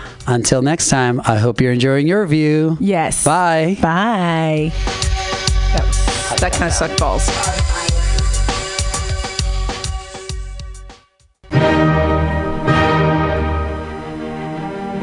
Until 0.31 0.61
next 0.61 0.87
time, 0.87 1.19
I 1.25 1.37
hope 1.37 1.59
you're 1.59 1.73
enjoying 1.73 2.07
your 2.07 2.25
view. 2.25 2.77
Yes. 2.79 3.25
Bye. 3.25 3.77
Bye. 3.81 4.71
That, 5.73 5.83
was, 5.85 6.39
that 6.39 6.53
kind 6.53 6.67
of 6.67 6.71
sucked 6.71 6.97
balls. 6.97 7.27